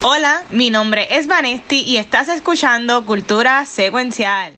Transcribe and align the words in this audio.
Hola, 0.00 0.44
mi 0.50 0.70
nombre 0.70 1.08
es 1.18 1.26
Vanesti 1.26 1.80
y 1.80 1.96
estás 1.96 2.28
escuchando 2.28 3.04
Cultura 3.04 3.66
Secuencial. 3.66 4.54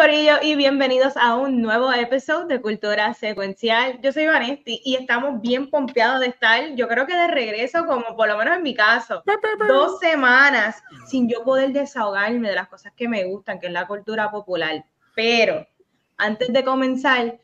Corillo 0.00 0.36
y 0.40 0.56
bienvenidos 0.56 1.14
a 1.18 1.36
un 1.36 1.60
nuevo 1.60 1.92
episodio 1.92 2.46
de 2.46 2.62
Cultura 2.62 3.12
Secuencial. 3.12 4.00
Yo 4.00 4.12
soy 4.12 4.24
Vanesti 4.24 4.80
y 4.82 4.94
estamos 4.94 5.42
bien 5.42 5.68
pompeados 5.68 6.20
de 6.20 6.28
estar, 6.28 6.74
yo 6.74 6.88
creo 6.88 7.06
que 7.06 7.14
de 7.14 7.28
regreso, 7.28 7.84
como 7.84 8.16
por 8.16 8.26
lo 8.26 8.38
menos 8.38 8.56
en 8.56 8.62
mi 8.62 8.74
caso, 8.74 9.22
dos 9.68 10.00
semanas 10.00 10.82
sin 11.06 11.28
yo 11.28 11.44
poder 11.44 11.72
desahogarme 11.72 12.48
de 12.48 12.54
las 12.54 12.68
cosas 12.68 12.94
que 12.96 13.08
me 13.08 13.24
gustan, 13.24 13.60
que 13.60 13.66
es 13.66 13.74
la 13.74 13.86
cultura 13.86 14.30
popular. 14.30 14.86
Pero 15.14 15.66
antes 16.16 16.50
de 16.50 16.64
comenzar, 16.64 17.38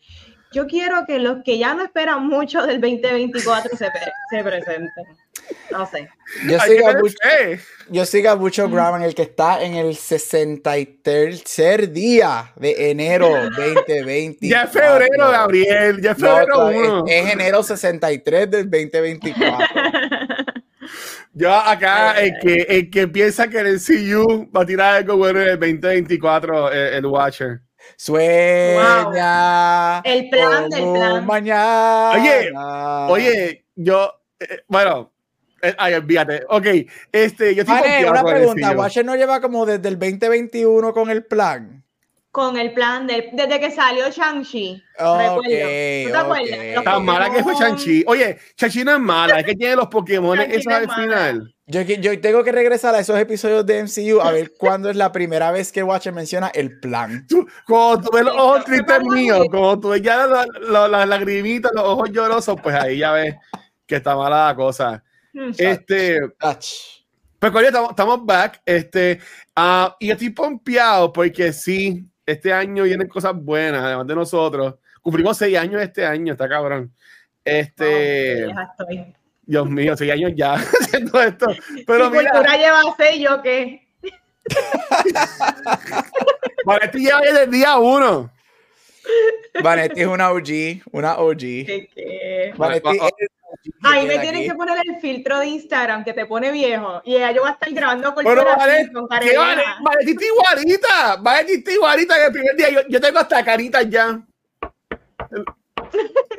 yo 0.53 0.67
quiero 0.67 1.05
que 1.07 1.19
los 1.19 1.43
que 1.45 1.59
ya 1.59 1.75
no 1.75 1.85
esperan 1.85 2.27
mucho 2.27 2.67
del 2.67 2.81
2024 2.81 3.77
se, 3.77 3.91
se 4.31 4.45
presenten. 4.45 5.05
No 5.71 5.87
sé. 5.87 6.09
Yo 6.49 6.59
sigo, 6.61 6.93
mucho, 6.95 7.17
yo 7.89 8.05
sigo 8.07 8.31
a 8.31 8.37
mucho 8.37 8.69
Graham, 8.69 9.03
el 9.03 9.15
que 9.15 9.23
está 9.23 9.63
en 9.63 9.75
el 9.75 9.95
63 9.95 11.45
día 11.93 12.53
de 12.57 12.91
enero 12.91 13.29
2020. 13.57 14.39
Ya 14.49 14.63
es 14.63 14.71
febrero, 14.71 15.31
Gabriel. 15.31 16.01
Ya 16.01 16.13
es 16.13 16.19
febrero 16.19 16.71
no, 16.71 17.07
Es, 17.07 17.33
enero 17.33 17.63
63 17.63 18.51
del 18.51 18.71
2024. 18.71 19.67
Yo 21.35 21.53
acá, 21.53 22.19
el 22.19 22.39
que, 22.41 22.63
el 22.69 22.91
que 22.91 23.09
piensa 23.09 23.49
que 23.49 23.61
el 23.61 23.79
CU 23.79 24.51
va 24.57 24.63
a 24.63 24.67
tirar 24.67 24.95
algo 24.97 25.19
bueno 25.19 25.43
en 25.43 25.49
el 25.49 25.61
2024, 25.61 26.73
el, 26.73 27.05
Watcher. 27.05 27.61
Sueña. 27.97 28.81
El 30.01 30.29
plan 30.29 30.69
del 30.69 30.93
plan. 30.93 31.27
Mañana. 31.27 32.13
Oye, 32.13 32.53
oye, 33.09 33.65
yo, 33.75 34.13
eh, 34.41 34.63
bueno, 34.69 35.13
eh, 35.63 35.75
ay, 35.79 35.95
olvídate. 35.95 36.45
Ok, 36.49 36.67
este, 37.13 37.55
yo 37.55 37.63
estoy 37.63 38.05
una 38.05 38.23
pregunta. 38.23 38.73
¿Watcher 38.73 39.05
no 39.05 39.17
lleva 39.17 39.41
como 39.41 39.65
desde 39.65 39.89
el 39.89 39.99
2021 39.99 40.93
con 40.93 41.11
el 41.11 41.25
plan? 41.25 41.83
Con 42.31 42.59
el 42.59 42.75
plan 42.75 43.07
de, 43.07 43.31
desde 43.33 43.59
que 43.59 43.71
salió 43.71 44.11
Shang-Chi. 44.11 44.83
Okay, 44.99 46.05
¿Tú 46.05 46.11
te 46.13 46.17
acuerdas? 46.19 46.85
Tan 46.85 47.05
mala 47.05 47.31
que 47.31 47.43
fue 47.43 47.55
Shang-Chi. 47.55 48.05
Oye, 48.07 48.37
Shang-Chi 48.59 48.85
no 48.85 48.93
es 48.93 49.01
mala, 49.01 49.41
es 49.41 49.47
que 49.47 49.55
tiene 49.55 49.77
los 49.77 49.89
Pokémon 49.89 50.39
esos 50.41 50.73
al 50.73 50.91
final. 50.91 51.56
Yo, 51.69 51.83
yo, 51.83 52.21
tengo 52.21 52.45
que 52.45 52.53
regresar 52.53 52.95
a 52.95 53.01
esos 53.01 53.19
episodios 53.19 53.67
de 53.67 53.83
MCU 53.83 54.21
a 54.21 54.31
ver 54.31 54.53
cuándo 54.57 54.89
es 54.89 54.95
la 54.95 55.11
primera 55.11 55.51
vez 55.51 55.73
que 55.73 55.83
Watcher 55.83 56.13
menciona 56.13 56.47
el 56.55 56.79
plan. 56.79 57.27
Tú, 57.27 57.45
cuando 57.67 58.03
tú 58.03 58.17
ves 58.17 58.25
los 58.25 58.37
ojos 58.37 58.65
tristes 58.65 59.03
míos, 59.03 59.47
cuando 59.51 59.81
tú 59.81 59.89
ves 59.89 60.01
ya 60.01 60.29
las 60.29 60.47
la, 60.61 61.05
lagrimitas, 61.05 61.73
los 61.75 61.83
ojos 61.83 62.11
llorosos, 62.13 62.61
pues 62.63 62.77
ahí 62.77 62.99
ya 62.99 63.11
ves 63.11 63.35
que 63.85 63.97
está 63.97 64.15
mala 64.15 64.47
la 64.47 64.55
cosa. 64.55 65.03
Este. 65.59 66.21
Pues 66.39 67.53
coño, 67.53 67.67
estamos, 67.67 67.91
estamos, 67.91 68.25
back. 68.25 68.63
Este. 68.65 69.19
Uh, 69.57 69.91
y 69.99 70.13
estoy 70.13 70.31
pompeado 70.31 71.13
porque 71.13 71.53
sí, 71.53 72.07
este 72.25 72.53
año 72.53 72.85
vienen 72.85 73.09
cosas 73.09 73.35
buenas, 73.35 73.83
además 73.83 74.07
de 74.07 74.15
nosotros. 74.15 74.77
Cumplimos 75.03 75.37
seis 75.37 75.59
años 75.59 75.83
este 75.83 76.07
año, 76.07 76.33
está 76.33 76.49
cabrón. 76.49 76.95
Este. 77.45 78.47
Dios 79.47 79.71
mío, 79.71 79.97
seis 79.97 80.13
años 80.13 80.33
ya 80.35 80.55
haciendo 80.55 81.23
esto. 81.23 81.47
Pero 81.87 82.11
mira. 82.11 82.33
Cultura 82.33 82.57
lleva 82.57 82.83
seis, 82.97 83.23
¿yo 83.23 83.41
qué? 83.43 83.87
Vanetti 86.65 86.99
lleva 86.99 87.21
desde 87.21 87.45
el 87.45 87.51
día 87.51 87.79
uno. 87.79 88.31
Vanetti 89.63 90.01
es 90.01 90.07
una 90.07 90.33
OG, 90.33 90.83
una 90.93 91.19
OG. 91.19 91.39
¿Qué, 91.39 91.89
qué? 91.95 92.53
Vanetti 92.57 92.89
es 92.91 93.29
Ahí 93.83 94.07
me 94.07 94.19
tienen 94.19 94.49
que 94.49 94.55
poner 94.55 94.79
el 94.85 95.01
filtro 95.01 95.39
de 95.39 95.47
Instagram 95.47 96.05
que 96.05 96.13
te 96.13 96.27
pone 96.27 96.51
viejo. 96.51 97.01
Y 97.05 97.17
ella 97.17 97.33
yo 97.33 97.43
voy 97.43 97.51
a 97.51 97.55
estar 97.55 97.71
grabando 97.73 98.15
con 98.15 98.25
Pero 98.25 98.45
vale, 98.45 98.91
con 98.93 99.07
vale, 99.07 99.37
vale, 99.37 100.11
está 100.11 100.25
igualita. 100.25 101.17
Vale, 101.21 101.53
está 101.53 101.73
igualita 101.73 102.17
que 102.17 102.27
el 102.27 102.33
primer 102.33 102.57
día. 102.57 102.71
Yo, 102.71 102.81
yo 102.89 103.01
tengo 103.01 103.19
hasta 103.19 103.45
caritas 103.45 103.89
ya. 103.89 104.21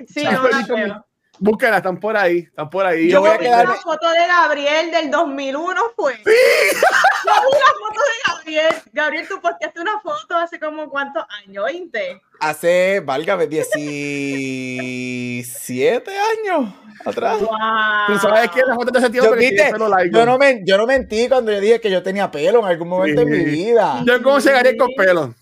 sí, 0.07 0.23
no, 0.23 0.87
no, 0.87 1.05
Búsquenla, 1.39 1.77
están 1.77 1.97
por 1.99 2.17
ahí, 2.17 2.39
están 2.39 2.67
por 2.69 2.85
ahí. 2.85 3.09
Yo, 3.09 3.21
voy 3.21 3.29
a 3.29 3.37
quedar... 3.37 3.65
una 3.65 3.75
foto 3.75 4.09
de 4.09 4.27
Gabriel 4.27 4.91
del 4.91 5.09
2001, 5.11 5.81
fue. 5.95 6.15
Sí. 6.15 6.23
Yo 6.25 6.31
vi 7.41 7.47
una 7.55 7.71
foto 7.79 8.01
de 8.01 8.11
Gabriel. 8.27 8.75
Gabriel, 8.93 9.25
tú 9.27 9.39
posteaste 9.41 9.79
una 9.79 9.99
foto 10.01 10.35
hace 10.35 10.59
como 10.59 10.89
cuántos 10.89 11.23
años, 11.45 11.63
20. 11.65 12.21
Hace, 12.39 13.01
válgame, 13.01 13.47
17 13.47 16.11
años 16.11 16.73
atrás. 17.05 17.37
Tú 17.39 17.47
sabes 18.19 18.51
que 18.51 18.61
la 18.61 18.75
foto 18.75 18.91
de 18.91 18.99
ese 18.99 19.09
tiempo 19.09 19.35
yo, 19.35 19.41
yo, 20.11 20.25
no 20.25 20.37
me, 20.37 20.61
yo 20.65 20.77
no 20.77 20.85
mentí 20.85 21.27
cuando 21.27 21.51
yo 21.51 21.59
dije 21.59 21.81
que 21.81 21.91
yo 21.91 22.03
tenía 22.03 22.31
pelo 22.31 22.59
en 22.59 22.65
algún 22.65 22.87
momento 22.89 23.21
de 23.21 23.27
mi 23.27 23.43
vida. 23.43 24.03
Yo 24.05 24.21
cómo 24.21 24.39
se 24.39 24.77
con 24.77 24.89
pelo. 24.95 25.33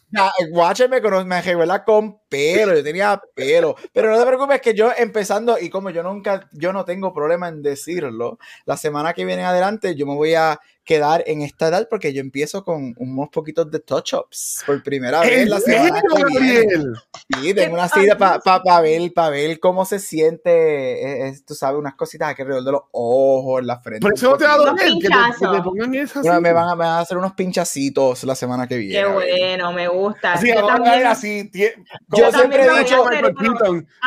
Watcher 0.52 0.90
me, 0.90 1.02
conoce, 1.02 1.26
me 1.26 1.84
con 1.86 2.20
pelo, 2.30 2.74
yo 2.76 2.84
tenía 2.84 3.22
pelo. 3.34 3.76
Pero 3.94 4.10
no 4.12 4.20
te 4.20 4.26
preocupes 4.26 4.62
que 4.62 4.74
yo 4.74 4.92
empezando, 4.98 5.58
y 5.60 5.70
como 5.70 5.90
yo 5.90 6.04
nunca, 6.04 6.48
yo 6.54 6.72
no 6.74 6.86
tengo 6.86 7.14
problema 7.14 7.48
en 7.48 7.62
decirlo, 7.62 8.38
la 8.66 8.78
semana 8.78 9.14
que 9.14 9.26
viene 9.26 9.44
adelante 9.46 9.96
yo 9.96 10.06
me 10.06 10.16
voy 10.16 10.36
a 10.36 10.60
quedar 10.86 11.24
en 11.26 11.42
esta 11.42 11.68
edad 11.68 11.88
porque 11.90 12.14
yo 12.14 12.22
empiezo 12.22 12.64
con 12.64 12.94
unos 12.98 13.30
poquitos 13.30 13.70
de 13.72 13.80
touch-ups 13.80 14.64
por 14.66 14.82
primera 14.84 15.22
vez 15.22 15.50
la 15.50 15.60
semana 15.60 16.02
que 16.02 16.40
viene. 16.40 16.84
Sí, 17.42 17.54
tengo 17.54 17.74
una 17.74 17.90
cita 17.90 18.18
para 18.18 18.82
ver, 18.82 19.12
ver 19.32 19.60
cómo 19.60 19.84
se 19.84 20.00
siente, 20.00 21.34
tú 21.46 21.56
sabes, 21.56 21.80
unas 21.80 21.96
cositas 21.96 22.30
aquí 22.30 22.44
alrededor 22.44 22.64
de 22.64 22.72
los 22.72 22.82
ojos, 22.92 23.62
en 23.62 23.68
la 23.68 23.80
frente. 23.80 24.02
Por 24.02 24.14
eso 24.14 24.38
te 24.38 24.46
va 24.46 24.54
a 24.54 24.76
que, 24.76 24.92
te, 25.02 25.62
pongan 25.64 25.96
esas. 25.96 26.24
me, 26.24 26.54
van 26.54 26.70
a, 26.70 26.76
me, 26.76 26.84
van 26.84 26.88
a, 26.88 27.00
hacer 27.00 27.18
unos 27.18 27.34
pinchacitos 27.34 28.24
la 28.24 28.36
semana 28.36 28.68
que 28.68 28.78
viene. 28.78 29.02
Qué 29.02 29.12
bueno, 29.12 29.74
me 29.74 29.88
gusta. 29.88 30.34
Así, 30.34 30.50
yo, 30.50 30.66
también, 30.66 31.08
así, 31.08 31.50
yo, 32.10 32.32
siempre 32.32 32.66
he 32.66 32.80
dicho, 32.80 33.04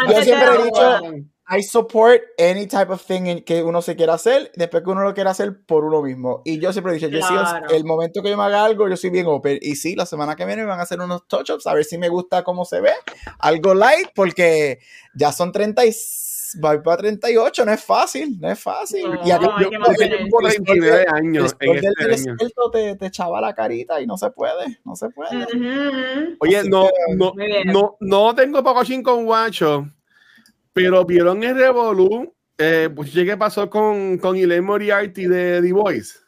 yo 0.08 0.22
siempre 0.22 0.48
he 0.54 0.64
dicho 0.64 1.00
I 1.50 1.62
support 1.62 2.20
any 2.38 2.66
type 2.66 2.92
of 2.92 3.02
thing 3.02 3.42
que 3.42 3.62
uno 3.62 3.80
se 3.80 3.96
quiera 3.96 4.14
hacer, 4.14 4.52
después 4.54 4.82
que 4.82 4.90
uno 4.90 5.02
lo 5.02 5.14
quiera 5.14 5.30
hacer 5.30 5.64
por 5.64 5.84
uno 5.84 6.02
mismo. 6.02 6.42
Y 6.44 6.60
yo 6.60 6.72
siempre 6.72 6.92
he 6.92 6.96
dicho, 6.96 7.08
yo 7.08 7.20
sí, 7.22 7.34
el 7.70 7.84
momento 7.84 8.22
que 8.22 8.28
yo 8.28 8.36
me 8.36 8.44
haga 8.44 8.64
algo, 8.64 8.86
yo 8.86 8.96
soy 8.98 9.08
bien 9.08 9.26
open. 9.26 9.58
Y 9.62 9.76
sí, 9.76 9.94
la 9.94 10.04
semana 10.04 10.36
que 10.36 10.44
viene 10.44 10.62
me 10.62 10.68
van 10.68 10.80
a 10.80 10.82
hacer 10.82 11.00
unos 11.00 11.26
touch-ups, 11.26 11.66
a 11.66 11.72
ver 11.72 11.84
si 11.84 11.96
me 11.96 12.10
gusta 12.10 12.44
cómo 12.44 12.66
se 12.66 12.82
ve. 12.82 12.92
Algo 13.38 13.72
light, 13.72 14.08
porque 14.14 14.80
ya 15.14 15.32
son 15.32 15.50
30 15.50 15.86
y 15.86 15.92
va 16.62 16.82
para 16.82 16.98
38, 16.98 17.64
no 17.64 17.72
es 17.72 17.82
fácil, 17.82 18.38
no 18.38 18.50
es 18.50 18.60
fácil. 18.60 19.06
y 19.24 19.30
acá, 19.30 19.56
yo, 19.58 19.70
tengo 19.70 20.42
29 20.42 21.06
años. 21.10 21.56
En 21.60 21.76
este 21.76 22.04
año. 22.04 22.36
Te, 22.72 22.96
te, 22.96 23.06
echaba 23.06 23.40
la 23.40 23.54
carita 23.54 24.02
y 24.02 24.06
no 24.06 24.18
se 24.18 24.30
puede, 24.30 24.80
no 24.84 24.96
se 24.96 25.08
puede. 25.08 25.46
Oye, 26.40 26.62
no, 26.68 26.90
no, 27.16 27.32
no, 27.64 27.96
no 28.00 28.34
tengo 28.34 28.62
poco 28.62 28.84
chin 28.84 29.02
con 29.02 29.24
guacho 29.24 29.86
pero 30.78 31.04
vieron 31.04 31.42
el 31.42 31.56
Revolu, 31.56 32.32
eh, 32.56 32.88
pues 32.94 33.10
¿qué 33.10 33.36
pasó 33.36 33.68
con, 33.68 34.16
con 34.18 34.36
Elaine 34.36 34.64
Moriarty 34.64 35.26
de 35.26 35.60
The 35.60 35.72
Voice? 35.72 36.20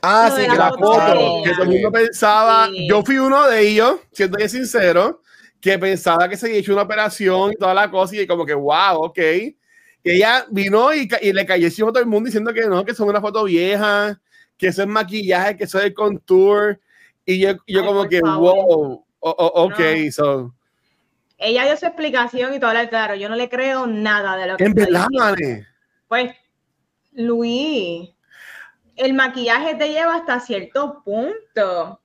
Ah, 0.00 0.32
sí, 0.34 0.42
que 0.42 0.56
la 0.56 0.70
foto. 0.70 1.42
Que 1.44 1.50
todo 1.50 1.64
el 1.64 1.68
mundo 1.68 1.92
pensaba, 1.92 2.70
yo 2.88 3.02
fui 3.04 3.18
uno 3.18 3.46
de 3.46 3.60
ellos, 3.60 4.00
siendo 4.10 4.38
sincero, 4.48 5.20
que 5.60 5.78
pensaba 5.78 6.30
que 6.30 6.36
se 6.38 6.46
había 6.46 6.58
hecho 6.58 6.72
una 6.72 6.82
operación 6.82 7.52
y 7.52 7.56
toda 7.56 7.74
la 7.74 7.90
cosa, 7.90 8.16
y 8.16 8.26
como 8.26 8.46
que, 8.46 8.54
wow, 8.54 9.04
ok. 9.04 9.18
Y 9.18 10.10
ella 10.10 10.46
vino 10.50 10.94
y, 10.94 11.06
y 11.20 11.32
le 11.34 11.44
cayó 11.44 11.68
a 11.68 11.92
todo 11.92 12.00
el 12.00 12.06
mundo 12.06 12.28
diciendo 12.28 12.54
que 12.54 12.66
no, 12.66 12.86
que 12.86 12.94
son 12.94 13.10
una 13.10 13.20
foto 13.20 13.44
vieja, 13.44 14.18
que 14.56 14.68
eso 14.68 14.80
es 14.80 14.88
maquillaje, 14.88 15.58
que 15.58 15.64
eso 15.64 15.78
es 15.78 15.84
el 15.84 15.94
contour. 15.94 16.80
Y 17.26 17.38
yo, 17.38 17.50
yo 17.66 17.84
como 17.84 18.08
que, 18.08 18.22
wow, 18.22 19.04
ok, 19.20 19.80
so 20.10 20.55
ella 21.38 21.64
dio 21.64 21.76
su 21.76 21.86
explicación 21.86 22.54
y 22.54 22.60
todo 22.60 22.70
era 22.70 22.88
claro. 22.88 23.14
Yo 23.14 23.28
no 23.28 23.36
le 23.36 23.48
creo 23.48 23.86
nada 23.86 24.36
de 24.36 24.46
lo 24.46 24.56
que. 24.56 24.64
En 24.64 24.74
verdad, 24.74 25.06
Pues, 26.08 26.34
Luis, 27.12 28.10
el 28.96 29.14
maquillaje 29.14 29.74
te 29.74 29.90
lleva 29.90 30.16
hasta 30.16 30.40
cierto 30.40 31.02
punto. 31.04 32.00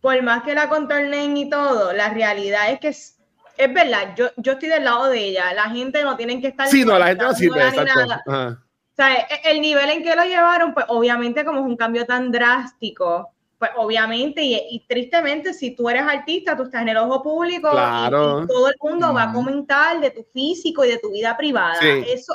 Por 0.00 0.22
más 0.22 0.42
que 0.42 0.54
la 0.54 0.68
contornen 0.68 1.36
y 1.36 1.50
todo, 1.50 1.92
la 1.92 2.10
realidad 2.10 2.70
es 2.70 2.80
que 2.80 2.88
es, 2.88 3.18
es 3.56 3.74
verdad. 3.74 4.14
Yo, 4.16 4.28
yo 4.36 4.52
estoy 4.52 4.68
del 4.68 4.84
lado 4.84 5.08
de 5.08 5.18
ella. 5.18 5.52
La 5.52 5.70
gente 5.70 6.02
no 6.02 6.16
tiene 6.16 6.40
que 6.40 6.48
estar. 6.48 6.68
Sí, 6.68 6.84
no, 6.84 6.98
la 6.98 7.08
gente 7.08 7.24
no 7.24 7.34
sirve. 7.34 7.62
O 7.66 8.96
sea, 8.96 9.14
e, 9.14 9.50
el 9.50 9.60
nivel 9.60 9.90
en 9.90 10.02
que 10.02 10.16
lo 10.16 10.24
llevaron, 10.24 10.72
pues 10.72 10.86
obviamente, 10.88 11.44
como 11.44 11.60
es 11.60 11.66
un 11.66 11.76
cambio 11.76 12.06
tan 12.06 12.30
drástico, 12.32 13.34
pues 13.58 13.70
obviamente 13.76 14.42
y, 14.42 14.84
tristemente 14.86 15.54
si 15.54 15.74
tú 15.74 15.88
eres 15.88 16.02
artista, 16.02 16.56
tú 16.56 16.64
estás 16.64 16.82
en 16.82 16.90
el 16.90 16.96
ojo 16.98 17.22
público 17.22 17.70
y, 17.72 18.10
todo 18.10 18.68
el 18.68 18.74
mundo 18.80 19.14
va 19.14 19.24
a 19.24 19.32
comentar 19.32 20.00
de 20.00 20.10
tu 20.10 20.24
físico 20.24 20.84
y 20.84 20.88
de 20.88 20.98
tu 20.98 21.10
vida 21.10 21.36
privada. 21.36 21.80
Eso, 22.06 22.34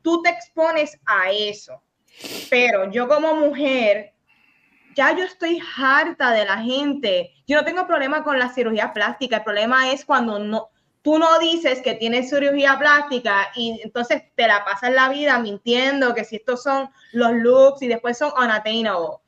tú 0.00 0.22
te 0.22 0.30
expones 0.30 0.98
a 1.04 1.30
eso. 1.30 1.82
Pero 2.50 2.90
yo 2.90 3.08
como 3.08 3.34
mujer, 3.34 4.12
ya 4.94 5.16
yo 5.16 5.24
estoy 5.24 5.60
harta 5.76 6.32
de 6.32 6.44
la 6.44 6.58
gente. 6.58 7.32
Yo 7.46 7.56
no 7.56 7.64
tengo 7.64 7.86
problema 7.86 8.22
con 8.22 8.38
la 8.38 8.48
cirugía 8.48 8.92
plástica. 8.92 9.38
El 9.38 9.44
problema 9.44 9.90
es 9.90 10.04
cuando 10.04 10.38
no, 10.38 10.70
tú 11.02 11.18
no 11.18 11.38
dices 11.38 11.82
que 11.82 11.94
tienes 11.94 12.30
cirugía 12.30 12.78
plástica 12.78 13.50
y 13.56 13.80
entonces 13.82 14.22
te 14.34 14.46
la 14.46 14.64
pasas 14.64 14.92
la 14.92 15.08
vida 15.08 15.38
mintiendo 15.38 16.14
que 16.14 16.24
si 16.24 16.36
estos 16.36 16.62
son 16.62 16.88
los 17.12 17.32
looks 17.32 17.82
y 17.82 17.88
después 17.88 18.18
son 18.18 18.32
unattainable. 18.36 19.21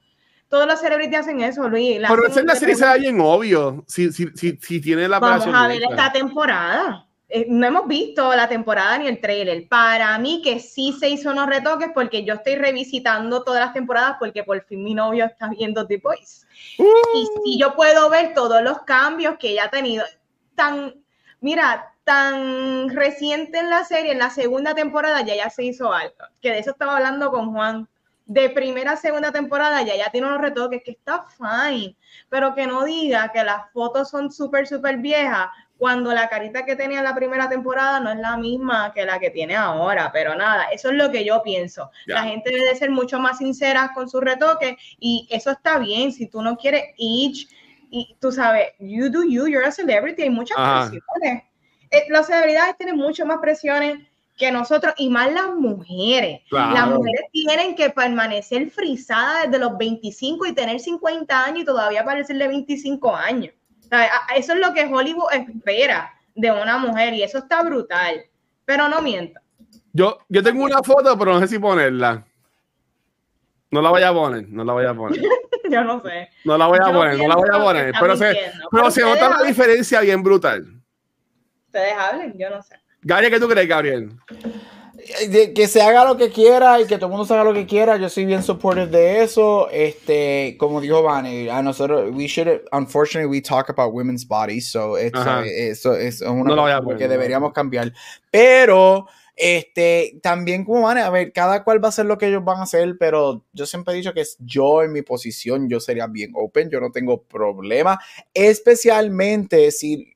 Todos 0.55 0.69
los 0.69 0.79
celebrities 0.79 1.19
hacen 1.19 1.41
eso, 1.41 1.69
Luis. 1.69 1.99
Pero 2.09 2.27
es 2.29 2.37
en 2.37 2.47
la 2.47 2.55
serie 2.55 2.77
se 2.77 2.99
bien 3.01 3.21
obvio 3.21 3.83
si, 3.89 4.13
si, 4.13 4.29
si, 4.37 4.57
si 4.63 4.81
tiene 4.81 5.09
la 5.09 5.19
Vamos 5.19 5.49
a 5.53 5.67
ver 5.67 5.83
esta 5.83 6.13
temporada. 6.13 7.09
Eh, 7.29 7.47
no 7.49 7.67
hemos 7.67 7.89
visto 7.89 8.33
la 8.37 8.49
temporada 8.49 8.97
ni 8.99 9.09
el 9.09 9.21
trailer. 9.21 9.67
Para 9.67 10.17
mí 10.21 10.43
que 10.45 10.61
sí 10.61 10.93
se 10.93 11.09
hizo 11.09 11.33
unos 11.33 11.49
retoques 11.49 11.89
porque 11.93 12.25
yo 12.25 12.35
estoy 12.35 12.55
revisitando 12.55 13.43
todas 13.43 13.65
las 13.65 13.73
temporadas 13.73 14.15
porque 14.21 14.45
por 14.45 14.65
fin 14.65 14.85
mi 14.85 14.95
novio 14.95 15.25
está 15.25 15.49
viendo 15.49 15.89
The 15.89 15.97
Boys. 15.97 16.47
Y 16.79 17.29
si 17.43 17.59
yo 17.59 17.75
puedo 17.75 18.09
ver 18.09 18.33
todos 18.33 18.63
los 18.63 18.83
cambios 18.83 19.37
que 19.41 19.49
ella 19.51 19.65
ha 19.65 19.71
tenido. 19.71 20.05
Tan, 20.55 20.95
mira, 21.41 21.93
tan 22.05 22.91
reciente 22.91 23.59
en 23.59 23.71
la 23.71 23.83
serie, 23.83 24.13
en 24.13 24.21
la 24.21 24.31
segunda 24.31 24.73
temporada 24.73 25.21
ya 25.23 25.35
ya 25.35 25.51
se 25.51 25.65
hizo 25.65 25.93
algo. 25.93 26.15
Que 26.41 26.53
de 26.53 26.61
eso 26.61 26.71
estaba 26.71 26.99
hablando 26.99 27.33
con 27.33 27.53
Juan. 27.53 27.89
De 28.27 28.49
primera 28.49 28.93
a 28.93 28.97
segunda 28.97 29.33
temporada 29.33 29.83
ya 29.83 29.97
ya 29.97 30.11
tiene 30.11 30.27
unos 30.27 30.41
retoques 30.41 30.83
que 30.83 30.93
está 30.93 31.25
fine, 31.37 31.97
pero 32.31 32.55
que 32.55 32.67
no 32.67 32.85
diga 32.85 33.31
que 33.33 33.45
las 33.45 33.71
fotos 33.73 34.09
son 34.09 34.33
súper, 34.33 34.67
súper 34.67 34.97
viejas 34.97 35.49
cuando 35.77 36.13
la 36.15 36.29
carita 36.29 36.65
que 36.65 36.77
tenía 36.77 36.99
en 36.99 37.05
la 37.05 37.15
primera 37.15 37.49
temporada 37.49 38.01
no 38.01 38.11
es 38.11 38.19
la 38.19 38.37
misma 38.37 38.93
que 38.95 39.05
la 39.05 39.19
que 39.19 39.31
tiene 39.31 39.57
ahora, 39.57 40.11
pero 40.13 40.35
nada, 40.35 40.65
eso 40.73 40.89
es 40.89 40.95
lo 40.95 41.11
que 41.11 41.25
yo 41.25 41.43
pienso. 41.43 41.91
La 42.07 42.23
gente 42.23 42.51
debe 42.51 42.75
ser 42.77 42.91
mucho 42.91 43.19
más 43.19 43.39
sincera 43.39 43.91
con 43.95 44.09
su 44.09 44.21
retoque 44.21 44.79
y 44.99 45.29
eso 45.31 45.51
está 45.51 45.79
bien, 45.79 46.13
si 46.13 46.27
tú 46.27 46.41
no 46.43 46.57
quieres 46.57 46.85
each 46.97 47.49
y 47.91 48.17
tú 48.21 48.33
sabes, 48.33 48.73
you 48.79 49.11
do 49.11 49.25
you, 49.25 49.47
you're 49.47 49.67
a 49.67 49.71
celebrity, 49.71 50.23
hay 50.23 50.31
muchas 50.31 50.57
presiones. 50.57 51.45
Eh, 51.91 52.07
las 52.09 52.27
celebridades 52.27 52.77
tienen 52.77 52.97
mucho 52.97 53.27
más 53.27 53.39
presiones 53.39 53.99
que 54.37 54.51
nosotros 54.51 54.95
y 54.97 55.09
más 55.09 55.33
las 55.33 55.55
mujeres. 55.55 56.41
Las 56.51 56.89
mujeres 56.89 57.23
tienen 57.33 57.75
que 57.75 57.91
permanecer 57.91 58.71
frisadas 58.71 59.45
desde 59.45 59.59
los 59.59 59.77
25 59.79 60.47
y 60.47 60.55
tener 60.55 60.81
50 60.81 61.45
años 61.45 61.63
y 61.63 61.65
todavía 61.65 62.05
parecerle 62.05 62.49
25 62.49 63.15
años. 63.15 63.55
Eso 64.35 64.53
es 64.55 64.59
lo 64.59 64.73
que 64.73 64.87
Hollywood 64.87 65.33
espera 65.33 66.13
de 66.35 66.51
una 66.51 66.79
mujer 66.79 67.15
y 67.15 67.23
eso 67.23 67.39
está 67.39 67.63
brutal. 67.63 68.23
Pero 68.65 68.89
no 68.89 69.03
mienta. 69.03 69.41
Yo, 69.93 70.19
yo 70.29 70.43
tengo 70.43 70.65
una 70.65 70.83
foto, 70.83 71.17
pero 71.17 71.35
no 71.35 71.41
sé 71.41 71.49
si 71.49 71.59
ponerla. 71.59 72.25
No 73.71 73.83
la 73.83 73.91
voy 73.91 74.03
a 74.03 74.13
poner, 74.13 74.49
no 74.49 74.65
la 74.65 74.73
voy 74.73 74.87
a 74.87 74.95
poner. 74.95 75.21
yo 75.71 75.85
no 75.85 76.01
sé. 76.03 76.29
No 76.45 76.59
la 76.59 76.67
voy 76.67 76.79
a 76.83 76.93
poner, 76.93 77.19
no 77.19 77.29
la 77.29 77.37
voy 77.37 77.49
a 77.53 77.59
poner. 77.59 77.95
Pero 78.01 78.17
se, 78.17 78.53
pero 78.71 78.91
se 78.91 79.03
nota 79.03 79.31
la 79.31 79.43
diferencia 79.43 80.01
bien 80.01 80.23
brutal. 80.23 80.65
Ustedes 81.67 81.95
hablen, 81.97 82.35
yo 82.39 82.51
no 82.51 82.63
sé. 82.63 82.84
Gabriel, 83.05 83.33
¿qué 83.33 83.41
tú 83.41 83.49
crees, 83.49 83.69
Gabriel? 83.69 84.11
que 85.55 85.69
se 85.69 85.83
haga 85.83 86.05
lo 86.05 86.17
que 86.17 86.31
quiera 86.31 86.81
y 86.81 86.87
que 86.87 86.97
todo 86.97 87.07
el 87.07 87.11
mundo 87.11 87.25
se 87.25 87.35
haga 87.35 87.45
lo 87.45 87.53
que 87.53 87.67
quiera. 87.67 87.97
Yo 87.97 88.09
soy 88.09 88.25
bien 88.25 88.43
supportive 88.43 88.87
de 88.87 89.23
eso. 89.23 89.69
Este, 89.71 90.57
como 90.59 90.81
dijo 90.81 91.03
Vani, 91.03 91.49
a 91.49 91.63
nosotros, 91.63 92.11
we 92.15 92.27
should, 92.27 92.63
unfortunately, 92.73 93.29
we 93.31 93.41
talk 93.41 93.69
about 93.69 93.93
women's 93.93 94.27
bodies, 94.27 94.71
so 94.71 94.97
eso 94.97 95.95
es 95.95 96.21
una 96.23 96.55
cosa 96.55 96.97
que 96.97 97.09
deberíamos 97.09 97.53
cambiar. 97.53 97.93
Pero, 98.31 99.07
este, 99.37 100.19
también 100.23 100.65
como 100.65 100.83
Vani, 100.83 101.01
a 101.01 101.11
ver, 101.11 101.33
cada 101.33 101.65
cual 101.65 101.83
va 101.83 101.89
a 101.89 101.91
hacer 101.91 102.07
lo 102.07 102.17
que 102.17 102.29
ellos 102.29 102.45
van 102.45 102.61
a 102.61 102.63
hacer, 102.63 102.97
pero 102.99 103.45
yo 103.53 103.67
siempre 103.67 103.95
he 103.95 103.97
dicho 103.99 104.15
que 104.15 104.25
yo 104.39 104.83
en 104.83 104.93
mi 104.93 105.03
posición, 105.03 105.69
yo 105.69 105.81
sería 105.81 106.07
bien 106.07 106.33
open, 106.35 106.71
yo 106.71 106.81
no 106.81 106.91
tengo 106.91 107.23
problema, 107.23 107.99
especialmente 108.33 109.71
si 109.71 110.14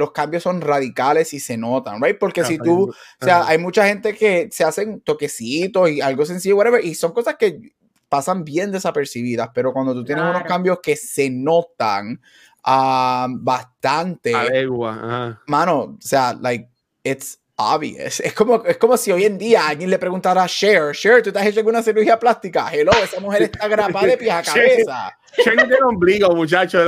los 0.00 0.12
cambios 0.12 0.42
son 0.42 0.62
radicales 0.62 1.32
y 1.34 1.40
se 1.40 1.56
notan, 1.56 2.02
right? 2.02 2.18
Porque 2.18 2.42
si 2.44 2.58
tú, 2.58 2.88
o 2.88 3.24
sea, 3.24 3.46
hay 3.46 3.58
mucha 3.58 3.86
gente 3.86 4.14
que 4.14 4.48
se 4.50 4.64
hacen 4.64 5.02
toquecitos 5.02 5.90
y 5.90 6.00
algo 6.00 6.24
sencillo, 6.24 6.56
whatever, 6.56 6.84
y 6.84 6.94
son 6.94 7.12
cosas 7.12 7.36
que 7.38 7.74
pasan 8.08 8.42
bien 8.42 8.72
desapercibidas, 8.72 9.50
pero 9.54 9.72
cuando 9.72 9.92
tú 9.92 10.04
tienes 10.04 10.24
unos 10.24 10.42
cambios 10.44 10.78
que 10.82 10.96
se 10.96 11.28
notan 11.30 12.20
uh, 12.66 13.28
bastante, 13.38 14.32
mano, 15.46 15.78
o 15.80 15.98
sea, 16.00 16.32
like, 16.40 16.68
it's 17.04 17.39
obvious. 17.60 18.20
Es 18.20 18.32
como, 18.32 18.64
es 18.64 18.76
como 18.78 18.96
si 18.96 19.12
hoy 19.12 19.24
en 19.24 19.38
día 19.38 19.68
alguien 19.68 19.90
le 19.90 19.98
preguntara 19.98 20.42
a 20.42 20.48
Cher, 20.48 20.92
Cher, 20.92 21.22
¿tú 21.22 21.32
te 21.32 21.38
has 21.38 21.46
hecho 21.46 21.60
alguna 21.60 21.82
cirugía 21.82 22.18
plástica? 22.18 22.68
Hello, 22.72 22.92
esa 23.02 23.20
mujer 23.20 23.42
está 23.42 23.68
grabada 23.68 24.06
de 24.06 24.16
pies 24.16 24.32
a 24.32 24.42
cabeza. 24.42 25.18
Cher 25.42 25.56
no 25.56 25.62
tiene 25.62 25.82
ombligo, 25.84 26.34
muchacho. 26.34 26.78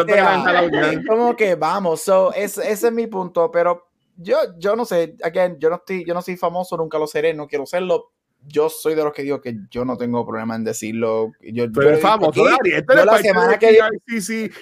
como 1.06 1.36
que 1.36 1.54
vamos, 1.54 2.02
so, 2.02 2.32
ese 2.32 2.70
es 2.70 2.92
mi 2.92 3.06
punto, 3.06 3.50
pero 3.50 3.88
yo, 4.16 4.36
yo 4.58 4.76
no 4.76 4.84
sé, 4.84 5.16
again, 5.22 5.56
yo 5.58 5.70
no 5.70 5.76
estoy, 5.76 6.04
yo 6.04 6.14
no 6.14 6.22
soy 6.22 6.36
famoso, 6.36 6.76
nunca 6.76 6.98
lo 6.98 7.06
seré, 7.06 7.34
no 7.34 7.46
quiero 7.46 7.66
serlo. 7.66 8.12
Yo 8.44 8.68
soy 8.68 8.96
de 8.96 9.04
los 9.04 9.12
que 9.12 9.22
digo 9.22 9.40
que 9.40 9.56
yo 9.70 9.84
no 9.84 9.96
tengo 9.96 10.26
problema 10.26 10.56
en 10.56 10.64
decirlo. 10.64 11.30
Yo, 11.40 11.70
pero 11.72 11.96
famoso, 11.98 12.32
Yo 12.32 13.04
la 13.04 13.18
semana 13.18 13.56
que 13.56 13.78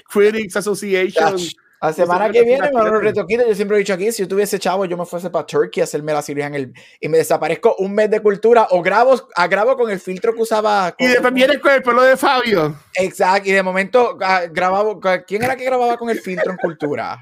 Critics 0.06 0.56
Association. 0.56 1.38
La 1.80 1.92
semana 1.94 2.30
que 2.30 2.42
viene 2.42 2.70
me 2.72 2.82
lo 2.82 3.00
retoquito. 3.00 3.46
Yo 3.46 3.54
siempre 3.54 3.76
he 3.76 3.80
dicho 3.80 3.94
aquí: 3.94 4.12
si 4.12 4.22
yo 4.22 4.28
tuviese 4.28 4.58
chavo, 4.58 4.84
yo 4.84 4.96
me 4.96 5.06
fuese 5.06 5.30
para 5.30 5.46
Turkey 5.46 5.80
a 5.80 5.84
hacerme 5.84 6.12
la 6.12 6.20
cirugía 6.20 6.46
en 6.46 6.54
el, 6.54 6.74
y 7.00 7.08
me 7.08 7.18
desaparezco 7.18 7.76
un 7.78 7.94
mes 7.94 8.10
de 8.10 8.20
cultura 8.20 8.68
o 8.70 8.82
grabo, 8.82 9.14
a 9.34 9.46
grabo 9.48 9.76
con 9.76 9.90
el 9.90 9.98
filtro 9.98 10.34
que 10.34 10.42
usaba. 10.42 10.94
y 10.98 11.06
después 11.06 11.32
viene 11.32 11.58
con 11.58 11.72
el 11.72 11.82
pelo 11.82 12.02
de 12.02 12.16
Fabio. 12.16 12.76
Exacto. 12.94 13.48
Y 13.48 13.52
de 13.52 13.62
momento 13.62 14.18
ah, 14.20 14.42
grababa. 14.50 15.22
¿Quién 15.26 15.42
era 15.42 15.56
que 15.56 15.64
grababa 15.64 15.96
con 15.96 16.10
el 16.10 16.20
filtro 16.20 16.50
en 16.50 16.58
cultura? 16.58 17.18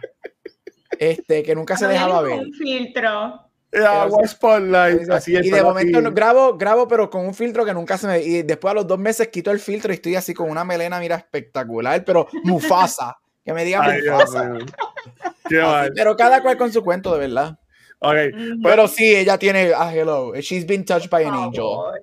Este, 0.99 1.45
que 1.45 1.55
nunca 1.55 1.77
se 1.77 1.87
dejaba 1.87 2.23
ver. 2.23 2.41
Un 2.41 2.53
filtro. 2.53 3.49
Agua 3.73 4.27
Spotlight. 4.27 5.11
Así 5.11 5.37
y 5.37 5.51
de 5.51 5.63
momento 5.63 6.01
grabo, 6.13 6.57
grabo, 6.57 6.89
pero 6.89 7.11
con 7.11 7.27
un 7.27 7.35
filtro 7.35 7.65
que 7.65 7.75
nunca 7.75 7.97
se 7.97 8.07
me. 8.07 8.21
Y 8.21 8.43
después 8.43 8.73
a 8.73 8.75
los 8.75 8.87
dos 8.87 8.99
meses 8.99 9.29
quito 9.29 9.51
el 9.51 9.61
filtro 9.61 9.93
y 9.93 9.97
estoy 9.97 10.17
así 10.17 10.35
con 10.35 10.51
una 10.51 10.65
melena, 10.65 10.99
mira, 10.99 11.17
espectacular, 11.17 12.05
pero 12.05 12.27
Mufasa. 12.45 13.17
Que 13.49 13.55
me 13.55 13.65
diga 13.65 13.83
Pero 15.95 16.17
cada 16.19 16.43
cual 16.43 16.59
con 16.59 16.71
su 16.71 16.85
cuento, 16.85 17.15
de 17.15 17.21
verdad. 17.21 17.59
Okay. 17.99 18.31
Pero 18.63 18.87
sí, 18.87 19.17
ella 19.17 19.39
tiene. 19.39 19.73
Ah, 19.75 19.91
hello. 19.91 20.35
She's 20.35 20.67
been 20.67 20.85
touched 20.85 21.09
by 21.09 21.25
an 21.25 21.33
angel. 21.33 21.95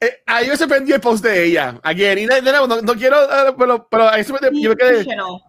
eh, 0.00 0.22
ahí 0.24 0.48
me 0.48 0.56
sorprendió 0.56 0.94
el 0.94 1.00
post 1.00 1.24
de 1.24 1.46
ella. 1.46 1.80
Again, 1.82 2.18
y 2.18 2.26
no, 2.26 2.66
no, 2.68 2.80
no 2.80 2.94
quiero, 2.94 3.16
uh, 3.24 3.56
pero, 3.58 3.88
pero 3.88 4.08
ahí 4.08 4.22
se 4.22 4.32
me, 4.32 4.38
yo 4.52 4.70
me 4.70 4.76
quedé, 4.76 5.04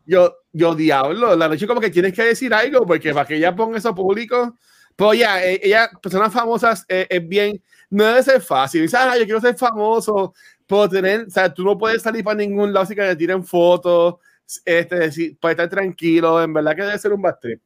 yo, 0.08 0.36
yo 0.52 0.74
diablo, 0.74 1.36
la 1.36 1.48
noche 1.48 1.68
como 1.68 1.80
que 1.80 1.92
tienes 1.92 2.14
que 2.14 2.24
decir 2.24 2.54
algo, 2.56 2.88
porque 2.88 3.14
para 3.14 3.28
que 3.28 3.36
ella 3.36 3.56
ponga 3.56 3.78
eso 3.78 3.94
público, 3.94 4.56
pues 4.96 5.20
ya, 5.20 5.44
e, 5.44 5.62
ella, 5.64 5.92
personas 6.02 6.34
famosas, 6.34 6.86
eh, 6.90 7.06
es 7.10 7.28
bien, 7.28 7.62
no 7.90 8.06
debe 8.06 8.24
ser 8.24 8.42
fácil. 8.42 8.82
Dice, 8.82 8.98
ah, 8.98 9.16
yo 9.18 9.26
quiero 9.26 9.42
ser 9.42 9.56
famoso, 9.56 10.34
puedo 10.68 10.90
tener, 10.90 11.26
o 11.28 11.30
sea, 11.30 11.54
tú 11.54 11.64
no 11.64 11.78
puedes 11.78 12.02
salir 12.02 12.24
para 12.24 12.38
ningún 12.38 12.74
lado 12.74 12.86
si 12.86 12.96
que 12.96 13.02
te 13.02 13.16
tiren 13.16 13.44
fotos, 13.44 14.16
este, 14.64 14.96
decir, 14.96 15.38
puedes 15.40 15.56
estar 15.56 15.70
tranquilo, 15.70 16.42
en 16.42 16.54
verdad 16.54 16.76
que 16.76 16.84
debe 16.84 16.98
ser 16.98 17.14
un 17.14 17.22
bad 17.22 17.38
trip. 17.40 17.62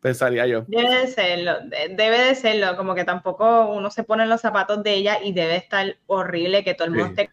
Pensaría 0.00 0.46
yo. 0.46 0.64
Debe 0.68 1.00
de 1.00 1.06
serlo, 1.08 1.54
debe 1.90 2.18
de 2.18 2.34
serlo, 2.34 2.76
como 2.76 2.94
que 2.94 3.04
tampoco 3.04 3.72
uno 3.72 3.90
se 3.90 4.04
pone 4.04 4.22
en 4.22 4.28
los 4.28 4.40
zapatos 4.40 4.82
de 4.82 4.94
ella 4.94 5.18
y 5.22 5.32
debe 5.32 5.56
estar 5.56 5.96
horrible 6.06 6.62
que 6.62 6.74
todo 6.74 6.88
el 6.88 6.94
mundo 6.94 7.06
esté. 7.08 7.30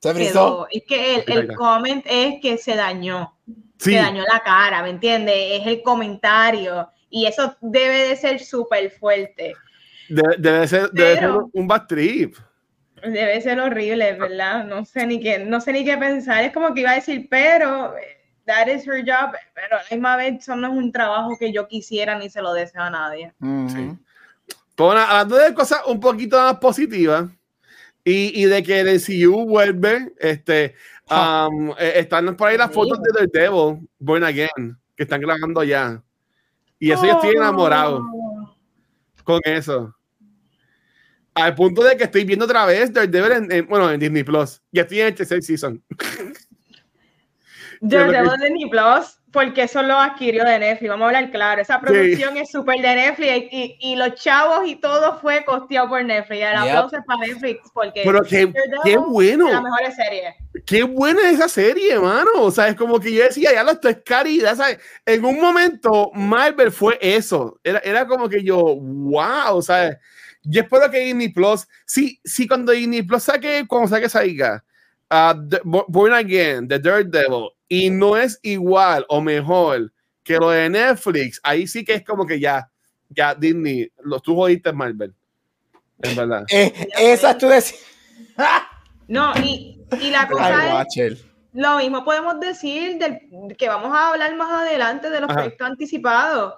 Se 0.00 0.12
brisó. 0.12 0.66
Es 0.70 0.82
que 0.84 1.16
el, 1.16 1.24
el 1.26 1.54
comment 1.54 2.04
es 2.08 2.40
que 2.40 2.58
se 2.58 2.74
dañó. 2.74 3.36
Se 3.78 3.94
dañó 3.94 4.22
la 4.22 4.40
cara, 4.40 4.82
¿me 4.82 4.90
entiendes? 4.90 5.60
Es 5.60 5.66
el 5.66 5.82
comentario. 5.82 6.88
Y 7.08 7.26
eso 7.26 7.56
debe 7.60 8.08
de 8.08 8.16
ser 8.16 8.40
súper 8.40 8.90
fuerte. 8.90 9.54
Debe, 10.08 10.68
ser, 10.68 10.90
debe 10.92 11.18
ser, 11.18 11.30
un 11.52 11.66
bad 11.66 11.86
trip. 11.86 12.36
Debe 13.02 13.40
ser 13.40 13.60
horrible, 13.60 14.12
¿verdad? 14.14 14.64
No 14.64 14.84
sé 14.84 15.06
ni 15.06 15.20
qué, 15.20 15.38
no 15.38 15.60
sé 15.60 15.72
ni 15.72 15.84
qué 15.84 15.96
pensar. 15.96 16.44
Es 16.44 16.52
como 16.52 16.72
que 16.74 16.80
iba 16.80 16.92
a 16.92 16.96
decir, 16.96 17.26
pero 17.30 17.94
that 18.46 18.68
is 18.68 18.86
her 18.86 19.04
job, 19.04 19.34
pero 19.54 19.76
a 19.76 19.82
la 19.82 19.90
misma 19.90 20.16
vez 20.16 20.38
eso 20.40 20.56
no 20.56 20.68
es 20.68 20.72
un 20.72 20.92
trabajo 20.92 21.36
que 21.38 21.52
yo 21.52 21.68
quisiera 21.68 22.18
ni 22.18 22.30
se 22.30 22.40
lo 22.40 22.52
deseo 22.52 22.82
a 22.82 22.90
nadie. 22.90 23.32
Pues 23.38 24.98
hablando 24.98 25.36
de 25.36 25.54
cosas 25.54 25.80
un 25.86 26.00
poquito 26.00 26.38
más 26.38 26.58
positivas 26.58 27.28
y, 28.04 28.42
y 28.42 28.44
de 28.44 28.62
que 28.62 28.80
el 28.80 29.02
CU 29.02 29.46
vuelve, 29.46 30.12
este, 30.18 30.74
um, 31.10 31.70
eh, 31.78 31.94
están 31.96 32.36
por 32.36 32.48
ahí 32.48 32.56
las 32.56 32.70
fotos 32.70 33.00
de 33.02 33.26
The 33.26 33.40
Devil, 33.40 33.88
Born 33.98 34.24
Again, 34.24 34.78
que 34.96 35.02
están 35.02 35.20
grabando 35.20 35.64
ya. 35.64 36.02
Y 36.78 36.92
eso 36.92 37.06
yo 37.06 37.12
estoy 37.12 37.34
enamorado 37.34 38.02
con 39.26 39.40
eso. 39.44 39.94
Al 41.34 41.54
punto 41.54 41.82
de 41.82 41.96
que 41.96 42.04
estoy 42.04 42.24
viendo 42.24 42.46
otra 42.46 42.64
vez 42.64 42.92
Daredevil 42.92 43.52
en, 43.52 43.66
bueno, 43.66 43.90
en 43.90 44.00
Disney 44.00 44.22
Plus. 44.22 44.62
Ya 44.72 44.82
estoy 44.82 45.00
en 45.00 45.08
el 45.08 45.14
tercer 45.14 45.42
season. 45.42 45.84
Daredevil 47.80 48.40
de 48.40 48.46
Disney 48.46 48.70
Plus, 48.70 49.20
porque 49.36 49.64
eso 49.64 49.82
lo 49.82 50.00
adquirió 50.00 50.44
de 50.44 50.58
Netflix, 50.58 50.88
vamos 50.88 51.04
a 51.04 51.06
hablar 51.08 51.30
claro, 51.30 51.60
esa 51.60 51.78
producción 51.78 52.38
es 52.38 52.50
súper 52.50 52.80
de 52.80 52.94
Netflix 52.94 53.52
y, 53.52 53.76
y, 53.80 53.94
los 53.94 54.14
chavos 54.14 54.66
y 54.66 54.76
todo 54.76 55.20
fue 55.20 55.44
costeado 55.44 55.90
por 55.90 56.02
Netflix, 56.02 56.40
el 56.40 56.56
aplauso 56.56 56.96
es 56.96 57.04
para 57.04 57.26
Netflix 57.26 57.70
porque 57.74 58.00
Pero 58.02 58.22
qué, 58.22 58.50
qué 58.82 58.96
bueno. 58.96 59.52
la 59.52 59.60
mejor 59.60 59.92
serie. 59.94 60.34
Qué 60.64 60.84
buena 60.84 61.28
esa 61.28 61.50
serie, 61.50 61.92
hermano. 61.92 62.30
O 62.36 62.50
sea, 62.50 62.68
es 62.68 62.76
como 62.76 62.98
que 62.98 63.12
yo 63.12 63.24
decía, 63.24 63.52
ya 63.52 63.62
lo 63.62 63.72
estoy 63.72 63.96
caridad, 63.96 64.56
¿sabes? 64.56 64.78
En 65.04 65.22
un 65.22 65.38
momento, 65.38 66.10
Marvel 66.14 66.72
fue 66.72 66.98
eso. 67.02 67.60
Era, 67.62 67.80
era 67.80 68.06
como 68.06 68.30
que 68.30 68.42
yo, 68.42 68.56
wow, 68.56 69.60
¿sabes? 69.60 69.98
Yo 70.44 70.62
espero 70.62 70.90
que 70.90 71.00
Disney 71.00 71.28
Plus, 71.28 71.68
sí, 71.84 72.18
sí, 72.24 72.48
cuando 72.48 72.72
Disney 72.72 73.02
Plus 73.02 73.24
saque, 73.24 73.66
cuando 73.68 73.88
saque 73.88 74.06
esa 74.06 74.24
hija, 74.24 74.64
uh, 75.10 75.84
Born 75.88 76.14
Again, 76.14 76.68
The 76.68 76.78
Daredevil, 76.78 77.50
y 77.68 77.90
no 77.90 78.16
es 78.16 78.38
igual 78.42 79.04
o 79.08 79.20
mejor 79.20 79.92
que 80.22 80.38
lo 80.38 80.50
de 80.50 80.68
Netflix, 80.68 81.40
ahí 81.42 81.66
sí 81.66 81.84
que 81.84 81.94
es 81.94 82.04
como 82.04 82.26
que 82.26 82.40
ya, 82.40 82.68
ya 83.08 83.34
Disney, 83.34 83.90
lo, 84.02 84.20
tú 84.20 84.34
jodiste 84.34 84.72
Marvel. 84.72 85.14
En 86.02 86.16
verdad. 86.16 86.44
Eh, 86.50 86.88
esa 86.98 87.38
tú 87.38 87.46
decís. 87.46 87.84
no, 89.08 89.32
y, 89.42 89.80
y 90.00 90.10
la 90.10 90.28
cosa 90.28 90.82
es. 90.82 91.24
Lo 91.52 91.78
mismo 91.78 92.04
podemos 92.04 92.38
decir 92.38 92.98
del, 92.98 93.56
que 93.56 93.68
vamos 93.68 93.96
a 93.96 94.10
hablar 94.10 94.34
más 94.36 94.62
adelante 94.62 95.08
de 95.08 95.20
los 95.20 95.32
proyectos 95.32 95.66
anticipados. 95.66 96.54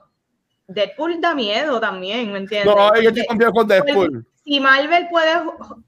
Deadpool 0.67 1.21
da 1.21 1.35
miedo 1.35 1.79
también, 1.79 2.33
¿me 2.33 2.39
entiendes? 2.39 2.75
No, 2.75 3.01
yo 3.01 3.11
estoy 3.11 3.27
confiado 3.27 3.53
con 3.53 3.69
Deadpool. 3.69 4.27
Si 4.45 4.59
Marvel 4.59 5.07
puede 5.09 5.35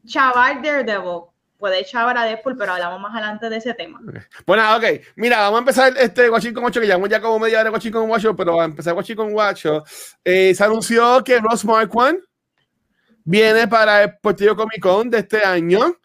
chavar 0.06 0.62
Daredevil, 0.62 1.22
puede 1.60 1.84
chavar 1.84 2.16
a 2.16 2.24
Deadpool, 2.24 2.56
pero 2.56 2.72
hablamos 2.72 3.00
más 3.00 3.12
adelante 3.12 3.48
de 3.48 3.58
ese 3.58 3.74
tema. 3.74 4.00
Bueno, 4.46 4.76
ok. 4.76 4.84
Mira, 5.14 5.38
vamos 5.38 5.58
a 5.58 5.60
empezar 5.60 5.94
este 5.98 6.28
Watching 6.28 6.54
con 6.54 6.64
8, 6.64 6.80
que 6.80 6.86
llevamos 6.86 7.08
ya 7.08 7.20
como 7.20 7.38
media 7.38 7.58
hora 7.58 7.64
de 7.64 7.70
Watching 7.70 7.92
con 7.92 8.10
8, 8.10 8.34
pero 8.34 8.52
vamos 8.52 8.62
a 8.62 8.64
empezar 8.64 8.94
Watching 8.94 9.16
con 9.16 9.32
8. 9.32 9.84
Eh, 10.24 10.54
se 10.54 10.64
anunció 10.64 11.22
que 11.22 11.38
Ross 11.38 11.64
Marquand 11.64 12.18
viene 13.22 13.68
para 13.68 14.04
el 14.04 14.18
Portillo 14.18 14.56
Comic 14.56 14.80
Con 14.80 15.10
de 15.10 15.18
este 15.18 15.44
año. 15.44 15.96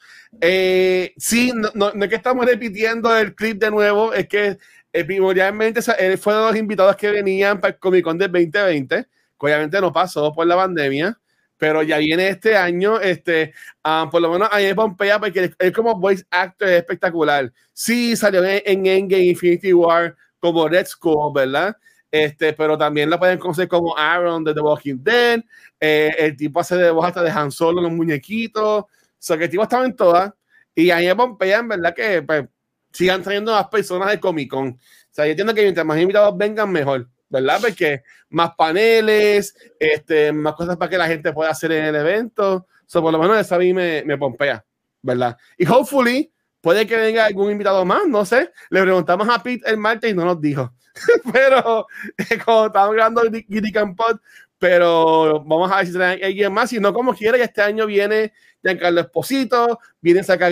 Eh, 0.42 1.14
sí, 1.18 1.52
no, 1.56 1.70
no, 1.74 1.92
no, 1.94 2.04
es 2.04 2.10
que 2.10 2.16
estamos 2.18 2.46
repitiendo 2.46 3.16
el 3.18 3.34
clip 3.34 3.58
de 3.58 3.72
nuevo, 3.72 4.14
es 4.14 4.28
que 4.28 4.58
eh, 4.92 5.04
primordialmente 5.06 5.80
él 5.98 6.18
fue 6.18 6.34
de 6.34 6.42
los 6.42 6.56
invitados 6.56 6.96
que 6.98 7.10
venían 7.10 7.62
para 7.62 7.74
el 7.74 7.80
Comic 7.80 8.04
Con 8.04 8.18
del 8.18 8.32
2020, 8.32 8.96
que 9.04 9.08
obviamente 9.40 9.80
no 9.80 9.94
pasó 9.94 10.34
por 10.34 10.46
la 10.46 10.56
pandemia, 10.56 11.18
pero 11.58 11.84
ya 11.84 11.98
viene 11.98 12.28
este 12.30 12.56
año, 12.58 13.00
este, 13.00 13.54
um, 13.84 14.10
por 14.10 14.22
lo 14.22 14.32
menos 14.32 14.50
a 14.52 14.58
mí 14.58 14.64
me 14.64 14.76
pompea 14.76 15.20
porque 15.20 15.54
él, 15.58 15.74
como 15.74 16.00
voice 16.00 16.26
actor 16.30 16.68
es 16.68 16.80
espectacular. 16.80 17.52
Sí, 17.74 18.16
salió 18.16 18.44
en, 18.44 18.62
en 18.66 18.86
Endgame 18.86 19.26
Infinity 19.26 19.74
War 19.74 20.16
como 20.40 20.68
Red 20.68 20.86
Skull, 20.88 21.34
¿verdad? 21.34 21.76
Este, 22.12 22.54
pero 22.54 22.78
también 22.78 23.10
la 23.10 23.20
pueden 23.20 23.38
conocer 23.38 23.68
como 23.68 23.98
Aaron 23.98 24.44
de 24.44 24.54
The 24.54 24.62
Walking 24.62 24.98
Dead. 25.00 25.44
Eh, 25.80 26.16
el 26.18 26.38
tipo 26.38 26.60
hace 26.60 26.78
de 26.78 26.90
voz 26.92 27.06
hasta 27.06 27.22
de 27.22 27.30
Han 27.30 27.52
Solo, 27.52 27.82
los 27.82 27.92
muñequitos. 27.92 28.84
O 28.84 28.88
sea, 29.20 29.38
que 29.38 29.46
el 29.46 29.50
tipo 29.50 29.64
estaba 29.64 29.86
en 29.86 29.96
todas. 29.96 30.32
Y 30.74 30.92
ahí 30.92 31.08
me 31.08 31.16
pompea, 31.16 31.60
en 31.60 31.68
verdad, 31.68 31.94
que 31.94 32.22
pues, 32.22 32.46
sigan 32.92 33.22
trayendo 33.22 33.52
más 33.52 33.68
personas 33.68 34.10
de 34.12 34.20
Comic 34.20 34.50
Con. 34.50 34.70
O 34.70 34.78
sea, 35.12 35.26
yo 35.26 35.32
entiendo 35.32 35.54
que 35.54 35.62
mientras 35.64 35.86
más 35.86 36.00
invitados 36.00 36.38
vengan, 36.38 36.72
mejor, 36.72 37.10
¿verdad? 37.30 37.60
Porque 37.62 38.04
más 38.30 38.52
paneles, 38.56 39.56
este, 39.80 40.32
más 40.32 40.56
cosas 40.56 40.78
para 40.78 40.90
que 40.90 40.98
la 40.98 41.08
gente 41.08 41.34
pueda 41.34 41.52
hacer 41.52 41.72
en 41.72 41.86
el 41.86 41.96
evento. 41.96 42.56
O 42.56 42.68
sea, 42.86 43.02
por 43.02 43.12
lo 43.12 43.20
menos 43.20 43.38
esa 43.38 43.56
a 43.56 43.60
mí 43.60 43.74
me, 43.74 44.04
me 44.06 44.18
pompea, 44.18 44.64
¿verdad? 45.02 45.38
Y 45.58 45.68
hopefully 45.68 46.32
puede 46.62 46.88
que 46.88 46.98
venga 46.98 47.26
algún 47.26 47.52
invitado 47.52 47.86
más, 47.86 48.08
no 48.08 48.26
sé. 48.26 48.52
Le 48.70 48.82
preguntamos 48.82 49.28
a 49.30 49.42
Pete 49.42 49.70
el 49.70 49.78
martes 49.78 50.12
y 50.12 50.14
no 50.14 50.26
nos 50.26 50.42
dijo. 50.42 50.74
pero 51.34 51.88
como 52.46 52.68
estamos 52.68 52.94
grabando 52.94 53.22
Giddy 53.24 53.72
Campot, 53.72 54.22
pero 54.58 55.44
vamos 55.46 55.72
a 55.72 55.78
ver 55.78 55.88
si 55.88 55.94
traen 55.94 56.24
alguien 56.24 56.54
más. 56.54 56.70
Si 56.70 56.80
no, 56.80 56.94
como 56.94 57.14
quiera, 57.14 57.38
que 57.38 57.44
este 57.44 57.62
año 57.62 57.86
viene 57.86 58.34
Giancarlo 58.64 59.02
Esposito, 59.02 59.80
viene 60.02 60.24
Saka 60.24 60.50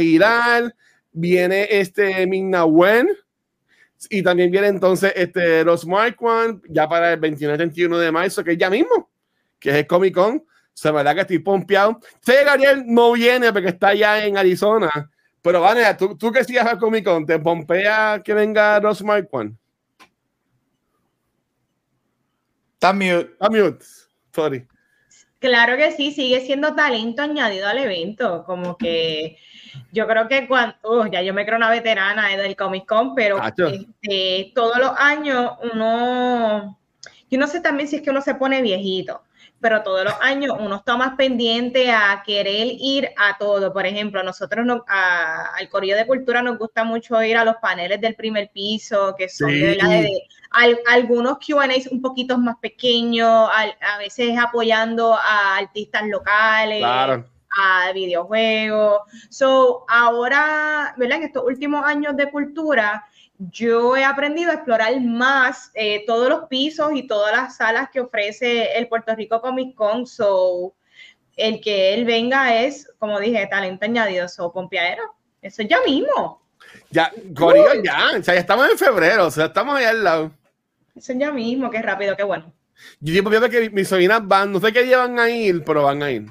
viene 1.15 1.67
este 1.69 2.25
Minna 2.27 2.65
Wen 2.65 3.09
y 4.09 4.23
también 4.23 4.51
viene 4.51 4.67
entonces 4.67 5.13
este 5.15 5.63
los 5.63 5.85
Marquand 5.85 6.61
ya 6.69 6.87
para 6.87 7.13
el 7.13 7.19
29 7.19 7.57
31 7.57 7.97
de 7.97 8.11
marzo, 8.11 8.43
que 8.43 8.51
es 8.53 8.57
ya 8.57 8.69
mismo, 8.69 9.11
que 9.59 9.69
es 9.69 9.75
el 9.75 9.87
Comic 9.87 10.13
Con. 10.13 10.45
Se 10.73 10.89
me 10.89 10.97
verdad 10.97 11.15
que 11.15 11.21
estoy 11.21 11.39
pompeado. 11.39 11.99
Sé 12.21 12.43
Gabriel 12.43 12.83
no 12.87 13.13
viene 13.13 13.53
porque 13.53 13.69
está 13.69 13.89
allá 13.89 14.25
en 14.25 14.37
Arizona, 14.37 14.89
pero 15.41 15.61
Vane, 15.61 15.93
tú, 15.95 16.17
tú 16.17 16.31
que 16.31 16.43
sigas 16.43 16.65
al 16.65 16.79
Comic 16.79 17.05
Con, 17.05 17.25
¿te 17.25 17.39
pompea 17.39 18.21
que 18.23 18.33
venga 18.33 18.79
los 18.79 19.03
Marquand? 19.03 19.55
Está 22.73 22.91
mute. 22.91 23.31
Está 23.31 23.49
mute. 23.49 23.85
Sorry. 24.33 24.67
Claro 25.39 25.75
que 25.75 25.91
sí, 25.91 26.11
sigue 26.11 26.39
siendo 26.39 26.73
talento 26.73 27.21
añadido 27.21 27.67
al 27.67 27.77
evento, 27.77 28.43
como 28.45 28.77
que 28.77 29.37
yo 29.91 30.07
creo 30.07 30.27
que 30.27 30.47
cuando, 30.47 30.75
uh, 30.83 31.05
ya 31.07 31.21
yo 31.21 31.33
me 31.33 31.45
creo 31.45 31.57
una 31.57 31.69
veterana 31.69 32.29
del 32.29 32.55
Comic 32.55 32.85
Con, 32.85 33.15
pero 33.15 33.39
este, 33.45 34.51
todos 34.53 34.77
los 34.77 34.91
años 34.97 35.53
uno, 35.73 36.79
yo 37.29 37.39
no 37.39 37.47
sé 37.47 37.61
también 37.61 37.87
si 37.87 37.97
es 37.97 38.01
que 38.01 38.09
uno 38.09 38.21
se 38.21 38.35
pone 38.35 38.61
viejito, 38.61 39.23
pero 39.59 39.81
todos 39.81 40.03
los 40.03 40.15
años 40.21 40.55
uno 40.59 40.75
está 40.75 40.97
más 40.97 41.15
pendiente 41.15 41.89
a 41.89 42.21
querer 42.25 42.67
ir 42.79 43.09
a 43.17 43.37
todo. 43.37 43.71
Por 43.71 43.85
ejemplo, 43.85 44.21
nosotros 44.21 44.65
no, 44.65 44.83
al 44.87 45.69
Corillo 45.69 45.95
de 45.95 46.05
Cultura 46.05 46.41
nos 46.41 46.57
gusta 46.57 46.83
mucho 46.83 47.21
ir 47.23 47.37
a 47.37 47.45
los 47.45 47.55
paneles 47.61 48.01
del 48.01 48.15
primer 48.15 48.51
piso, 48.53 49.15
que 49.17 49.29
son 49.29 49.49
de, 49.49 49.77
de, 49.77 50.27
algunos 50.87 51.37
QA 51.37 51.67
un 51.91 52.01
poquito 52.01 52.37
más 52.37 52.57
pequeños, 52.57 53.29
a, 53.29 53.97
veces 53.99 54.37
apoyando 54.37 55.13
a 55.13 55.57
artistas 55.57 56.03
locales. 56.07 56.83
A 57.57 57.91
videojuegos. 57.93 59.01
So, 59.29 59.85
ahora, 59.87 60.93
¿verdad? 60.97 61.17
En 61.17 61.23
estos 61.23 61.43
últimos 61.45 61.85
años 61.85 62.15
de 62.15 62.29
cultura, 62.31 63.05
yo 63.37 63.97
he 63.97 64.03
aprendido 64.03 64.51
a 64.51 64.55
explorar 64.55 64.99
más 65.01 65.71
eh, 65.73 66.03
todos 66.05 66.29
los 66.29 66.47
pisos 66.47 66.91
y 66.93 67.07
todas 67.07 67.31
las 67.35 67.57
salas 67.57 67.89
que 67.91 68.01
ofrece 68.01 68.77
el 68.77 68.87
Puerto 68.87 69.15
Rico 69.15 69.41
Comic 69.41 69.75
Con. 69.75 70.05
So, 70.05 70.73
el 71.35 71.61
que 71.61 71.93
él 71.93 72.05
venga 72.05 72.61
es, 72.61 72.91
como 72.99 73.19
dije, 73.19 73.47
talento 73.47 73.85
añadido. 73.85 74.27
So, 74.27 74.51
pompeadero. 74.51 75.03
Eso 75.41 75.63
ya 75.63 75.81
mismo. 75.85 76.41
Ya, 76.89 77.11
Corillo, 77.35 77.83
ya. 77.83 78.17
O 78.17 78.23
sea, 78.23 78.35
ya 78.35 78.39
estamos 78.39 78.69
en 78.69 78.77
febrero. 78.77 79.27
O 79.27 79.31
sea, 79.31 79.45
estamos 79.45 79.75
ahí 79.75 79.85
al 79.85 80.03
lado. 80.03 80.31
Eso 80.95 81.13
ya 81.13 81.31
mismo. 81.31 81.69
Qué 81.69 81.81
rápido, 81.81 82.15
qué 82.15 82.23
bueno. 82.23 82.53
Yo 82.99 83.13
digo 83.13 83.49
que 83.49 83.69
mis 83.69 83.87
sobrinas 83.87 84.25
van, 84.25 84.51
no 84.51 84.59
sé 84.59 84.71
qué 84.71 84.83
día 84.83 84.99
van 84.99 85.19
a 85.19 85.29
ir, 85.29 85.63
pero 85.63 85.83
van 85.83 86.03
a 86.03 86.11
ir. 86.11 86.27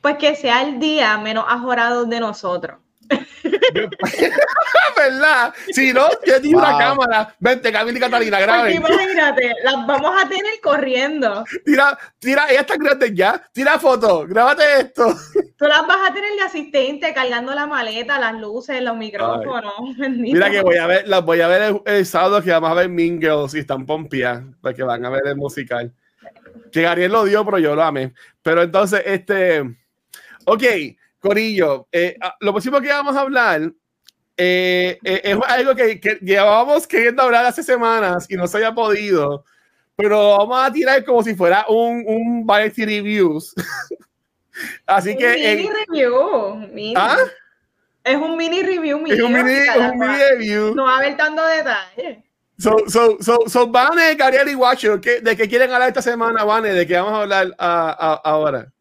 Pues 0.00 0.16
que 0.16 0.36
sea 0.36 0.62
el 0.62 0.78
día 0.78 1.16
menos 1.18 1.44
ajorado 1.48 2.04
de 2.04 2.20
nosotros. 2.20 2.78
¿Verdad? 4.96 5.54
Si 5.70 5.92
no, 5.92 6.08
yo 6.24 6.40
tengo 6.40 6.58
una 6.58 6.78
cámara. 6.78 7.34
Vente, 7.38 7.72
Camila 7.72 7.98
y 7.98 8.00
Catalina, 8.00 8.40
grabe. 8.40 8.74
imagínate, 8.74 9.52
las 9.64 9.86
vamos 9.86 10.12
a 10.22 10.28
tener 10.28 10.60
corriendo. 10.62 11.44
Tira, 11.64 11.98
tira, 12.18 12.46
ella 12.50 12.60
está 12.60 12.76
grande 12.76 13.14
ya. 13.14 13.42
Tira 13.52 13.78
foto, 13.78 14.26
grábate 14.26 14.62
esto. 14.80 15.14
Tú 15.56 15.66
las 15.66 15.86
vas 15.86 16.10
a 16.10 16.14
tener 16.14 16.32
de 16.32 16.42
asistente 16.42 17.12
cargando 17.14 17.54
la 17.54 17.66
maleta, 17.66 18.18
las 18.18 18.34
luces, 18.34 18.82
los 18.82 18.96
micrófonos. 18.96 19.74
Mira 20.10 20.50
que 20.50 20.62
voy 20.62 20.76
a 20.76 20.86
ver, 20.86 21.08
las 21.08 21.24
voy 21.24 21.40
a 21.40 21.48
ver 21.48 21.82
el, 21.84 22.06
sábado 22.06 22.42
que 22.42 22.50
vamos 22.50 22.70
a 22.70 22.74
ver 22.74 22.88
Mean 22.88 23.20
Girls 23.20 23.54
y 23.54 23.60
están 23.60 23.86
pompias, 23.86 24.42
porque 24.60 24.82
van 24.82 25.04
a 25.04 25.10
ver 25.10 25.22
el 25.26 25.36
musical. 25.36 25.92
Que 26.70 26.86
Ariel 26.86 27.12
lo 27.12 27.24
dio, 27.24 27.44
pero 27.44 27.58
yo 27.58 27.74
lo 27.74 27.82
amé. 27.82 28.12
Pero 28.42 28.62
entonces, 28.62 29.02
este. 29.04 29.62
Ok, 30.44 30.62
Corillo, 31.18 31.86
eh, 31.92 32.16
ah, 32.20 32.34
lo 32.40 32.52
próximo 32.52 32.80
que 32.80 32.88
vamos 32.88 33.14
a 33.14 33.20
hablar 33.20 33.72
eh, 34.36 34.98
eh, 35.04 35.20
es 35.22 35.38
algo 35.46 35.74
que, 35.76 36.00
que, 36.00 36.18
llevábamos 36.20 36.86
queriendo 36.86 37.22
hablar 37.22 37.46
hace 37.46 37.62
semanas 37.62 38.26
y 38.28 38.34
no 38.34 38.48
se 38.48 38.56
había 38.56 38.74
podido, 38.74 39.44
pero 39.94 40.38
vamos 40.38 40.64
a 40.64 40.72
tirar 40.72 41.04
como 41.04 41.22
si 41.22 41.34
fuera 41.34 41.64
un, 41.68 42.02
un 42.06 42.44
Variety 42.44 42.84
Reviews. 42.84 43.54
Así 44.86 45.16
que. 45.16 45.56
Mini 45.56 45.70
review. 45.70 46.94
¿Ah? 46.96 47.18
Es 48.04 48.16
un 48.16 48.36
mini 48.36 48.62
review 48.62 48.98
mío. 48.98 49.14
Es 49.14 49.20
un 49.20 49.32
mini, 49.32 49.60
un 49.78 49.98
mini 49.98 50.16
review. 50.16 50.74
No 50.74 50.84
va 50.84 50.96
a 50.96 50.98
haber 50.98 51.16
tanto 51.16 51.44
detalle. 51.46 52.24
So, 52.62 52.84
so, 52.86 53.16
so, 53.20 53.38
so 53.48 53.66
Vane, 53.66 54.14
Gabriel 54.14 54.48
y 54.48 54.54
Watcher, 54.54 55.00
¿de 55.00 55.36
qué 55.36 55.48
quieren 55.48 55.72
hablar 55.72 55.88
esta 55.88 56.00
semana, 56.00 56.44
Vane? 56.44 56.72
¿De 56.72 56.86
qué 56.86 56.94
vamos 56.94 57.12
a 57.12 57.22
hablar 57.22 57.54
ahora? 57.58 58.72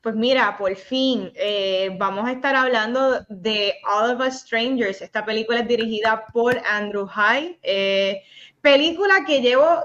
Pues 0.00 0.14
mira, 0.14 0.56
por 0.56 0.76
fin 0.76 1.32
eh, 1.34 1.90
vamos 1.98 2.28
a 2.28 2.30
estar 2.30 2.54
hablando 2.54 3.18
de 3.28 3.74
All 3.84 4.12
of 4.12 4.24
Us 4.24 4.42
Strangers. 4.42 5.02
Esta 5.02 5.24
película 5.24 5.58
es 5.58 5.66
dirigida 5.66 6.24
por 6.32 6.56
Andrew 6.64 7.04
High. 7.04 7.58
Eh, 7.64 8.22
película 8.60 9.24
que 9.26 9.40
llevo 9.40 9.82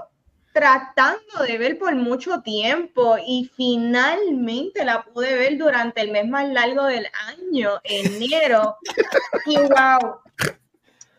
tratando 0.52 1.42
de 1.48 1.58
ver 1.58 1.78
por 1.80 1.96
mucho 1.96 2.42
tiempo 2.42 3.16
y 3.26 3.50
finalmente 3.56 4.84
la 4.84 5.02
pude 5.02 5.34
ver 5.34 5.58
durante 5.58 6.00
el 6.00 6.12
mes 6.12 6.28
más 6.28 6.48
largo 6.48 6.84
del 6.84 7.08
año, 7.26 7.80
enero. 7.82 8.76
y 9.46 9.56
wow, 9.56 10.20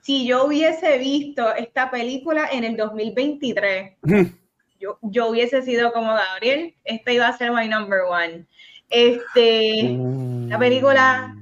si 0.07 0.25
yo 0.25 0.45
hubiese 0.45 0.97
visto 0.99 1.53
esta 1.53 1.91
película 1.91 2.47
en 2.49 2.63
el 2.63 2.77
2023, 2.77 3.97
yo, 4.79 4.97
yo 5.01 5.27
hubiese 5.27 5.61
sido 5.63 5.91
como 5.91 6.13
Gabriel, 6.13 6.73
esta 6.85 7.11
iba 7.11 7.27
a 7.27 7.37
ser 7.37 7.51
my 7.51 7.67
number 7.67 8.03
one. 8.09 8.45
Este, 8.89 9.97
la 10.47 10.57
película, 10.57 11.35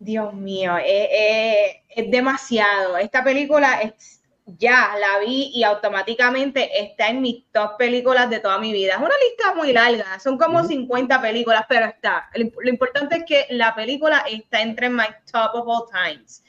Dios 0.00 0.34
mío, 0.34 0.78
eh, 0.78 1.08
eh, 1.12 1.82
es 1.90 2.10
demasiado. 2.10 2.98
Esta 2.98 3.22
película 3.22 3.82
es 3.82 4.20
ya 4.46 4.96
la 4.98 5.20
vi 5.20 5.52
y 5.54 5.62
automáticamente 5.62 6.82
está 6.82 7.08
en 7.08 7.20
mis 7.20 7.44
top 7.52 7.76
películas 7.78 8.30
de 8.30 8.40
toda 8.40 8.58
mi 8.58 8.72
vida. 8.72 8.94
Es 8.94 8.98
una 8.98 9.14
lista 9.28 9.54
muy 9.54 9.72
larga, 9.72 10.18
son 10.18 10.38
como 10.38 10.64
50 10.64 11.22
películas, 11.22 11.66
pero 11.68 11.86
está. 11.86 12.28
Lo 12.34 12.68
importante 12.68 13.18
es 13.18 13.24
que 13.24 13.46
la 13.50 13.76
película 13.76 14.24
está 14.28 14.60
entre 14.60 14.90
my 14.90 15.06
top 15.30 15.54
of 15.54 15.68
all 15.68 15.84
times. 15.88 16.42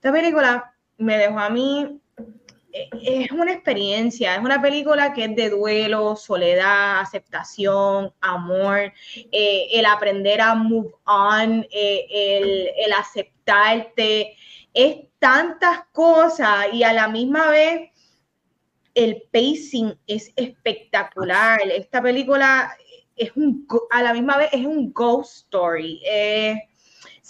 Esta 0.00 0.12
película 0.12 0.74
me 0.96 1.18
dejó 1.18 1.38
a 1.38 1.50
mí, 1.50 2.00
eh, 2.72 2.88
es 3.02 3.30
una 3.32 3.52
experiencia, 3.52 4.34
es 4.34 4.40
una 4.40 4.62
película 4.62 5.12
que 5.12 5.24
es 5.24 5.36
de 5.36 5.50
duelo, 5.50 6.16
soledad, 6.16 7.00
aceptación, 7.00 8.10
amor, 8.22 8.94
eh, 9.30 9.68
el 9.70 9.84
aprender 9.84 10.40
a 10.40 10.54
move 10.54 10.94
on, 11.04 11.66
eh, 11.70 12.06
el, 12.10 12.70
el 12.82 12.92
aceptarte. 12.94 14.34
Es 14.72 15.00
tantas 15.18 15.84
cosas 15.92 16.68
y 16.72 16.82
a 16.82 16.94
la 16.94 17.06
misma 17.06 17.50
vez 17.50 17.90
el 18.94 19.22
pacing 19.30 19.92
es 20.06 20.32
espectacular. 20.34 21.60
Esta 21.70 22.00
película 22.00 22.74
es 23.16 23.36
un, 23.36 23.68
a 23.90 24.02
la 24.02 24.14
misma 24.14 24.38
vez 24.38 24.48
es 24.50 24.64
un 24.64 24.94
ghost 24.94 25.44
story. 25.44 26.00
Eh, 26.06 26.69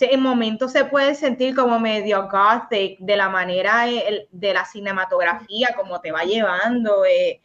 en 0.00 0.20
momentos 0.20 0.72
se 0.72 0.84
puede 0.84 1.14
sentir 1.14 1.54
como 1.54 1.78
medio 1.78 2.28
gothic 2.28 2.98
de 2.98 3.16
la 3.16 3.28
manera 3.28 3.86
de, 4.30 4.52
la 4.52 4.64
cinematografía, 4.64 5.68
como 5.76 6.00
te 6.00 6.12
va 6.12 6.24
llevando. 6.24 7.04
Eh, 7.04 7.40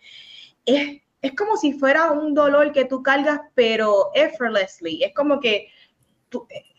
es, 0.65 1.01
es 1.21 1.35
como 1.35 1.57
si 1.57 1.73
fuera 1.73 2.11
un 2.11 2.33
dolor 2.33 2.71
que 2.71 2.85
tú 2.85 3.01
cargas, 3.01 3.39
pero 3.55 4.11
effortlessly. 4.13 5.03
Es 5.03 5.13
como 5.13 5.39
que 5.39 5.69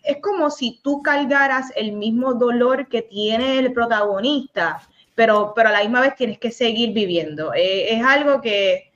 es 0.02 0.18
como 0.20 0.50
si 0.50 0.80
tú 0.82 1.02
cargaras 1.02 1.72
el 1.76 1.92
mismo 1.92 2.34
dolor 2.34 2.88
que 2.88 3.02
tiene 3.02 3.58
el 3.58 3.72
protagonista, 3.72 4.80
pero, 5.14 5.52
pero 5.54 5.70
a 5.70 5.72
la 5.72 5.80
misma 5.80 6.00
vez 6.00 6.14
tienes 6.14 6.38
que 6.38 6.50
seguir 6.50 6.92
viviendo. 6.92 7.52
Eh, 7.54 7.94
es 7.94 8.04
algo 8.04 8.40
que, 8.40 8.92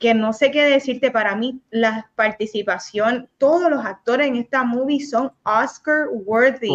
que 0.00 0.14
no 0.14 0.32
sé 0.32 0.50
qué 0.50 0.64
decirte. 0.64 1.12
Para 1.12 1.36
mí, 1.36 1.60
la 1.70 2.10
participación, 2.16 3.28
todos 3.38 3.70
los 3.70 3.84
actores 3.84 4.26
en 4.26 4.36
esta 4.36 4.64
movie 4.64 5.06
son 5.06 5.30
Oscar 5.44 6.08
worthy. 6.10 6.70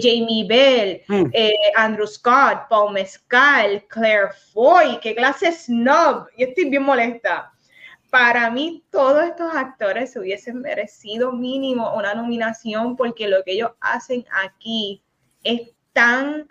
Jamie 0.00 0.46
Bell, 0.48 1.02
hmm. 1.06 1.30
eh, 1.32 1.52
Andrew 1.76 2.08
Scott, 2.08 2.66
Paul 2.68 2.94
Mescal, 2.94 3.84
Claire 3.88 4.30
Foy, 4.52 4.98
qué 5.00 5.14
clase 5.14 5.52
snob. 5.52 6.26
Yo 6.36 6.46
estoy 6.46 6.68
bien 6.68 6.82
molesta 6.82 7.52
para 8.10 8.50
mí 8.50 8.82
todos 8.90 9.24
estos 9.24 9.54
actores 9.54 10.12
se 10.12 10.20
hubiesen 10.20 10.62
merecido 10.62 11.32
mínimo 11.32 11.94
una 11.94 12.14
nominación 12.14 12.96
porque 12.96 13.28
lo 13.28 13.42
que 13.44 13.52
ellos 13.52 13.72
hacen 13.80 14.24
aquí 14.44 15.02
es 15.42 15.72
tan 15.92 16.48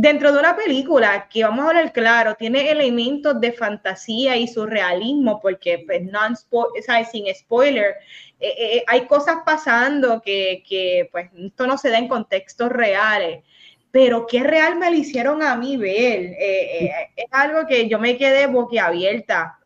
dentro 0.00 0.32
de 0.32 0.38
una 0.38 0.56
película 0.56 1.28
que 1.28 1.44
vamos 1.44 1.64
a 1.64 1.68
hablar 1.68 1.92
claro, 1.92 2.34
tiene 2.34 2.70
elementos 2.70 3.38
de 3.38 3.52
fantasía 3.52 4.36
y 4.36 4.48
surrealismo 4.48 5.40
porque 5.40 5.84
pues 5.86 6.02
non 6.02 6.34
sin 6.36 7.34
spoiler, 7.34 7.96
eh, 8.40 8.48
eh, 8.48 8.76
eh, 8.76 8.84
hay 8.86 9.06
cosas 9.06 9.38
pasando 9.44 10.22
que, 10.22 10.62
que, 10.66 11.08
pues 11.12 11.30
esto 11.36 11.66
no 11.66 11.76
se 11.76 11.90
da 11.90 11.98
en 11.98 12.08
contextos 12.08 12.70
reales. 12.70 13.44
Pero 13.90 14.26
qué 14.26 14.42
real 14.42 14.78
me 14.78 14.90
lo 14.90 14.96
hicieron 14.96 15.42
a 15.42 15.56
mí 15.56 15.76
ver. 15.76 16.36
es 16.38 17.26
algo 17.32 17.66
que 17.66 17.88
yo 17.88 17.98
me 17.98 18.16
quedé 18.16 18.46
boquiabierta 18.46 19.58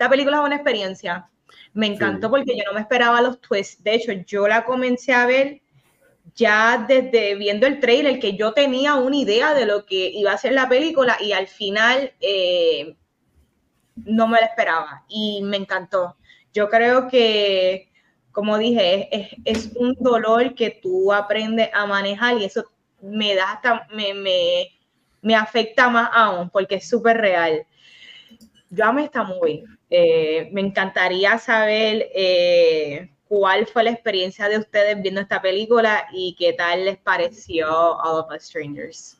esta 0.00 0.08
película 0.08 0.38
es 0.38 0.44
una 0.44 0.54
experiencia. 0.56 1.28
Me 1.74 1.86
encantó 1.86 2.30
porque 2.30 2.56
yo 2.56 2.64
no 2.64 2.72
me 2.72 2.80
esperaba 2.80 3.20
los 3.20 3.38
twists. 3.38 3.82
De 3.82 3.94
hecho, 3.94 4.12
yo 4.12 4.48
la 4.48 4.64
comencé 4.64 5.12
a 5.12 5.26
ver 5.26 5.60
ya 6.34 6.84
desde 6.88 7.34
viendo 7.34 7.66
el 7.66 7.80
trailer, 7.80 8.18
que 8.18 8.36
yo 8.36 8.52
tenía 8.52 8.94
una 8.94 9.16
idea 9.16 9.54
de 9.54 9.66
lo 9.66 9.86
que 9.86 10.10
iba 10.10 10.32
a 10.32 10.38
ser 10.38 10.52
la 10.52 10.68
película 10.68 11.16
y 11.20 11.32
al 11.32 11.48
final 11.48 12.12
eh, 12.20 12.96
no 13.96 14.26
me 14.26 14.40
la 14.40 14.46
esperaba 14.46 15.04
y 15.08 15.42
me 15.42 15.56
encantó. 15.56 16.16
Yo 16.52 16.68
creo 16.68 17.08
que, 17.08 17.90
como 18.32 18.58
dije, 18.58 19.36
es, 19.44 19.70
un 19.76 19.94
dolor 20.00 20.54
que 20.54 20.70
tú 20.70 21.12
aprendes 21.12 21.70
a 21.72 21.86
manejar 21.86 22.38
y 22.38 22.44
eso 22.44 22.64
me 23.00 23.34
da 23.34 23.52
hasta, 23.52 23.86
me, 23.92 24.14
me, 24.14 24.68
me 25.22 25.34
afecta 25.34 25.88
más 25.88 26.10
aún 26.12 26.50
porque 26.50 26.76
es 26.76 26.88
súper 26.88 27.18
real. 27.18 27.66
Yo 28.70 28.84
amé 28.84 29.04
esta 29.04 29.24
movie. 29.24 29.64
Eh, 29.90 30.48
me 30.52 30.60
encantaría 30.60 31.36
saber 31.38 32.08
eh, 32.14 33.10
cuál 33.30 33.64
fue 33.68 33.84
la 33.84 33.90
experiencia 33.90 34.48
de 34.48 34.58
ustedes 34.58 35.00
viendo 35.00 35.20
esta 35.20 35.40
película 35.40 36.08
y 36.12 36.34
qué 36.36 36.52
tal 36.52 36.84
les 36.84 36.98
pareció 36.98 37.68
All 37.68 38.24
of 38.24 38.26
Us 38.34 38.42
Strangers. 38.42 39.16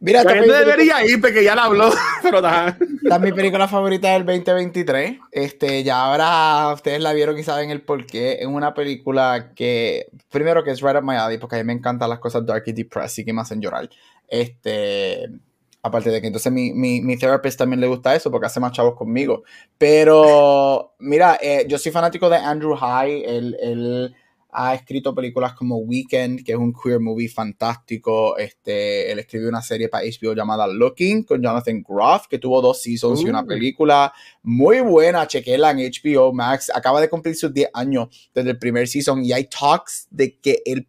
Mira, 0.00 0.20
esta 0.20 0.32
debería 0.32 1.04
ir 1.04 1.20
porque 1.20 1.44
ya 1.44 1.54
la 1.54 1.64
habló, 1.64 1.90
pero 2.22 2.38
Esta 2.38 2.76
es 3.16 3.20
mi 3.20 3.32
película 3.32 3.68
favorita 3.68 4.14
del 4.14 4.24
2023. 4.24 5.18
Este, 5.30 5.84
ya 5.84 6.06
ahora 6.06 6.72
ustedes 6.72 7.02
la 7.02 7.12
vieron 7.12 7.38
y 7.38 7.42
saben 7.42 7.68
el 7.68 7.82
por 7.82 8.06
qué. 8.06 8.38
Es 8.40 8.46
una 8.46 8.72
película 8.72 9.52
que, 9.54 10.06
primero 10.30 10.64
que 10.64 10.70
es 10.70 10.80
right 10.80 10.96
up 10.96 11.04
my 11.04 11.16
alley, 11.16 11.36
porque 11.36 11.56
a 11.56 11.58
mí 11.58 11.64
me 11.64 11.74
encantan 11.74 12.08
las 12.08 12.18
cosas 12.18 12.46
dark 12.46 12.64
y 12.64 12.72
depressed 12.72 13.22
y 13.22 13.26
que 13.26 13.32
me 13.34 13.42
hacen 13.42 13.60
llorar. 13.60 13.90
Este, 14.26 15.28
Aparte 15.86 16.08
de 16.08 16.22
que 16.22 16.28
entonces 16.28 16.50
mi, 16.50 16.72
mi, 16.72 17.02
mi 17.02 17.18
therapist 17.18 17.58
también 17.58 17.78
le 17.78 17.86
gusta 17.86 18.14
eso 18.14 18.30
porque 18.30 18.46
hace 18.46 18.58
más 18.58 18.72
chavos 18.72 18.94
conmigo. 18.96 19.44
Pero 19.76 20.94
mira, 20.98 21.38
eh, 21.42 21.66
yo 21.68 21.78
soy 21.78 21.92
fanático 21.92 22.30
de 22.30 22.38
Andrew 22.38 22.74
High. 22.74 23.22
Él, 23.24 23.56
él, 23.60 24.14
ha 24.56 24.72
escrito 24.74 25.14
películas 25.14 25.52
como 25.54 25.78
Weekend, 25.78 26.44
que 26.44 26.52
es 26.52 26.58
un 26.58 26.72
queer 26.72 27.00
movie 27.00 27.28
fantástico. 27.28 28.38
Este, 28.38 29.10
él 29.10 29.18
escribió 29.18 29.48
una 29.48 29.60
serie 29.60 29.88
para 29.88 30.04
HBO 30.04 30.32
llamada 30.32 30.66
Looking 30.68 31.24
con 31.24 31.42
Jonathan 31.42 31.82
Groff, 31.86 32.28
que 32.28 32.38
tuvo 32.38 32.62
dos 32.62 32.80
seasons 32.80 33.20
y 33.22 33.28
una 33.28 33.44
película 33.44 34.12
muy 34.44 34.80
buena. 34.80 35.26
Chequéla 35.26 35.72
en 35.72 35.78
HBO 35.78 36.32
Max. 36.32 36.70
Acaba 36.72 37.00
de 37.00 37.10
cumplir 37.10 37.34
sus 37.34 37.52
10 37.52 37.70
años 37.74 38.30
desde 38.32 38.50
el 38.50 38.58
primer 38.58 38.86
season 38.86 39.24
y 39.24 39.32
hay 39.32 39.48
talks 39.48 40.06
de 40.10 40.38
que 40.38 40.62
el 40.64 40.86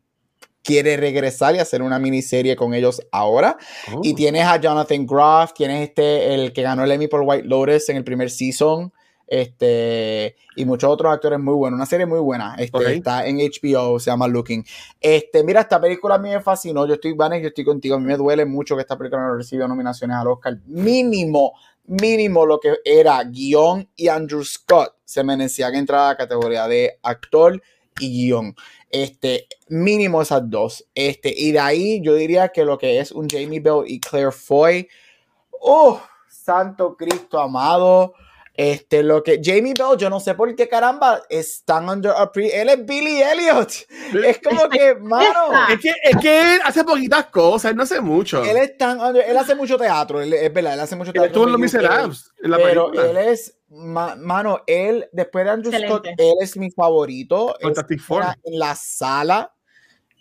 quiere 0.65 0.97
regresar 0.97 1.55
y 1.55 1.59
hacer 1.59 1.83
una 1.83 1.99
miniserie 1.99 2.55
con 2.55 2.73
ellos 2.73 3.01
ahora. 3.11 3.55
Y 4.01 4.11
oh. 4.11 4.15
tienes 4.15 4.45
a 4.45 4.59
Jonathan 4.59 5.05
Groff, 5.05 5.53
tienes 5.53 5.89
este, 5.89 6.33
el 6.33 6.51
que 6.51 6.63
ganó 6.63 6.83
el 6.83 6.91
Emmy 6.91 7.07
por 7.07 7.21
White 7.21 7.47
Lotus 7.47 7.87
en 7.89 7.97
el 7.97 8.03
primer 8.03 8.31
season. 8.31 8.91
Este, 9.27 10.35
y 10.55 10.65
muchos 10.65 10.89
otros 10.89 11.11
actores 11.11 11.39
muy 11.39 11.55
buenos, 11.55 11.77
una 11.77 11.85
serie 11.85 12.05
muy 12.05 12.19
buena. 12.19 12.55
Este, 12.57 12.95
Está 12.95 13.25
en 13.27 13.37
HBO, 13.37 13.99
se 13.99 14.09
llama 14.09 14.27
Looking. 14.27 14.65
Este, 14.99 15.43
mira, 15.43 15.61
esta 15.61 15.79
película 15.79 16.15
a 16.15 16.17
mí 16.17 16.29
me 16.29 16.41
fascinó. 16.41 16.87
Yo 16.87 16.95
estoy, 16.95 17.13
Vanes, 17.13 17.41
yo 17.41 17.49
estoy 17.49 17.63
contigo. 17.63 17.95
A 17.95 17.99
mí 17.99 18.05
me 18.05 18.17
duele 18.17 18.45
mucho 18.45 18.75
que 18.75 18.81
esta 18.81 18.97
película 18.97 19.21
no 19.21 19.35
reciba 19.35 19.67
nominaciones 19.67 20.17
al 20.17 20.27
Oscar. 20.27 20.57
Mínimo, 20.65 21.53
mínimo 21.85 22.45
lo 22.45 22.59
que 22.59 22.75
era 22.83 23.23
guion 23.23 23.87
y 23.95 24.07
Andrew 24.07 24.43
Scott 24.43 24.95
se 25.05 25.23
merecían 25.23 25.75
entrar 25.75 26.01
a 26.01 26.07
la 26.09 26.17
categoría 26.17 26.67
de 26.67 26.99
actor 27.03 27.61
y 27.99 28.09
guion. 28.09 28.55
Este, 29.03 29.47
mínimo 29.67 30.21
esas 30.21 30.49
dos. 30.49 30.85
Este, 30.95 31.33
y 31.35 31.51
de 31.51 31.59
ahí 31.59 32.01
yo 32.01 32.15
diría 32.15 32.47
que 32.47 32.63
lo 32.63 32.77
que 32.77 32.99
es 32.99 33.11
un 33.11 33.27
Jamie 33.27 33.59
Bell 33.59 33.83
y 33.85 33.99
Claire 33.99 34.31
Foy. 34.31 34.87
¡Oh! 35.59 36.01
Santo 36.29 36.95
Cristo 36.95 37.39
amado. 37.39 38.13
Este, 38.57 39.03
lo 39.03 39.21
que 39.21 39.41
Jamie 39.43 39.73
Bell, 39.77 39.97
yo 39.97 40.09
no 40.09 40.19
sé 40.19 40.33
por 40.33 40.53
qué 40.55 40.67
caramba 40.69 41.21
están 41.29 41.89
under 41.89 42.11
a 42.15 42.31
pre. 42.31 42.61
Él 42.61 42.69
es 42.69 42.85
Billy 42.85 43.21
Elliot. 43.21 43.71
Es 44.25 44.39
como 44.39 44.69
que, 44.69 44.95
mano. 45.01 45.67
Es 45.69 45.79
que, 45.79 45.93
es 46.03 46.17
que 46.17 46.55
él 46.55 46.61
hace 46.63 46.83
poquitas 46.83 47.25
cosas, 47.27 47.71
él 47.71 47.77
no 47.77 47.83
hace 47.83 47.99
mucho. 47.99 48.43
Él, 48.43 48.57
es 48.57 48.77
tan 48.77 48.99
él 49.15 49.37
hace 49.37 49.55
mucho 49.55 49.77
teatro, 49.77 50.21
es 50.21 50.53
verdad, 50.53 50.73
él 50.73 50.79
hace 50.79 50.95
mucho 50.95 51.11
teatro. 51.11 51.27
Estuvo 51.27 51.45
en 51.45 51.51
Los 51.51 51.61
Miserables. 51.61 52.31
Pero 52.41 52.93
él 52.93 53.17
es 53.17 53.57
mano, 53.69 54.61
él, 54.67 55.09
después 55.11 55.45
de 55.45 55.51
Andrew 55.51 55.73
Scott, 55.73 56.07
él 56.17 56.35
es 56.39 56.55
mi 56.57 56.71
favorito. 56.71 57.55
en 57.61 58.59
la 58.59 58.75
sala 58.75 59.54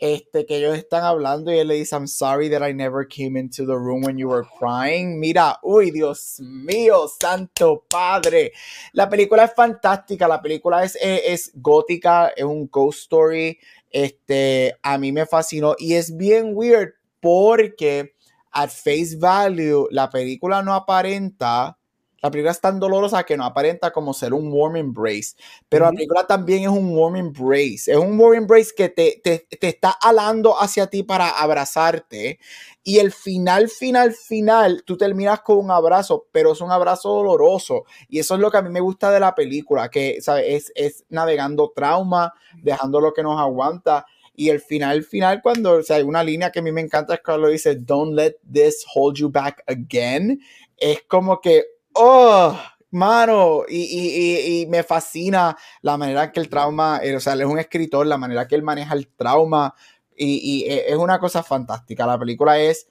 este, 0.04 0.44
que 0.44 0.58
ellos 0.58 0.76
están 0.76 1.02
hablando 1.02 1.50
y 1.50 1.58
él 1.58 1.68
le 1.68 1.76
dice, 1.76 1.96
I'm 1.96 2.06
sorry 2.06 2.50
that 2.50 2.60
I 2.62 2.74
never 2.74 3.08
came 3.08 3.38
into 3.38 3.64
the 3.64 3.78
room 3.78 4.02
when 4.04 4.18
you 4.18 4.28
were 4.28 4.44
crying. 4.58 5.18
Mira, 5.18 5.58
uy, 5.62 5.90
Dios 5.90 6.40
mío, 6.40 7.08
santo 7.08 7.86
padre. 7.88 8.52
La 8.92 9.08
película 9.08 9.44
es 9.44 9.54
fantástica, 9.54 10.28
la 10.28 10.42
película 10.42 10.84
es, 10.84 10.98
es, 11.00 11.52
gótica, 11.54 12.28
es 12.36 12.44
un 12.44 12.68
ghost 12.70 13.00
story. 13.00 13.58
Este, 13.90 14.76
a 14.82 14.98
mí 14.98 15.10
me 15.10 15.24
fascinó 15.24 15.74
y 15.78 15.94
es 15.94 16.14
bien 16.14 16.50
weird 16.52 16.92
porque 17.20 18.14
at 18.52 18.68
face 18.68 19.16
value 19.16 19.88
la 19.90 20.10
película 20.10 20.62
no 20.62 20.74
aparenta 20.74 21.78
la 22.24 22.30
película 22.30 22.52
es 22.52 22.60
tan 22.60 22.80
dolorosa 22.80 23.22
que 23.24 23.36
no 23.36 23.44
aparenta 23.44 23.92
como 23.92 24.14
ser 24.14 24.32
un 24.32 24.50
warm 24.50 24.76
embrace, 24.76 25.34
pero 25.68 25.84
la 25.84 25.92
película 25.92 26.26
también 26.26 26.62
es 26.62 26.68
un 26.68 26.96
warm 26.96 27.16
embrace, 27.16 27.92
es 27.92 27.96
un 27.96 28.18
warm 28.18 28.34
embrace 28.34 28.70
que 28.74 28.88
te, 28.88 29.20
te, 29.22 29.46
te 29.60 29.68
está 29.68 29.90
alando 29.90 30.58
hacia 30.58 30.86
ti 30.86 31.02
para 31.02 31.28
abrazarte 31.28 32.38
y 32.82 32.98
el 32.98 33.12
final, 33.12 33.68
final, 33.70 34.12
final, 34.12 34.84
tú 34.84 34.98
terminas 34.98 35.40
con 35.40 35.56
un 35.56 35.70
abrazo, 35.70 36.26
pero 36.32 36.52
es 36.52 36.60
un 36.60 36.70
abrazo 36.70 37.08
doloroso. 37.08 37.84
Y 38.08 38.18
eso 38.18 38.34
es 38.34 38.40
lo 38.40 38.50
que 38.50 38.58
a 38.58 38.62
mí 38.62 38.68
me 38.68 38.80
gusta 38.80 39.10
de 39.10 39.20
la 39.20 39.34
película, 39.34 39.88
que 39.88 40.20
¿sabes? 40.20 40.44
Es, 40.46 40.72
es 40.74 41.04
navegando 41.08 41.72
trauma, 41.74 42.34
dejando 42.62 43.00
lo 43.00 43.14
que 43.14 43.22
nos 43.22 43.40
aguanta. 43.40 44.04
Y 44.36 44.50
el 44.50 44.60
final, 44.60 45.02
final, 45.02 45.40
cuando 45.42 45.78
o 45.78 45.82
sea, 45.82 45.96
hay 45.96 46.02
una 46.02 46.22
línea 46.22 46.52
que 46.52 46.58
a 46.58 46.62
mí 46.62 46.72
me 46.72 46.82
encanta 46.82 47.14
es 47.14 47.20
cuando 47.24 47.48
dice, 47.48 47.74
Don't 47.76 48.14
let 48.14 48.36
this 48.52 48.84
hold 48.94 49.16
you 49.16 49.30
back 49.30 49.62
again. 49.66 50.38
Es 50.76 51.02
como 51.08 51.40
que, 51.40 51.64
oh, 51.94 52.58
mano, 52.90 53.62
y, 53.68 53.82
y, 53.82 54.62
y, 54.62 54.66
me 54.66 54.82
fascina 54.82 55.56
la 55.82 55.96
manera 55.96 56.24
en 56.24 56.32
que 56.32 56.40
el 56.40 56.48
trauma, 56.48 57.00
eh, 57.02 57.16
o 57.16 57.20
sea, 57.20 57.32
él 57.32 57.42
es 57.42 57.46
un 57.46 57.58
escritor, 57.58 58.06
la 58.06 58.18
manera 58.18 58.46
que 58.46 58.54
él 58.54 58.62
maneja 58.62 58.94
el 58.94 59.08
trauma, 59.08 59.74
y, 60.16 60.64
e, 60.68 60.92
es 60.92 60.96
una 60.96 61.18
cosa 61.18 61.42
fantástica. 61.42 62.06
La 62.06 62.18
película 62.18 62.58
es, 62.58 62.88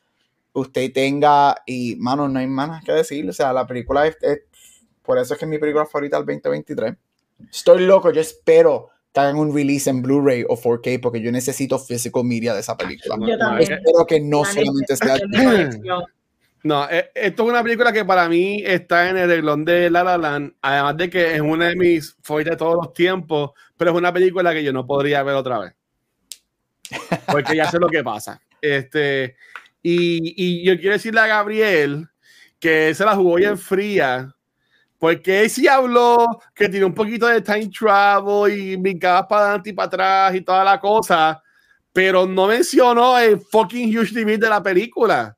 usted 0.54 0.92
tenga, 0.92 1.56
y 1.66 1.96
mano, 1.96 2.28
no 2.28 2.40
hay 2.40 2.48
más 2.48 2.84
que 2.84 2.92
decir. 2.92 3.28
O 3.30 3.34
sea, 3.34 3.54
la 3.54 3.66
película 3.66 4.08
es, 4.08 4.18
por 5.02 5.18
eso 5.18 5.34
es 5.34 5.40
que 5.40 5.46
es 5.46 5.50
mi 5.50 5.58
película 5.58 5.86
favorita 5.86 6.18
del 6.18 6.26
2023. 6.26 6.96
Estoy 7.52 7.86
loco, 7.86 8.12
yo 8.12 8.22
espero 8.22 8.90
que 9.12 9.20
hagan 9.20 9.38
un 9.38 9.54
release 9.54 9.90
en 9.90 10.02
Blu-ray 10.02 10.44
o 10.48 10.58
4K 10.58 11.00
porque 11.02 11.22
yo 11.22 11.32
necesito 11.32 11.78
physical 11.78 12.24
media 12.24 12.54
de 12.54 12.62
esa 12.62 12.76
película. 12.76 13.16
Yo 13.20 13.38
también. 13.38 13.74
Espero 13.74 14.06
que 14.08 14.20
no 14.20 14.44
solamente 14.44 14.96
sea... 14.96 15.18
No, 16.64 16.90
e, 16.90 17.12
esto 17.14 17.44
es 17.44 17.50
una 17.50 17.62
película 17.62 17.92
que 17.92 18.06
para 18.06 18.30
mí 18.30 18.64
está 18.66 19.10
en 19.10 19.18
el 19.18 19.28
reglón 19.28 19.66
de 19.66 19.90
La 19.90 20.04
La 20.04 20.18
Land, 20.18 20.54
además 20.62 20.98
de 20.98 21.10
que 21.10 21.36
es 21.36 21.42
una 21.42 21.68
de 21.68 21.76
mis 21.76 22.16
favoritas 22.22 22.54
de 22.54 22.58
todos 22.58 22.76
los 22.76 22.94
tiempos, 22.94 23.52
pero 23.78 23.92
es 23.92 23.98
una 23.98 24.14
película 24.14 24.54
que 24.54 24.64
yo 24.64 24.72
no 24.72 24.86
podría 24.86 25.24
ver 25.24 25.36
otra 25.36 25.60
vez 25.60 25.76
porque 27.28 27.56
ya 27.56 27.70
sé 27.70 27.80
lo 27.80 27.88
que 27.88 28.04
pasa. 28.04 28.42
Este, 28.62 29.36
y, 29.82 30.34
y, 30.38 30.66
yo 30.66 30.78
quiero 30.78 30.94
decirle 30.94 31.20
a 31.20 31.28
Gabriel 31.28 32.08
que 32.60 32.94
se 32.94 33.06
la 33.06 33.16
jugó 33.16 33.36
bien 33.36 33.58
fría, 33.58 34.34
porque 34.98 35.42
él 35.42 35.50
sí 35.50 35.68
habló 35.68 36.42
que 36.56 36.70
tiene 36.70 36.86
un 36.86 36.94
poquito 36.94 37.28
de 37.28 37.42
time 37.42 37.70
travel 37.70 38.54
y 38.58 38.76
brincaba 38.78 39.28
para 39.28 39.42
adelante 39.46 39.70
y 39.70 39.74
para 39.74 39.88
atrás 39.88 40.36
y 40.36 40.42
toda 40.42 40.64
la 40.64 40.80
cosa, 40.80 41.42
pero 41.92 42.26
no 42.26 42.48
mencionó 42.48 43.18
el 43.20 43.40
fucking 43.40 43.98
huge 43.98 44.14
limit 44.14 44.40
de 44.40 44.50
la 44.50 44.64
película. 44.64 45.38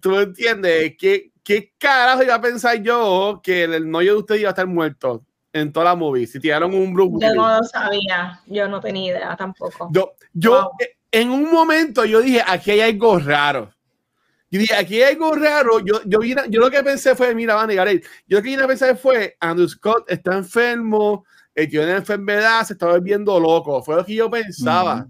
¿Tú 0.00 0.18
entiendes? 0.18 0.94
¿Qué, 0.98 1.32
¿Qué 1.42 1.72
carajo 1.78 2.22
iba 2.22 2.34
a 2.34 2.40
pensar 2.40 2.82
yo 2.82 3.40
que 3.42 3.64
el 3.64 3.90
novio 3.90 4.14
de 4.14 4.18
usted 4.18 4.34
iba 4.36 4.48
a 4.48 4.52
estar 4.52 4.66
muerto? 4.66 5.24
en 5.52 5.72
toda 5.72 5.86
la 5.86 5.94
movie. 5.94 6.26
Si 6.26 6.40
tiraron 6.40 6.74
un 6.74 6.92
Bruce 6.92 7.18
Yo 7.20 7.34
no 7.34 7.58
lo 7.58 7.64
sabía, 7.64 8.40
yo 8.46 8.68
no 8.68 8.80
tenía 8.80 9.12
idea 9.12 9.36
tampoco. 9.36 9.90
Yo, 9.92 10.14
yo 10.32 10.70
eh, 10.80 10.96
en 11.10 11.30
un 11.30 11.50
momento 11.50 12.04
yo 12.04 12.22
dije, 12.22 12.42
aquí 12.46 12.70
hay 12.70 12.80
algo 12.80 13.18
raro. 13.18 13.70
Yo 14.50 14.60
dije, 14.60 14.74
aquí 14.74 15.02
hay 15.02 15.14
algo 15.14 15.34
raro. 15.34 15.80
Yo, 15.80 16.00
yo, 16.04 16.20
yo 16.22 16.60
lo 16.60 16.70
que 16.70 16.82
pensé 16.82 17.14
fue, 17.14 17.34
mira, 17.34 17.54
Van 17.54 17.74
Gareth, 17.74 18.04
yo 18.26 18.38
lo 18.38 18.42
que 18.42 18.50
vine 18.50 18.62
a 18.62 18.66
pensar 18.66 18.96
fue, 18.96 19.36
Andrew 19.40 19.68
Scott 19.68 20.10
está 20.10 20.36
enfermo, 20.36 21.24
tío 21.54 21.66
tiene 21.68 21.92
enfermedad, 21.92 22.64
se 22.64 22.74
está 22.74 22.86
volviendo 22.86 23.38
loco. 23.38 23.82
Fue 23.82 23.96
lo 23.96 24.04
que 24.04 24.14
yo 24.14 24.30
pensaba. 24.30 25.06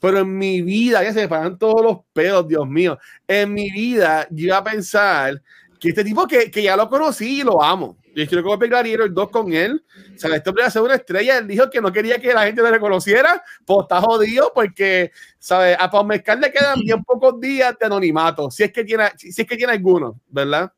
Pero 0.00 0.20
en 0.20 0.36
mi 0.36 0.62
vida, 0.62 1.02
ya 1.02 1.12
se 1.12 1.22
me 1.22 1.28
paran 1.28 1.58
todos 1.58 1.82
los 1.82 1.98
pedos, 2.12 2.46
Dios 2.46 2.66
mío. 2.68 2.98
En 3.26 3.52
mi 3.52 3.70
vida, 3.70 4.26
yo 4.30 4.46
iba 4.46 4.58
a 4.58 4.64
pensar 4.64 5.42
que 5.80 5.90
este 5.90 6.04
tipo 6.04 6.26
que, 6.26 6.50
que 6.50 6.62
ya 6.62 6.76
lo 6.76 6.88
conocí 6.88 7.40
y 7.40 7.44
lo 7.44 7.62
amo 7.62 7.96
yo 8.16 8.26
quiero 8.26 8.50
que 8.50 8.58
pegar 8.58 8.86
el 8.86 9.12
2 9.12 9.30
con 9.30 9.52
él. 9.52 9.84
O 10.14 10.18
sea, 10.18 10.34
este 10.34 10.48
hombre 10.48 10.64
una 10.80 10.94
estrella. 10.94 11.36
Él 11.36 11.46
dijo 11.46 11.68
que 11.68 11.82
no 11.82 11.92
quería 11.92 12.18
que 12.18 12.32
la 12.32 12.46
gente 12.46 12.62
le 12.62 12.70
reconociera. 12.70 13.42
Pues 13.66 13.80
está 13.82 14.00
jodido 14.00 14.52
porque, 14.54 15.12
¿sabes? 15.38 15.76
A 15.78 15.90
Paul 15.90 16.06
Mezcal 16.06 16.40
le 16.40 16.50
quedan 16.50 16.80
bien 16.80 17.04
pocos 17.04 17.38
días 17.38 17.74
de 17.78 17.84
anonimato. 17.84 18.50
Si 18.50 18.62
es 18.62 18.72
que 18.72 18.84
tiene, 18.84 19.10
si 19.18 19.28
es 19.28 19.46
que 19.46 19.56
tiene 19.56 19.74
alguno, 19.74 20.18
¿verdad? 20.28 20.72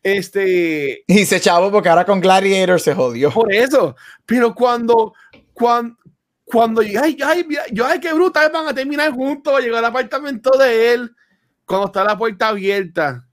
Este. 0.00 1.02
Y 1.08 1.26
se 1.26 1.40
chavo 1.40 1.72
porque 1.72 1.88
ahora 1.88 2.04
con 2.04 2.20
Gladiator 2.20 2.80
se 2.80 2.94
jodió. 2.94 3.32
Por 3.32 3.52
eso. 3.52 3.96
Pero 4.24 4.54
cuando, 4.54 5.14
cuando, 5.52 5.96
cuando 6.44 6.80
ay, 6.80 7.16
ay, 7.24 7.44
mira, 7.46 7.64
yo, 7.72 7.86
ay, 7.86 8.00
qué 8.00 8.12
brutal, 8.12 8.50
van 8.52 8.68
a 8.68 8.74
terminar 8.74 9.10
juntos, 9.12 9.60
llegó 9.60 9.76
al 9.76 9.84
apartamento 9.84 10.50
de 10.58 10.94
él, 10.94 11.16
cuando 11.64 11.86
está 11.86 12.04
la 12.04 12.18
puerta 12.18 12.48
abierta 12.48 13.26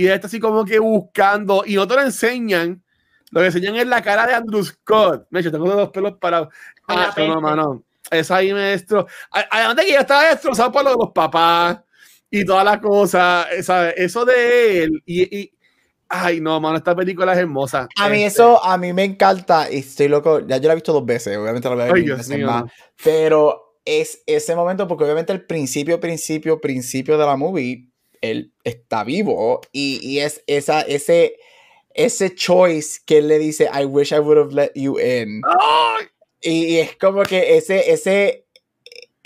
y 0.00 0.06
está 0.08 0.28
así 0.28 0.40
como 0.40 0.64
que 0.64 0.78
buscando 0.78 1.62
y 1.66 1.74
no 1.74 1.86
te 1.86 1.94
lo 1.94 2.00
enseñan. 2.00 2.82
Lo 3.32 3.40
que 3.40 3.48
enseñan 3.48 3.76
es 3.76 3.86
la 3.86 4.02
cara 4.02 4.26
de 4.26 4.32
Andrew 4.32 4.64
Scott. 4.64 5.26
Me 5.28 5.42
tengo 5.42 5.66
los 5.66 5.90
pelos 5.90 6.14
parados. 6.18 6.48
Ah, 6.88 7.14
no, 7.18 7.38
mano. 7.40 7.84
Es 8.10 8.30
ahí, 8.30 8.50
maestro. 8.52 9.06
Además 9.30 9.76
de 9.76 9.84
que 9.84 9.92
ya 9.92 10.00
estaba 10.00 10.24
destrozado 10.24 10.72
por 10.72 10.84
los 10.84 11.10
papás 11.14 11.80
y 12.30 12.46
toda 12.46 12.64
la 12.64 12.80
cosa. 12.80 13.46
¿sabes? 13.62 13.92
Eso 13.98 14.24
de 14.24 14.84
él. 14.84 15.02
Y, 15.04 15.52
ay, 16.10 16.40
no, 16.40 16.60
mano, 16.60 16.76
esta 16.76 16.94
película 16.94 17.32
es 17.32 17.38
hermosa. 17.38 17.88
A 17.96 18.08
mí 18.08 18.22
este 18.22 18.42
eso, 18.42 18.62
a 18.62 18.76
mí 18.76 18.92
me 18.92 19.04
encanta. 19.04 19.72
Y 19.72 19.78
estoy 19.78 20.08
loco. 20.08 20.40
Ya 20.46 20.58
yo 20.58 20.66
la 20.66 20.72
he 20.72 20.76
visto 20.76 20.92
dos 20.92 21.06
veces. 21.06 21.36
Obviamente 21.38 21.68
la 21.68 21.74
voy 21.74 21.84
a 21.84 21.92
ver 21.92 22.16
veces 22.16 22.38
más. 22.40 22.64
Pero 23.02 23.76
es 23.84 24.22
ese 24.26 24.54
momento, 24.54 24.86
porque 24.86 25.04
obviamente 25.04 25.32
el 25.32 25.46
principio, 25.46 26.00
principio, 26.00 26.60
principio 26.60 27.16
de 27.16 27.24
la 27.24 27.36
movie 27.36 27.90
él 28.20 28.52
está 28.64 29.04
vivo 29.04 29.60
y, 29.72 29.98
y 30.02 30.20
es 30.20 30.42
esa, 30.46 30.82
ese, 30.82 31.36
ese 31.94 32.34
choice 32.34 33.00
que 33.04 33.18
él 33.18 33.28
le 33.28 33.38
dice, 33.38 33.68
I 33.72 33.84
wish 33.84 34.12
I 34.12 34.18
would 34.18 34.38
have 34.38 34.52
let 34.52 34.72
you 34.74 34.98
in. 34.98 35.40
Y, 36.42 36.78
es 36.78 36.96
como 36.96 37.22
que 37.22 37.56
ese, 37.56 37.92
ese 37.92 38.46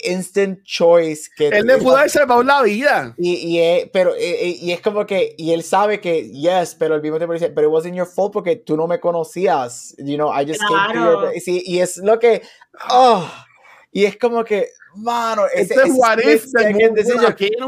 instant 0.07 0.61
choice 0.63 1.29
que... 1.35 1.47
Él 1.47 1.65
le 1.65 1.77
pudo 1.77 1.97
haber 1.97 2.09
salvado 2.09 2.43
la 2.43 2.61
vida. 2.61 3.13
Y, 3.17 3.35
y, 3.35 3.59
es, 3.59 3.89
pero, 3.91 4.13
y, 4.17 4.71
es 4.71 4.81
como 4.81 5.05
que, 5.05 5.35
y 5.37 5.51
él 5.51 5.63
sabe 5.63 5.99
que, 5.99 6.29
yes, 6.29 6.75
pero 6.77 6.95
al 6.95 7.01
mismo 7.01 7.17
tiempo 7.17 7.33
dice, 7.33 7.49
pero 7.49 7.67
it 7.67 7.73
wasn't 7.73 7.95
your 7.95 8.07
fault 8.07 8.33
porque 8.33 8.55
tú 8.55 8.77
no 8.77 8.87
me 8.87 8.99
conocías, 8.99 9.95
you 9.97 10.15
know, 10.15 10.31
I 10.31 10.45
just 10.45 10.61
came 10.61 10.93
to 10.93 10.99
your... 10.99 11.33
Sí, 11.39 11.63
y 11.65 11.79
es 11.79 11.97
lo 11.97 12.19
que, 12.19 12.41
oh, 12.89 13.29
y 13.95 14.03
es 14.03 14.17
como 14.17 14.43
que, 14.43 14.71
mano, 14.97 15.45
ese, 15.45 15.73
este 15.73 15.87
es 15.87 15.93
what 15.95 16.19
if 16.19 16.45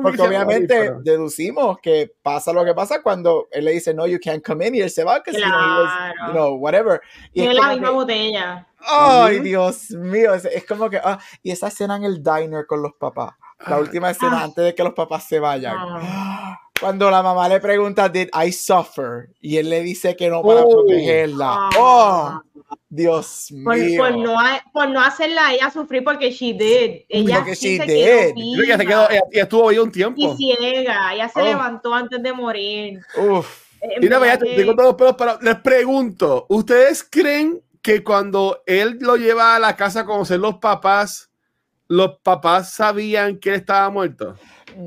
porque 0.03 0.21
obviamente 0.21 0.91
deducimos 1.01 1.77
que 1.81 2.11
pasa 2.21 2.51
lo 2.51 2.65
que 2.65 2.73
pasa 2.73 3.01
cuando 3.01 3.47
él 3.49 3.63
le 3.63 3.71
dice, 3.71 3.93
no, 3.93 4.05
you 4.05 4.19
can't 4.21 4.45
come 4.45 4.67
in, 4.67 4.75
y 4.75 4.81
él 4.81 4.89
se 4.89 5.05
va, 5.05 5.23
que 5.23 5.31
si 5.31 5.39
no, 5.39 5.85
you 6.27 6.33
know, 6.33 6.55
whatever. 6.55 6.99
Y, 7.31 7.43
es 7.45 7.55
la 7.55 7.69
misma 7.69 7.91
botella. 7.91 8.67
Ay, 8.81 9.39
Dios 9.39 9.91
mío, 9.91 10.33
es, 10.33 10.65
como 10.65 10.89
que, 10.89 10.97
ah, 11.01 11.17
y 11.41 11.51
esa 11.51 11.69
escena 11.69 11.95
en 11.95 12.03
el 12.03 12.21
diner 12.21 12.65
con 12.67 12.81
los 12.81 12.91
papás, 12.99 13.33
la 13.65 13.79
última 13.79 14.11
escena 14.11 14.41
ah. 14.41 14.43
antes 14.43 14.65
de 14.65 14.75
que 14.75 14.83
los 14.83 14.93
papás 14.93 15.29
se 15.29 15.39
vayan. 15.39 15.77
Ah. 15.79 16.59
Cuando 16.77 17.09
la 17.09 17.23
mamá 17.23 17.47
le 17.47 17.59
pregunta, 17.59 18.09
did 18.09 18.29
I 18.33 18.51
suffer? 18.51 19.29
Y 19.39 19.57
él 19.57 19.69
le 19.69 19.81
dice 19.81 20.15
que 20.15 20.29
no 20.29 20.43
para 20.43 20.61
oh. 20.61 20.69
protegerla. 20.69 21.69
Oh, 21.77 22.41
Dios 22.89 23.51
mío. 23.51 23.97
Por, 23.97 24.17
no, 24.17 24.37
por 24.71 24.89
no 24.89 25.01
hacerla 25.01 25.47
a 25.47 25.53
ella 25.53 25.71
sufrir 25.71 26.03
porque 26.03 26.31
she 26.31 26.53
did. 26.53 27.05
Ella 27.09 27.37
porque 27.37 27.55
sí 27.55 27.77
she 27.77 27.85
se 27.85 28.33
did. 28.33 28.35
Quedó 28.35 28.63
ella, 28.63 28.77
se 28.77 28.85
quedó, 28.85 29.09
ella, 29.09 29.21
estuvo 29.31 29.69
ahí 29.69 29.77
un 29.77 29.91
tiempo. 29.91 30.19
Y 30.19 30.35
ciega. 30.37 31.13
Ella 31.13 31.29
se 31.29 31.41
oh. 31.41 31.45
levantó 31.45 31.93
antes 31.93 32.21
de 32.21 32.33
morir. 32.33 33.01
Uf. 33.17 33.67
Mira, 34.01 34.17
vaya, 34.17 34.37
te, 34.37 34.55
tengo 34.55 34.75
todos 34.75 34.95
los 34.99 35.15
pelos, 35.15 35.41
les 35.41 35.55
pregunto, 35.57 36.47
¿ustedes 36.49 37.03
creen 37.03 37.61
que 37.81 38.03
cuando 38.03 38.63
él 38.65 38.97
lo 38.99 39.17
lleva 39.17 39.55
a 39.55 39.59
la 39.59 39.75
casa 39.75 40.01
a 40.01 40.05
conocer 40.05 40.39
los 40.39 40.55
papás, 40.55 41.29
los 41.87 42.17
papás 42.23 42.73
sabían 42.73 43.37
que 43.37 43.49
él 43.49 43.55
estaba 43.55 43.89
muerto? 43.91 44.35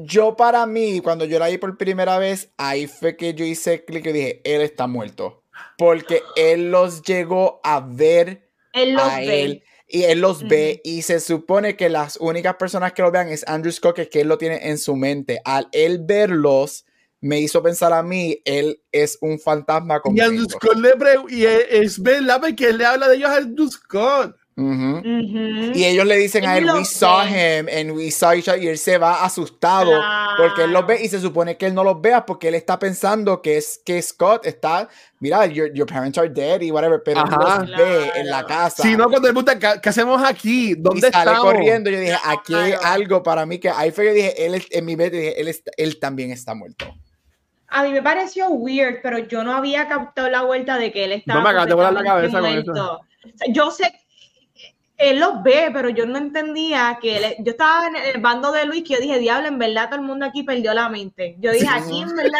Yo 0.02 0.36
para 0.36 0.66
mí, 0.66 1.00
cuando 1.00 1.24
yo 1.24 1.38
la 1.38 1.48
vi 1.48 1.58
por 1.58 1.76
primera 1.76 2.18
vez, 2.18 2.52
ahí 2.56 2.88
fue 2.88 3.16
que 3.16 3.32
yo 3.32 3.44
hice 3.44 3.84
clic 3.84 4.06
y 4.06 4.12
dije, 4.12 4.40
él 4.44 4.62
está 4.62 4.86
muerto 4.86 5.39
porque 5.78 6.22
él 6.36 6.70
los 6.70 7.02
llegó 7.02 7.60
a 7.64 7.80
ver 7.80 8.48
él 8.72 8.92
los 8.92 9.16
ve. 9.16 9.42
él 9.42 9.62
y 9.92 10.04
él 10.04 10.20
los 10.20 10.46
ve 10.46 10.80
y 10.84 11.02
se 11.02 11.18
supone 11.18 11.76
que 11.76 11.88
las 11.88 12.16
únicas 12.18 12.54
personas 12.54 12.92
que 12.92 13.02
lo 13.02 13.10
vean 13.10 13.28
es 13.28 13.44
Andrew 13.48 13.72
Scott 13.72 13.96
que, 13.96 14.20
él 14.20 14.28
lo 14.28 14.38
tiene 14.38 14.68
en 14.68 14.78
su 14.78 14.94
mente. 14.94 15.40
Al 15.44 15.68
él 15.72 15.98
verlos 16.04 16.86
me 17.20 17.40
hizo 17.40 17.60
pensar 17.60 17.92
a 17.92 18.02
mí, 18.02 18.40
él 18.44 18.80
es 18.92 19.18
un 19.20 19.40
fantasma 19.40 20.00
Y 20.14 20.20
Andrew 20.20 20.46
Scott 20.48 20.76
le 20.76 20.94
y 21.28 21.44
es 21.44 22.00
verdad 22.00 22.40
que 22.56 22.68
él 22.68 22.78
le 22.78 22.84
habla 22.84 23.08
de 23.08 23.16
ellos 23.16 23.30
a 23.30 23.36
Andrew 23.38 23.68
Scott. 23.68 24.36
Y 24.56 25.84
ellos 25.84 26.04
le 26.04 26.16
dicen 26.16 26.44
a 26.44 26.58
él, 26.58 26.66
we 26.66 26.84
saw 26.84 27.22
him 27.22 27.66
and 27.68 27.92
we 27.92 28.10
saw 28.10 28.32
each 28.32 28.48
other, 28.48 28.62
y 28.62 28.68
él 28.68 28.78
se 28.78 28.98
va 28.98 29.24
asustado 29.24 29.90
porque 30.36 30.64
él 30.64 30.72
los 30.72 30.86
ve 30.86 31.02
y 31.02 31.08
se 31.08 31.20
supone 31.20 31.56
que 31.56 31.66
él 31.66 31.74
no 31.74 31.82
los 31.82 32.00
vea 32.00 32.26
porque 32.26 32.48
él 32.48 32.54
está 32.54 32.78
pensando 32.78 33.40
que 33.40 33.56
es 33.56 33.80
que 33.84 34.00
Scott 34.02 34.44
está, 34.46 34.88
mira, 35.18 35.46
your, 35.46 35.72
your 35.72 35.86
parents 35.86 36.18
are 36.18 36.28
dead 36.28 36.60
y 36.60 36.70
whatever, 36.70 37.00
pero 37.02 37.22
él 37.22 37.30
los 37.30 37.76
ve 37.76 38.10
en 38.16 38.28
la 38.28 38.44
casa. 38.44 38.82
Si 38.82 38.96
no, 38.96 39.08
cuando 39.08 39.28
él 39.28 39.34
pregunta, 39.34 39.80
¿qué, 39.80 39.88
hacemos 39.88 40.22
aquí? 40.22 40.74
¿Dónde 40.74 41.08
y 41.08 41.10
sale 41.10 41.38
corriendo, 41.38 41.90
yo 41.90 41.98
dije, 41.98 42.16
aquí 42.24 42.54
hay 42.54 42.74
algo 42.82 43.22
para 43.22 43.46
mí 43.46 43.58
que 43.58 43.70
ahí 43.70 43.90
fue 43.90 44.06
yo 44.06 44.12
dije, 44.12 44.46
él 44.46 44.62
en 44.70 44.84
mi 44.84 44.96
mente 44.96 45.16
dije, 45.16 45.40
él, 45.40 45.56
él 45.76 45.98
también 45.98 46.32
está 46.32 46.54
muerto. 46.54 46.86
A 47.70 47.84
mí 47.84 47.92
me 47.92 48.02
pareció 48.02 48.50
weird, 48.50 48.98
pero 49.00 49.18
yo 49.18 49.44
no 49.44 49.52
había 49.52 49.86
captado 49.86 50.28
la 50.28 50.42
vuelta 50.42 50.76
de 50.76 50.90
que 50.90 51.04
él 51.04 51.12
estaba. 51.12 51.38
No 51.38 51.44
me 51.44 51.50
acabas 51.50 51.68
de 51.68 51.74
volar 51.74 51.92
la 51.92 52.02
cabeza 52.02 52.40
con 52.40 52.46
eso. 52.48 53.00
yo 53.50 53.70
sé, 53.70 53.99
él 55.00 55.18
los 55.18 55.42
ve, 55.42 55.70
pero 55.72 55.88
yo 55.88 56.04
no 56.06 56.18
entendía 56.18 56.98
que 57.00 57.16
él, 57.16 57.36
yo 57.40 57.52
estaba 57.52 57.88
en 57.88 57.96
el 57.96 58.20
bando 58.20 58.52
de 58.52 58.66
Luis 58.66 58.84
que 58.84 58.94
yo 58.94 59.00
dije, 59.00 59.18
diablo, 59.18 59.48
en 59.48 59.58
verdad 59.58 59.88
todo 59.88 60.00
el 60.00 60.06
mundo 60.06 60.26
aquí 60.26 60.42
perdió 60.42 60.74
la 60.74 60.88
mente. 60.88 61.36
Yo 61.38 61.52
dije, 61.52 61.68
aquí 61.68 62.02
en 62.02 62.14
verdad... 62.14 62.38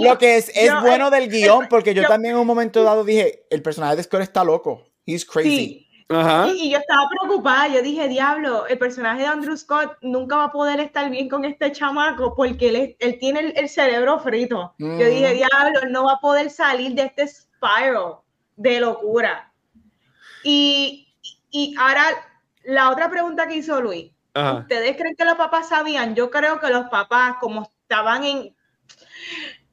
Lo 0.00 0.16
que 0.16 0.36
es, 0.36 0.50
es 0.54 0.72
bueno 0.80 1.10
del 1.10 1.28
guion, 1.28 1.66
porque 1.70 1.92
yo, 1.92 2.06
también 2.06 2.34
en 2.34 2.40
un 2.40 2.46
momento 2.46 2.82
dado 2.82 3.04
dije, 3.04 3.46
el 3.50 3.62
personaje 3.62 3.96
de 3.96 4.02
Scott 4.02 4.22
está 4.22 4.42
loco, 4.42 4.82
he's 5.04 5.24
crazy. 5.24 5.80
Y, 6.10 6.70
yo 6.70 6.78
estaba 6.78 7.08
preocupada, 7.08 7.68
yo 7.68 7.82
dije, 7.82 8.08
diablo, 8.08 8.66
el 8.66 8.78
personaje 8.78 9.22
de 9.22 9.26
Andrew 9.26 9.56
Scott 9.56 9.96
nunca 10.02 10.36
va 10.36 10.44
a 10.44 10.52
poder 10.52 10.80
estar 10.80 11.10
bien 11.10 11.28
con 11.28 11.44
este 11.44 11.72
chamaco 11.72 12.34
porque 12.34 12.96
él, 12.98 13.18
tiene 13.18 13.52
el, 13.56 13.68
cerebro 13.68 14.18
frito. 14.18 14.74
Yo 14.78 15.06
dije, 15.06 15.34
diablo, 15.34 15.80
él 15.82 15.92
no 15.92 16.04
va 16.04 16.14
a 16.14 16.20
poder 16.20 16.50
salir 16.50 16.92
de 16.92 17.04
este 17.04 17.26
spiral 17.26 18.18
de 18.56 18.80
locura. 18.80 19.52
Y, 20.44 21.04
y 21.54 21.72
ahora, 21.78 22.04
la 22.64 22.90
otra 22.90 23.08
pregunta 23.08 23.46
que 23.46 23.54
hizo 23.54 23.80
Luis, 23.80 24.10
¿ustedes 24.34 24.96
creen 24.96 25.14
que 25.16 25.24
los 25.24 25.36
papás 25.36 25.68
sabían? 25.68 26.16
Yo 26.16 26.28
creo 26.28 26.58
que 26.58 26.68
los 26.68 26.88
papás, 26.88 27.36
como 27.40 27.70
estaban 27.82 28.24
en... 28.24 28.56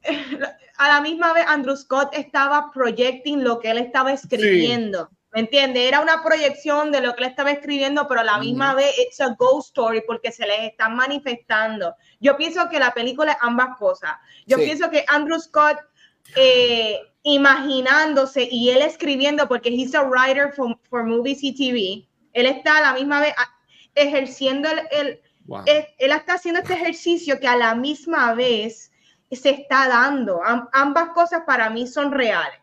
A 0.77 0.87
la 0.87 1.01
misma 1.01 1.33
vez, 1.33 1.43
Andrew 1.47 1.75
Scott 1.75 2.09
estaba 2.13 2.71
projecting 2.71 3.43
lo 3.43 3.59
que 3.59 3.71
él 3.71 3.79
estaba 3.79 4.13
escribiendo. 4.13 5.09
¿Me 5.31 5.41
entiende? 5.41 5.87
Era 5.87 6.01
una 6.01 6.23
proyección 6.23 6.91
de 6.91 7.01
lo 7.01 7.15
que 7.15 7.23
él 7.23 7.29
estaba 7.29 7.51
escribiendo, 7.51 8.07
pero 8.07 8.21
a 8.21 8.23
la 8.23 8.37
misma 8.37 8.73
vez 8.75 8.91
it's 8.99 9.19
a 9.21 9.35
ghost 9.37 9.69
story 9.69 10.03
porque 10.05 10.31
se 10.31 10.45
les 10.45 10.71
están 10.71 10.95
manifestando. 10.95 11.95
Yo 12.19 12.35
pienso 12.37 12.67
que 12.69 12.79
la 12.79 12.93
película 12.93 13.31
es 13.31 13.37
ambas 13.41 13.77
cosas. 13.77 14.11
Yo 14.45 14.57
pienso 14.57 14.89
que 14.89 15.05
Andrew 15.07 15.39
Scott 15.39 15.77
eh, 16.35 16.99
imaginándose 17.23 18.47
y 18.49 18.69
él 18.69 18.81
escribiendo, 18.81 19.47
porque 19.47 19.69
he's 19.69 19.95
a 19.95 20.03
writer 20.03 20.51
for, 20.53 20.77
for 20.89 21.03
movies 21.03 21.43
y 21.43 21.53
TV, 21.53 22.07
él 22.33 22.45
está 22.45 22.77
a 22.77 22.81
la 22.81 22.93
misma 22.93 23.19
vez 23.21 23.33
ejerciendo 23.95 24.69
el, 24.69 24.79
el 24.91 25.21
él, 25.65 26.11
está 26.11 26.33
haciendo 26.33 26.61
este 26.61 26.73
ejercicio 26.73 27.39
que 27.39 27.47
a 27.47 27.55
la 27.55 27.75
misma 27.75 28.33
vez 28.33 28.91
se 29.31 29.49
está 29.49 29.87
dando. 29.87 30.41
ambas 30.71 31.09
cosas 31.09 31.43
para 31.45 31.69
mí 31.69 31.87
son 31.87 32.11
reales. 32.11 32.59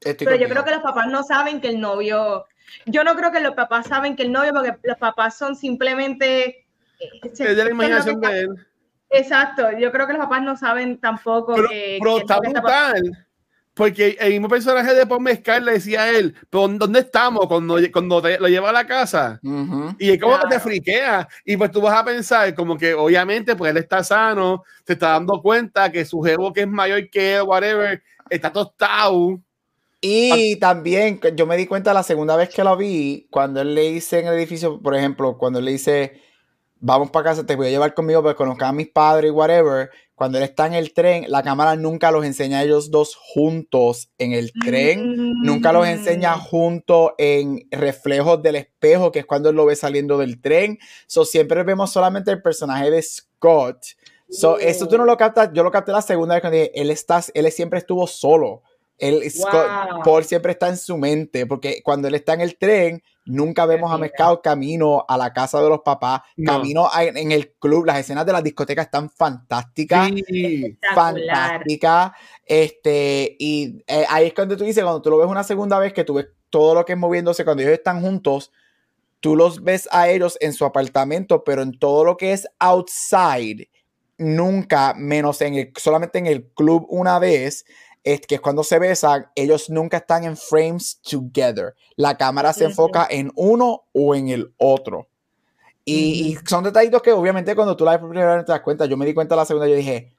Pero 0.00 0.36
yo 0.36 0.48
creo 0.48 0.64
que 0.64 0.70
los 0.70 0.82
papás 0.82 1.08
no 1.08 1.22
saben 1.22 1.60
que 1.60 1.68
el 1.68 1.80
novio, 1.80 2.46
yo 2.86 3.02
no 3.02 3.16
creo 3.16 3.32
que 3.32 3.40
los 3.40 3.54
papás 3.54 3.86
saben 3.86 4.14
que 4.14 4.22
el 4.22 4.32
novio, 4.32 4.52
porque 4.52 4.76
los 4.82 4.98
papás 4.98 5.36
son 5.36 5.56
simplemente... 5.56 6.66
Eh, 7.00 7.20
es 7.22 7.38
de 7.38 7.64
la 7.64 7.70
imaginación 7.70 8.20
de 8.20 8.40
él. 8.40 8.66
Exacto, 9.10 9.70
yo 9.78 9.90
creo 9.90 10.06
que 10.06 10.12
los 10.12 10.22
papás 10.22 10.42
no 10.42 10.56
saben 10.56 10.98
tampoco 10.98 11.54
pero, 11.54 11.68
que... 11.68 11.98
Pero 12.00 12.18
está 12.18 12.38
brutal, 12.38 13.26
porque 13.74 14.16
el 14.20 14.32
mismo 14.32 14.48
personaje 14.48 14.92
de 14.92 15.06
Paul 15.06 15.22
Mezcal 15.22 15.64
le 15.64 15.72
decía 15.72 16.02
a 16.02 16.10
él, 16.10 16.34
pero 16.50 16.68
¿dónde 16.68 17.00
estamos 17.00 17.46
cuando, 17.46 17.78
cuando 17.92 18.20
te, 18.20 18.38
lo 18.38 18.48
lleva 18.48 18.70
a 18.70 18.72
la 18.72 18.86
casa? 18.86 19.40
Y 19.98 20.10
es 20.10 20.20
como 20.20 20.38
que 20.40 20.48
te 20.48 20.60
friquea. 20.60 21.28
Y 21.44 21.56
pues 21.56 21.70
tú 21.70 21.80
vas 21.80 21.96
a 21.96 22.04
pensar 22.04 22.52
como 22.54 22.76
que 22.76 22.92
obviamente 22.92 23.54
pues 23.54 23.70
él 23.70 23.76
está 23.76 24.02
sano, 24.02 24.64
te 24.84 24.94
está 24.94 25.10
dando 25.10 25.40
cuenta 25.40 25.92
que 25.92 26.04
su 26.04 26.20
jevo 26.20 26.52
que 26.52 26.62
es 26.62 26.68
mayor 26.68 27.08
que 27.08 27.36
él, 27.36 27.42
whatever, 27.42 28.02
está 28.28 28.52
tostado 28.52 29.40
y 30.00 30.56
también 30.56 31.20
yo 31.34 31.46
me 31.46 31.56
di 31.56 31.66
cuenta 31.66 31.92
la 31.92 32.04
segunda 32.04 32.36
vez 32.36 32.50
que 32.50 32.62
lo 32.62 32.76
vi, 32.76 33.26
cuando 33.30 33.60
él 33.60 33.74
le 33.74 33.90
dice 33.92 34.20
en 34.20 34.28
el 34.28 34.34
edificio, 34.34 34.80
por 34.80 34.94
ejemplo, 34.94 35.36
cuando 35.38 35.58
él 35.58 35.64
le 35.64 35.72
dice, 35.72 36.22
vamos 36.80 37.10
para 37.10 37.30
casa, 37.30 37.46
te 37.46 37.56
voy 37.56 37.68
a 37.68 37.70
llevar 37.70 37.94
conmigo 37.94 38.22
para 38.22 38.34
conozca 38.34 38.68
a 38.68 38.72
mis 38.72 38.88
padres 38.88 39.30
y 39.30 39.32
whatever, 39.32 39.90
cuando 40.18 40.38
él 40.38 40.44
está 40.44 40.66
en 40.66 40.74
el 40.74 40.92
tren, 40.92 41.26
la 41.28 41.44
cámara 41.44 41.76
nunca 41.76 42.10
los 42.10 42.24
enseña 42.24 42.58
a 42.58 42.64
ellos 42.64 42.90
dos 42.90 43.14
juntos 43.14 44.10
en 44.18 44.32
el 44.32 44.52
tren, 44.52 45.34
nunca 45.44 45.72
los 45.72 45.86
enseña 45.86 46.36
mm. 46.36 46.40
juntos 46.40 47.12
en 47.18 47.68
reflejos 47.70 48.42
del 48.42 48.56
espejo, 48.56 49.12
que 49.12 49.20
es 49.20 49.26
cuando 49.26 49.50
él 49.50 49.56
lo 49.56 49.64
ve 49.64 49.76
saliendo 49.76 50.18
del 50.18 50.40
tren. 50.40 50.78
So, 51.06 51.24
siempre 51.24 51.62
vemos 51.62 51.92
solamente 51.92 52.32
el 52.32 52.42
personaje 52.42 52.90
de 52.90 53.00
Scott. 53.00 53.78
So, 54.28 54.58
eso 54.58 54.88
tú 54.88 54.98
no 54.98 55.04
lo 55.04 55.16
captas, 55.16 55.50
yo 55.54 55.62
lo 55.62 55.70
capté 55.70 55.92
la 55.92 56.02
segunda 56.02 56.34
vez 56.34 56.40
cuando 56.42 56.58
dije, 56.58 56.72
él, 56.74 56.90
está, 56.90 57.22
él 57.32 57.50
siempre 57.52 57.78
estuvo 57.78 58.08
solo. 58.08 58.62
Paul 60.04 60.24
siempre 60.24 60.52
está 60.52 60.68
en 60.68 60.76
su 60.76 60.96
mente, 60.96 61.46
porque 61.46 61.82
cuando 61.82 62.08
él 62.08 62.14
está 62.14 62.34
en 62.34 62.40
el 62.40 62.56
tren, 62.58 63.02
nunca 63.24 63.66
vemos 63.66 63.92
a 63.92 63.98
Mezcal 63.98 64.40
camino 64.42 65.04
a 65.06 65.16
la 65.16 65.32
casa 65.32 65.60
de 65.60 65.68
los 65.68 65.80
papás, 65.80 66.22
camino 66.44 66.88
en 66.96 67.30
el 67.32 67.52
club. 67.58 67.84
Las 67.84 68.00
escenas 68.00 68.26
de 68.26 68.32
la 68.32 68.42
discoteca 68.42 68.82
están 68.82 69.10
fantásticas. 69.10 70.10
Fantásticas. 70.94 72.12
Este, 72.44 73.36
y 73.38 73.82
eh, 73.86 74.04
ahí 74.08 74.28
es 74.28 74.34
cuando 74.34 74.56
tú 74.56 74.64
dices, 74.64 74.82
cuando 74.82 75.02
tú 75.02 75.10
lo 75.10 75.18
ves 75.18 75.28
una 75.28 75.44
segunda 75.44 75.78
vez, 75.78 75.92
que 75.92 76.04
tú 76.04 76.14
ves 76.14 76.28
todo 76.50 76.74
lo 76.74 76.84
que 76.84 76.94
es 76.94 76.98
moviéndose, 76.98 77.44
cuando 77.44 77.62
ellos 77.62 77.74
están 77.74 78.00
juntos, 78.00 78.50
tú 79.20 79.36
los 79.36 79.62
ves 79.62 79.88
a 79.92 80.08
ellos 80.08 80.38
en 80.40 80.52
su 80.52 80.64
apartamento, 80.64 81.44
pero 81.44 81.62
en 81.62 81.78
todo 81.78 82.04
lo 82.04 82.16
que 82.16 82.32
es 82.32 82.48
outside, 82.58 83.68
nunca, 84.16 84.94
menos 84.94 85.40
en 85.42 85.54
el, 85.54 85.72
solamente 85.76 86.18
en 86.18 86.26
el 86.26 86.48
club 86.48 86.86
una 86.88 87.18
vez 87.18 87.64
es 88.14 88.22
que 88.22 88.38
cuando 88.38 88.64
se 88.64 88.78
besan, 88.78 89.26
ellos 89.34 89.68
nunca 89.68 89.98
están 89.98 90.24
en 90.24 90.34
frames 90.34 90.98
together. 91.02 91.74
La 91.94 92.16
cámara 92.16 92.54
se 92.54 92.64
enfoca 92.64 93.06
en 93.10 93.30
uno 93.34 93.84
o 93.92 94.14
en 94.14 94.28
el 94.28 94.54
otro. 94.56 95.08
Y, 95.84 96.38
son 96.46 96.64
detallitos 96.64 97.02
que 97.02 97.12
obviamente 97.12 97.54
cuando 97.54 97.76
tú 97.76 97.84
la 97.84 97.92
ves 97.92 98.00
por 98.00 98.08
primera 98.08 98.36
vez 98.36 98.46
te 98.46 98.52
das 98.52 98.62
cuenta. 98.62 98.86
Yo 98.86 98.96
me 98.96 99.04
di 99.04 99.12
cuenta 99.12 99.36
la 99.36 99.44
segunda, 99.44 99.68
yo 99.68 99.74
dije, 99.74 100.14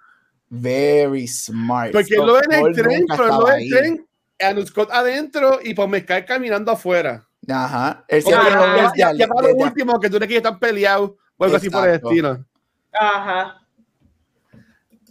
very 0.49 1.27
smart. 1.27 1.91
Porque 1.91 2.15
lo 2.15 2.33
ven 2.33 2.51
en 2.51 2.67
el 2.67 2.75
tren, 2.75 3.05
pero 3.07 3.27
lo 3.27 3.45
ven 3.45 3.61
en 3.71 4.05
tren, 4.37 4.67
Scott 4.67 4.91
adentro 4.91 5.59
y 5.63 5.73
pues 5.73 5.89
me 5.89 6.05
cae 6.05 6.25
caminando 6.25 6.71
afuera. 6.71 7.27
Ajá. 7.47 8.05
El 8.07 8.23
ya, 8.23 8.91
ya, 8.95 9.13
ya, 9.13 9.27
para 9.27 9.47
lo 9.49 9.55
último 9.55 9.99
que 9.99 10.09
tú 10.11 10.17
crees 10.17 10.29
que 10.29 10.37
están 10.37 10.59
peleados 10.59 11.13
o 11.37 11.43
algo 11.43 11.57
así 11.57 11.71
por 11.71 11.87
el 11.87 11.95
estilo. 11.95 12.45
Ajá. 12.93 13.61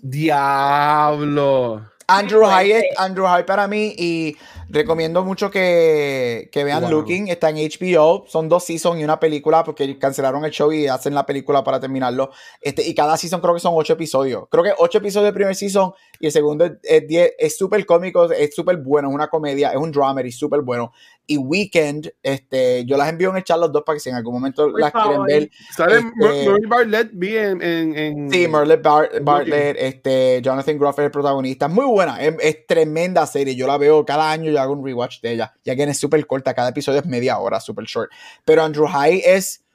Diablo. 0.01 1.89
Andrew 2.09 2.43
Hyatt, 2.43 2.85
Andrew 2.97 3.27
Hyatt 3.27 3.47
para 3.47 3.69
mí 3.69 3.95
y 3.99 4.35
recomiendo 4.71 5.23
mucho 5.25 5.51
que, 5.51 6.49
que 6.51 6.65
vean 6.65 6.91
Looking, 6.91 7.29
está 7.29 7.51
en 7.51 7.57
HBO, 7.57 8.25
son 8.27 8.49
dos 8.49 8.65
seasons 8.65 8.99
y 9.01 9.05
una 9.05 9.21
película 9.21 9.63
porque 9.63 9.99
cancelaron 9.99 10.45
el 10.45 10.51
show 10.51 10.73
y 10.73 10.87
hacen 10.87 11.15
la 11.15 11.27
película 11.27 11.63
para 11.63 11.79
terminarlo. 11.81 12.31
Este, 12.63 12.87
y 12.87 12.95
cada 12.95 13.17
season 13.19 13.43
creo 13.43 13.53
que 13.53 13.61
son 13.61 13.75
ocho 13.77 13.93
episodios. 13.93 14.45
Creo 14.51 14.65
que 14.65 14.73
ocho 14.79 14.99
episodios 14.99 15.27
del 15.27 15.35
primer 15.35 15.55
season 15.55 15.93
y 16.21 16.27
el 16.27 16.33
segundo 16.33 16.65
es 16.83 17.07
diez. 17.07 17.33
Es 17.39 17.57
súper 17.57 17.85
cómico, 17.87 18.31
es 18.31 18.55
súper 18.55 18.77
bueno, 18.79 19.09
es 19.09 19.15
una 19.15 19.29
comedia, 19.29 19.71
es 19.71 19.77
un 19.77 19.93
drama 19.93 20.23
y 20.23 20.33
súper 20.33 20.63
bueno 20.63 20.93
y 21.31 21.37
Weekend, 21.37 22.11
este, 22.23 22.87
yo 22.87 22.97
las 22.97 23.11
envío 23.11 23.29
en 23.29 23.37
el 23.37 23.45
chat 23.45 23.59
los 23.59 23.71
dos 23.71 23.83
para 23.85 23.97
que 23.97 24.01
si 24.01 24.09
en 24.09 24.15
algún 24.15 24.33
momento 24.33 24.71
las 24.71 24.91
quieren 24.91 25.25
ver. 25.25 25.51
¿Sale 25.71 25.99
este, 25.99 26.67
Bartlett 26.67 27.11
bien 27.13 27.61
en, 27.63 28.31
Sí, 28.31 28.49
Merle 28.49 28.79
Bartlett, 28.79 29.77
este, 29.79 30.41
Jonathan 30.41 30.79
Groff 30.79 30.99
es 30.99 31.05
el 31.05 31.11
protagonista. 31.11 31.69
Muy 31.69 31.85
buena, 31.85 32.19
es, 32.23 32.67
tremenda 32.67 33.27
serie. 33.27 33.55
Yo 33.55 33.67
la 33.67 33.77
veo 33.77 34.07
cada 34.07 34.31
año, 34.31 34.51
yo 34.51 34.59
hago 34.59 34.73
un 34.73 34.85
rewatch 34.85 35.21
de 35.21 35.33
ella. 35.33 35.55
Ya 35.65 35.77
que 35.77 35.83
es 35.83 35.99
súper 35.99 36.27
corta, 36.27 36.55
cada 36.55 36.71
episodio 36.71 37.01
es 37.01 37.07
media 37.07 37.39
hora, 37.39 37.61
súper 37.61 37.85
short. 37.85 38.11
Pero 38.47 38.63
Andrew 38.63 38.87
High 38.87 39.23
es. 39.27 39.67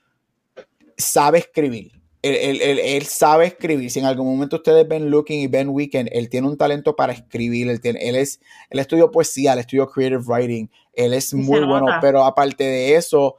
sabe 0.97 1.37
escribir. 1.37 2.02
Él, 2.23 3.05
sabe 3.05 3.47
escribir. 3.47 3.91
Si 3.91 3.99
en 3.99 4.05
algún 4.05 4.27
momento 4.27 4.55
ustedes 4.55 4.87
ven 4.87 5.11
Looking 5.11 5.41
y 5.41 5.47
ven 5.47 5.69
Weekend, 5.69 6.09
él 6.13 6.29
tiene 6.29 6.47
un 6.47 6.57
talento 6.57 6.95
para 6.95 7.13
escribir. 7.13 7.69
Él, 7.69 7.81
tiene, 7.81 7.99
él, 8.07 8.15
es, 8.15 8.39
él 8.69 8.79
estudió 8.79 9.11
poesía, 9.11 9.53
él 9.53 9.59
estudió 9.59 9.89
creative 9.89 10.23
writing. 10.25 10.69
Él 10.93 11.13
es 11.13 11.33
muy 11.33 11.65
bueno, 11.65 11.87
pero 11.99 12.23
aparte 12.23 12.63
de 12.63 12.95
eso, 12.95 13.35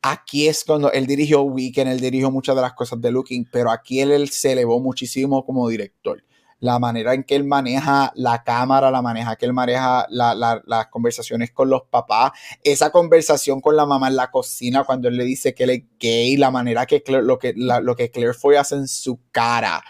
aquí 0.00 0.46
es 0.46 0.64
cuando 0.64 0.92
él 0.92 1.06
dirigió 1.06 1.42
Weekend, 1.42 1.90
él 1.90 2.00
dirigió 2.00 2.30
muchas 2.30 2.54
de 2.54 2.62
las 2.62 2.74
cosas 2.74 3.00
de 3.00 3.10
Looking, 3.10 3.48
pero 3.50 3.70
aquí 3.70 4.00
él, 4.00 4.12
él 4.12 4.30
se 4.30 4.52
elevó 4.52 4.78
muchísimo 4.78 5.44
como 5.44 5.68
director 5.68 6.22
la 6.62 6.78
manera 6.78 7.12
en 7.12 7.24
que 7.24 7.34
él 7.34 7.42
maneja 7.42 8.12
la 8.14 8.44
cámara, 8.44 8.88
la 8.92 9.02
maneja 9.02 9.34
que 9.34 9.46
él 9.46 9.52
maneja 9.52 10.06
las 10.08 10.86
conversaciones 10.90 11.50
con 11.50 11.68
los 11.68 11.82
papás, 11.90 12.30
esa 12.62 12.90
conversación 12.90 13.60
con 13.60 13.74
la 13.74 13.84
mamá 13.84 14.06
en 14.06 14.14
la 14.14 14.30
cocina 14.30 14.84
cuando 14.84 15.08
él 15.08 15.16
le 15.16 15.24
dice 15.24 15.54
que 15.54 15.64
él 15.64 15.70
es 15.70 15.82
gay, 15.98 16.36
la 16.36 16.52
manera 16.52 16.86
que 16.86 17.02
lo, 17.08 17.36
que, 17.40 17.52
lo 17.56 17.96
que 17.96 18.12
Claire 18.12 18.32
Foy 18.32 18.54
hace 18.54 18.76
en 18.76 18.86
su 18.86 19.18
cara 19.32 19.82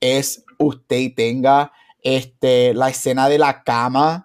es 0.00 0.46
usted 0.58 1.12
tenga 1.14 1.72
este, 2.02 2.72
la 2.72 2.88
escena 2.88 3.28
de 3.28 3.36
la 3.36 3.62
cama 3.62 4.23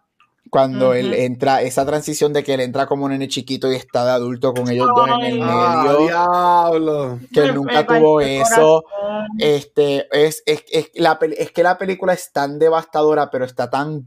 cuando 0.50 0.94
él 0.94 1.14
entra, 1.14 1.62
esa 1.62 1.86
transición 1.86 2.34
de 2.34 2.44
que 2.44 2.54
él 2.54 2.62
entra 2.62 2.86
como 2.86 3.06
un 3.06 3.12
nene 3.12 3.28
chiquito 3.28 3.72
y 3.72 3.76
está 3.76 4.06
de 4.06 4.12
adulto 4.12 4.54
con 4.54 4.70
ellos 4.70 4.88
dos 4.96 5.08
en 5.08 5.26
el 5.26 5.40
medio. 5.40 5.98
diablo. 6.08 7.20
Que 7.34 7.42
él 7.42 7.56
nunca 7.56 7.86
tuvo 7.86 8.22
eso. 8.22 8.84
Este, 9.38 10.08
es, 10.12 10.44
es, 10.46 10.64
es, 10.72 10.90
la, 10.96 11.20
es 11.38 11.52
que 11.52 11.64
la 11.64 11.78
película 11.78 12.14
es 12.14 12.32
tan 12.32 12.60
devastadora, 12.60 13.30
pero 13.30 13.46
está 13.46 13.70
tan 13.70 14.06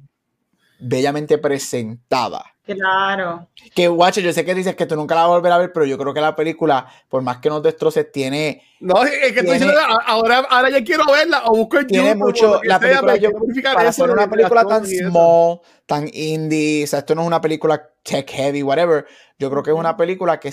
bellamente 0.82 1.38
presentada. 1.38 2.44
Claro. 2.64 3.48
Que, 3.74 3.88
guacho, 3.88 4.20
yo 4.20 4.32
sé 4.32 4.44
que 4.44 4.54
dices 4.54 4.76
que 4.76 4.86
tú 4.86 4.94
nunca 4.94 5.14
la 5.14 5.22
vas 5.22 5.30
a 5.30 5.34
volver 5.34 5.52
a 5.52 5.58
ver, 5.58 5.72
pero 5.72 5.84
yo 5.84 5.98
creo 5.98 6.14
que 6.14 6.20
la 6.20 6.36
película, 6.36 6.86
por 7.08 7.22
más 7.22 7.38
que 7.38 7.48
nos 7.48 7.62
destroces, 7.62 8.10
tiene. 8.12 8.62
No, 8.80 9.02
es 9.04 9.32
que 9.32 9.42
tiene, 9.42 9.66
ahora, 10.06 10.38
ahora 10.50 10.70
ya 10.70 10.82
quiero 10.84 11.04
verla 11.06 11.42
o 11.46 11.56
busco 11.56 11.78
el 11.78 11.86
Tiene 11.86 12.14
mucho. 12.14 12.60
La 12.64 12.78
película, 12.78 13.16
yo, 13.16 13.30
para 13.74 13.88
hacer 13.88 14.10
una 14.10 14.28
película 14.28 14.64
tan 14.64 14.86
small, 14.86 15.60
tan 15.86 16.08
indie, 16.12 16.84
o 16.84 16.86
sea, 16.86 17.00
esto 17.00 17.14
no 17.14 17.22
es 17.22 17.26
una 17.26 17.40
película 17.40 17.90
tech 18.02 18.28
heavy, 18.30 18.62
whatever. 18.62 19.06
Yo 19.38 19.50
creo 19.50 19.62
que 19.62 19.70
es 19.70 19.76
una 19.76 19.96
película 19.96 20.38
que 20.38 20.52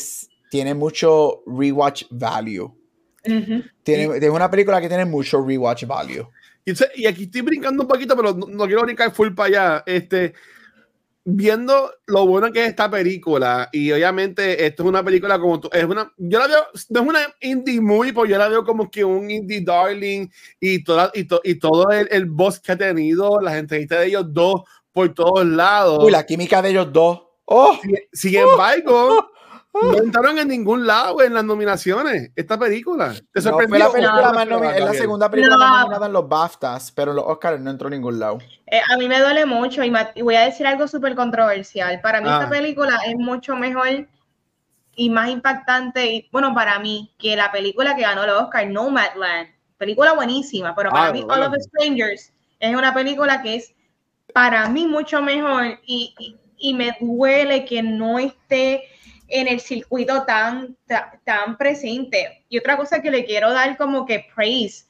tiene 0.49 0.73
mucho 0.73 1.43
rewatch 1.45 2.05
value. 2.09 2.71
tiene, 3.83 4.17
es 4.17 4.29
una 4.29 4.49
película 4.49 4.81
que 4.81 4.89
tiene 4.89 5.05
mucho 5.05 5.45
rewatch 5.45 5.85
value. 5.85 6.27
Y, 6.95 7.05
aquí 7.05 7.23
estoy 7.23 7.41
brincando 7.41 7.83
un 7.83 7.87
poquito, 7.87 8.15
pero 8.15 8.33
no, 8.33 8.47
no 8.47 8.65
quiero 8.65 8.81
brincar 8.81 9.13
full 9.13 9.33
para 9.33 9.47
allá. 9.47 9.83
Este 9.85 10.33
viendo 11.31 11.91
lo 12.07 12.25
bueno 12.25 12.51
que 12.51 12.63
es 12.63 12.69
esta 12.69 12.89
película, 12.89 13.69
y 13.71 13.91
obviamente 13.91 14.65
esto 14.65 14.83
es 14.83 14.89
una 14.89 15.03
película 15.03 15.39
como 15.39 15.59
tú, 15.59 15.69
es 15.71 15.83
una, 15.83 16.11
yo 16.17 16.39
la 16.39 16.47
veo, 16.47 16.65
no 16.89 17.01
es 17.01 17.07
una 17.07 17.19
indie 17.41 17.81
movie, 17.81 18.13
pues 18.13 18.31
yo 18.31 18.37
la 18.37 18.47
veo 18.47 18.63
como 18.63 18.89
que 18.89 19.03
un 19.03 19.29
indie 19.29 19.61
darling 19.61 20.27
y, 20.59 20.83
toda, 20.83 21.11
y, 21.13 21.27
y 21.43 21.55
todo 21.59 21.91
el, 21.91 22.07
el 22.09 22.25
boss 22.25 22.59
que 22.59 22.71
ha 22.71 22.77
tenido, 22.77 23.39
las 23.41 23.55
entrevistas 23.55 23.99
de 23.99 24.07
ellos 24.07 24.25
dos 24.29 24.63
por 24.91 25.13
todos 25.13 25.45
lados. 25.45 26.03
Uy, 26.03 26.11
la 26.11 26.25
química 26.25 26.61
de 26.61 26.69
ellos 26.69 26.91
dos. 26.91 27.21
Oh, 27.45 27.79
sin, 28.13 28.35
embargo, 28.35 29.31
no 29.73 29.97
entraron 29.97 30.39
en 30.39 30.47
ningún 30.47 30.85
lado 30.87 31.21
en 31.21 31.33
las 31.33 31.43
nominaciones. 31.43 32.31
Esta 32.35 32.57
película. 32.57 33.13
¿Te 33.31 33.41
sorprendió? 33.41 33.79
la, 33.79 33.91
película 33.91 34.31
más 34.31 34.75
es 34.75 34.83
la 34.83 34.93
segunda 34.93 35.29
película 35.29 35.57
más 35.57 35.81
nominada 35.81 36.07
en 36.07 36.13
los 36.13 36.27
BAFTAs, 36.27 36.91
pero 36.91 37.11
en 37.11 37.17
los 37.17 37.25
Oscars 37.25 37.59
no 37.59 37.69
entró 37.69 37.87
en 37.87 37.93
ningún 37.93 38.19
lado. 38.19 38.39
Eh, 38.67 38.81
a 38.89 38.97
mí 38.97 39.07
me 39.07 39.19
duele 39.19 39.45
mucho 39.45 39.83
y, 39.83 39.91
voy 40.21 40.35
a 40.35 40.41
decir 40.41 40.65
algo 40.65 40.87
súper 40.87 41.15
controversial. 41.15 41.99
Para 42.01 42.19
mí 42.19 42.27
esta 42.27 42.47
ah. 42.47 42.49
película 42.49 42.99
es 43.05 43.15
mucho 43.15 43.55
mejor 43.55 44.07
y 44.95 45.09
más 45.09 45.29
impactante, 45.29 46.05
y, 46.07 46.29
bueno, 46.31 46.53
para 46.53 46.77
mí, 46.79 47.13
que 47.17 47.35
la 47.35 47.51
película 47.51 47.95
que 47.95 48.01
ganó 48.01 48.23
el 48.23 48.31
Oscar, 48.31 48.67
Nomadland. 48.67 49.47
Película 49.77 50.11
buenísima, 50.11 50.75
pero 50.75 50.89
para 50.89 51.07
ah, 51.07 51.13
mí 51.13 51.23
All 51.29 51.41
of 51.41 51.53
the 51.53 51.61
Strangers 51.61 52.33
es 52.59 52.75
una 52.75 52.93
película 52.93 53.41
que 53.41 53.55
es 53.55 53.73
para 54.33 54.67
mí 54.67 54.85
mucho 54.85 55.21
mejor 55.21 55.79
y, 55.85 56.35
y 56.57 56.73
me 56.73 56.97
duele 56.99 57.63
que 57.63 57.81
no 57.81 58.19
esté 58.19 58.83
en 59.29 59.47
el 59.47 59.59
circuito 59.59 60.23
tan, 60.23 60.75
tan, 61.23 61.57
presente. 61.57 62.45
Y 62.49 62.57
otra 62.57 62.77
cosa 62.77 63.01
que 63.01 63.11
le 63.11 63.25
quiero 63.25 63.51
dar 63.51 63.77
como 63.77 64.05
que 64.05 64.25
praise. 64.35 64.85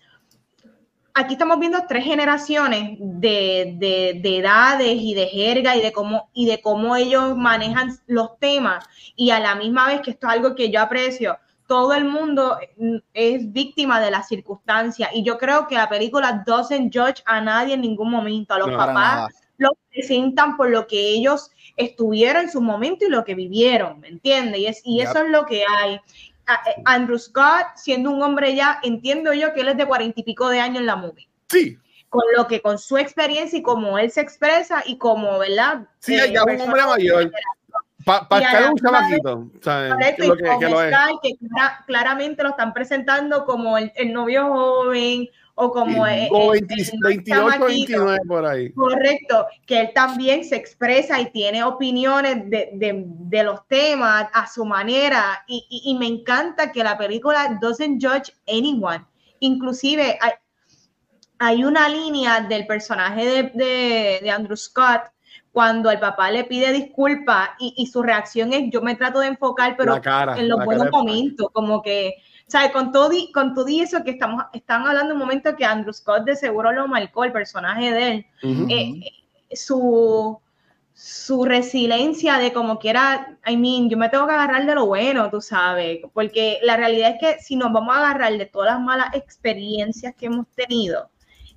Aquí 1.14 1.34
estamos 1.34 1.60
viendo 1.60 1.80
tres 1.88 2.06
generaciones 2.06 2.98
de, 3.00 3.76
de, 4.22 4.38
edades 4.38 4.98
y 5.02 5.14
de 5.14 5.28
jerga 5.28 5.76
y 5.76 5.82
de 5.82 5.92
cómo 5.92 6.30
y 6.34 6.46
de 6.46 6.62
cómo 6.62 6.96
ellos 6.96 7.36
manejan 7.36 7.92
los 8.08 8.38
temas 8.40 8.86
y 9.16 9.32
a 9.32 9.40
la 9.40 9.56
misma 9.56 9.88
vez 9.88 10.02
que 10.02 10.12
esto 10.12 10.28
es 10.28 10.34
algo 10.34 10.56
que 10.56 10.70
yo 10.70 10.80
aprecio, 10.80 11.38
todo 11.68 11.94
el 11.94 12.06
mundo 12.06 12.58
es 13.14 13.52
víctima 13.52 14.00
de 14.00 14.12
las 14.12 14.28
circunstancias 14.28 15.10
y 15.14 15.24
yo 15.24 15.38
creo 15.38 15.68
que 15.68 15.76
la 15.76 15.90
película 15.90 16.44
doesn't 16.46 16.96
judge 16.96 17.22
a 17.26 17.42
nadie 17.42 17.74
en 17.74 17.82
ningún 17.82 18.12
momento, 18.12 18.54
a 18.54 18.60
los 18.60 18.72
papás 18.72 19.30
los 19.60 19.74
presentan 19.92 20.58
por 20.58 20.70
lo 20.70 20.88
que 20.88 20.98
ellos 21.10 21.52
estuvieron 21.80 22.44
en 22.44 22.52
su 22.52 22.62
momento 22.62 23.06
y 23.06 23.10
lo 23.10 23.24
que 23.24 23.34
vivieron, 23.34 24.00
¿me 24.02 24.10
entiendes? 24.10 24.60
Y, 24.60 24.68
es, 24.68 24.82
y 24.84 25.02
eso 25.02 25.24
es 25.24 25.30
lo 25.30 25.46
que 25.46 25.64
hay. 25.68 25.96
Eh, 25.96 26.82
Andrew 26.86 27.18
Scott, 27.18 27.68
siendo 27.76 28.12
un 28.12 28.22
hombre 28.22 28.54
ya, 28.54 28.80
entiendo 28.84 29.34
yo 29.34 29.54
que 29.54 29.62
él 29.62 29.70
es 29.70 29.78
de 29.78 29.86
cuarenta 29.86 30.20
y 30.20 30.24
pico 30.24 30.50
de 30.50 30.60
años 30.60 30.82
en 30.82 30.86
la 30.86 30.98
movie. 30.98 31.28
Sí. 31.48 31.78
Con 32.10 32.24
lo 32.36 32.48
que, 32.48 32.62
con 32.62 32.78
su 32.78 32.98
experiencia 32.98 33.58
y 33.58 33.62
como 33.62 33.98
él 33.98 34.12
se 34.12 34.22
expresa 34.22 34.84
y 34.86 34.98
como, 34.98 35.40
¿verdad? 35.40 35.88
Sí, 36.00 36.16
eh, 36.16 36.34
ya 36.34 36.44
un 36.44 36.62
hombre 36.62 36.86
mayor. 36.86 37.32
Para 38.06 38.60
es 38.60 38.70
un 38.72 38.78
chamaquito. 38.78 39.52
Que, 41.22 41.38
claramente 41.86 42.44
lo 42.44 42.50
están 42.50 42.74
presentando 42.74 43.46
como 43.46 43.78
el, 43.78 43.92
el 43.96 44.12
novio 44.12 44.48
joven 44.48 45.30
o 45.62 45.72
como 45.72 46.08
el, 46.08 46.30
28, 47.02 47.66
29 47.66 48.20
por 48.26 48.46
ahí. 48.46 48.72
Correcto, 48.72 49.46
que 49.66 49.82
él 49.82 49.92
también 49.94 50.46
se 50.46 50.56
expresa 50.56 51.20
y 51.20 51.32
tiene 51.32 51.66
opiniones 51.66 52.50
de, 52.50 52.70
de, 52.76 53.04
de 53.06 53.44
los 53.44 53.68
temas 53.68 54.28
a 54.34 54.48
su 54.48 54.64
manera 54.64 55.44
y, 55.48 55.66
y, 55.86 55.98
me 55.98 56.08
encanta 56.08 56.72
que 56.72 56.82
la 56.82 56.98
película 56.98 57.58
doesn't 57.62 58.02
judge 58.02 58.34
anyone. 58.48 59.06
Inclusive 59.42 60.18
hay, 60.22 60.32
hay 61.40 61.66
una 61.66 61.90
línea 61.90 62.40
del 62.40 62.66
personaje 62.66 63.26
de, 63.26 64.20
de, 64.22 64.32
Andrew 64.32 64.56
Scott 64.56 65.12
cuando 65.52 65.92
el 65.92 66.00
papá 66.00 66.32
le 66.32 66.46
pide 66.46 66.72
disculpas 66.72 67.50
y, 67.60 67.74
y, 67.76 67.88
su 67.88 68.02
reacción 68.02 68.54
es 68.54 68.72
yo 68.72 68.82
me 68.82 68.96
trato 68.96 69.20
de 69.20 69.28
enfocar 69.28 69.76
pero 69.76 70.00
en 70.38 70.48
los 70.48 70.64
buenos 70.64 70.90
momentos, 70.90 71.48
como 71.52 71.82
que 71.82 72.14
sea, 72.52 72.72
con 72.72 72.92
todo, 72.92 73.12
y, 73.14 73.32
con 73.32 73.54
todo 73.54 73.68
eso 73.68 74.04
que 74.04 74.12
estamos, 74.12 74.46
están 74.54 74.86
hablando 74.86 75.14
un 75.14 75.20
momento 75.20 75.56
que 75.56 75.66
Andrew 75.66 75.94
Scott 75.94 76.24
de 76.24 76.36
seguro 76.36 76.72
lo 76.72 76.88
marcó, 76.88 77.24
el 77.24 77.32
personaje 77.32 77.92
de 77.92 78.12
él, 78.12 78.26
eh, 78.70 79.00
eh, 79.50 79.56
su, 79.56 80.40
su 80.94 81.46
resiliencia 81.46 82.38
de 82.38 82.52
como 82.52 82.80
quiera, 82.80 83.38
I 83.46 83.56
mean, 83.56 83.90
yo 83.90 83.98
me 83.98 84.10
tengo 84.10 84.28
que 84.28 84.34
agarrar 84.34 84.66
de 84.66 84.76
lo 84.76 84.88
bueno, 84.88 85.30
tú 85.30 85.42
sabes, 85.42 86.00
porque 86.14 86.60
la 86.64 86.76
realidad 86.76 87.12
es 87.12 87.20
que 87.20 87.42
si 87.42 87.56
nos 87.56 87.72
vamos 87.72 87.96
a 87.96 88.00
agarrar 88.00 88.38
de 88.38 88.46
todas 88.46 88.74
las 88.74 88.82
malas 88.82 89.16
experiencias 89.16 90.16
que 90.16 90.26
hemos 90.26 90.48
tenido, 90.50 91.10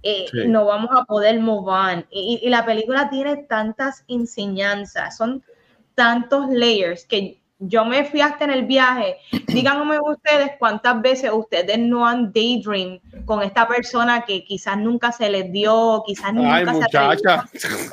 eh, 0.02 0.26
no 0.46 0.64
vamos 0.64 0.90
a 0.92 1.04
poder 1.04 1.40
move 1.40 1.70
on. 1.70 2.06
Y, 2.10 2.40
y, 2.42 2.48
la 2.50 2.64
película 2.64 3.08
tiene 3.08 3.36
tantas 3.36 4.04
enseñanzas, 4.08 5.16
son 5.16 5.42
tantos 5.94 6.50
layers 6.50 7.04
que 7.06 7.41
yo 7.62 7.84
me 7.84 8.04
fui 8.04 8.20
hasta 8.20 8.44
en 8.44 8.50
el 8.50 8.66
viaje. 8.66 9.16
Díganme 9.46 9.98
ustedes 10.00 10.52
cuántas 10.58 11.00
veces 11.00 11.30
ustedes 11.32 11.78
no 11.78 12.06
han 12.06 12.32
daydream 12.32 12.98
con 13.24 13.42
esta 13.42 13.66
persona 13.66 14.24
que 14.24 14.44
quizás 14.44 14.78
nunca 14.78 15.12
se 15.12 15.30
les 15.30 15.50
dio, 15.52 16.02
quizás 16.06 16.32
nunca, 16.34 16.74
se 16.74 16.84
atrevieron, 16.84 17.44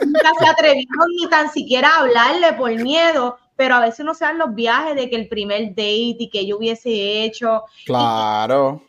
nunca 0.06 0.32
se 0.40 0.48
atrevieron 0.48 1.08
ni 1.16 1.30
tan 1.30 1.52
siquiera 1.52 1.90
a 1.90 2.00
hablarle 2.02 2.54
por 2.54 2.74
miedo, 2.76 3.38
pero 3.56 3.76
a 3.76 3.82
veces 3.82 4.06
no 4.06 4.14
se 4.14 4.26
dan 4.26 4.38
los 4.38 4.56
viajes 4.56 4.96
de 4.96 5.10
que 5.10 5.18
el 5.18 5.28
primer 5.28 5.70
date 5.70 6.16
y 6.20 6.30
que 6.30 6.46
yo 6.46 6.58
hubiese 6.58 7.24
hecho. 7.24 7.64
Claro. 7.86 8.84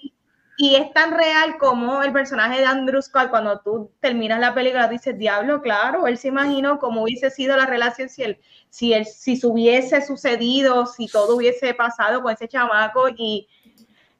Y, 0.63 0.75
es 0.75 0.93
tan 0.93 1.17
real 1.17 1.57
como 1.59 2.03
el 2.03 2.13
personaje 2.13 2.59
de 2.59 2.67
Andrew 2.67 3.01
Scott, 3.01 3.31
cuando 3.31 3.61
tú 3.61 3.91
terminas 4.01 4.41
la 4.41 4.53
película, 4.53 4.89
dices, 4.89 5.17
diablo, 5.17 5.63
claro, 5.63 6.07
él 6.07 6.19
se 6.19 6.29
imaginó 6.29 6.79
cómo 6.79 7.03
hubiese 7.03 7.31
sido 7.31 7.57
la 7.57 7.65
relación 7.65 8.11
si 8.11 8.25
él 8.25 8.39
si, 8.69 8.93
él, 8.93 9.05
si 9.05 9.37
se 9.37 9.47
hubiese 9.47 10.01
sucedido, 10.07 10.87
si 10.87 11.09
todo 11.09 11.37
hubiese 11.37 11.75
pasado 11.75 12.23
con 12.23 12.33
ese 12.33 12.47
chamaco 12.47 13.09
y 13.09 13.49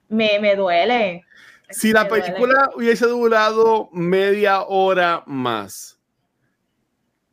me, 0.09 0.39
me 0.41 0.57
duele. 0.57 1.25
Si 1.71 1.93
la 1.93 2.09
película 2.09 2.71
hubiese 2.75 3.07
durado 3.07 3.89
media 3.93 4.63
hora 4.63 5.23
más, 5.27 6.01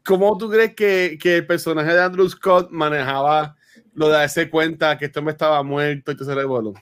¿cómo 0.06 0.38
tú 0.38 0.50
crees 0.50 0.76
que, 0.76 1.18
que, 1.20 1.38
el 1.38 1.48
personaje 1.48 1.92
de 1.92 2.02
Andrew 2.02 2.30
Scott 2.30 2.70
manejaba 2.70 3.56
lo 3.94 4.08
de 4.08 4.14
darse 4.14 4.50
cuenta 4.50 4.98
que 4.98 5.06
esto 5.06 5.24
me 5.24 5.32
estaba 5.32 5.64
muerto 5.64 6.12
y 6.12 6.16
todo 6.16 6.30
ese 6.30 6.36
revuelo? 6.36 6.74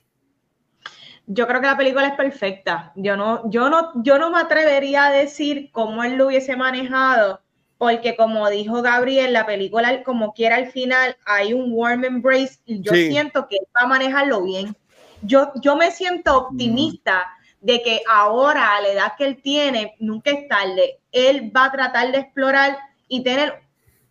Yo 1.28 1.48
creo 1.48 1.62
que 1.62 1.68
la 1.68 1.78
película 1.78 2.08
es 2.08 2.16
perfecta. 2.16 2.92
Yo 2.96 3.18
no, 3.18 3.50
yo 3.50 3.70
no, 3.70 3.92
yo 4.04 4.20
no 4.20 4.30
me 4.30 4.40
atrevería 4.40 5.06
a 5.06 5.12
decir 5.12 5.70
cómo 5.72 6.04
él 6.04 6.16
lo 6.16 6.28
hubiese 6.28 6.56
manejado, 6.56 7.42
porque 7.78 8.16
como 8.16 8.50
dijo 8.50 8.82
Gabriel, 8.82 9.34
la 9.34 9.46
película 9.46 10.04
como 10.04 10.34
quiera 10.34 10.58
al 10.58 10.72
final 10.72 11.18
hay 11.26 11.54
un 11.54 11.72
warm 11.72 12.06
embrace 12.06 12.60
y 12.66 12.82
yo 12.82 12.94
siento 12.94 13.48
que 13.48 13.58
él 13.58 13.68
va 13.76 13.82
a 13.82 13.88
manejarlo 13.88 14.44
bien. 14.44 14.76
Yo, 15.22 15.52
yo 15.62 15.76
me 15.76 15.92
siento 15.92 16.38
optimista 16.38 17.26
de 17.62 17.82
que 17.82 18.02
ahora 18.08 18.76
a 18.76 18.82
la 18.82 18.90
edad 18.90 19.14
que 19.18 19.26
él 19.26 19.42
tiene, 19.42 19.96
nunca 20.00 20.30
es 20.30 20.48
tarde, 20.48 21.00
él 21.12 21.52
va 21.56 21.66
a 21.66 21.72
tratar 21.72 22.12
de 22.12 22.20
explorar 22.20 22.78
y 23.08 23.24
tener 23.24 23.64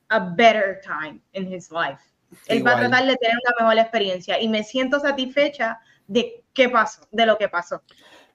a 0.09 0.18
better 0.18 0.81
time 0.83 1.20
in 1.33 1.53
his 1.53 1.70
life. 1.70 2.03
Él 2.46 2.66
va 2.66 2.72
a 2.72 2.79
tratar 2.81 3.07
de 3.07 3.16
tener 3.16 3.37
una 3.37 3.64
mejor 3.64 3.79
experiencia 3.79 4.40
y 4.40 4.48
me 4.48 4.64
siento 4.64 4.98
satisfecha 4.98 5.79
de 6.07 6.43
qué 6.54 6.68
pasó, 6.68 7.02
de 7.10 7.26
lo 7.26 7.36
que 7.36 7.48
pasó. 7.48 7.82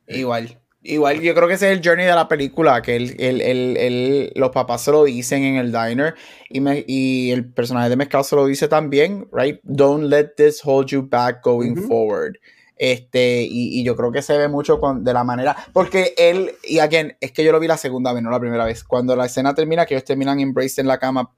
Igual, 0.08 0.60
Igual 0.82 1.20
yo 1.20 1.36
creo 1.36 1.48
que 1.50 1.56
ese 1.56 1.70
es 1.72 1.78
el 1.78 1.86
journey 1.86 2.06
de 2.06 2.16
la 2.16 2.30
película, 2.30 2.82
que 2.82 2.96
el, 2.96 3.20
el, 3.20 3.42
el, 3.42 4.32
los 4.36 4.52
papás 4.52 4.82
se 4.84 4.92
lo 4.92 5.04
dicen 5.04 5.44
en 5.44 5.58
el 5.58 5.74
diner 5.74 6.16
y, 6.50 6.62
me, 6.62 6.86
y 6.88 7.32
el 7.32 7.52
personaje 7.52 7.90
de 7.90 7.98
Mezcal 7.98 8.24
se 8.24 8.38
lo 8.38 8.46
dice 8.46 8.70
también, 8.70 9.28
right? 9.34 9.60
Don't 9.64 10.06
let 10.06 10.36
this 10.38 10.62
hold 10.64 10.88
you 10.88 11.06
back 11.06 11.44
going 11.44 11.76
forward. 11.76 12.38
Este, 12.78 13.42
y, 13.42 13.78
y, 13.78 13.84
yo 13.84 13.94
creo 13.98 14.10
que 14.10 14.22
se 14.22 14.38
ve 14.38 14.48
mucho 14.48 14.80
con, 14.80 15.04
de 15.04 15.12
la 15.12 15.26
manera, 15.26 15.54
porque 15.74 16.14
él, 16.18 16.54
y 16.64 16.80
again, 16.80 17.14
es 17.20 17.34
que 17.34 17.44
yo 17.44 17.52
lo 17.52 17.60
vi 17.60 17.68
la 17.68 17.76
segunda 17.76 18.14
vez, 18.14 18.24
no 18.24 18.32
la 18.32 18.40
primera 18.40 18.64
vez, 18.64 18.86
cuando 18.86 19.18
la 19.18 19.26
escena 19.26 19.54
termina, 19.54 19.86
que 19.86 19.96
ellos 19.96 20.06
terminan 20.06 20.40
embrace 20.40 20.80
en 20.80 20.88
la 20.88 20.98
cama, 20.98 21.34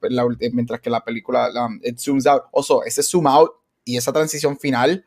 mientras 0.52 0.80
que 0.80 0.88
la 0.88 1.04
película, 1.04 1.50
it 1.82 1.98
zooms 1.98 2.28
out, 2.28 2.44
oso, 2.52 2.84
ese 2.84 3.02
zoom 3.02 3.26
out 3.26 3.50
y 3.84 3.96
esa 3.96 4.12
transición 4.12 4.56
final, 4.56 5.04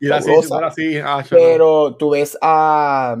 y 0.00 0.10
así, 0.10 0.98
ah, 0.98 1.24
pero 1.28 1.96
tú 1.96 2.10
ves 2.10 2.36
a. 2.40 3.16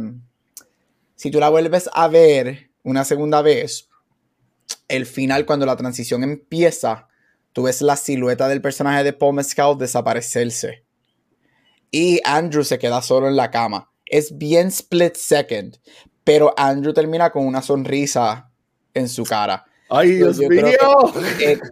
Si 1.14 1.30
tú 1.30 1.38
la 1.38 1.48
vuelves 1.50 1.90
a 1.92 2.08
ver 2.08 2.70
una 2.82 3.04
segunda 3.04 3.42
vez, 3.42 3.88
el 4.88 5.06
final, 5.06 5.46
cuando 5.46 5.66
la 5.66 5.76
transición 5.76 6.22
empieza, 6.22 7.08
tú 7.52 7.64
ves 7.64 7.82
la 7.82 7.96
silueta 7.96 8.48
del 8.48 8.62
personaje 8.62 9.04
de 9.04 9.12
Paul 9.12 9.34
Mescal 9.34 9.78
desaparecerse. 9.78 10.84
Y 11.90 12.20
Andrew 12.24 12.64
se 12.64 12.78
queda 12.78 13.02
solo 13.02 13.28
en 13.28 13.36
la 13.36 13.50
cama. 13.50 13.90
Es 14.06 14.36
bien 14.36 14.68
split 14.68 15.16
second, 15.16 15.78
pero 16.24 16.54
Andrew 16.56 16.92
termina 16.92 17.30
con 17.30 17.46
una 17.46 17.62
sonrisa 17.62 18.50
en 18.94 19.08
su 19.08 19.24
cara. 19.24 19.66
¡Ay, 19.90 20.12
Dios 20.12 20.38
mío! 20.38 21.12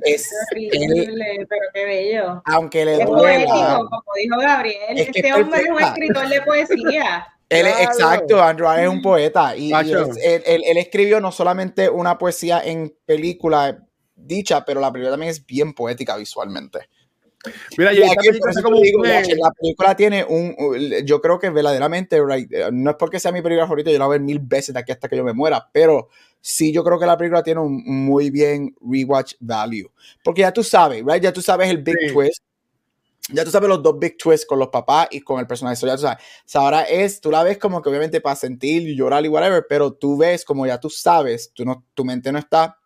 Es, 0.04 0.30
increíble, 0.56 1.46
pero 1.48 1.62
qué 1.72 1.84
bello. 1.84 2.42
Aunque 2.46 2.84
le 2.84 2.96
es 2.96 3.06
Poético, 3.06 3.88
como 3.88 4.12
dijo 4.20 4.38
Gabriel. 4.40 4.98
este 4.98 5.32
hombre 5.34 5.60
es 5.60 5.70
un 5.70 5.80
escritor 5.80 6.28
de 6.28 6.42
poesía. 6.42 7.28
Él, 7.48 7.66
Exacto, 7.66 8.42
Andrew 8.42 8.70
es 8.72 8.88
un 8.88 9.00
poeta 9.00 9.56
y, 9.56 9.72
él, 9.72 10.76
escribió 10.76 11.18
no 11.18 11.32
solamente 11.32 11.88
una 11.88 12.18
poesía 12.18 12.60
en 12.62 12.94
película 13.06 13.86
dicha, 14.14 14.66
pero 14.66 14.82
la 14.82 14.92
película 14.92 15.12
también 15.12 15.30
es 15.30 15.46
bien 15.46 15.72
poética 15.72 16.14
visualmente. 16.16 16.90
Mira, 17.76 17.92
la 17.92 19.50
película 19.60 19.96
tiene 19.96 20.24
un, 20.24 20.56
yo 21.04 21.20
creo 21.20 21.38
que 21.38 21.50
verdaderamente, 21.50 22.20
no 22.72 22.90
es 22.90 22.96
porque 22.96 23.20
sea 23.20 23.30
mi 23.30 23.42
película 23.42 23.66
favorita, 23.66 23.90
yo 23.90 23.98
la 23.98 24.06
voy 24.06 24.16
a 24.16 24.18
ver 24.18 24.26
mil 24.26 24.40
veces 24.40 24.74
de 24.74 24.80
aquí 24.80 24.90
hasta 24.90 25.08
que 25.08 25.16
yo 25.16 25.24
me 25.24 25.32
muera, 25.32 25.68
pero 25.72 26.08
sí 26.40 26.72
yo 26.72 26.82
creo 26.82 26.98
que 26.98 27.06
la 27.06 27.16
película 27.16 27.42
tiene 27.42 27.60
un 27.60 27.82
muy 27.86 28.30
bien 28.30 28.74
rewatch 28.80 29.34
value, 29.40 29.88
porque 30.24 30.40
ya 30.40 30.52
tú 30.52 30.64
sabes, 30.64 31.04
right, 31.06 31.22
ya 31.22 31.32
tú 31.32 31.40
sabes 31.40 31.70
el 31.70 31.78
big 31.78 32.12
twist, 32.12 32.42
ya 33.30 33.44
tú 33.44 33.50
sabes 33.52 33.68
los 33.68 33.82
dos 33.82 33.98
big 33.98 34.16
twists 34.16 34.44
con 34.46 34.58
los 34.58 34.68
papás 34.68 35.06
y 35.12 35.20
con 35.20 35.38
el 35.38 35.46
personaje, 35.46 35.86
ya 35.86 35.94
tú 35.94 36.02
sabes, 36.02 36.18
ahora 36.54 36.82
es, 36.82 37.20
tú 37.20 37.30
la 37.30 37.44
ves 37.44 37.58
como 37.58 37.80
que 37.80 37.88
obviamente 37.88 38.20
para 38.20 38.34
sentir 38.34 38.82
y 38.82 38.96
llorar 38.96 39.24
y 39.24 39.28
whatever, 39.28 39.64
pero 39.68 39.92
tú 39.92 40.16
ves 40.16 40.44
como 40.44 40.66
ya 40.66 40.80
tú 40.80 40.90
sabes, 40.90 41.52
tú 41.54 41.64
no, 41.64 41.84
tu 41.94 42.04
mente 42.04 42.32
no 42.32 42.40
está 42.40 42.77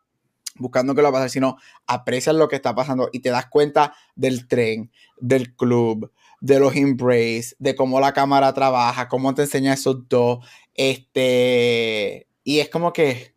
buscando 0.57 0.95
que 0.95 1.03
lo 1.03 1.13
pasar, 1.13 1.31
sino 1.31 1.57
aprecias 1.87 2.35
lo 2.35 2.49
que 2.49 2.57
está 2.57 2.75
pasando 2.75 3.09
y 3.13 3.21
te 3.21 3.31
das 3.31 3.47
cuenta 3.47 3.95
del 4.15 4.47
tren, 4.49 4.91
del 5.19 5.55
club, 5.55 6.13
de 6.41 6.59
los 6.59 6.75
embrace, 6.75 7.55
de 7.59 7.75
cómo 7.75 8.01
la 8.01 8.13
cámara 8.13 8.53
trabaja, 8.53 9.09
cómo 9.09 9.35
te 9.35 9.43
enseña 9.43 9.75
esos 9.75 10.09
dos. 10.09 10.45
Este, 10.75 12.27
y 12.45 12.59
es 12.59 12.69
como 12.69 12.93
que. 12.93 13.35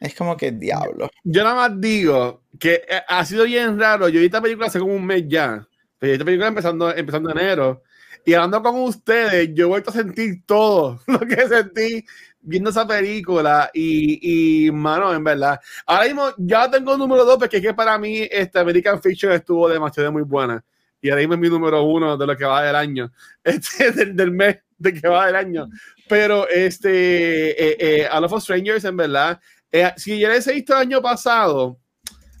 es 0.00 0.14
como 0.14 0.36
que 0.36 0.52
diablo. 0.52 1.10
Yo 1.24 1.44
nada 1.44 1.54
más 1.56 1.80
digo 1.80 2.42
que 2.58 2.82
eh, 2.88 3.02
ha 3.06 3.24
sido 3.24 3.44
bien 3.44 3.78
raro. 3.78 4.08
Yo 4.08 4.20
vi 4.20 4.26
esta 4.26 4.40
película 4.40 4.68
hace 4.68 4.78
como 4.78 4.94
un 4.94 5.04
mes 5.04 5.24
ya. 5.28 5.66
Pero 5.98 6.12
esta 6.12 6.24
película 6.24 6.48
empezando, 6.48 6.94
empezando 6.94 7.30
enero. 7.30 7.82
Y 8.24 8.34
hablando 8.34 8.62
con 8.62 8.76
ustedes, 8.82 9.50
yo 9.54 9.66
he 9.66 9.68
vuelto 9.68 9.90
a 9.90 9.94
sentir 9.94 10.44
todo 10.46 11.00
lo 11.06 11.20
que 11.20 11.48
sentí 11.48 12.04
viendo 12.46 12.70
esa 12.70 12.86
película 12.86 13.70
y, 13.74 14.66
y, 14.66 14.70
mano, 14.70 15.12
en 15.12 15.24
verdad. 15.24 15.60
Ahora 15.84 16.04
mismo 16.04 16.28
ya 16.38 16.70
tengo 16.70 16.92
el 16.92 16.98
número 16.98 17.24
dos 17.24 17.38
porque 17.38 17.56
es 17.56 17.62
que 17.62 17.74
para 17.74 17.98
mí 17.98 18.26
este 18.30 18.58
American 18.58 19.02
Fiction 19.02 19.32
estuvo 19.32 19.68
demasiado 19.68 20.12
muy 20.12 20.22
buena. 20.22 20.64
Y 21.02 21.10
ahora 21.10 21.20
mismo 21.20 21.34
es 21.34 21.40
mi 21.40 21.48
número 21.48 21.82
uno 21.82 22.16
de 22.16 22.26
lo 22.26 22.36
que 22.36 22.44
va 22.44 22.62
del 22.62 22.76
año, 22.76 23.12
este, 23.44 23.92
del, 23.92 24.30
mes 24.30 24.58
de 24.78 24.94
que 24.94 25.08
va 25.08 25.26
del 25.26 25.36
año. 25.36 25.68
Pero 26.08 26.48
este, 26.48 27.50
eh, 27.50 27.76
eh, 27.78 28.08
A 28.10 28.20
Love 28.20 28.34
of 28.34 28.42
Strangers, 28.42 28.84
en 28.84 28.96
verdad, 28.96 29.40
eh, 29.70 29.92
si 29.96 30.18
ya 30.18 30.28
les 30.28 30.46
he 30.46 30.54
visto 30.54 30.72
el 30.72 30.80
año 30.80 31.02
pasado, 31.02 31.78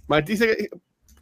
Martí 0.06 0.32
dice 0.32 0.56
que 0.56 0.70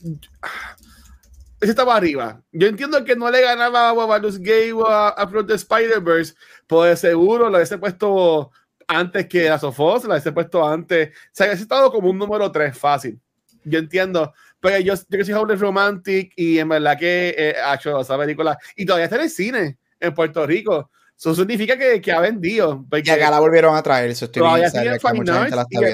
ese 1.61 1.70
estaba 1.70 1.97
arriba. 1.97 2.43
Yo 2.53 2.68
entiendo 2.68 3.03
que 3.05 3.16
no 3.16 3.30
le 3.30 3.41
ganaba 3.41 3.89
a 3.89 3.93
Baldur's 3.93 4.39
Gate 4.39 4.74
o 4.74 4.87
a, 4.87 5.09
a 5.09 5.47
the 5.47 5.55
Spider-Verse, 5.55 6.35
pues 6.66 7.01
seguro 7.01 7.49
lo 7.49 7.57
hubiese 7.57 7.78
puesto 7.78 8.51
antes 8.89 9.26
que 9.26 9.49
a 9.49 9.59
Sofos, 9.59 10.05
la 10.05 10.14
hubiese 10.14 10.32
puesto 10.32 10.66
antes. 10.66 11.09
O 11.09 11.30
sea, 11.32 11.47
hubiese 11.47 11.62
estado 11.62 11.91
como 11.91 12.11
un 12.11 12.18
número 12.18 12.51
3 12.51 12.76
fácil. 12.76 13.18
Yo 13.64 13.78
entiendo. 13.78 14.32
Pero 14.61 14.78
yo, 14.78 14.95
yo 14.95 15.18
que 15.18 15.24
soy 15.24 15.35
Howler 15.35 15.59
Romantic 15.59 16.32
y 16.37 16.59
en 16.59 16.68
verdad 16.68 16.99
que 16.99 17.35
eh, 17.37 17.55
ha 17.62 17.74
hecho 17.74 18.01
esa 18.01 18.18
película. 18.18 18.59
Y 18.76 18.85
todavía 18.87 19.05
está 19.05 19.16
en 19.16 19.22
el 19.22 19.30
cine 19.30 19.78
en 20.01 20.14
Puerto 20.14 20.47
Rico. 20.47 20.91
Eso 21.16 21.35
significa 21.35 21.76
que, 21.76 22.01
que 22.01 22.12
ha 22.12 22.20
vendido. 22.20 22.85
Y 22.93 23.11
acá 23.11 23.30
la 23.30 23.41
volvieron 23.41 23.74
a 23.76 23.82
traer. 23.82 24.11
Eso 24.11 24.26
estoy 24.26 24.43
todavía 24.43 24.70
sigue 24.70 24.99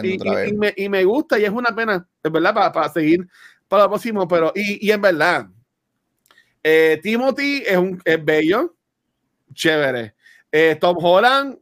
y, 0.03 0.49
y, 0.49 0.53
me, 0.53 0.75
y, 0.77 0.89
me, 0.89 1.05
gusta 1.05 1.39
y 1.39 1.45
es 1.45 1.51
una 1.51 1.75
pena, 1.75 2.07
en 2.23 2.33
verdad, 2.33 2.55
para, 2.55 2.73
para 2.73 2.89
seguir 2.89 3.29
para 3.69 3.85
lo 3.85 3.91
próximo. 3.91 4.27
Pero, 4.27 4.53
y, 4.55 4.87
y 4.87 4.91
en 4.91 5.01
verdad, 5.01 5.47
eh, 6.63 6.99
Timothy 7.03 7.63
es, 7.67 7.77
un, 7.77 8.01
es 8.05 8.25
bello, 8.25 8.75
chévere. 9.55 10.15
Eh, 10.51 10.77
Tom 10.81 10.97
Holland 11.01 11.59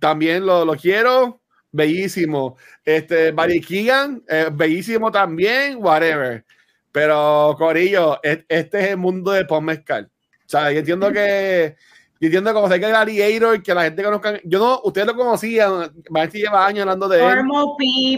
también 0.00 0.46
lo, 0.46 0.64
lo 0.64 0.74
quiero, 0.74 1.40
bellísimo. 1.72 2.56
Este, 2.84 3.32
Barry 3.32 3.60
Keegan, 3.60 4.22
eh, 4.28 4.48
bellísimo 4.52 5.10
también, 5.10 5.78
whatever. 5.78 6.44
Pero, 6.92 7.54
Corillo, 7.58 8.18
este 8.22 8.80
es 8.80 8.90
el 8.90 8.96
mundo 8.96 9.30
de 9.32 9.44
Paul 9.44 9.64
Mezcal. 9.64 10.10
O 10.46 10.48
sea, 10.48 10.72
yo 10.72 10.78
entiendo 10.78 11.12
que 11.12 11.76
yo 12.18 12.28
entiendo 12.28 12.54
como 12.54 12.68
sé 12.68 12.80
que 12.80 12.88
Gladiator, 12.88 13.62
que 13.62 13.74
la 13.74 13.82
gente 13.82 14.02
conozca. 14.02 14.40
Yo 14.44 14.58
no, 14.58 14.80
ustedes 14.84 15.06
lo 15.06 15.14
conocían, 15.14 15.92
Vanessa 16.08 16.38
lleva 16.38 16.66
años 16.66 16.82
hablando 16.82 17.08
de 17.08 17.18
él. 17.18 17.42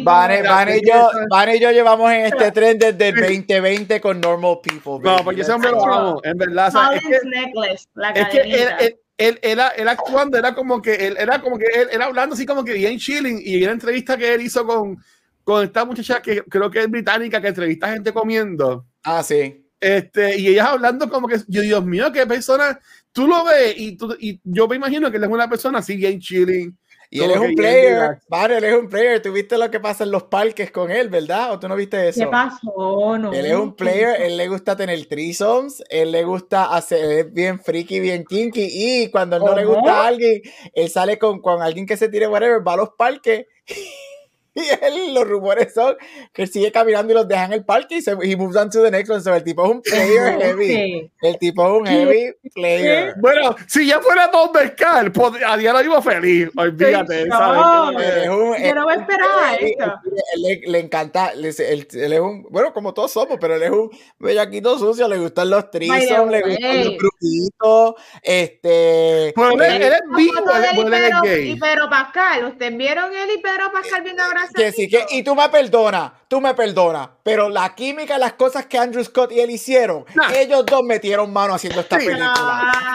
Van, 0.05 0.31
Van, 0.45 0.68
y 0.68 0.87
yo, 0.87 1.11
Van 1.29 1.55
y 1.55 1.59
yo 1.59 1.72
llevamos 1.72 2.09
en 2.12 2.26
este 2.26 2.53
tren 2.53 2.79
desde 2.79 3.09
el 3.09 3.16
2020 3.16 4.01
con 4.01 4.20
Normal 4.20 4.59
People. 4.62 5.01
No, 5.03 5.24
porque 5.24 5.41
ese 5.41 5.51
hombre 5.51 5.72
lo 5.72 5.85
amo, 5.85 6.20
en 6.22 6.39
verdad. 6.39 6.72
es 6.95 7.03
que, 7.03 8.20
es 8.20 8.29
que 8.29 8.41
él, 8.41 8.68
él, 8.79 9.01
él, 9.19 9.39
él, 9.43 9.89
actuando 9.89 10.39
era 10.39 10.55
como 10.55 10.81
que 10.81 10.95
él 10.95 11.16
era 11.19 11.41
como 11.43 11.59
que 11.59 11.66
él 11.66 11.89
era 11.91 12.05
hablando 12.05 12.35
así 12.35 12.47
como 12.47 12.64
que 12.64 12.73
bien 12.73 12.99
chilling 12.99 13.41
y 13.45 13.62
una 13.64 13.73
entrevista 13.73 14.16
que 14.16 14.33
él 14.33 14.43
hizo 14.43 14.64
con, 14.64 14.97
con 15.43 15.64
esta 15.64 15.85
muchacha 15.85 16.23
que 16.23 16.43
creo 16.45 16.71
que 16.71 16.81
es 16.81 16.91
británica 16.91 17.41
que 17.41 17.49
entrevista 17.49 17.89
a 17.89 17.95
gente 17.95 18.12
comiendo. 18.12 18.87
Ah, 19.03 19.23
sí. 19.23 19.64
Este, 19.81 20.39
y 20.39 20.49
ellas 20.49 20.69
hablando 20.69 21.09
como 21.09 21.29
que, 21.29 21.39
yo, 21.49 21.62
Dios 21.62 21.85
mío, 21.85 22.12
qué 22.12 22.27
persona, 22.27 22.79
tú 23.12 23.27
lo 23.27 23.45
ves 23.45 23.75
y, 23.77 23.97
tú, 23.97 24.16
y 24.19 24.41
yo 24.45 24.66
me 24.69 24.77
imagino 24.77 25.11
que 25.11 25.16
él 25.16 25.25
es 25.25 25.31
una 25.31 25.49
persona 25.49 25.79
así 25.79 25.97
bien 25.97 26.21
chilling. 26.21 26.77
Y 27.11 27.23
él 27.23 27.31
es 27.31 27.39
un 27.39 27.55
player, 27.55 28.19
vale, 28.29 28.59
él 28.59 28.65
es 28.65 28.75
un 28.77 28.89
player. 28.89 29.23
Tú 29.23 29.33
viste 29.33 29.57
lo 29.57 29.71
que 29.71 29.81
pasa 29.81 30.05
en 30.05 30.11
los 30.11 30.25
parques 30.25 30.71
con 30.71 30.91
él, 30.91 31.09
¿verdad? 31.09 31.53
¿O 31.53 31.59
tú 31.59 31.67
no 31.67 31.75
viste 31.75 32.09
eso? 32.09 32.21
¿Qué 32.21 32.27
pasó? 32.27 33.17
No. 33.19 33.33
Él 33.33 33.47
es 33.47 33.55
un 33.55 33.75
player, 33.75 34.21
él 34.21 34.37
le 34.37 34.49
gusta 34.49 34.77
tener 34.77 35.07
threesomes, 35.07 35.83
él 35.89 36.13
le 36.13 36.25
gusta 36.25 36.75
hacer, 36.75 37.05
él 37.05 37.19
es 37.19 37.33
bien 37.33 37.61
freaky, 37.61 38.01
bien 38.01 38.25
kinky. 38.25 38.69
Y 38.71 39.11
cuando 39.11 39.39
no 39.39 39.55
le 39.55 39.65
gusta 39.65 40.03
a 40.03 40.07
alguien, 40.09 40.43
él 40.75 40.89
sale 40.91 41.19
con, 41.19 41.41
con 41.41 41.63
alguien 41.63 41.87
que 41.87 41.97
se 41.97 42.09
tire 42.11 42.29
whatever, 42.29 42.67
va 42.67 42.75
a 42.75 42.77
los 42.77 42.91
parques 42.91 43.47
y 44.55 45.12
los 45.12 45.26
rumores 45.26 45.72
son 45.74 45.96
que 46.32 46.42
él 46.42 46.49
sigue 46.49 46.72
caminando 46.72 47.12
y 47.12 47.16
los 47.16 47.28
deja 47.28 47.44
en 47.44 47.53
el 47.53 47.64
parque 47.64 47.96
y 47.96 48.03
se 48.03 48.16
y 48.22 48.36
moves 48.36 48.57
on 48.57 48.70
to 48.70 48.82
the 48.82 48.90
next 48.90 49.11
one. 49.11 49.20
So, 49.20 49.34
el 49.34 49.44
tipo 49.44 49.64
es 49.64 49.70
un 49.70 49.82
player 49.82 50.38
heavy. 50.40 51.11
El 51.20 51.38
tipo 51.38 51.64
es 51.64 51.80
un 51.80 51.86
heavy 51.86 52.34
player. 52.55 53.14
Bueno, 53.18 53.55
si 53.66 53.86
ya 53.86 54.01
fuera 54.01 54.28
Don 54.28 54.51
Mezcal, 54.53 55.12
a 55.46 55.57
día 55.57 55.72
lo 55.72 55.82
iba 55.82 56.03
feliz. 56.03 56.49
Olvídate. 56.57 57.26
No, 57.26 57.92
yo 57.92 58.74
no 58.74 58.84
voy 58.84 58.94
a 58.94 58.96
esperar 58.96 59.62
esto. 59.62 59.94
Él, 60.34 60.61
le, 60.66 60.78
encanta, 60.78 61.28
él, 61.28 61.44
él, 61.44 62.12
es 62.12 62.20
un, 62.20 62.44
bueno, 62.51 62.72
como 62.72 62.94
todos 62.94 63.12
somos, 63.12 63.38
pero 63.40 63.57
él 63.57 63.62
es 63.62 63.70
un 63.70 63.90
bellaquito 64.18 64.78
sucio, 64.78 65.09
le 65.09 65.18
gustan 65.18 65.51
los 65.51 65.70
trisom, 65.70 66.30
le 66.30 66.42
gustan 66.42 66.84
los 66.84 66.96
grupitos, 66.96 67.94
este... 68.22 69.32
Bueno, 69.36 69.62
él, 69.64 69.82
es 69.82 70.01
vivo, 70.16 70.34
él 70.57 70.94
es 70.94 71.20
gay. 71.22 71.51
Y 71.51 71.57
Pedro 71.57 71.88
Pascal, 71.88 72.44
¿ustedes 72.46 72.76
vieron 72.76 73.14
él 73.14 73.30
y 73.36 73.40
Pedro 73.40 73.70
Pascal 73.72 74.03
viendo 74.03 74.22
ahora 74.22 74.47
sí, 74.74 74.88
que, 74.88 75.07
y 75.11 75.22
tú 75.22 75.34
me 75.34 75.49
perdonas, 75.49 76.12
tú 76.28 76.40
me 76.40 76.55
perdonas, 76.55 77.09
pero 77.22 77.49
la 77.49 77.74
química, 77.74 78.18
las 78.18 78.34
cosas 78.34 78.66
que 78.66 78.78
Andrew 78.78 79.05
Scott 79.05 79.32
y 79.32 79.40
él 79.40 79.51
hicieron, 79.51 80.05
ellos 80.34 80.64
dos 80.66 80.82
metieron 80.82 81.32
mano 81.32 81.55
haciendo 81.55 81.80
esta 81.80 81.96
película. 81.96 82.34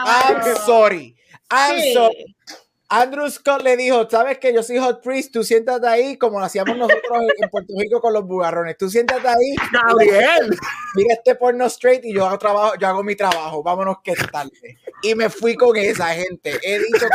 I'm 0.04 0.56
sorry. 0.64 1.16
I'm 1.50 1.92
sorry. 1.92 2.36
Andrew 2.88 3.28
Scott 3.28 3.62
le 3.62 3.76
dijo, 3.76 4.08
sabes 4.08 4.38
que 4.38 4.52
yo 4.52 4.62
soy 4.62 4.78
Hot 4.78 5.02
Priest, 5.02 5.32
tú 5.32 5.42
siéntate 5.42 5.86
ahí 5.86 6.16
como 6.16 6.38
lo 6.38 6.44
hacíamos 6.44 6.76
nosotros 6.76 7.02
en 7.38 7.50
Puerto 7.50 7.72
Rico 7.76 8.00
con 8.00 8.12
los 8.12 8.24
bugarrones, 8.24 8.76
tú 8.76 8.88
siéntate 8.88 9.26
ahí. 9.26 9.56
Gabriel. 9.72 10.56
Mira 10.94 11.14
este 11.14 11.34
porno 11.34 11.66
straight 11.66 12.04
y 12.04 12.14
yo 12.14 12.26
hago 12.26 12.38
trabajo, 12.38 12.74
yo 12.78 12.86
hago 12.86 13.02
mi 13.02 13.16
trabajo, 13.16 13.62
vámonos 13.62 13.96
que 14.04 14.14
tarde. 14.14 14.78
Y 15.02 15.14
me 15.14 15.28
fui 15.28 15.56
con 15.56 15.76
esa 15.76 16.08
gente. 16.08 16.58
He 16.62 16.78
dicho 16.78 17.06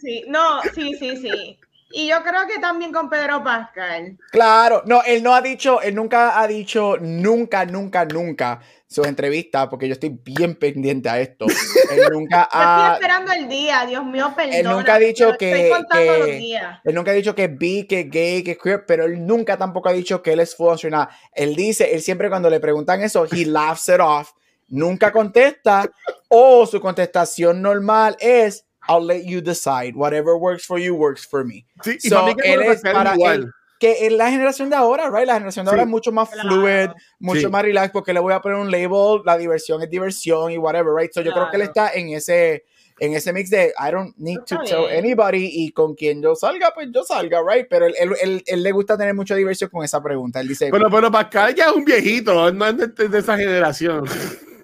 sí. 0.00 0.24
No, 0.28 0.60
sí, 0.74 0.94
sí, 0.98 1.16
sí. 1.16 1.58
Y 1.90 2.08
yo 2.08 2.22
creo 2.22 2.46
que 2.46 2.60
también 2.60 2.92
con 2.92 3.08
Pedro 3.08 3.42
Pascal. 3.42 4.18
Claro, 4.30 4.82
no, 4.84 5.02
él 5.04 5.22
no 5.22 5.34
ha 5.34 5.40
dicho, 5.40 5.80
él 5.80 5.94
nunca 5.94 6.38
ha 6.38 6.46
dicho, 6.46 6.98
nunca, 7.00 7.64
nunca, 7.64 8.04
nunca 8.04 8.60
su 8.86 9.04
entrevista, 9.04 9.70
porque 9.70 9.86
yo 9.86 9.94
estoy 9.94 10.18
bien 10.22 10.54
pendiente 10.54 11.08
a 11.08 11.18
esto. 11.18 11.46
Él 11.90 12.12
nunca 12.12 12.46
ha. 12.52 12.92
estoy 12.92 12.94
esperando 12.96 13.32
el 13.32 13.48
día, 13.48 13.86
Dios 13.86 14.04
mío, 14.04 14.32
perdón. 14.36 14.54
Él 14.54 14.66
nunca 14.66 14.94
ha 14.94 14.98
dicho 14.98 15.34
que. 15.38 15.70
él 15.70 16.94
nunca 16.94 17.10
ha 17.10 17.14
dicho 17.14 17.34
que 17.34 17.44
es 17.44 17.58
bi, 17.58 17.86
que 17.86 18.00
es 18.00 18.10
gay, 18.10 18.42
que 18.42 18.52
es 18.52 18.58
queer, 18.58 18.84
pero 18.86 19.06
él 19.06 19.26
nunca 19.26 19.56
tampoco 19.56 19.88
ha 19.88 19.92
dicho 19.92 20.22
que 20.22 20.32
él 20.32 20.40
es 20.40 20.54
funcional. 20.54 21.08
Él 21.32 21.56
dice, 21.56 21.94
él 21.94 22.02
siempre 22.02 22.28
cuando 22.28 22.50
le 22.50 22.60
preguntan 22.60 23.00
eso, 23.00 23.26
he 23.32 23.46
laughs 23.46 23.88
it 23.88 24.00
off, 24.00 24.32
nunca 24.68 25.10
contesta, 25.10 25.90
o 26.28 26.66
su 26.66 26.80
contestación 26.82 27.62
normal 27.62 28.14
es 28.20 28.67
I'll 28.88 29.04
let 29.04 29.24
you 29.24 29.40
decide. 29.40 29.94
Whatever 29.94 30.36
works 30.36 30.64
for 30.64 30.78
you 30.78 30.94
works 30.94 31.26
for 31.26 31.44
me. 31.44 31.66
Sí, 31.82 31.98
y 32.02 32.10
que 32.10 32.52
él 32.52 32.62
es 32.62 32.80
para 32.82 33.14
igual 33.14 33.52
que 33.78 34.06
es 34.06 34.12
la 34.12 34.30
generación 34.30 34.70
de 34.70 34.76
ahora, 34.76 35.10
right? 35.10 35.26
La 35.26 35.34
generación 35.34 35.64
de 35.64 35.70
ahora 35.70 35.82
es 35.82 35.88
mucho 35.88 36.10
más 36.10 36.28
fluid, 36.30 36.90
mucho 37.20 37.50
más 37.50 37.62
relax, 37.62 37.92
porque 37.92 38.12
le 38.12 38.20
voy 38.20 38.32
a 38.32 38.40
poner 38.40 38.58
un 38.58 38.70
label, 38.70 39.22
la 39.24 39.38
diversión 39.38 39.82
es 39.82 39.88
diversión 39.88 40.50
y 40.50 40.58
whatever, 40.58 40.92
right? 40.94 41.12
So 41.12 41.20
yo 41.20 41.32
creo 41.32 41.48
que 41.50 41.56
él 41.56 41.62
está 41.62 41.92
en 41.92 42.08
ese, 42.08 42.64
en 42.98 43.14
ese 43.14 43.32
mix 43.32 43.50
de 43.50 43.72
I 43.78 43.92
don't 43.92 44.16
need 44.16 44.40
to 44.46 44.58
tell 44.64 44.86
anybody 44.86 45.48
y 45.52 45.70
con 45.70 45.94
quien 45.94 46.20
yo 46.20 46.34
salga, 46.34 46.72
pues 46.74 46.88
yo 46.92 47.04
salga, 47.04 47.40
right? 47.48 47.66
Pero 47.70 47.86
él, 47.86 47.94
él, 48.20 48.42
él, 48.44 48.62
le 48.62 48.72
gusta 48.72 48.98
tener 48.98 49.14
mucha 49.14 49.36
diversión 49.36 49.70
con 49.70 49.84
esa 49.84 50.02
pregunta. 50.02 50.40
Él 50.40 50.48
dice. 50.48 50.70
Pero, 50.70 50.90
pero 50.90 51.10
Pascal 51.10 51.54
ya 51.54 51.66
es 51.66 51.72
un 51.72 51.84
viejito, 51.84 52.50
no 52.50 52.66
es 52.66 52.76
de, 52.76 53.18
esa 53.18 53.36
generación. 53.36 54.04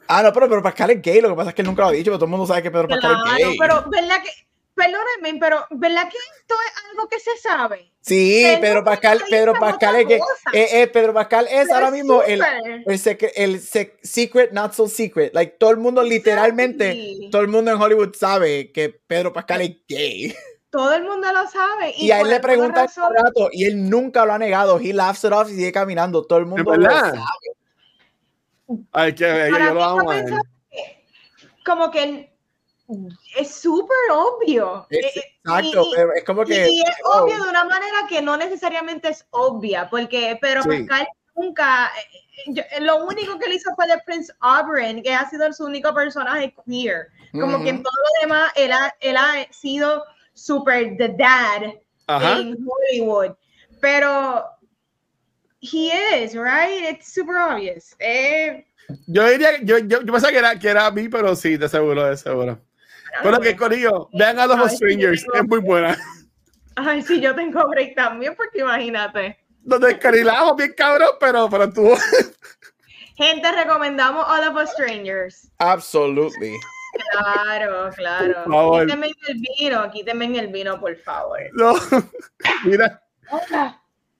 Ah, 0.08 0.22
no, 0.22 0.32
pero, 0.32 0.48
pero 0.48 0.62
Pascal 0.62 0.90
es 0.90 1.02
gay, 1.02 1.20
lo 1.20 1.30
que 1.30 1.34
pasa 1.34 1.50
es 1.50 1.54
que 1.54 1.62
él 1.62 1.68
nunca 1.68 1.82
lo 1.82 1.88
ha 1.88 1.92
dicho, 1.92 2.10
pero 2.10 2.18
todo 2.18 2.26
el 2.26 2.30
mundo 2.30 2.46
sabe 2.46 2.62
que 2.62 2.70
Pedro 2.70 2.88
Pascal 2.88 3.12
es 3.12 3.44
gay. 3.44 3.56
Pero, 3.58 3.84
¿verdad 3.90 4.22
que? 4.22 4.30
Perdónenme, 4.74 5.38
pero 5.38 5.64
¿verdad 5.70 6.08
que 6.10 6.16
esto 6.16 6.54
es 6.66 6.90
algo 6.90 7.08
que 7.08 7.20
se 7.20 7.36
sabe? 7.36 7.92
Sí, 8.00 8.44
Pedro 8.60 8.82
Pascal, 8.82 9.22
Pedro 9.30 9.54
Pascal 9.54 9.96
es 9.96 10.06
que 10.06 10.16
eh, 10.52 10.82
eh, 10.82 10.86
Pedro 10.88 11.14
Pascal 11.14 11.46
es 11.48 11.70
ahora 11.70 11.92
mismo 11.92 12.22
el, 12.22 12.42
el, 12.84 13.00
el, 13.36 13.60
secret, 13.60 14.52
not 14.52 14.72
so 14.72 14.88
secret. 14.88 15.32
Like 15.32 15.56
todo 15.58 15.70
el 15.70 15.76
mundo 15.76 16.02
literalmente, 16.02 17.28
todo 17.30 17.42
el 17.42 17.48
mundo 17.48 17.70
en 17.70 17.80
Hollywood 17.80 18.14
sabe 18.14 18.72
que 18.72 18.90
Pedro 18.90 19.32
Pascal 19.32 19.62
es 19.62 19.76
gay. 19.88 20.34
Todo 20.70 20.92
el 20.92 21.04
mundo 21.04 21.32
lo 21.32 21.48
sabe. 21.48 21.94
Y, 21.96 22.10
a 22.10 22.20
él 22.20 22.28
le 22.28 22.40
preguntan 22.40 22.88
rato 23.14 23.48
y 23.52 23.64
él 23.64 23.88
nunca 23.88 24.26
lo 24.26 24.32
ha 24.32 24.38
negado. 24.38 24.80
He 24.80 24.92
laughs 24.92 25.22
it 25.22 25.30
off 25.30 25.48
y 25.48 25.54
sigue 25.54 25.70
caminando. 25.70 26.26
Todo 26.26 26.40
el 26.40 26.46
mundo 26.46 26.74
lo 26.74 26.90
sabe. 26.90 27.20
Ay, 28.92 29.14
qué 29.14 29.24
bello, 29.24 29.58
yo 29.58 29.74
lo 29.74 29.84
amo. 29.84 30.10
Como 31.64 31.90
que 31.90 32.34
es 33.36 33.54
súper 33.54 33.96
obvio. 34.12 34.86
Eh, 34.90 34.98
eh, 34.98 35.22
exacto, 35.44 35.86
es 36.14 36.24
como 36.24 36.44
que... 36.44 36.68
Y 36.68 36.80
es 36.80 36.96
obvio 37.04 37.42
de 37.42 37.48
una 37.48 37.64
manera 37.64 38.06
que 38.08 38.20
no 38.20 38.36
necesariamente 38.36 39.08
es 39.08 39.26
obvia, 39.30 39.88
porque 39.88 40.38
pero 40.40 40.62
Pascal 40.62 41.08
nunca... 41.34 41.90
Eh, 42.46 42.80
lo 42.80 43.04
único 43.06 43.38
que 43.38 43.48
le 43.48 43.54
hizo 43.54 43.74
fue 43.74 43.86
de 43.86 43.98
Prince 44.04 44.32
Aubrey, 44.40 45.02
que 45.02 45.14
ha 45.14 45.28
sido 45.30 45.50
su 45.52 45.64
único 45.64 45.94
personaje 45.94 46.54
queer. 46.66 47.08
Como 47.32 47.62
que 47.62 47.70
en 47.70 47.82
todo 47.82 47.92
lo 47.92 48.20
demás, 48.20 48.52
él 48.56 48.72
ha, 48.72 48.94
él 49.00 49.16
ha 49.16 49.46
sido 49.50 50.04
súper 50.34 50.96
the 50.96 51.08
dad 51.16 51.62
en 52.08 52.58
Hollywood. 52.66 53.34
Pero 53.80 54.44
he 55.64 55.90
is, 55.90 56.34
right? 56.34 56.84
It's 56.90 57.12
super 57.12 57.38
obvious. 57.38 57.96
Yo 59.06 59.22
diría, 59.28 59.58
yo, 59.62 59.78
yo, 59.78 60.02
yo 60.02 60.12
pensaba 60.12 60.30
que 60.30 60.38
era, 60.38 60.58
que 60.58 60.68
era 60.68 60.86
a 60.86 60.90
mí, 60.90 61.08
pero 61.08 61.34
sí, 61.34 61.56
de 61.56 61.68
seguro, 61.68 62.04
de 62.04 62.16
seguro. 62.16 62.60
Bueno, 63.22 63.40
que 63.40 63.56
Corillo, 63.56 64.08
vean 64.12 64.38
a 64.38 64.46
los 64.46 64.72
Strangers, 64.72 65.24
es 65.34 65.48
muy 65.48 65.60
buena. 65.60 65.96
Ay, 66.76 67.02
sí, 67.02 67.20
yo 67.20 67.34
tengo 67.34 67.66
break 67.68 67.94
también, 67.94 68.34
porque 68.36 68.60
imagínate. 68.60 69.38
Nos 69.64 69.80
descarilamos 69.80 70.56
bien 70.56 70.74
cabrón, 70.76 71.10
pero, 71.20 71.48
pero 71.48 71.72
tú. 71.72 71.94
Gente, 73.16 73.52
recomendamos 73.52 74.26
All 74.28 74.48
of 74.48 74.56
Us 74.56 74.70
Strangers. 74.70 75.48
Absolutely. 75.58 76.54
Claro, 77.12 77.90
claro. 77.96 78.80
Quítenme 78.80 79.06
en 79.06 79.12
el 79.28 79.42
vino, 79.58 79.90
quítenme 79.90 80.24
en 80.26 80.36
el 80.36 80.48
vino, 80.48 80.78
por 80.78 80.96
favor. 80.96 81.40
No, 81.52 81.74
mira. 82.64 83.00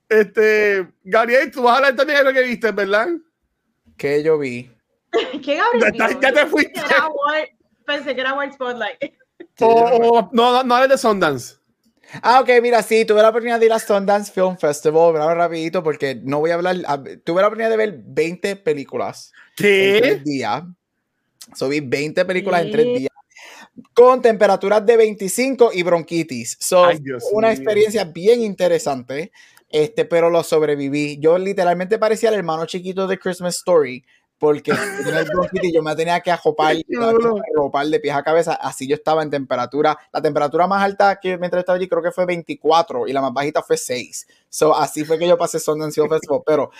Este, 0.09 0.87
Gabriel, 1.03 1.51
tú 1.51 1.63
vas 1.63 1.73
a 1.73 1.77
hablar 1.77 1.95
también 1.95 2.19
de 2.19 2.25
lo 2.25 2.33
que 2.33 2.43
viste, 2.43 2.71
¿verdad? 2.71 3.07
Que 3.97 4.23
yo 4.23 4.37
vi. 4.37 4.71
¿Qué 5.43 5.55
Gabriel? 5.55 5.93
Ya, 5.97 6.19
ya 6.19 6.33
te 6.33 6.45
fuiste. 6.45 6.81
Pensé 7.85 8.15
que 8.15 8.21
era 8.21 8.33
White 8.33 8.53
Spotlight. 8.53 8.97
no, 9.59 10.29
no, 10.31 10.63
no 10.63 10.83
es 10.83 10.89
de 10.89 10.97
Sundance. 10.97 11.55
Ah, 12.21 12.39
ok, 12.39 12.49
mira, 12.61 12.81
sí, 12.83 13.05
tuve 13.05 13.21
la 13.21 13.29
oportunidad 13.29 13.59
de 13.59 13.65
ir 13.65 13.73
a 13.73 13.79
Sundance 13.79 14.31
Film 14.31 14.57
Festival, 14.57 15.13
bravo, 15.13 15.33
rapidito, 15.33 15.83
porque 15.83 16.19
no 16.23 16.39
voy 16.39 16.51
a 16.51 16.55
hablar, 16.55 16.75
tuve 17.23 17.41
la 17.41 17.47
oportunidad 17.47 17.69
de 17.69 17.77
ver 17.77 17.99
20 18.05 18.55
películas 18.57 19.33
¿Qué? 19.55 19.97
en 19.97 20.01
tres 20.01 20.23
días. 20.23 20.63
So, 21.55 21.67
vi 21.67 21.79
20 21.79 22.25
películas 22.25 22.63
en 22.63 22.71
tres 22.71 22.85
días 22.85 23.11
con 23.93 24.21
temperaturas 24.21 24.85
de 24.85 24.97
25 24.97 25.71
y 25.73 25.83
bronquitis. 25.83 26.57
So, 26.59 26.87
una 27.33 27.51
experiencia 27.51 28.05
bien 28.05 28.41
interesante, 28.41 29.31
este, 29.75 30.05
pero 30.05 30.29
lo 30.29 30.41
sobreviví. 30.41 31.19
Yo 31.19 31.37
literalmente 31.37 31.99
parecía 31.99 32.29
el 32.29 32.35
hermano 32.35 32.65
chiquito 32.65 33.07
de 33.07 33.19
Christmas 33.19 33.57
Story 33.57 34.05
porque 34.39 34.71
yo 35.73 35.83
me 35.83 35.93
tenía 35.97 36.21
que 36.21 36.31
ajopar, 36.31 36.77
arropar 37.53 37.85
de 37.87 37.99
pies 37.99 38.15
a 38.15 38.23
cabeza, 38.23 38.53
así 38.53 38.87
yo 38.87 38.95
estaba 38.95 39.21
en 39.21 39.29
temperatura, 39.29 39.97
la 40.13 40.21
temperatura 40.21 40.65
más 40.65 40.81
alta 40.81 41.19
que 41.21 41.37
mientras 41.37 41.59
estaba 41.59 41.75
allí 41.75 41.89
creo 41.89 42.01
que 42.01 42.11
fue 42.11 42.25
24 42.25 43.05
y 43.07 43.11
la 43.11 43.21
más 43.21 43.33
bajita 43.33 43.61
fue 43.61 43.75
6, 43.75 44.27
so, 44.47 44.73
así 44.73 45.03
fue 45.03 45.19
que 45.19 45.27
yo 45.27 45.37
pasé 45.37 45.59
Sundance 45.59 45.95
Film 45.95 46.09
Festival, 46.09 46.41
pero 46.45 46.71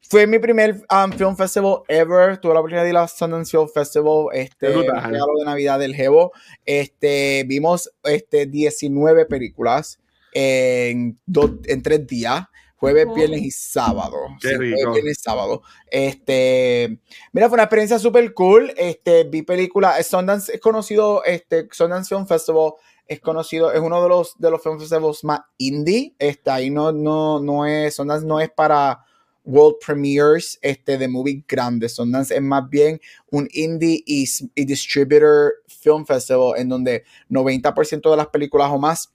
fue 0.00 0.26
mi 0.26 0.38
primer 0.38 0.82
um, 0.90 1.12
film 1.12 1.36
festival 1.36 1.82
ever. 1.86 2.38
Tuve 2.38 2.54
la 2.54 2.60
oportunidad 2.60 2.84
de 2.84 2.90
ir 2.90 2.96
a 2.96 3.06
Sundance 3.08 3.50
Film 3.50 3.68
Festival, 3.68 4.28
este, 4.32 4.68
regalo 4.68 5.34
de 5.38 5.44
Navidad 5.44 5.78
del 5.78 5.94
Jevo. 5.94 6.32
Este, 6.64 7.44
vimos 7.46 7.90
este, 8.04 8.46
19 8.46 9.26
películas 9.26 9.98
en, 10.32 11.18
en 11.66 11.82
tres 11.82 12.06
días 12.06 12.46
jueves, 12.78 13.06
viernes 13.14 13.42
y 13.42 13.50
sábado. 13.50 14.16
Qué 14.40 14.56
Jueves, 14.56 14.76
viernes 14.92 15.18
y 15.18 15.22
sábado. 15.22 15.62
Este, 15.90 17.00
mira, 17.32 17.48
fue 17.48 17.56
una 17.56 17.64
experiencia 17.64 17.98
súper 17.98 18.32
cool. 18.34 18.72
Este, 18.76 19.24
vi 19.24 19.42
película, 19.42 20.00
Sundance 20.02 20.54
es 20.54 20.60
conocido, 20.60 21.24
este, 21.24 21.68
Sundance 21.72 22.08
Film 22.08 22.26
Festival 22.26 22.72
es 23.06 23.20
conocido, 23.20 23.72
es 23.72 23.80
uno 23.80 24.02
de 24.02 24.08
los, 24.08 24.38
de 24.38 24.50
los 24.50 24.62
film 24.62 24.78
festivals 24.78 25.24
más 25.24 25.40
indie. 25.56 26.14
Este, 26.18 26.50
ahí 26.50 26.70
no, 26.70 26.92
no, 26.92 27.40
no 27.40 27.66
es, 27.66 27.96
Sundance 27.96 28.26
no 28.26 28.38
es 28.38 28.50
para 28.50 29.04
world 29.44 29.76
premieres 29.84 30.58
este, 30.60 30.98
de 30.98 31.08
movies 31.08 31.42
grandes. 31.48 31.94
Sundance 31.94 32.34
es 32.34 32.42
más 32.42 32.68
bien 32.68 33.00
un 33.30 33.48
indie 33.52 34.02
y, 34.06 34.28
y 34.54 34.64
distributor 34.66 35.54
film 35.66 36.04
festival 36.04 36.58
en 36.58 36.68
donde 36.68 37.04
90% 37.30 38.10
de 38.10 38.16
las 38.16 38.26
películas 38.26 38.70
o 38.70 38.78
más 38.78 39.10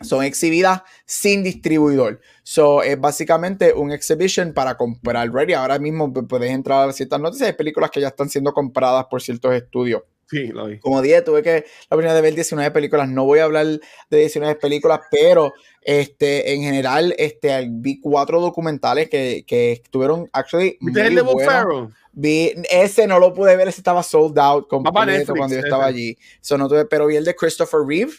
son 0.00 0.24
exhibidas 0.24 0.82
sin 1.06 1.42
distribuidor. 1.42 2.20
So, 2.42 2.82
es 2.82 3.00
básicamente 3.00 3.72
un 3.72 3.92
exhibition 3.92 4.52
para 4.52 4.76
comprar. 4.76 5.32
Ready, 5.32 5.54
ahora 5.54 5.78
mismo 5.78 6.12
puedes 6.12 6.50
entrar 6.50 6.88
a 6.88 6.92
ciertas 6.92 7.20
noticias. 7.20 7.48
Hay 7.48 7.54
películas 7.54 7.90
que 7.90 8.00
ya 8.00 8.08
están 8.08 8.28
siendo 8.28 8.52
compradas 8.52 9.06
por 9.06 9.22
ciertos 9.22 9.54
estudios. 9.54 10.02
Sí, 10.28 10.48
lo 10.48 10.66
vi. 10.66 10.78
Como 10.78 11.02
dije, 11.02 11.22
tuve 11.22 11.42
que 11.42 11.64
la 11.90 11.96
primera 11.96 12.14
de 12.14 12.20
ver 12.22 12.34
19 12.34 12.70
películas. 12.70 13.08
No 13.08 13.24
voy 13.24 13.40
a 13.40 13.44
hablar 13.44 13.66
de 13.66 14.18
19 14.18 14.56
películas, 14.56 15.00
pero 15.10 15.52
este, 15.82 16.54
en 16.54 16.62
general 16.62 17.14
este, 17.18 17.66
vi 17.70 18.00
cuatro 18.00 18.40
documentales 18.40 19.08
que, 19.08 19.44
que 19.46 19.72
estuvieron 19.72 20.28
actually. 20.32 20.76
Muy 20.80 20.98
el 21.00 21.14
de 21.14 21.88
Vi, 22.16 22.54
ese 22.70 23.08
no 23.08 23.18
lo 23.18 23.34
pude 23.34 23.56
ver, 23.56 23.66
ese 23.66 23.80
estaba 23.80 24.02
sold 24.02 24.38
out 24.38 24.68
completo 24.68 25.34
cuando 25.34 25.56
yo 25.56 25.62
estaba 25.62 25.84
allí. 25.84 26.16
So, 26.40 26.56
no 26.56 26.68
tuve, 26.68 26.84
pero 26.84 27.06
vi 27.06 27.16
el 27.16 27.24
de 27.24 27.34
Christopher 27.34 27.80
Reeve 27.86 28.12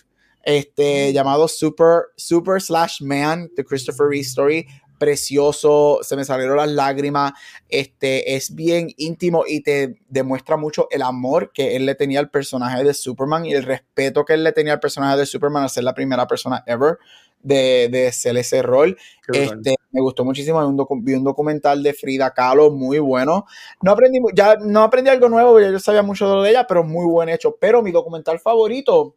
este, 0.46 1.12
llamado 1.12 1.48
Super, 1.48 2.04
Super 2.16 2.62
Slash 2.62 3.02
Man, 3.02 3.50
The 3.56 3.66
Christopher 3.66 4.08
Reeve 4.08 4.22
Story. 4.22 4.68
Precioso, 4.98 6.00
se 6.04 6.16
me 6.16 6.24
salieron 6.24 6.56
las 6.56 6.70
lágrimas. 6.70 7.34
Este 7.68 8.36
es 8.36 8.56
bien 8.56 8.88
íntimo 8.96 9.44
y 9.46 9.62
te 9.62 10.00
demuestra 10.08 10.56
mucho 10.56 10.88
el 10.90 11.02
amor 11.02 11.52
que 11.54 11.76
él 11.76 11.86
le 11.86 11.96
tenía 11.96 12.20
al 12.20 12.30
personaje 12.30 12.82
de 12.82 12.94
Superman 12.94 13.46
y 13.46 13.54
el 13.54 13.64
respeto 13.64 14.24
que 14.24 14.36
él 14.36 14.46
le 14.46 14.54
tenía 14.54 14.72
al 14.72 14.80
personaje 14.80 15.18
de 15.18 15.26
Superman 15.26 15.64
al 15.64 15.70
ser 15.70 15.84
la 15.84 15.94
primera 15.94 16.26
persona 16.28 16.64
ever 16.66 16.98
de, 17.44 17.90
de 17.92 18.08
hacer 18.08 18.38
ese 18.38 18.62
rol. 18.62 18.98
Este, 19.34 19.76
me 19.92 20.02
gustó 20.02 20.24
muchísimo. 20.24 20.66
Un 20.66 21.04
vi 21.04 21.14
un 21.14 21.24
documental 21.26 21.84
de 21.84 21.94
Frida 21.94 22.32
Kahlo 22.34 22.72
muy 22.72 23.00
bueno. 23.00 23.46
No 23.82 23.92
aprendí, 23.92 24.20
ya 24.34 24.56
no 24.56 24.82
aprendí 24.84 25.10
algo 25.10 25.28
nuevo, 25.28 25.60
ya 25.60 25.72
yo 25.72 25.80
sabía 25.80 26.04
mucho 26.04 26.42
de 26.42 26.52
ella, 26.52 26.66
pero 26.68 26.84
muy 26.84 27.06
buen 27.06 27.30
hecho. 27.30 27.58
Pero 27.60 27.82
mi 27.82 27.92
documental 27.92 28.40
favorito 28.40 29.16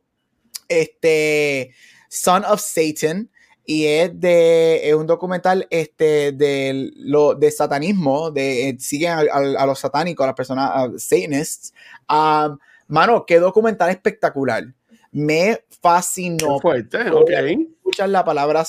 este, 0.68 1.72
Son 2.08 2.44
of 2.44 2.60
Satan, 2.60 3.30
y 3.70 3.84
es 3.84 4.18
de 4.18 4.88
es 4.88 4.94
un 4.94 5.06
documental 5.06 5.66
este 5.68 6.32
de 6.32 6.90
lo 6.96 7.34
de 7.34 7.50
satanismo 7.50 8.30
de 8.30 8.70
eh, 8.70 8.76
siguen 8.78 9.12
a, 9.12 9.66
los 9.66 9.78
satánicos 9.78 10.24
a 10.24 10.28
las 10.28 10.34
personas 10.34 10.70
a 10.72 10.88
satanists. 10.96 11.74
Um, 12.08 12.58
mano 12.86 13.26
qué 13.26 13.38
documental 13.38 13.90
espectacular. 13.90 14.64
Me 15.12 15.62
fascinó. 15.82 16.58
Fuerte, 16.60 17.10
okay. 17.10 17.68
escuchar 17.76 18.08
la 18.08 18.24
palabra 18.24 18.64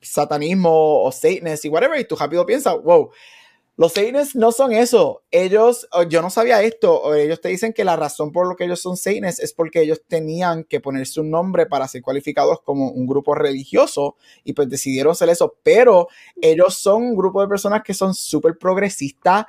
satanismo 0.00 1.02
o 1.02 1.10
satanist 1.10 1.64
y 1.64 1.68
whatever 1.68 1.98
y 1.98 2.04
tú 2.04 2.14
rápido 2.14 2.46
piensas 2.46 2.76
wow 2.80 3.10
los 3.76 3.92
Satanists 3.92 4.36
no 4.36 4.52
son 4.52 4.72
eso. 4.72 5.24
Ellos, 5.30 5.88
yo 6.08 6.22
no 6.22 6.30
sabía 6.30 6.62
esto, 6.62 7.14
ellos 7.14 7.40
te 7.40 7.48
dicen 7.48 7.72
que 7.72 7.84
la 7.84 7.96
razón 7.96 8.30
por 8.30 8.48
lo 8.48 8.54
que 8.54 8.64
ellos 8.64 8.80
son 8.80 8.96
Satanists 8.96 9.42
es 9.42 9.52
porque 9.52 9.82
ellos 9.82 10.02
tenían 10.06 10.64
que 10.64 10.80
poner 10.80 11.06
su 11.06 11.24
nombre 11.24 11.66
para 11.66 11.88
ser 11.88 12.02
cualificados 12.02 12.60
como 12.62 12.90
un 12.90 13.06
grupo 13.06 13.34
religioso 13.34 14.16
y 14.44 14.52
pues 14.52 14.68
decidieron 14.68 15.16
ser 15.16 15.28
eso. 15.28 15.56
Pero 15.62 16.08
ellos 16.40 16.74
son 16.74 17.02
un 17.02 17.16
grupo 17.16 17.40
de 17.40 17.48
personas 17.48 17.82
que 17.82 17.94
son 17.94 18.14
súper 18.14 18.58
progresistas, 18.58 19.46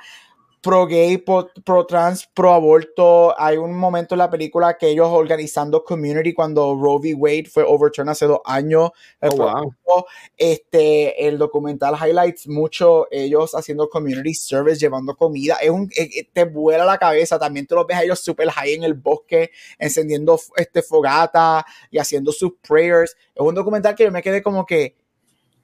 pro 0.66 0.88
gay, 0.88 1.20
pro, 1.20 1.86
trans, 1.86 2.26
pro 2.34 2.52
aborto. 2.52 3.40
Hay 3.40 3.56
un 3.56 3.78
momento 3.78 4.16
en 4.16 4.20
la 4.20 4.32
película 4.32 4.76
que 4.80 4.88
ellos 4.88 5.10
organizando 5.12 5.84
community 5.84 6.34
cuando 6.34 6.76
Roe 6.76 6.98
v. 6.98 7.14
Wade 7.14 7.46
fue 7.46 7.64
overturned 7.64 8.10
hace 8.10 8.26
dos 8.26 8.40
años. 8.46 8.90
Oh, 9.22 10.06
este, 10.36 11.28
el 11.28 11.38
documental 11.38 11.94
highlights 11.94 12.48
mucho 12.48 13.06
ellos 13.12 13.54
haciendo 13.54 13.88
community 13.90 14.34
service, 14.34 14.80
llevando 14.80 15.16
comida. 15.16 15.58
Es 15.62 15.70
un, 15.70 15.84
eh, 15.96 16.10
eh, 16.16 16.30
te 16.34 16.46
vuela 16.46 16.84
la 16.84 16.98
cabeza. 16.98 17.38
También 17.38 17.68
te 17.68 17.76
los 17.76 17.86
ves 17.86 17.98
a 17.98 18.04
ellos 18.04 18.20
super 18.20 18.50
high 18.50 18.74
en 18.74 18.84
el 18.86 18.96
bosque, 18.96 19.52
encendiendo 19.78 20.40
este 20.56 20.82
fogata 20.82 21.64
y 21.92 22.00
haciendo 22.00 22.32
sus 22.32 22.54
prayers. 22.68 23.16
Es 23.36 23.42
un 23.42 23.54
documental 23.54 23.94
que 23.94 24.06
yo 24.06 24.12
me 24.12 24.24
quedé 24.24 24.42
como 24.42 24.66
que 24.66 24.96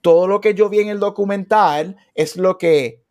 todo 0.00 0.28
lo 0.28 0.40
que 0.40 0.54
yo 0.54 0.68
vi 0.68 0.78
en 0.78 0.90
el 0.90 1.00
documental 1.00 1.96
es 2.14 2.36
lo 2.36 2.56
que 2.56 3.01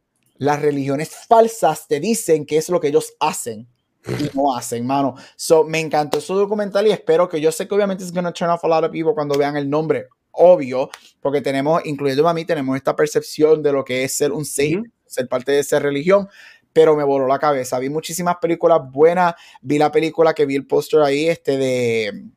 las 0.41 0.59
religiones 0.59 1.11
falsas 1.27 1.87
te 1.87 1.99
dicen 1.99 2.47
que 2.47 2.57
es 2.57 2.67
lo 2.69 2.79
que 2.79 2.87
ellos 2.87 3.13
hacen 3.19 3.67
y 4.07 4.35
no 4.35 4.55
hacen, 4.55 4.87
mano. 4.87 5.13
So, 5.35 5.63
me 5.63 5.79
encantó 5.79 6.19
su 6.19 6.33
documental 6.33 6.87
y 6.87 6.91
espero 6.91 7.29
que 7.29 7.39
yo 7.39 7.51
sé 7.51 7.67
que 7.67 7.75
obviamente 7.75 8.03
es 8.03 8.11
gonna 8.11 8.33
turn 8.33 8.49
off 8.49 8.65
a 8.65 8.67
lot 8.67 8.83
of 8.83 8.89
people 8.89 9.13
cuando 9.13 9.37
vean 9.37 9.55
el 9.55 9.69
nombre, 9.69 10.07
obvio, 10.31 10.89
porque 11.19 11.41
tenemos, 11.41 11.85
incluyendo 11.85 12.27
a 12.27 12.33
mí, 12.33 12.43
tenemos 12.43 12.75
esta 12.75 12.95
percepción 12.95 13.61
de 13.61 13.71
lo 13.71 13.85
que 13.85 14.03
es 14.03 14.17
ser 14.17 14.31
un 14.31 14.43
saint, 14.43 14.87
ser 15.05 15.27
parte 15.27 15.51
de 15.51 15.59
esa 15.59 15.77
religión, 15.77 16.27
pero 16.73 16.95
me 16.95 17.03
voló 17.03 17.27
la 17.27 17.37
cabeza. 17.37 17.77
Vi 17.77 17.91
muchísimas 17.91 18.37
películas 18.41 18.79
buenas, 18.91 19.35
vi 19.61 19.77
la 19.77 19.91
película 19.91 20.33
que 20.33 20.47
vi 20.47 20.55
el 20.55 20.65
póster 20.65 21.01
ahí, 21.01 21.27
este 21.27 21.59
de 21.59 22.29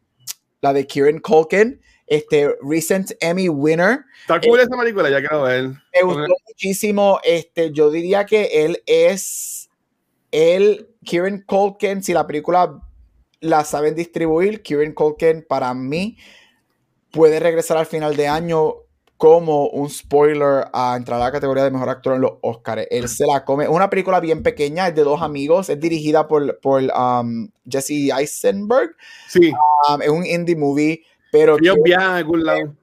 la 0.60 0.74
de 0.74 0.86
Kieran 0.86 1.20
Culkin, 1.20 1.80
este 2.06 2.54
recent 2.62 3.12
Emmy 3.20 3.48
winner. 3.48 4.00
Está 4.20 4.40
cool 4.40 4.60
esa 4.60 4.76
película, 4.76 5.10
ya 5.10 5.20
quiero 5.20 5.42
ver. 5.42 5.64
Me 5.64 6.02
gustó 6.02 6.34
muchísimo. 6.48 7.20
Este, 7.24 7.72
yo 7.72 7.90
diría 7.90 8.26
que 8.26 8.64
él 8.64 8.82
es 8.86 9.70
él, 10.30 10.88
Kieran 11.04 11.44
Culkin, 11.46 12.02
si 12.02 12.12
la 12.12 12.26
película 12.26 12.82
la 13.40 13.64
saben 13.64 13.94
distribuir, 13.94 14.62
Kieran 14.62 14.92
Culkin 14.92 15.44
para 15.48 15.72
mí 15.74 16.18
puede 17.12 17.38
regresar 17.38 17.76
al 17.76 17.86
final 17.86 18.16
de 18.16 18.26
año 18.26 18.74
como 19.16 19.68
un 19.68 19.88
spoiler 19.88 20.66
a 20.72 20.96
entrar 20.96 21.20
a 21.20 21.24
la 21.24 21.32
categoría 21.32 21.62
de 21.62 21.70
mejor 21.70 21.88
actor 21.88 22.14
en 22.14 22.22
los 22.22 22.32
Oscars. 22.42 22.86
Él 22.90 23.08
se 23.08 23.26
la 23.26 23.44
come. 23.44 23.64
Es 23.64 23.70
una 23.70 23.88
película 23.88 24.18
bien 24.18 24.42
pequeña, 24.42 24.88
es 24.88 24.94
de 24.94 25.04
dos 25.04 25.22
amigos, 25.22 25.70
es 25.70 25.78
dirigida 25.78 26.26
por, 26.26 26.58
por 26.60 26.82
um, 26.82 27.48
Jesse 27.66 28.10
Eisenberg. 28.12 28.96
Sí. 29.28 29.52
Um, 29.88 30.02
es 30.02 30.08
un 30.08 30.26
indie 30.26 30.56
movie 30.56 31.04
pero 31.34 31.56
ellos 31.60 31.78
viajan 31.82 32.12
a 32.12 32.16
algún 32.18 32.44
lado. 32.44 32.76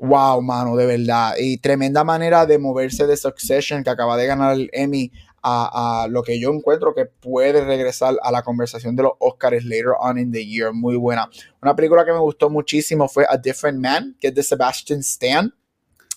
Wow, 0.00 0.40
mano, 0.40 0.76
de 0.76 0.86
verdad. 0.86 1.34
Y 1.38 1.58
tremenda 1.58 2.04
manera 2.04 2.46
de 2.46 2.58
moverse 2.58 3.06
de 3.06 3.18
Succession, 3.18 3.84
que 3.84 3.90
acaba 3.90 4.16
de 4.16 4.26
ganar 4.26 4.54
el 4.54 4.70
Emmy, 4.72 5.12
a, 5.42 6.06
lo 6.08 6.22
que 6.22 6.40
yo 6.40 6.50
encuentro 6.50 6.94
que 6.94 7.04
puede 7.04 7.62
regresar 7.62 8.16
a 8.22 8.32
la 8.32 8.42
conversación 8.42 8.96
de 8.96 9.02
los 9.02 9.12
Oscars 9.18 9.62
later 9.62 9.92
on 10.00 10.18
in 10.18 10.32
the 10.32 10.44
year. 10.44 10.72
Muy 10.72 10.96
buena. 10.96 11.28
Una 11.60 11.76
película 11.76 12.02
que 12.06 12.12
me 12.12 12.18
gustó 12.18 12.48
muchísimo 12.48 13.08
fue 13.08 13.26
A 13.28 13.36
Different 13.36 13.78
Man, 13.78 14.16
que 14.18 14.28
es 14.28 14.34
de 14.34 14.42
Sebastian 14.42 15.00
Stan. 15.00 15.54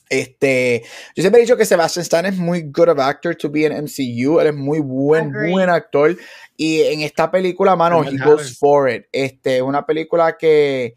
Este, 0.09 0.83
yo 1.13 1.21
siempre 1.21 1.41
he 1.41 1.43
dicho 1.43 1.57
que 1.57 1.65
Sebastian 1.65 2.03
Stan 2.03 2.25
es 2.25 2.37
muy 2.37 2.61
good 2.63 2.87
of 2.87 2.99
actor 2.99 3.35
to 3.35 3.49
be 3.49 3.65
in 3.65 3.73
MCU. 3.73 4.39
Él 4.39 4.47
es 4.47 4.55
muy 4.55 4.79
buen, 4.79 5.33
buen 5.51 5.69
actor. 5.69 6.15
Y 6.55 6.83
en 6.83 7.01
esta 7.01 7.29
película, 7.29 7.75
mano, 7.75 8.01
he 8.05 8.17
goes 8.17 8.57
for 8.57 8.89
it. 8.89 9.05
Este, 9.11 9.61
una 9.61 9.85
película 9.85 10.37
que 10.37 10.95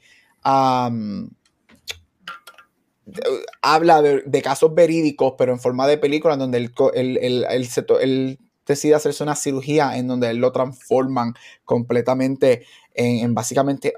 habla 3.63 4.03
de, 4.03 4.43
casos 4.43 4.75
verídicos, 4.75 5.35
pero 5.39 5.53
en 5.53 5.61
forma 5.61 5.87
de 5.87 5.99
película, 5.99 6.35
en 6.35 6.41
donde 6.41 6.59
él, 6.59 8.39
decide 8.67 8.95
hacerse 8.95 9.23
una 9.23 9.37
cirugía 9.37 9.97
en 9.97 10.09
donde 10.09 10.31
él 10.31 10.39
lo 10.39 10.53
transforman 10.53 11.35
completamente 11.65 12.65
en, 12.95 13.35
básicamente 13.35 13.95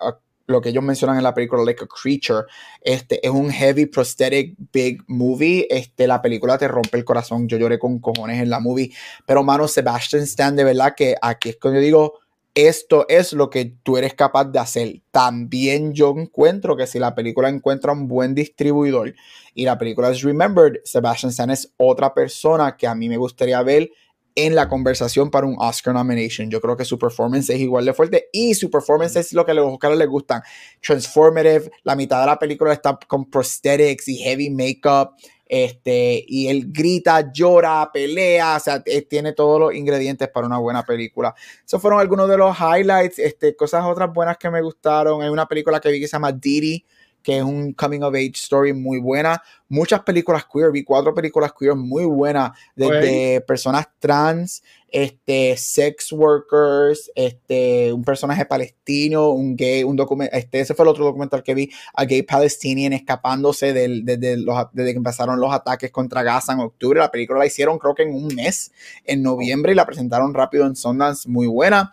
lo 0.48 0.60
que 0.60 0.68
ellos 0.68 0.82
mencionan 0.82 1.16
en 1.16 1.24
la 1.24 1.34
película, 1.34 1.64
like 1.64 1.82
a 1.82 1.88
creature. 1.88 2.44
Este 2.80 3.24
es 3.24 3.32
un 3.32 3.50
heavy 3.50 3.86
prosthetic 3.86 4.54
big 4.72 5.02
movie. 5.08 5.66
Este, 5.68 6.06
la 6.06 6.22
película 6.22 6.56
te 6.56 6.68
rompe 6.68 6.96
el 6.96 7.04
corazón. 7.04 7.48
Yo 7.48 7.58
lloré 7.58 7.80
con 7.80 7.98
cojones 7.98 8.40
en 8.40 8.48
la 8.48 8.60
movie. 8.60 8.92
Pero, 9.26 9.42
mano, 9.42 9.66
Sebastian 9.66 10.22
Stan, 10.22 10.54
de 10.54 10.62
verdad 10.62 10.94
que 10.96 11.16
aquí 11.20 11.48
es 11.48 11.58
cuando 11.60 11.80
yo 11.80 11.84
digo 11.84 12.20
esto 12.56 13.04
es 13.10 13.34
lo 13.34 13.50
que 13.50 13.66
tú 13.82 13.98
eres 13.98 14.14
capaz 14.14 14.46
de 14.46 14.58
hacer. 14.58 15.02
También 15.10 15.92
yo 15.92 16.14
encuentro 16.16 16.74
que 16.74 16.86
si 16.86 16.98
la 16.98 17.14
película 17.14 17.50
encuentra 17.50 17.92
un 17.92 18.08
buen 18.08 18.34
distribuidor 18.34 19.14
y 19.54 19.66
la 19.66 19.76
película 19.76 20.10
es 20.10 20.22
Remembered, 20.22 20.80
Sebastian 20.82 21.30
Stan 21.30 21.50
es 21.50 21.74
otra 21.76 22.14
persona 22.14 22.74
que 22.78 22.86
a 22.86 22.94
mí 22.94 23.10
me 23.10 23.18
gustaría 23.18 23.62
ver 23.62 23.90
en 24.34 24.54
la 24.54 24.68
conversación 24.68 25.30
para 25.30 25.46
un 25.46 25.56
Oscar 25.58 25.92
nomination. 25.92 26.50
Yo 26.50 26.62
creo 26.62 26.78
que 26.78 26.86
su 26.86 26.98
performance 26.98 27.50
es 27.50 27.60
igual 27.60 27.84
de 27.84 27.92
fuerte 27.92 28.28
y 28.32 28.54
su 28.54 28.70
performance 28.70 29.16
es 29.16 29.34
lo 29.34 29.44
que 29.44 29.50
a 29.50 29.54
los 29.54 29.70
Oscars 29.70 29.96
les 29.96 30.08
gustan. 30.08 30.40
Transformative, 30.80 31.70
la 31.84 31.94
mitad 31.94 32.20
de 32.20 32.26
la 32.26 32.38
película 32.38 32.72
está 32.72 32.98
con 33.06 33.28
prosthetics 33.28 34.08
y 34.08 34.16
heavy 34.16 34.48
makeup. 34.48 35.10
Este, 35.48 36.24
y 36.26 36.48
él 36.48 36.72
grita, 36.72 37.32
llora, 37.32 37.88
pelea, 37.92 38.56
o 38.56 38.60
sea, 38.60 38.82
eh, 38.84 39.02
tiene 39.02 39.32
todos 39.32 39.60
los 39.60 39.74
ingredientes 39.74 40.28
para 40.28 40.46
una 40.46 40.58
buena 40.58 40.84
película. 40.84 41.34
Esos 41.64 41.80
fueron 41.80 42.00
algunos 42.00 42.28
de 42.28 42.36
los 42.36 42.56
highlights, 42.58 43.18
este, 43.18 43.54
cosas 43.54 43.84
otras 43.84 44.12
buenas 44.12 44.36
que 44.38 44.50
me 44.50 44.60
gustaron. 44.60 45.22
Hay 45.22 45.28
una 45.28 45.46
película 45.46 45.80
que 45.80 45.90
vi 45.90 46.00
que 46.00 46.08
se 46.08 46.12
llama 46.12 46.32
Diddy, 46.32 46.84
que 47.26 47.38
es 47.38 47.42
un 47.42 47.72
coming 47.72 48.02
of 48.02 48.14
age 48.14 48.34
story 48.36 48.72
muy 48.72 49.00
buena. 49.00 49.42
Muchas 49.68 50.02
películas 50.02 50.44
queer, 50.44 50.70
vi 50.70 50.84
cuatro 50.84 51.12
películas 51.12 51.52
queer 51.58 51.74
muy 51.74 52.04
buenas, 52.04 52.52
desde 52.76 53.40
personas 53.40 53.88
trans, 53.98 54.62
este, 54.86 55.56
sex 55.56 56.12
workers, 56.12 57.10
este, 57.16 57.92
un 57.92 58.04
personaje 58.04 58.46
palestino, 58.46 59.30
un 59.30 59.56
gay, 59.56 59.82
un 59.82 59.96
documento, 59.96 60.36
este, 60.36 60.60
ese 60.60 60.74
fue 60.74 60.84
el 60.84 60.90
otro 60.90 61.04
documental 61.04 61.42
que 61.42 61.54
vi, 61.54 61.68
a 61.94 62.04
gay 62.04 62.22
palestinian 62.22 62.92
escapándose 62.92 63.72
del, 63.72 64.04
desde, 64.04 64.36
los, 64.36 64.56
desde 64.72 64.92
que 64.92 64.98
empezaron 64.98 65.40
los 65.40 65.52
ataques 65.52 65.90
contra 65.90 66.22
Gaza 66.22 66.52
en 66.52 66.60
octubre. 66.60 67.00
La 67.00 67.10
película 67.10 67.40
la 67.40 67.46
hicieron 67.46 67.80
creo 67.80 67.96
que 67.96 68.04
en 68.04 68.14
un 68.14 68.32
mes, 68.36 68.70
en 69.04 69.24
noviembre, 69.24 69.72
y 69.72 69.74
la 69.74 69.84
presentaron 69.84 70.32
rápido 70.32 70.64
en 70.64 70.76
Sundance, 70.76 71.28
muy 71.28 71.48
buena. 71.48 71.92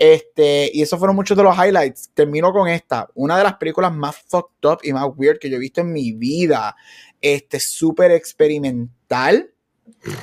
Este, 0.00 0.70
y 0.72 0.80
esos 0.80 0.98
fueron 0.98 1.14
muchos 1.14 1.36
de 1.36 1.42
los 1.42 1.54
highlights. 1.54 2.10
Termino 2.14 2.54
con 2.54 2.66
esta. 2.66 3.10
Una 3.14 3.36
de 3.36 3.44
las 3.44 3.56
películas 3.56 3.92
más 3.92 4.16
fucked 4.16 4.66
up 4.66 4.78
y 4.82 4.94
más 4.94 5.06
weird 5.14 5.38
que 5.38 5.50
yo 5.50 5.56
he 5.56 5.60
visto 5.60 5.82
en 5.82 5.92
mi 5.92 6.12
vida. 6.12 6.74
Este, 7.20 7.60
súper 7.60 8.10
experimental. 8.10 9.52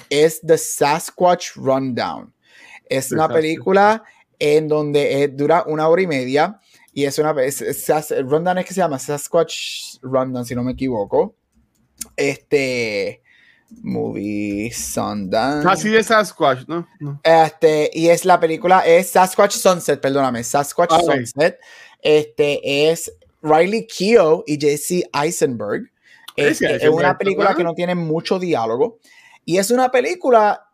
Es 0.10 0.42
The 0.42 0.58
Sasquatch 0.58 1.58
Rundown. 1.58 2.34
Es 2.90 3.12
una 3.12 3.30
película 3.30 4.04
en 4.40 4.68
donde 4.68 5.28
dura 5.28 5.64
una 5.68 5.88
hora 5.88 6.02
y 6.02 6.08
media. 6.08 6.60
Y 6.92 7.04
es 7.06 7.20
una. 7.20 7.36
Es, 7.44 7.62
rundown 8.24 8.58
es 8.58 8.66
que 8.66 8.74
se 8.74 8.82
llama 8.82 8.98
Sasquatch 8.98 10.00
Rundown, 10.02 10.44
si 10.44 10.56
no 10.56 10.64
me 10.64 10.72
equivoco. 10.72 11.36
Este. 12.16 13.22
Movie 13.82 14.72
Sundance. 14.72 15.68
Así 15.68 15.90
de 15.90 16.04
Sasquatch, 16.04 16.68
¿no? 16.68 16.88
Este, 17.24 17.90
y 17.94 18.10
es 18.10 18.26
la 18.26 18.40
película, 18.40 18.86
es 18.86 19.10
Sasquatch 19.10 19.56
Sunset, 19.56 20.00
perdóname, 20.00 20.44
Sasquatch 20.44 20.94
Sunset. 21.04 21.60
Este 22.02 22.90
es 22.90 23.12
Riley 23.42 23.88
Keough 23.88 24.44
y 24.46 24.58
Jesse 24.60 25.04
Eisenberg. 25.14 25.92
Este, 26.36 26.76
es 26.76 26.90
una 26.90 27.18
película 27.18 27.56
que 27.56 27.64
no 27.64 27.74
tiene 27.74 27.96
mucho 27.96 28.40
diálogo. 28.40 29.00
Y 29.44 29.58
es 29.58 29.72
una 29.72 29.92
película, 29.92 30.70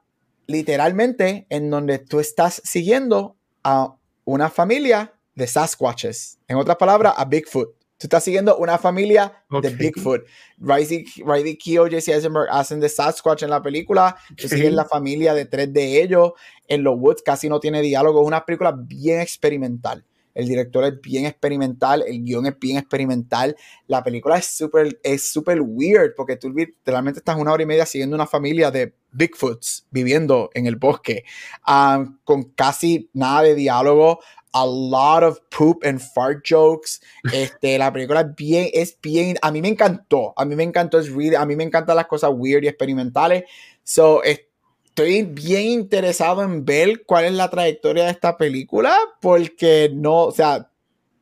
literalmente, 0.47 1.45
en 1.49 1.69
donde 1.69 1.99
tú 1.99 2.19
estás 2.19 2.61
siguiendo 2.63 3.37
a 3.63 3.95
una 4.25 4.49
familia 4.49 5.13
de 5.35 5.47
Sasquatches. 5.47 6.39
En 6.47 6.57
otras 6.57 6.77
palabras, 6.77 7.13
a 7.17 7.25
Bigfoot. 7.25 7.75
Tú 8.03 8.07
estás 8.07 8.25
siguiendo 8.25 8.57
una 8.57 8.77
familia 8.77 9.31
de 9.61 9.69
Bigfoot. 9.69 10.23
Riley 10.57 11.57
Keough, 11.57 11.89
Jesse 11.89 12.09
Eisenberg 12.09 12.49
hacen 12.51 12.81
de 12.81 12.89
Sasquatch 12.89 13.43
en 13.43 13.49
la 13.49 13.61
película. 13.61 14.17
Tú 14.35 14.49
sigues 14.49 14.73
la 14.73 14.83
familia 14.83 15.33
de 15.33 15.45
tres 15.45 15.71
de 15.71 16.03
ellos. 16.03 16.33
En 16.67 16.83
los 16.83 16.99
Woods 16.99 17.21
casi 17.23 17.47
no 17.47 17.61
tiene 17.61 17.81
diálogo. 17.81 18.19
Es 18.19 18.27
una 18.27 18.43
película 18.43 18.75
bien 18.77 19.21
experimental. 19.21 20.03
El 20.33 20.49
director 20.49 20.83
es 20.83 20.99
bien 20.99 21.25
experimental, 21.25 22.03
el 22.05 22.23
guion 22.23 22.45
es 22.45 22.59
bien 22.59 22.75
experimental. 22.75 23.55
La 23.87 24.03
película 24.03 24.37
es 24.37 24.47
súper 24.47 24.99
es 25.01 25.31
super 25.31 25.61
weird 25.61 26.13
porque 26.17 26.35
tú 26.35 26.49
literalmente 26.49 27.19
estás 27.19 27.37
una 27.37 27.53
hora 27.53 27.63
y 27.63 27.67
media 27.67 27.85
siguiendo 27.85 28.15
una 28.17 28.27
familia 28.27 28.69
de 28.69 28.95
Bigfoots 29.11 29.87
viviendo 29.91 30.49
en 30.55 30.65
el 30.65 30.75
bosque 30.75 31.23
ah, 31.65 32.03
con 32.25 32.43
casi 32.51 33.09
nada 33.13 33.43
de 33.43 33.55
diálogo 33.55 34.19
a 34.53 34.65
lot 34.65 35.23
of 35.23 35.39
poop 35.49 35.83
and 35.83 35.99
fart 35.99 36.43
jokes. 36.43 37.01
Este, 37.31 37.77
la 37.77 37.91
película 37.91 38.21
es 38.21 38.35
bien, 38.35 38.69
es 38.73 38.97
bien, 39.01 39.37
a 39.41 39.51
mí 39.51 39.61
me 39.61 39.69
encantó, 39.69 40.33
a 40.37 40.45
mí 40.45 40.55
me 40.55 40.63
encantó, 40.63 40.99
es 40.99 41.09
really, 41.09 41.35
a 41.35 41.45
mí 41.45 41.55
me 41.55 41.63
encantan 41.63 41.95
las 41.95 42.07
cosas 42.07 42.31
weird 42.33 42.63
y 42.63 42.67
experimentales. 42.67 43.43
So, 43.83 44.21
estoy 44.23 45.23
bien 45.23 45.65
interesado 45.65 46.43
en 46.43 46.63
ver 46.65 47.03
cuál 47.05 47.25
es 47.25 47.33
la 47.33 47.49
trayectoria 47.49 48.05
de 48.05 48.11
esta 48.11 48.37
película, 48.37 48.95
porque 49.21 49.91
no, 49.93 50.25
o 50.25 50.31
sea, 50.31 50.69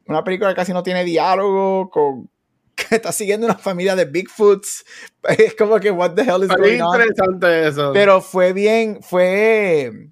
una 0.08 0.24
película 0.24 0.50
que 0.50 0.56
casi 0.56 0.74
no 0.74 0.84
tiene 0.84 1.06
diálogo, 1.06 1.90
con, 1.90 2.30
que 2.76 2.96
está 2.96 3.12
siguiendo 3.12 3.48
una 3.48 3.58
familia 3.58 3.96
de 3.96 4.06
Bigfoots. 4.06 4.86
Es 5.38 5.56
como 5.56 5.80
que, 5.80 5.92
what 5.92 6.16
the 6.16 6.24
hell 6.24 6.44
is 6.44 6.50
going 6.50 6.82
on? 6.82 7.00
interesante 7.00 7.68
eso. 7.68 7.92
Pero 7.94 8.22
fue 8.22 8.54
bien, 8.54 9.02
fue 9.02 10.10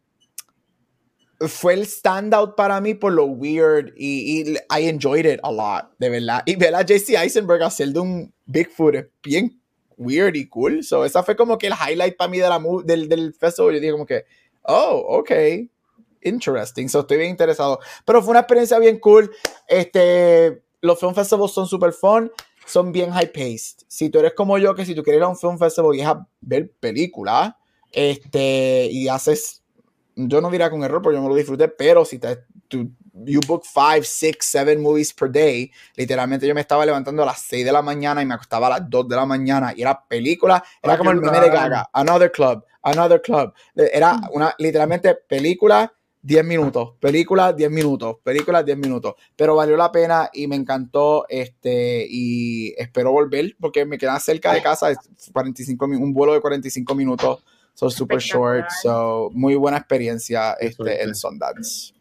fue 1.48 1.74
el 1.74 1.86
standout 1.86 2.56
para 2.56 2.82
mí 2.82 2.94
por 2.94 3.14
lo 3.14 3.26
weird 3.26 3.94
y, 3.96 4.42
y, 4.42 4.54
I 4.70 4.88
enjoyed 4.90 5.26
it 5.26 5.40
a 5.44 5.52
lot, 5.52 5.92
de 5.98 6.10
verdad. 6.10 6.44
Y 6.46 6.56
ver 6.56 6.76
a 6.76 6.82
JC 6.82 7.16
Eisenberg 7.16 7.64
hacer 7.64 7.90
de 7.90 8.00
un 8.00 8.34
Bigfoot 8.46 8.96
es 8.96 9.06
bien 9.24 9.62
weird 9.98 10.36
y 10.36 10.48
cool. 10.48 10.84
So, 10.84 11.06
esa 11.06 11.24
fue 11.24 11.36
como 11.36 11.58
que 11.58 11.68
el 11.68 11.74
highlight 11.74 12.18
para 12.18 12.30
mí 12.30 12.40
de 12.40 12.50
la, 12.50 12.62
del, 12.84 13.08
del 13.08 13.34
festival. 13.34 13.74
Yo 13.74 13.80
dije 13.80 13.92
como 13.92 14.06
que, 14.06 14.26
oh, 14.64 15.06
ok, 15.20 15.32
interesting. 16.22 16.88
So, 16.88 17.02
estoy 17.02 17.18
bien 17.18 17.30
interesado. 17.30 17.80
Pero 18.06 18.22
fue 18.22 18.32
una 18.32 18.42
experiencia 18.42 18.80
bien 18.80 19.00
cool. 19.00 19.32
Este, 19.68 20.62
los 20.82 21.00
film 21.00 21.14
festivals 21.14 21.54
son 21.54 21.68
super 21.68 21.94
fun, 21.94 22.32
son 22.66 22.92
bien 22.92 23.12
high 23.12 23.32
paced. 23.32 23.86
Si 23.88 24.10
tú 24.10 24.20
eres 24.20 24.34
como 24.34 24.58
yo, 24.58 24.76
que 24.76 24.86
si 24.86 24.94
tú 24.94 25.04
quieres 25.04 25.20
ir 25.20 25.24
a 25.24 25.30
un 25.30 25.38
film 25.38 25.58
festival 25.58 25.96
y 25.96 26.02
es 26.02 26.08
a 26.08 26.28
ver 26.42 26.72
películas, 26.82 27.54
este, 27.92 28.88
y 28.92 29.08
haces 29.08 29.64
yo 30.28 30.42
no 30.42 30.50
diría 30.50 30.70
con 30.70 30.84
error 30.84 31.02
porque 31.02 31.18
yo 31.18 31.24
me 31.24 31.30
lo 31.30 31.36
disfruté, 31.36 31.68
pero 31.70 32.04
si 32.04 32.20
te, 32.20 32.44
tú, 32.68 32.92
you 33.14 33.40
book 33.48 33.64
5, 33.64 34.04
6, 34.04 34.38
7 34.40 34.78
movies 34.78 35.14
per 35.14 35.32
day, 35.32 35.72
literalmente 35.96 36.48
yo 36.48 36.54
me 36.54 36.62
estaba 36.62 36.86
levantando 36.86 37.24
a 37.24 37.28
las 37.28 37.42
6 37.42 37.66
de 37.66 37.72
la 37.72 37.82
mañana 37.82 38.22
y 38.22 38.26
me 38.26 38.34
acostaba 38.34 38.68
a 38.68 38.80
las 38.80 38.90
2 38.90 39.08
de 39.08 39.16
la 39.16 39.26
mañana 39.26 39.74
y 39.76 39.82
era 39.82 40.06
película, 40.08 40.64
era 40.82 40.98
como 40.98 41.12
el 41.12 41.22
meme 41.22 41.40
de 41.40 41.50
Gaga, 41.50 41.90
Another 41.94 42.32
Club, 42.32 42.66
Another 42.82 43.22
Club, 43.22 43.54
era 43.76 44.16
mm. 44.16 44.30
una 44.32 44.56
literalmente 44.58 45.16
película 45.16 45.94
10 46.22 46.44
minutos, 46.44 46.96
película 47.00 47.54
10 47.54 47.72
minutos, 47.72 48.18
película 48.22 48.62
10 48.62 48.78
minutos, 48.78 49.16
pero 49.38 49.56
valió 49.56 49.78
la 49.78 49.92
pena 49.92 50.30
y 50.34 50.48
me 50.48 50.58
encantó 50.58 51.26
este 51.30 52.06
y 52.10 52.74
espero 52.78 53.12
volver 53.12 53.56
porque 53.60 53.86
me 53.86 53.98
queda 53.98 54.20
cerca 54.20 54.54
de 54.54 54.62
casa, 54.62 54.90
45 55.32 55.86
un 55.86 56.14
vuelo 56.14 56.34
de 56.34 56.42
45 56.42 56.94
minutos 56.94 57.44
So 57.80 57.90
super 57.90 58.20
short. 58.20 58.70
So 58.82 59.30
muy 59.34 59.56
buena 59.56 59.78
experiencia 59.78 60.58
este, 60.60 61.02
en 61.02 61.16
Sundance. 61.16 61.94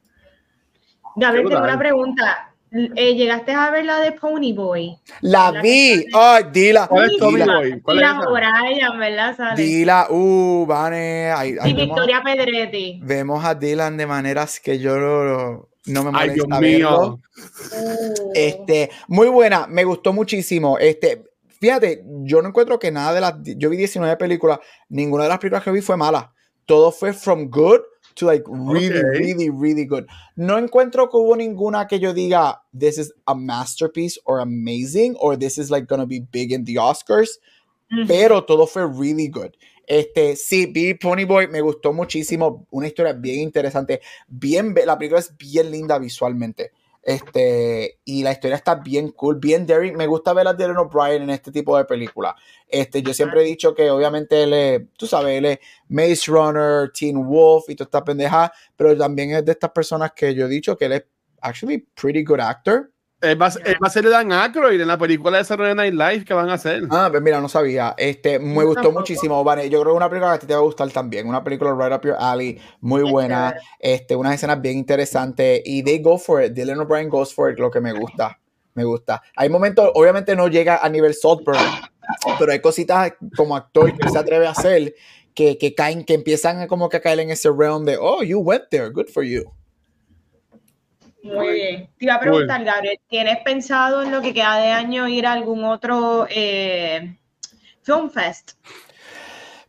Gabriel, 1.14 1.49
tengo 1.49 1.62
una 1.62 1.79
pregunta. 1.79 2.53
Eh, 2.72 3.14
¿Llegaste 3.14 3.53
a 3.53 3.70
ver 3.70 3.85
la 3.85 4.01
de 4.01 4.11
Pony 4.11 4.53
Boy? 4.53 4.99
La, 5.20 5.53
vi. 5.62 6.05
Ay, 6.12 6.47
dila. 6.53 6.89
¿Cuál 6.89 7.12
es 7.12 7.16
Pony 7.18 7.45
Boy? 7.45 7.81
¿Cuál 7.81 7.97
dila 7.97 8.20
es 8.20 8.26
Brian, 8.26 8.99
¿verdad? 8.99 9.37
Sale. 9.37 9.62
Dila, 9.62 10.09
uh, 10.11 10.66
Vane. 10.66 11.33
y 11.64 11.72
Victoria 11.72 12.22
Pedretti. 12.24 13.01
Vemos 13.01 13.45
a 13.45 13.55
Dylan 13.55 13.97
de 13.97 14.07
maneras 14.07 14.59
que 14.59 14.81
yo 14.81 14.99
no, 14.99 15.68
no 15.87 16.05
me 16.05 16.11
molesta 16.11 16.20
Ay, 16.20 16.31
Dios 16.31 16.49
mío. 16.61 17.20
Este, 18.35 18.91
muy 19.07 19.29
buena, 19.29 19.68
me 19.68 19.85
gustó 19.85 20.12
muchísimo. 20.12 20.76
Este, 20.76 21.22
fíjate, 21.61 22.05
yo 22.25 22.43
no 22.43 22.49
encuentro 22.49 22.79
que 22.79 22.91
nada 22.91 23.15
de 23.15 23.21
las. 23.21 23.35
Yo 23.57 23.71
vi 23.71 23.77
19 23.77 24.17
películas, 24.17 24.59
ninguna 24.89 25.25
de 25.25 25.29
las 25.31 25.39
películas 25.39 25.65
que 25.65 25.71
vi 25.71 25.81
fue 25.81 25.97
mala. 25.97 26.33
Todo 26.67 26.93
fue 26.93 27.13
from 27.13 27.49
good 27.49 27.81
to 28.15 28.27
like 28.27 28.45
really, 28.49 29.03
really, 29.03 29.49
really 29.49 29.87
good. 29.87 30.05
No 30.37 30.59
encuentro 30.59 31.09
que 31.09 31.17
hubo 31.17 31.37
ninguna 31.37 31.87
que 31.87 31.99
yo 31.99 32.13
diga, 32.13 32.63
this 32.79 32.99
is 32.99 33.13
a 33.27 33.35
masterpiece 33.35 34.19
or 34.25 34.41
amazing, 34.41 35.17
or 35.19 35.39
this 35.39 35.57
is 35.57 35.71
like 35.71 35.87
gonna 35.87 36.07
be 36.07 36.21
big 36.21 36.53
in 36.53 36.65
the 36.65 36.77
Oscars. 36.77 37.39
Pero 38.07 38.45
todo 38.45 38.67
fue 38.67 38.87
really 38.87 39.29
good. 39.29 39.53
Este, 39.87 40.37
sí, 40.37 40.67
vi 40.67 40.93
Pony 40.93 41.25
Boy, 41.25 41.49
me 41.49 41.63
gustó 41.63 41.95
muchísimo. 41.95 42.67
Una 42.71 42.87
historia 42.87 43.15
bien 43.15 43.41
interesante. 43.41 44.03
Bien, 44.27 44.75
la 44.85 44.99
película 44.99 45.21
es 45.21 45.35
bien 45.39 45.71
linda 45.71 45.99
visualmente. 45.99 46.73
Este, 47.09 48.01
y 48.05 48.23
la 48.23 48.33
historia 48.33 48.57
está 48.57 48.75
bien 48.75 49.13
cool, 49.13 49.37
bien 49.37 49.65
Derry. 49.65 49.93
Me 49.93 50.07
gusta 50.07 50.35
ver 50.35 50.47
a 50.47 50.53
Dylan 50.53 50.77
O'Brien 50.77 51.23
en 51.23 51.31
este 51.31 51.51
tipo 51.51 51.75
de 51.79 51.87
película. 51.87 52.37
Este, 52.69 53.01
yo 53.01 53.15
siempre 53.15 53.41
he 53.41 53.45
dicho 53.47 53.75
que 53.75 53.91
obviamente 53.91 54.43
él 54.43 54.53
es, 54.53 54.83
tú 54.95 55.07
sabes, 55.07 55.39
él 55.39 55.47
es 55.47 55.59
Maze 55.89 56.31
Runner, 56.31 56.93
Teen 56.93 57.27
Wolf 57.27 57.71
y 57.71 57.77
toda 57.77 57.87
esta 57.87 58.05
pendeja, 58.05 58.53
pero 58.77 58.95
también 58.95 59.31
es 59.31 59.43
de 59.43 59.53
estas 59.53 59.71
personas 59.71 60.13
que 60.13 60.35
yo 60.35 60.45
he 60.45 60.49
dicho 60.51 60.77
que 60.77 60.85
él 60.85 60.93
es 60.93 61.05
actually 61.41 61.79
pretty 61.79 62.23
good 62.23 62.41
actor. 62.41 62.93
Él 63.21 63.41
va, 63.41 63.47
a 63.47 63.91
ser 63.91 64.09
Dan 64.09 64.31
Aykroyd 64.31 64.81
en 64.81 64.87
la 64.87 64.97
película 64.97 65.39
de 65.39 65.45
Saturday 65.45 65.75
Night 65.75 65.93
Live 65.93 66.25
que 66.25 66.35
van 66.35 66.51
a 66.51 66.55
hacer. 66.55 66.85
Ah, 66.89 67.09
pues 67.11 67.21
mira, 67.21 67.41
no 67.41 67.49
sabía. 67.49 67.95
Este, 67.99 68.39
me 68.39 68.64
gustó 68.64 68.93
muchísimo, 68.93 69.43
Vane. 69.43 69.69
Yo 69.69 69.81
creo 69.81 69.95
que 69.95 69.97
una 69.97 70.09
película 70.09 70.31
que 70.31 70.37
a 70.37 70.39
ti 70.39 70.47
te 70.47 70.55
va 70.55 70.61
a 70.61 70.62
gustar 70.62 70.89
también. 70.91 71.29
Una 71.29 71.43
película 71.43 71.75
right 71.75 71.93
up 71.93 72.07
your 72.07 72.16
alley, 72.16 72.61
muy 72.81 73.03
buena. 73.03 73.57
Este, 73.81 74.14
unas 74.14 74.35
escenas 74.35 74.61
bien 74.61 74.79
interesantes. 74.79 75.62
Y 75.64 75.83
they 75.83 76.01
go 76.01 76.16
for 76.16 76.45
it. 76.45 76.53
Dylan 76.53 76.79
O'Brien 76.79 77.09
goes 77.09 77.35
for 77.35 77.51
it, 77.51 77.59
lo 77.59 77.73
que 77.73 77.81
me 77.81 77.93
gusta. 77.93 78.39
Me 78.75 78.85
gusta. 78.85 79.21
Hay 79.35 79.49
momentos, 79.49 79.91
obviamente 79.95 80.37
no 80.37 80.47
llega 80.47 80.77
a 80.77 80.89
nivel 80.89 81.12
Saltburn, 81.12 81.59
pero 82.39 82.53
hay 82.53 82.61
cositas 82.61 83.14
como 83.37 83.57
actor 83.57 83.93
que 83.99 84.09
se 84.09 84.19
atreve 84.19 84.47
a 84.47 84.51
hacer 84.51 84.95
que, 85.35 85.59
que 85.59 85.75
caen, 85.75 86.05
que 86.05 86.14
empiezan 86.14 86.69
como 86.69 86.89
que 86.89 86.99
a 86.99 87.01
caer 87.01 87.19
en 87.19 87.31
ese 87.31 87.51
realm 87.51 87.85
de, 87.85 87.97
oh, 87.97 88.23
you 88.23 88.39
went 88.39 88.64
there, 88.71 88.91
good 88.91 89.09
for 89.09 89.25
you. 89.25 89.51
Muy 91.23 91.53
bien. 91.53 91.91
Te 91.99 92.05
iba 92.05 92.14
a 92.14 92.21
preguntar, 92.21 92.64
Gabriel, 92.64 92.99
¿tienes 93.09 93.39
pensado 93.45 94.03
en 94.03 94.11
lo 94.11 94.23
que 94.23 94.33
queda 94.33 94.59
de 94.59 94.71
año 94.71 95.09
ir 95.09 95.27
a 95.27 95.33
algún 95.33 95.64
otro 95.64 96.27
eh, 96.31 97.16
Film 97.83 98.11
Fest? 98.11 98.53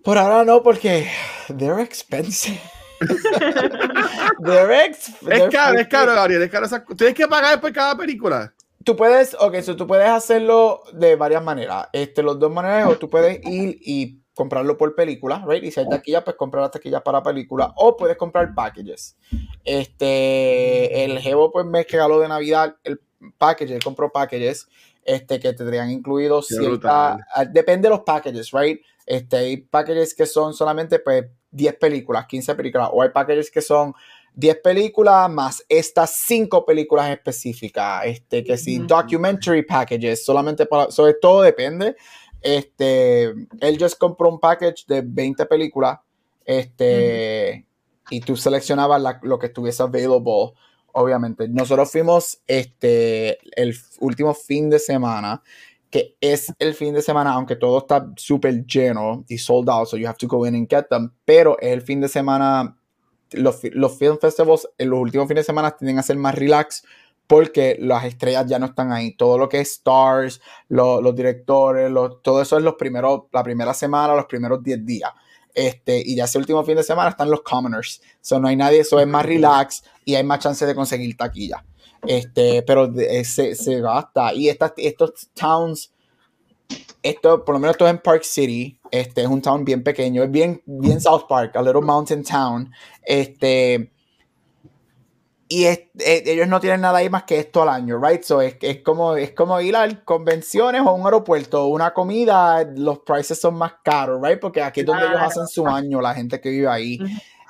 Por 0.04 0.18
ahora 0.18 0.46
no, 0.46 0.62
porque 0.62 1.10
they're 1.58 1.82
expensive. 1.82 2.60
they're 4.44 4.86
ex 4.86 5.10
es 5.28 5.50
caro, 5.50 5.80
es 5.80 5.88
caro, 5.88 6.14
Gabriel, 6.14 6.44
es 6.44 6.52
caro. 6.52 6.68
Tienes 6.96 7.16
que 7.16 7.28
pagar 7.28 7.60
por 7.60 7.72
cada 7.74 7.96
película. 7.98 8.54
Tú 8.84 8.96
puedes, 8.96 9.36
ok, 9.40 9.60
so 9.62 9.76
tú 9.76 9.86
puedes 9.86 10.08
hacerlo 10.08 10.84
de 10.94 11.16
varias 11.16 11.44
maneras. 11.44 11.88
Este, 11.92 12.24
los 12.24 12.40
dos 12.40 12.52
maneras, 12.52 12.88
o 12.88 12.98
tú 12.98 13.10
puedes 13.10 13.40
ir 13.46 13.78
y 13.82 14.22
comprarlo 14.40 14.78
por 14.78 14.96
película, 14.96 15.44
right? 15.46 15.62
Y 15.66 15.70
si 15.70 15.82
hay 15.82 15.90
taquilla, 15.90 16.24
pues 16.24 16.38
comprar 16.38 16.62
las 16.64 16.72
taquillas 16.72 17.02
para 17.02 17.22
película. 17.22 17.74
O 17.76 17.98
puedes 17.98 18.16
comprar 18.16 18.56
packages. 18.56 19.18
Este, 19.66 21.04
el 21.04 21.20
Jevo, 21.20 21.52
pues 21.52 21.66
me 21.66 21.84
regaló 21.84 22.22
de 22.22 22.30
Navidad 22.30 22.78
el 22.86 23.02
package, 23.38 23.72
él 23.72 23.84
compró 23.84 24.10
packages, 24.10 24.70
este, 25.04 25.42
que 25.42 25.52
tendrían 25.52 25.92
incluidos 25.92 26.48
cierta, 26.48 27.18
ah, 27.36 27.44
depende 27.44 27.90
de 27.90 27.96
los 27.96 28.06
packages, 28.06 28.52
right? 28.54 28.80
Este, 29.06 29.36
hay 29.36 29.58
packages 29.58 30.16
que 30.16 30.26
son 30.26 30.54
solamente, 30.54 31.00
pues, 31.00 31.26
10 31.52 31.76
películas, 31.76 32.26
15 32.26 32.56
películas, 32.56 32.90
o 32.94 33.02
hay 33.02 33.10
packages 33.10 33.52
que 33.52 33.62
son 33.62 33.94
10 34.36 34.62
películas 34.64 35.30
más 35.30 35.66
estas 35.68 36.16
5 36.16 36.66
películas 36.66 37.10
específicas, 37.10 38.06
este, 38.06 38.42
que 38.42 38.56
si 38.58 38.80
documentary 38.80 39.64
packages, 39.64 40.24
solamente 40.24 40.66
para, 40.66 40.90
sobre 40.92 41.16
todo 41.16 41.42
depende, 41.42 41.98
este, 42.42 43.24
él 43.24 43.78
just 43.80 43.98
compró 43.98 44.30
un 44.30 44.40
package 44.40 44.86
de 44.88 45.02
20 45.02 45.46
películas. 45.46 46.00
Este, 46.46 47.66
y 48.10 48.22
tú 48.22 48.36
seleccionabas 48.36 49.20
lo 49.22 49.38
que 49.38 49.48
estuviese 49.48 49.84
available. 49.84 50.54
Obviamente, 50.94 51.48
nosotros 51.48 51.92
fuimos 51.92 52.42
este, 52.48 53.38
el 53.56 53.76
último 54.00 54.34
fin 54.34 54.70
de 54.70 54.80
semana, 54.80 55.44
que 55.92 56.16
es 56.20 56.54
el 56.60 56.74
fin 56.74 56.94
de 56.94 57.02
semana, 57.02 57.34
aunque 57.34 57.56
todo 57.56 57.80
está 57.80 58.12
súper 58.16 58.66
lleno 58.66 59.24
y 59.28 59.38
sold 59.38 59.70
out, 59.70 59.88
so 59.88 59.98
you 59.98 60.08
have 60.08 60.18
to 60.18 60.28
go 60.28 60.46
in 60.46 60.56
and 60.56 60.68
get 60.68 60.86
them. 60.90 61.12
Pero 61.26 61.58
es 61.60 61.72
el 61.74 61.82
fin 61.82 62.02
de 62.02 62.08
semana, 62.08 62.76
los, 63.32 63.62
los 63.72 63.98
film 63.98 64.18
festivals 64.20 64.68
en 64.78 64.90
los 64.90 65.00
últimos 65.00 65.28
fines 65.28 65.44
de 65.44 65.48
semana 65.48 65.72
tienden 65.72 66.00
a 66.00 66.04
ser 66.04 66.18
más 66.18 66.34
relax 66.36 66.84
porque 67.30 67.78
las 67.80 68.06
estrellas 68.06 68.48
ya 68.48 68.58
no 68.58 68.66
están 68.66 68.92
ahí. 68.92 69.12
Todo 69.12 69.38
lo 69.38 69.48
que 69.48 69.60
es 69.60 69.70
stars, 69.74 70.42
los 70.68 71.16
directores, 71.16 71.94
todo 72.24 72.42
eso 72.42 72.58
es 72.58 72.64
los 72.64 72.74
primeros, 72.74 73.26
la 73.32 73.44
primera 73.44 73.72
semana, 73.76 74.16
los 74.16 74.26
primeros 74.26 74.64
10 74.64 74.84
días. 74.84 75.12
Este, 75.54 76.02
y 76.04 76.16
ya 76.16 76.24
ese 76.24 76.40
último 76.40 76.64
fin 76.64 76.78
de 76.78 76.82
semana 76.82 77.12
están 77.12 77.30
los 77.30 77.44
commoners. 77.44 78.02
So, 78.20 78.40
no 78.40 78.48
hay 78.48 78.56
nadie, 78.56 78.80
eso 78.80 79.00
es 79.00 79.06
más 79.06 79.28
relax 79.28 79.84
y 80.06 80.16
hay 80.16 80.24
más 80.24 80.40
chance 80.40 80.66
de 80.66 80.74
conseguir 80.74 81.16
taquilla. 81.16 81.64
Este, 82.08 82.64
pero 82.64 82.92
se, 83.24 83.54
se, 83.54 83.80
gasta. 83.80 84.34
Y 84.34 84.50
estas, 84.50 84.74
estos 84.78 85.30
towns, 85.36 85.94
esto, 87.04 87.46
por 87.46 87.54
lo 87.54 87.60
menos 87.60 87.76
esto 87.76 87.86
es 87.86 87.92
en 87.92 88.00
Park 88.00 88.24
City. 88.24 88.80
Este 88.90 89.22
es 89.22 89.28
un 89.28 89.40
town 89.40 89.64
bien 89.64 89.84
pequeño, 89.84 90.24
es 90.24 90.32
bien, 90.32 90.64
bien 90.66 91.00
South 91.00 91.26
Park, 91.30 91.56
a 91.56 91.62
little 91.62 91.82
mountain 91.82 92.24
town. 92.24 92.72
Este, 93.04 93.92
y 95.52 95.66
eh, 95.66 95.90
ellos 95.98 96.48
no 96.48 96.60
tienen 96.60 96.82
nada 96.82 97.00
ahí 97.00 97.10
más 97.10 97.24
que 97.24 97.40
esto 97.40 97.64
al 97.64 97.70
año, 97.70 98.00
right? 98.00 98.22
So 98.22 98.40
es, 98.40 98.56
es, 98.62 98.82
como, 98.84 99.16
es 99.16 99.32
como 99.32 99.60
ir 99.60 99.76
a 99.76 99.90
convenciones 100.06 100.84
o 100.84 100.90
a 100.90 100.94
un 100.94 101.04
aeropuerto, 101.04 101.66
una 101.66 101.92
comida, 101.92 102.64
los 102.76 103.00
prices 103.00 103.42
son 103.42 103.56
más 103.56 103.74
caros, 103.84 104.22
right? 104.22 104.40
Porque 104.40 104.62
aquí 104.62 104.82
es 104.82 104.86
donde 104.86 105.08
ellos 105.08 105.20
hacen 105.20 105.48
su 105.48 105.66
año, 105.68 106.02
la 106.02 106.14
gente 106.14 106.40
que 106.40 106.52
vive 106.52 106.68
ahí. 106.68 107.00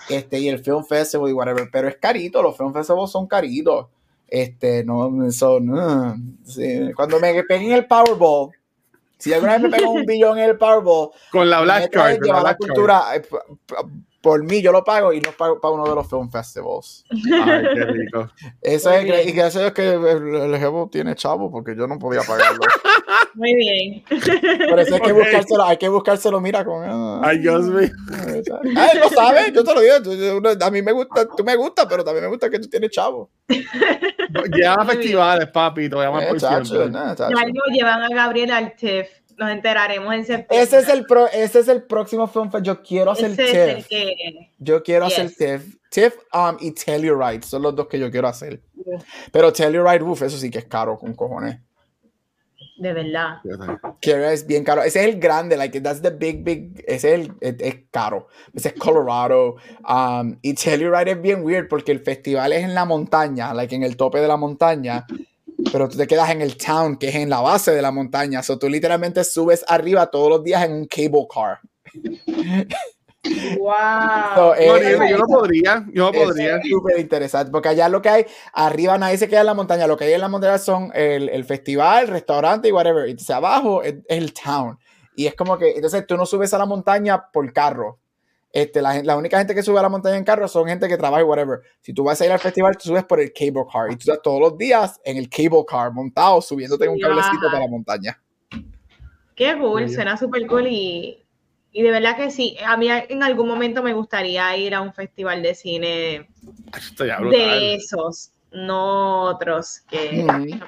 Este, 0.08 0.40
y 0.40 0.48
el 0.48 0.64
Film 0.64 0.86
Festival 0.86 1.30
y 1.30 1.34
whatever, 1.34 1.68
pero 1.70 1.90
es 1.90 1.98
carito, 1.98 2.42
los 2.42 2.56
Film 2.56 2.74
Festivals 2.74 3.12
son 3.12 3.28
caritos. 3.28 3.88
Este, 4.30 4.86
no, 4.86 5.30
son, 5.32 5.68
cuando 6.96 7.20
me 7.20 7.44
peguen 7.44 7.74
el 7.74 7.86
Powerball, 7.86 8.52
si 9.18 9.34
alguna 9.34 9.58
vez 9.58 9.62
me 9.64 9.78
pego 9.78 9.92
un 9.92 10.06
billón 10.08 10.40
en 10.40 10.52
el 10.52 10.58
Powerball, 10.58 11.10
con 11.30 11.50
la 11.50 11.60
Black 11.62 11.92
Card, 11.92 12.20
la 12.22 12.56
cultura, 12.56 13.14
eh, 13.14 13.22
por 14.22 14.44
mí 14.44 14.62
yo 14.62 14.72
lo 14.72 14.84
pago 14.84 15.14
y 15.14 15.22
no 15.22 15.32
pago 15.32 15.60
para 15.60 15.74
uno 15.74 15.88
de 15.88 15.96
los 15.96 16.10
film 16.10 16.30
festivals. 16.30 17.06
Ay, 17.12 17.64
qué 17.74 17.86
rico. 17.86 18.30
Eso 18.62 18.92
es, 18.92 19.28
y 19.28 19.32
gracias 19.32 19.56
a 19.56 19.60
Dios 19.60 19.74
que 19.74 19.94
el, 19.94 20.58
jefe 20.58 20.88
tiene 20.92 21.16
chavo 21.16 21.52
porque 21.52 21.76
yo 21.76 21.88
no 21.88 21.98
podía 21.98 22.22
pagarlo. 22.22 22.60
Muy 23.36 23.56
bien. 23.56 24.04
Por 24.70 24.80
eso 24.80 24.96
hay 24.96 25.02
que 25.02 25.12
buscárselo, 25.14 25.64
hay 25.64 25.78
que 25.78 25.90
buscárselo, 25.90 26.42
mira, 26.42 26.66
con... 26.66 26.84
Ah, 26.84 27.22
Ay, 27.24 27.40
Dios 27.40 27.66
mío. 27.68 27.90
Ay, 28.76 29.00
lo 29.00 29.10
sabes, 29.10 29.54
yo 29.54 29.64
te 29.64 29.74
lo 29.74 29.82
digo, 29.82 30.50
a 30.62 30.72
mí 30.72 30.82
me 30.82 30.92
gusta, 30.92 31.28
tú 31.28 31.44
me 31.44 31.56
gustas, 31.56 31.86
pero 31.88 32.04
también 32.04 32.26
me 32.26 32.30
gusta 32.30 32.50
que 32.50 32.60
tú 32.60 32.68
tienes 32.68 32.90
chavo. 32.90 33.30
Llevan 33.48 34.80
a 34.82 34.86
festivales, 34.86 35.48
papi, 35.48 35.90
te 35.90 35.96
llaman 35.96 36.28
por 36.28 36.40
siempre. 36.40 36.92
llevan 37.72 38.04
a 38.04 38.10
Gabriel 38.10 38.52
al 38.52 38.76
TIFF 38.76 39.19
nos 39.40 39.50
enteraremos 39.50 40.14
en 40.14 40.26
septiembre. 40.26 40.62
Ese 40.62 40.80
es 40.80 40.90
el, 40.90 41.06
pro, 41.06 41.28
ese 41.28 41.60
es 41.60 41.68
el 41.70 41.84
próximo 41.84 42.28
film 42.28 42.50
Yo 42.62 42.84
quiero 42.84 43.12
hacer 43.12 43.36
TIFF. 43.36 43.88
Yo 44.60 44.84
quiero 44.84 45.06
hacer 45.06 45.34
TIFF. 45.34 45.78
TIFF 45.90 46.18
um, 46.34 46.58
y 46.60 46.72
Telluride 46.72 47.42
son 47.42 47.64
los 47.64 47.76
dos 47.76 47.88
que 47.88 47.98
yo 47.98 48.12
quiero 48.12 48.28
hacer. 48.28 48.62
Pero 49.32 49.52
Telluride, 49.52 50.04
uff, 50.04 50.22
eso 50.22 50.38
sí 50.38 50.52
que 50.52 50.60
es 50.60 50.66
caro 50.66 50.98
con 50.98 51.14
cojones. 51.14 51.58
De 52.78 52.94
verdad. 52.94 53.40
Que 54.00 54.34
es 54.34 54.46
bien 54.46 54.64
caro. 54.64 54.84
Ese 54.84 55.02
es 55.02 55.14
el 55.14 55.20
grande, 55.20 55.58
like, 55.58 55.82
that's 55.82 56.02
the 56.02 56.12
big, 56.12 56.44
big. 56.44 56.84
Ese 56.88 57.16
es, 57.16 57.30
el, 57.42 57.58
es, 57.60 57.76
caro. 57.92 58.28
Ese 58.54 58.70
es 58.70 58.74
Colorado. 58.76 59.56
Um, 59.88 60.38
y 60.42 60.54
Telluride 60.54 61.12
es 61.12 61.22
bien 61.22 61.44
weird 61.44 61.68
porque 61.68 61.92
el 61.92 62.02
festival 62.02 62.54
es 62.54 62.64
en 62.64 62.76
la 62.76 62.86
montaña, 62.86 63.54
like 63.54 63.74
en 63.74 63.84
el 63.84 63.98
tope 63.98 64.20
de 64.20 64.28
la 64.28 64.38
montaña 64.38 65.06
pero 65.72 65.88
tú 65.90 65.98
te 65.98 66.08
quedas 66.08 66.30
en 66.30 66.42
el 66.42 66.58
town, 66.58 66.98
que 66.98 67.10
es 67.10 67.16
en 67.16 67.30
la 67.30 67.42
base 67.42 67.72
de 67.72 67.82
la 67.82 67.92
montaña. 67.92 68.40
O 68.40 68.44
so, 68.44 68.60
tú 68.60 68.70
literalmente 68.70 69.24
subes 69.24 69.64
arriba 69.68 70.08
todos 70.08 70.30
los 70.30 70.44
días 70.44 70.64
en 70.64 70.74
un 70.74 70.86
cable 70.86 71.28
car. 71.34 71.60
Wow. 73.60 74.56
yo 74.58 75.18
no 75.18 75.26
podría, 75.28 75.86
yo 75.94 76.06
no 76.06 76.12
podría. 76.12 76.58
Es 76.58 76.70
súper 76.70 77.00
interesante, 77.00 77.52
porque 77.52 77.70
allá 77.70 77.90
lo 77.90 78.02
que 78.02 78.10
hay, 78.10 78.26
arriba 78.54 78.98
nadie 78.98 79.18
se 79.18 79.28
queda 79.28 79.42
en 79.42 79.48
la 79.48 79.54
montaña, 79.54 79.88
lo 79.88 79.98
que 79.98 80.06
hay 80.06 80.14
en 80.14 80.22
la 80.22 80.30
montaña 80.30 80.58
son 80.58 80.92
el, 80.94 81.30
el 81.30 81.44
festival, 81.44 82.06
el 82.06 82.10
restaurante 82.10 82.70
y 82.70 82.72
whatever. 82.72 83.08
Y 83.08 83.12
entonces 83.12 83.36
abajo 83.36 83.84
es, 83.84 83.96
el 84.08 84.34
town. 84.34 84.80
Y 85.16 85.28
es 85.28 85.36
como 85.36 85.58
que, 85.58 85.72
entonces 85.72 86.08
tú 86.08 86.16
no 86.16 86.26
subes 86.26 86.54
a 86.54 86.58
la 86.58 86.66
montaña 86.66 87.30
por 87.32 87.52
carro, 87.52 88.00
este, 88.52 88.82
la, 88.82 89.04
la, 89.04 89.16
única 89.16 89.38
gente 89.38 89.54
que 89.54 89.62
sube 89.62 89.78
a 89.78 89.84
la 89.84 89.90
montaña 89.90 90.18
en 90.18 90.24
carro 90.24 90.48
son 90.48 90.68
gente 90.68 90.88
que 90.88 90.98
trabaja 90.98 91.22
y 91.22 91.26
whatever. 91.26 91.60
Si 91.82 91.94
tú 91.94 92.04
vas 92.04 92.20
a 92.20 92.26
ir 92.26 92.32
al 92.32 92.40
festival, 92.40 92.76
tú 92.78 92.90
subes 92.90 93.04
por 93.04 93.20
el 93.20 93.32
cable 93.32 93.64
car 93.72 93.92
y 93.92 93.96
tú 93.96 94.10
estás 94.10 94.22
todos 94.24 94.40
los 94.40 94.58
días 94.58 95.00
en 95.04 95.18
el 95.18 95.30
cable 95.30 95.64
car 95.68 95.94
montado, 95.94 96.42
subiéndote 96.42 96.86
en 96.86 96.92
un 96.92 97.00
cablecito 97.00 97.46
para 97.46 97.60
la 97.60 97.68
montaña. 97.68 98.20
Qué 99.36 99.56
cool, 99.58 99.90
suena 99.90 100.18
súper 100.18 100.48
cool 100.48 100.68
y, 100.68 101.24
y, 101.72 101.84
de 101.84 101.92
verdad 101.92 102.18
que 102.18 102.32
sí. 102.32 102.58
A 102.66 102.76
mí 102.76 102.88
en 102.90 103.24
algún 103.24 103.48
momento 103.48 103.84
me 103.84 103.94
gustaría 103.94 104.58
ir 104.58 104.74
a 104.74 104.82
un 104.82 104.94
festival 104.94 105.44
de 105.44 105.56
cine 105.56 106.28
de 107.32 107.76
esos, 107.76 108.32
no 108.52 109.22
otros 109.22 109.82
que 109.90 110.26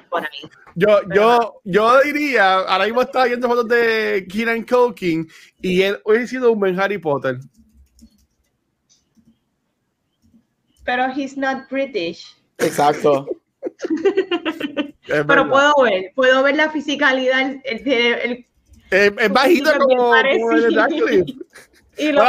por 0.08 0.22
ahí. 0.22 0.48
Yo, 0.74 1.00
yo, 1.14 1.60
yo 1.64 2.00
diría, 2.02 2.60
ahora 2.60 2.86
mismo 2.86 3.02
estaba 3.02 3.26
viendo 3.26 3.46
fotos 3.46 3.68
de 3.68 4.26
Kieran 4.30 4.64
Culkin 4.64 5.28
y 5.60 5.82
él 5.82 6.00
hubiese 6.04 6.28
sido 6.28 6.52
un 6.52 6.60
buen 6.60 6.78
Harry 6.80 6.96
Potter. 6.96 7.38
Pero 10.84 11.08
he's 11.08 11.36
not 11.36 11.68
British. 11.70 12.36
Exacto. 12.58 13.26
pero 15.06 15.48
puedo 15.48 15.72
ver, 15.82 16.12
puedo 16.14 16.42
ver 16.42 16.56
la 16.56 16.70
fisicalidad, 16.70 17.40
el, 17.64 17.88
el, 17.88 18.46
es 18.90 19.32
bajito 19.32 19.72
como, 19.78 20.12
como 20.12 20.52
el 20.52 20.74
Radcliffe. 20.74 21.34
y 21.98 22.12
lo 22.12 22.22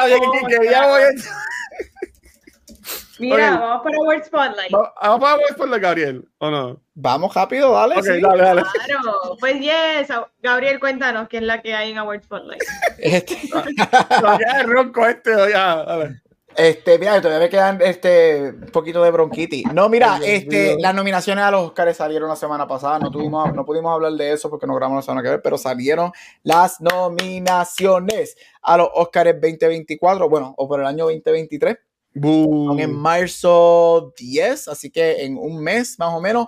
Mira, 3.19 3.57
vamos 3.57 3.83
para 3.83 3.97
World 3.99 4.23
Spotlight. 4.25 4.71
Vamos 4.71 5.19
para 5.19 5.35
World 5.35 5.53
Spotlight, 5.53 5.81
Gabriel, 5.81 6.27
¿o 6.39 6.49
no? 6.49 6.81
Vamos 6.95 7.33
rápido, 7.33 7.71
dale. 7.71 7.99
Okay, 7.99 8.19
dale, 8.19 8.43
dale. 8.43 8.63
Claro, 8.85 9.37
pues 9.39 9.59
yes. 9.59 10.07
Gabriel, 10.41 10.79
cuéntanos 10.79 11.29
qué 11.29 11.37
es 11.37 11.43
la 11.43 11.61
que 11.61 11.73
hay 11.73 11.91
en 11.91 11.99
World 11.99 12.23
Spotlight. 12.23 12.61
Este. 12.97 13.37
ya 13.49 14.59
es 14.59 14.65
ronco 14.65 15.05
este, 15.05 15.31
ya, 15.51 15.83
dale. 15.83 16.21
Este, 16.55 16.99
mira, 16.99 17.21
todavía 17.21 17.45
me 17.45 17.49
quedan 17.49 17.81
este 17.81 18.49
un 18.49 18.71
poquito 18.71 19.03
de 19.03 19.11
bronquitis. 19.11 19.65
No, 19.73 19.89
mira, 19.89 20.19
este, 20.23 20.77
las 20.79 20.93
nominaciones 20.93 21.43
a 21.43 21.51
los 21.51 21.67
Oscars 21.67 21.97
salieron 21.97 22.29
la 22.29 22.35
semana 22.35 22.67
pasada. 22.67 22.99
No 22.99 23.11
tuvimos, 23.11 23.53
no 23.53 23.65
pudimos 23.65 23.93
hablar 23.93 24.13
de 24.13 24.33
eso 24.33 24.49
porque 24.49 24.67
no 24.67 24.75
grabamos 24.75 24.97
la 24.97 25.01
semana 25.01 25.23
que 25.23 25.29
ver, 25.29 25.41
pero 25.41 25.57
salieron 25.57 26.11
las 26.43 26.79
nominaciones 26.81 28.37
a 28.61 28.77
los 28.77 28.89
Oscars 28.93 29.33
2024, 29.33 30.29
bueno, 30.29 30.53
o 30.57 30.67
por 30.67 30.79
el 30.79 30.85
año 30.85 31.05
2023. 31.05 31.77
Son 32.21 32.79
en 32.79 32.93
marzo 32.93 34.13
10, 34.17 34.67
así 34.67 34.91
que 34.91 35.25
en 35.25 35.37
un 35.37 35.63
mes 35.63 35.97
más 35.97 36.13
o 36.13 36.21
menos. 36.21 36.47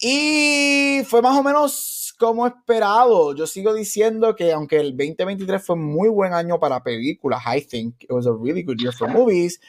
Y 0.00 1.02
fue 1.06 1.22
más 1.22 1.38
o 1.38 1.44
menos 1.44 2.11
como 2.22 2.46
esperado. 2.46 3.34
Yo 3.34 3.48
sigo 3.48 3.74
diciendo 3.74 4.36
que 4.36 4.52
aunque 4.52 4.76
el 4.76 4.96
2023 4.96 5.60
fue 5.60 5.74
muy 5.74 6.08
buen 6.08 6.32
año 6.32 6.60
para 6.60 6.80
películas, 6.80 7.42
I 7.44 7.60
think 7.60 8.04
it 8.04 8.12
was 8.12 8.28
a 8.28 8.30
really 8.30 8.62
good 8.62 8.76
year 8.76 8.92
for 8.92 9.08
movies. 9.08 9.60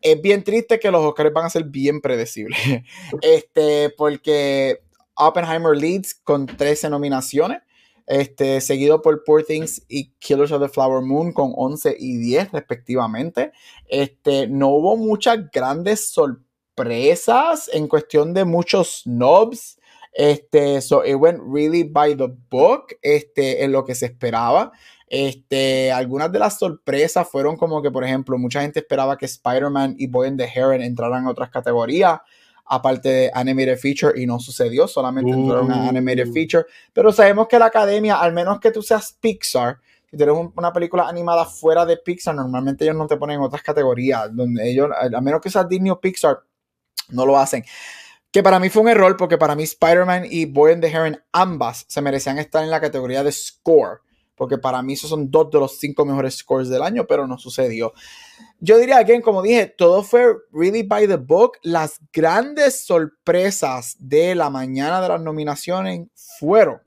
Es 0.00 0.20
bien 0.20 0.42
triste 0.42 0.80
que 0.80 0.90
los 0.90 1.04
Oscars 1.04 1.32
van 1.32 1.46
a 1.46 1.50
ser 1.50 1.62
bien 1.64 2.00
predecibles. 2.00 2.58
Este, 3.22 3.90
porque 3.96 4.80
Oppenheimer 5.14 5.76
leads 5.76 6.16
con 6.16 6.46
13 6.46 6.90
nominaciones. 6.90 7.62
Este, 8.08 8.60
seguido 8.60 9.02
por 9.02 9.22
Poor 9.22 9.44
Things 9.44 9.84
y 9.88 10.10
Killers 10.18 10.50
of 10.50 10.60
the 10.60 10.68
Flower 10.68 11.02
Moon 11.02 11.32
con 11.32 11.52
11 11.54 11.94
y 11.96 12.16
10 12.16 12.50
respectivamente. 12.50 13.52
Este, 13.86 14.48
no 14.48 14.70
hubo 14.70 14.96
muchas 14.96 15.48
grandes 15.52 16.08
sorpresas 16.08 17.70
en 17.72 17.86
cuestión 17.86 18.34
de 18.34 18.44
muchos 18.44 19.02
snobs. 19.04 19.79
Este, 20.12 20.80
so 20.80 21.04
it 21.04 21.14
went 21.14 21.40
really 21.44 21.84
by 21.84 22.16
the 22.16 22.28
book, 22.50 22.96
este, 23.02 23.64
en 23.64 23.72
lo 23.72 23.84
que 23.84 23.94
se 23.94 24.06
esperaba. 24.06 24.72
Este, 25.06 25.90
algunas 25.90 26.30
de 26.30 26.38
las 26.38 26.58
sorpresas 26.58 27.28
fueron 27.28 27.56
como 27.56 27.82
que, 27.82 27.90
por 27.90 28.04
ejemplo, 28.04 28.38
mucha 28.38 28.62
gente 28.62 28.80
esperaba 28.80 29.16
que 29.16 29.26
Spider-Man 29.26 29.96
y 29.98 30.06
Boy 30.06 30.28
and 30.28 30.38
the 30.38 30.48
Heron 30.52 30.82
entraran 30.82 31.26
a 31.26 31.30
otras 31.30 31.50
categorías, 31.50 32.20
aparte 32.66 33.08
de 33.08 33.30
Animated 33.34 33.78
Feature, 33.78 34.20
y 34.20 34.26
no 34.26 34.38
sucedió, 34.38 34.86
solamente 34.86 35.32
entraron 35.32 35.72
a 35.72 35.88
Animated 35.88 36.28
uh. 36.28 36.32
Feature. 36.32 36.64
Pero 36.92 37.12
sabemos 37.12 37.48
que 37.48 37.58
la 37.58 37.66
academia, 37.66 38.20
al 38.20 38.32
menos 38.32 38.60
que 38.60 38.70
tú 38.70 38.82
seas 38.82 39.16
Pixar, 39.20 39.78
si 40.10 40.16
tienes 40.16 40.36
una 40.56 40.72
película 40.72 41.08
animada 41.08 41.44
fuera 41.44 41.86
de 41.86 41.96
Pixar, 41.96 42.34
normalmente 42.34 42.84
ellos 42.84 42.96
no 42.96 43.06
te 43.06 43.16
ponen 43.16 43.36
en 43.36 43.42
otras 43.42 43.62
categorías, 43.62 44.28
donde 44.34 44.68
ellos, 44.68 44.88
a 44.92 45.20
menos 45.20 45.40
que 45.40 45.50
seas 45.50 45.68
Disney 45.68 45.90
o 45.90 46.00
Pixar, 46.00 46.38
no 47.10 47.26
lo 47.26 47.36
hacen. 47.38 47.64
Que 48.32 48.42
para 48.42 48.60
mí 48.60 48.68
fue 48.68 48.82
un 48.82 48.88
error 48.88 49.16
porque 49.16 49.38
para 49.38 49.56
mí 49.56 49.64
Spider-Man 49.64 50.24
y 50.30 50.44
Boy 50.44 50.72
and 50.72 50.82
the 50.82 50.88
Heron 50.88 51.20
ambas 51.32 51.84
se 51.88 52.00
merecían 52.00 52.38
estar 52.38 52.62
en 52.62 52.70
la 52.70 52.80
categoría 52.80 53.24
de 53.24 53.32
score. 53.32 54.00
Porque 54.36 54.56
para 54.56 54.80
mí 54.82 54.94
esos 54.94 55.10
son 55.10 55.30
dos 55.30 55.50
de 55.50 55.58
los 55.58 55.78
cinco 55.78 56.06
mejores 56.06 56.36
scores 56.36 56.68
del 56.68 56.82
año, 56.82 57.06
pero 57.06 57.26
no 57.26 57.36
sucedió. 57.36 57.92
Yo 58.58 58.78
diría 58.78 59.04
que, 59.04 59.20
como 59.20 59.42
dije, 59.42 59.66
todo 59.66 60.02
fue 60.02 60.34
really 60.52 60.82
by 60.82 61.06
the 61.06 61.16
book. 61.16 61.58
Las 61.62 62.00
grandes 62.12 62.86
sorpresas 62.86 63.96
de 63.98 64.34
la 64.34 64.48
mañana 64.48 65.02
de 65.02 65.08
las 65.08 65.20
nominaciones 65.20 66.08
fueron 66.38 66.80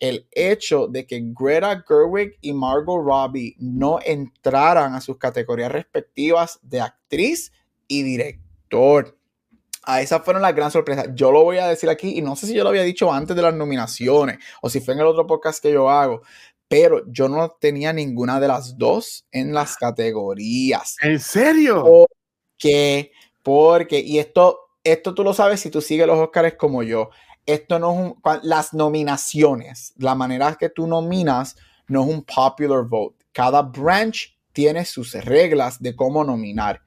el 0.00 0.26
hecho 0.32 0.88
de 0.88 1.06
que 1.06 1.22
Greta 1.38 1.84
Gerwig 1.86 2.36
y 2.40 2.52
Margot 2.52 3.04
Robbie 3.04 3.54
no 3.58 3.98
entraran 4.04 4.94
a 4.94 5.00
sus 5.00 5.16
categorías 5.18 5.72
respectivas 5.72 6.58
de 6.62 6.80
actriz 6.80 7.52
y 7.88 8.02
director 8.02 9.15
a 9.86 10.02
esas 10.02 10.22
fueron 10.22 10.42
las 10.42 10.54
gran 10.54 10.70
sorpresas. 10.70 11.08
Yo 11.14 11.30
lo 11.30 11.44
voy 11.44 11.58
a 11.58 11.68
decir 11.68 11.88
aquí 11.88 12.18
y 12.18 12.20
no 12.20 12.34
sé 12.36 12.48
si 12.48 12.54
yo 12.54 12.64
lo 12.64 12.70
había 12.70 12.82
dicho 12.82 13.12
antes 13.12 13.36
de 13.36 13.42
las 13.42 13.54
nominaciones 13.54 14.38
o 14.60 14.68
si 14.68 14.80
fue 14.80 14.94
en 14.94 15.00
el 15.00 15.06
otro 15.06 15.26
podcast 15.26 15.62
que 15.62 15.72
yo 15.72 15.88
hago, 15.88 16.22
pero 16.68 17.04
yo 17.06 17.28
no 17.28 17.50
tenía 17.60 17.92
ninguna 17.92 18.40
de 18.40 18.48
las 18.48 18.76
dos 18.76 19.26
en 19.30 19.54
las 19.54 19.76
categorías. 19.76 20.96
¿En 21.00 21.20
serio? 21.20 21.84
¿Por 21.84 22.08
qué? 22.58 23.12
Porque, 23.44 24.00
y 24.00 24.18
esto, 24.18 24.58
esto 24.82 25.14
tú 25.14 25.22
lo 25.22 25.32
sabes 25.32 25.60
si 25.60 25.70
tú 25.70 25.80
sigues 25.80 26.08
los 26.08 26.18
Oscars 26.18 26.56
como 26.56 26.82
yo. 26.82 27.10
Esto 27.46 27.78
no 27.78 27.92
es 27.92 27.98
un, 27.98 28.20
las 28.42 28.74
nominaciones, 28.74 29.94
la 29.98 30.16
manera 30.16 30.56
que 30.58 30.68
tú 30.68 30.88
nominas 30.88 31.56
no 31.86 32.02
es 32.02 32.08
un 32.08 32.24
popular 32.24 32.84
vote. 32.84 33.24
Cada 33.30 33.62
branch 33.62 34.36
tiene 34.52 34.84
sus 34.84 35.12
reglas 35.12 35.80
de 35.80 35.94
cómo 35.94 36.24
nominar 36.24 36.82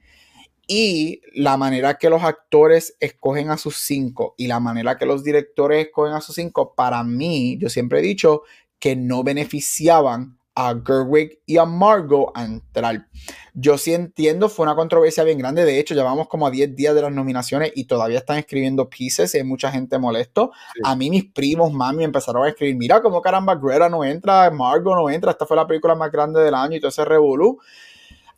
y 0.71 1.23
la 1.33 1.57
manera 1.57 1.97
que 1.97 2.11
los 2.11 2.21
actores 2.21 2.95
escogen 2.99 3.49
a 3.49 3.57
sus 3.57 3.77
cinco 3.77 4.35
y 4.37 4.45
la 4.45 4.59
manera 4.59 4.99
que 4.99 5.07
los 5.07 5.23
directores 5.23 5.87
escogen 5.87 6.13
a 6.13 6.21
sus 6.21 6.35
cinco, 6.35 6.75
para 6.75 7.03
mí, 7.03 7.57
yo 7.59 7.69
siempre 7.69 7.99
he 7.99 8.03
dicho 8.03 8.43
que 8.77 8.95
no 8.95 9.23
beneficiaban 9.23 10.37
a 10.53 10.75
Gerwig 10.85 11.39
y 11.47 11.57
a 11.57 11.65
Margot 11.65 12.31
a 12.35 12.43
entrar. 12.43 13.07
Yo 13.55 13.79
sí 13.79 13.95
entiendo, 13.95 14.47
fue 14.47 14.63
una 14.63 14.75
controversia 14.75 15.23
bien 15.23 15.39
grande. 15.39 15.65
De 15.65 15.79
hecho, 15.79 15.95
llevamos 15.95 16.27
como 16.27 16.45
a 16.45 16.51
10 16.51 16.75
días 16.75 16.93
de 16.93 17.01
las 17.01 17.11
nominaciones 17.11 17.71
y 17.73 17.85
todavía 17.85 18.19
están 18.19 18.37
escribiendo 18.37 18.89
pieces 18.89 19.33
y 19.33 19.39
hay 19.39 19.43
mucha 19.45 19.71
gente 19.71 19.97
molesto. 19.97 20.51
A 20.83 20.95
mí, 20.95 21.09
mis 21.09 21.31
primos, 21.31 21.73
mami, 21.73 22.03
empezaron 22.03 22.45
a 22.45 22.49
escribir: 22.49 22.75
Mira, 22.75 23.01
cómo 23.01 23.21
caramba, 23.21 23.55
Greta 23.55 23.89
no 23.89 24.03
entra, 24.03 24.51
Margot 24.51 24.95
no 24.95 25.09
entra. 25.09 25.31
Esta 25.31 25.47
fue 25.47 25.57
la 25.57 25.65
película 25.65 25.95
más 25.95 26.11
grande 26.11 26.41
del 26.41 26.53
año 26.53 26.75
y 26.75 26.79
todo 26.79 26.89
ese 26.89 27.05
revolú 27.05 27.59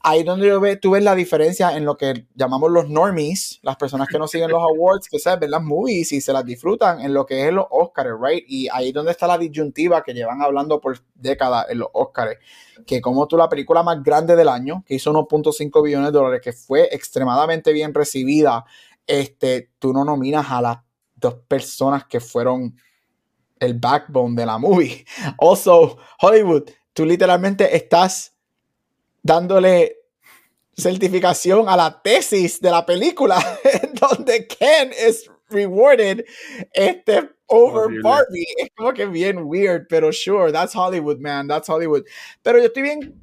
ahí 0.03 0.23
donde 0.23 0.47
yo 0.47 0.59
ve, 0.59 0.75
tú 0.77 0.91
ves 0.91 1.03
la 1.03 1.15
diferencia 1.15 1.75
en 1.75 1.85
lo 1.85 1.97
que 1.97 2.27
llamamos 2.35 2.71
los 2.71 2.89
normies, 2.89 3.59
las 3.61 3.75
personas 3.75 4.07
que 4.07 4.17
no 4.17 4.27
siguen 4.27 4.49
los 4.49 4.61
awards, 4.61 5.07
que 5.09 5.19
saben, 5.19 5.41
ven 5.41 5.51
las 5.51 5.63
movies 5.63 6.11
y 6.11 6.21
se 6.21 6.33
las 6.33 6.45
disfrutan 6.45 7.01
en 7.01 7.13
lo 7.13 7.25
que 7.25 7.47
es 7.47 7.53
los 7.53 7.65
Oscars, 7.69 8.11
right? 8.21 8.43
Y 8.47 8.67
ahí 8.71 8.91
donde 8.91 9.11
está 9.11 9.27
la 9.27 9.37
disyuntiva 9.37 10.03
que 10.03 10.13
llevan 10.13 10.41
hablando 10.41 10.79
por 10.79 10.99
décadas 11.13 11.67
en 11.69 11.79
los 11.79 11.89
Oscars, 11.93 12.37
que 12.85 13.01
como 13.01 13.27
tú 13.27 13.37
la 13.37 13.49
película 13.49 13.83
más 13.83 14.01
grande 14.03 14.35
del 14.35 14.49
año, 14.49 14.83
que 14.85 14.95
hizo 14.95 15.11
1.5 15.11 15.83
billones 15.83 16.11
de 16.11 16.17
dólares, 16.17 16.41
que 16.43 16.53
fue 16.53 16.89
extremadamente 16.91 17.71
bien 17.73 17.93
recibida, 17.93 18.65
este, 19.05 19.71
tú 19.79 19.93
no 19.93 20.03
nominas 20.05 20.47
a 20.49 20.61
las 20.61 20.77
dos 21.15 21.35
personas 21.47 22.05
que 22.05 22.19
fueron 22.19 22.75
el 23.59 23.75
backbone 23.75 24.35
de 24.35 24.45
la 24.45 24.57
movie. 24.57 25.05
Also, 25.37 25.97
Hollywood, 26.19 26.63
tú 26.93 27.05
literalmente 27.05 27.75
estás 27.75 28.35
dándole 29.21 29.97
certificación 30.75 31.69
a 31.69 31.75
la 31.75 32.01
tesis 32.01 32.59
de 32.59 32.71
la 32.71 32.85
película, 32.85 33.37
donde 34.09 34.47
Ken 34.47 34.91
es 34.97 35.29
rewarded 35.49 36.25
este, 36.73 37.29
over 37.47 38.01
Barbie. 38.01 38.45
Es 38.57 38.69
como 38.75 38.93
que 38.93 39.05
bien 39.05 39.39
weird, 39.43 39.87
pero 39.89 40.11
sure, 40.11 40.51
that's 40.51 40.75
Hollywood, 40.75 41.19
man, 41.19 41.47
that's 41.47 41.69
Hollywood. 41.69 42.03
Pero 42.41 42.59
yo 42.59 42.65
estoy 42.65 42.83
bien, 42.83 43.21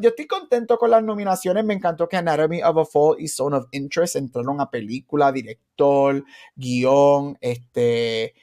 yo 0.00 0.08
estoy 0.08 0.26
contento 0.26 0.78
con 0.78 0.90
las 0.90 1.02
nominaciones. 1.02 1.64
Me 1.64 1.74
encantó 1.74 2.08
que 2.08 2.16
Anatomy 2.16 2.62
of 2.62 2.78
a 2.78 2.84
Fall 2.84 3.16
y 3.18 3.28
Zone 3.28 3.56
of 3.56 3.66
Interest 3.72 4.16
entraron 4.16 4.60
a 4.60 4.70
película, 4.70 5.32
director, 5.32 6.24
guion, 6.54 7.36
este 7.40 8.34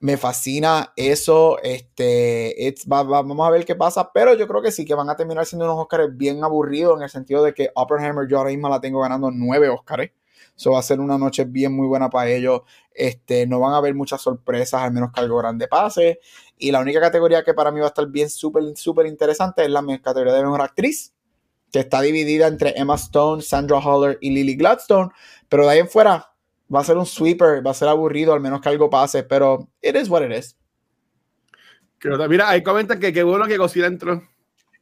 me 0.00 0.16
fascina 0.16 0.92
eso. 0.96 1.58
Este, 1.62 2.74
vamos 2.86 3.46
a 3.46 3.50
ver 3.50 3.64
qué 3.64 3.76
pasa, 3.76 4.10
pero 4.12 4.34
yo 4.34 4.48
creo 4.48 4.62
que 4.62 4.72
sí, 4.72 4.84
que 4.84 4.94
van 4.94 5.10
a 5.10 5.16
terminar 5.16 5.46
siendo 5.46 5.66
unos 5.66 5.78
Oscars 5.78 6.16
bien 6.16 6.42
aburridos 6.42 6.96
en 6.96 7.04
el 7.04 7.10
sentido 7.10 7.44
de 7.44 7.54
que 7.54 7.70
Oppenheimer 7.74 8.26
yo 8.28 8.38
ahora 8.38 8.50
mismo 8.50 8.68
la 8.68 8.80
tengo 8.80 9.00
ganando 9.00 9.30
nueve 9.30 9.68
Oscars. 9.68 10.10
Eso 10.56 10.72
va 10.72 10.80
a 10.80 10.82
ser 10.82 11.00
una 11.00 11.16
noche 11.16 11.44
bien 11.44 11.74
muy 11.74 11.86
buena 11.86 12.10
para 12.10 12.28
ellos. 12.30 12.62
Este, 12.92 13.46
no 13.46 13.60
van 13.60 13.72
a 13.72 13.78
haber 13.78 13.94
muchas 13.94 14.20
sorpresas, 14.20 14.82
al 14.82 14.92
menos 14.92 15.10
que 15.12 15.20
algo 15.20 15.38
grande 15.38 15.68
pase. 15.68 16.20
Y 16.58 16.70
la 16.70 16.80
única 16.80 17.00
categoría 17.00 17.42
que 17.42 17.54
para 17.54 17.70
mí 17.70 17.80
va 17.80 17.86
a 17.86 17.88
estar 17.88 18.06
bien 18.08 18.28
súper, 18.28 18.64
súper 18.76 19.06
interesante 19.06 19.64
es 19.64 19.70
la 19.70 19.82
categoría 20.02 20.34
de 20.34 20.42
mejor 20.42 20.60
actriz, 20.60 21.14
que 21.72 21.78
está 21.80 22.02
dividida 22.02 22.46
entre 22.46 22.78
Emma 22.78 22.96
Stone, 22.96 23.40
Sandra 23.42 23.78
Holler 23.78 24.18
y 24.20 24.30
Lily 24.30 24.56
Gladstone. 24.56 25.10
Pero 25.48 25.64
de 25.64 25.72
ahí 25.72 25.78
en 25.78 25.88
fuera, 25.88 26.29
va 26.74 26.80
a 26.80 26.84
ser 26.84 26.96
un 26.96 27.06
sweeper, 27.06 27.66
va 27.66 27.72
a 27.72 27.74
ser 27.74 27.88
aburrido, 27.88 28.32
al 28.32 28.40
menos 28.40 28.60
que 28.60 28.68
algo 28.68 28.88
pase, 28.88 29.22
pero 29.22 29.68
it 29.82 29.96
is 29.96 30.08
what 30.08 30.22
it 30.22 30.32
is. 30.32 30.56
Mira, 32.28 32.48
ahí 32.48 32.62
comentan 32.62 32.98
que 32.98 33.12
qué 33.12 33.22
bueno 33.22 33.46
que 33.46 33.58
Godzilla 33.58 33.86
entró. 33.86 34.22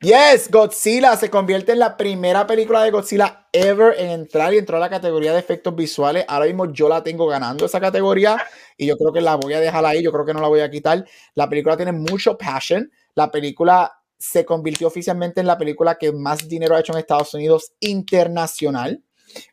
Yes, 0.01 0.49
Godzilla 0.49 1.17
se 1.17 1.29
convierte 1.29 1.73
en 1.73 1.81
la 1.81 1.97
primera 1.97 2.47
película 2.47 2.85
de 2.85 2.93
Godzilla 2.93 3.49
ever 3.53 3.99
en 3.99 4.11
entrar 4.11 4.55
y 4.55 4.59
entró 4.59 4.77
a 4.77 4.81
la 4.81 4.89
categoría 4.89 5.33
de 5.33 5.41
efectos 5.41 5.75
visuales. 5.75 6.25
Ahora 6.29 6.47
mismo 6.47 6.73
yo 6.73 6.89
la 6.89 7.03
tengo 7.03 7.27
ganando 7.27 7.67
esa 7.67 7.81
categoría 7.81 8.41
y 8.77 8.87
yo 8.87 8.97
creo 8.97 9.13
que 9.13 9.21
la 9.21 9.35
voy 9.35 9.55
a 9.55 9.61
dejar 9.61 9.85
ahí, 9.85 10.01
yo 10.01 10.13
creo 10.13 10.25
que 10.25 10.35
no 10.35 10.41
la 10.41 10.47
voy 10.47 10.61
a 10.61 10.71
quitar. 10.71 11.05
La 11.35 11.49
película 11.49 11.77
tiene 11.77 11.91
mucho 11.91 12.39
passion. 12.39 12.89
La 13.17 13.29
película 13.29 13.93
se 14.17 14.45
convirtió 14.45 14.87
oficialmente 14.87 15.41
en 15.41 15.49
la 15.49 15.59
película 15.59 15.97
que 15.97 16.13
más 16.13 16.47
dinero 16.47 16.77
ha 16.77 16.81
hecho 16.81 16.93
en 16.93 17.01
Estados 17.01 17.35
Unidos 17.35 17.73
internacional 17.81 19.03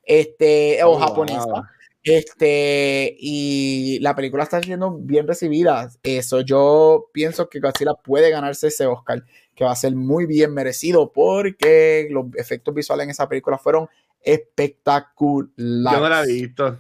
este, 0.04 0.84
o 0.84 0.92
oh, 0.92 1.00
japonesa. 1.00 1.75
Este, 2.06 3.18
y 3.20 3.98
la 4.00 4.16
película 4.16 4.44
está 4.44 4.62
siendo 4.62 4.92
bien 4.92 5.28
recibida. 5.28 5.90
Eso, 6.04 6.42
yo 6.42 7.10
pienso 7.12 7.50
que 7.50 7.60
Godzilla 7.60 7.96
puede 7.96 8.30
ganarse 8.30 8.68
ese 8.68 8.86
Oscar, 8.86 9.24
que 9.56 9.66
va 9.66 9.72
a 9.72 9.76
ser 9.76 9.96
muy 9.96 10.28
bien 10.28 10.54
merecido 10.54 11.12
porque 11.12 12.08
los 12.12 12.28
efectos 12.36 12.76
visuales 12.76 13.06
en 13.06 13.10
esa 13.10 13.28
película 13.28 13.58
fueron 13.58 13.90
espectaculares. 14.22 15.98
Yo 15.98 16.00
no 16.00 16.10
la 16.10 16.22
he 16.22 16.28
visto. 16.28 16.80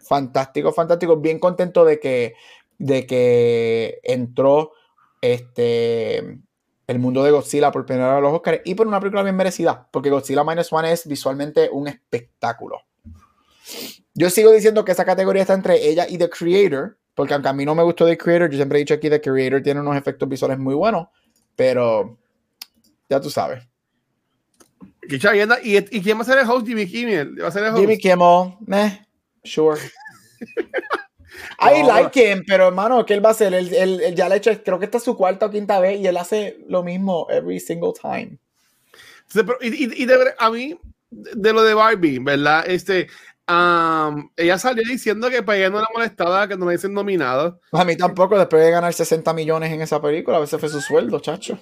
Fantástico, 0.00 0.72
fantástico. 0.72 1.18
Bien 1.18 1.38
contento 1.38 1.84
de 1.84 2.00
que, 2.00 2.34
de 2.78 3.06
que 3.06 4.00
entró 4.02 4.72
este 5.20 6.40
el 6.88 6.98
mundo 6.98 7.22
de 7.22 7.30
Godzilla 7.30 7.70
por 7.70 7.86
primera 7.86 8.08
vez 8.08 8.18
a 8.18 8.20
los 8.20 8.32
Oscars 8.32 8.60
y 8.64 8.74
por 8.74 8.88
una 8.88 8.98
película 8.98 9.22
bien 9.22 9.36
merecida, 9.36 9.88
porque 9.92 10.10
Godzilla 10.10 10.42
Minus 10.42 10.72
One 10.72 10.90
es 10.90 11.06
visualmente 11.06 11.70
un 11.70 11.86
espectáculo. 11.86 12.80
Yo 14.14 14.30
sigo 14.30 14.52
diciendo 14.52 14.84
que 14.84 14.92
esa 14.92 15.04
categoría 15.04 15.42
está 15.42 15.54
entre 15.54 15.88
ella 15.88 16.06
y 16.08 16.18
The 16.18 16.28
Creator, 16.28 16.98
porque 17.14 17.34
aunque 17.34 17.48
a 17.48 17.52
mí 17.52 17.64
no 17.64 17.74
me 17.74 17.82
gustó 17.82 18.06
The 18.06 18.18
Creator, 18.18 18.50
yo 18.50 18.56
siempre 18.56 18.78
he 18.78 18.80
dicho 18.80 18.94
aquí 18.94 19.08
The 19.08 19.20
Creator 19.20 19.62
tiene 19.62 19.80
unos 19.80 19.96
efectos 19.96 20.28
visuales 20.28 20.58
muy 20.58 20.74
buenos, 20.74 21.08
pero 21.56 22.18
ya 23.08 23.20
tú 23.20 23.30
sabes. 23.30 23.66
¿Y, 25.08 25.76
¿Y, 25.76 26.02
quién 26.02 26.18
va 26.18 26.22
a 26.22 26.24
ser 26.24 26.38
el 26.38 26.48
host? 26.48 26.66
Jimmy 26.66 26.86
Kimmel. 26.86 27.42
¿Va 27.42 27.48
a 27.48 27.50
ser 27.50 27.64
el 27.64 27.70
host? 27.70 27.80
Jimmy 27.80 27.98
Kimmel, 27.98 28.54
meh, 28.66 29.06
sure. 29.44 29.80
I 31.58 31.82
like 31.82 32.16
him, 32.18 32.44
pero 32.46 32.68
hermano, 32.68 33.04
¿qué 33.04 33.14
él 33.14 33.24
va 33.24 33.30
a 33.30 33.32
hacer? 33.32 33.54
Él, 33.54 34.14
ya 34.14 34.28
le 34.28 34.34
ha 34.34 34.36
hecho, 34.38 34.50
creo 34.62 34.78
que 34.78 34.84
esta 34.84 34.98
es 34.98 35.04
su 35.04 35.16
cuarta 35.16 35.46
o 35.46 35.50
quinta 35.50 35.80
vez 35.80 36.00
y 36.00 36.06
él 36.06 36.16
hace 36.16 36.58
lo 36.68 36.82
mismo 36.82 37.26
every 37.30 37.60
single 37.60 37.92
time. 38.00 38.38
y, 39.60 40.06
de, 40.06 40.34
a 40.38 40.50
mí, 40.50 40.78
de 41.10 41.52
lo 41.52 41.62
de 41.62 41.74
Barbie, 41.74 42.18
¿verdad? 42.18 42.64
Este, 42.66 43.08
ella 43.46 44.58
salió 44.58 44.82
diciendo 44.88 45.28
que 45.28 45.42
para 45.42 45.58
ella 45.58 45.70
no 45.70 45.80
la 45.80 45.88
molestaba 45.92 46.46
que 46.48 46.56
no 46.56 46.66
le 46.66 46.72
dicen 46.72 46.94
nominado. 46.94 47.60
a 47.72 47.84
mí 47.84 47.96
tampoco, 47.96 48.38
después 48.38 48.64
de 48.64 48.70
ganar 48.70 48.92
60 48.92 49.32
millones 49.34 49.72
en 49.72 49.82
esa 49.82 50.00
película, 50.00 50.36
a 50.36 50.40
veces 50.40 50.60
fue 50.60 50.68
su 50.68 50.80
sueldo, 50.80 51.20
chacho. 51.20 51.58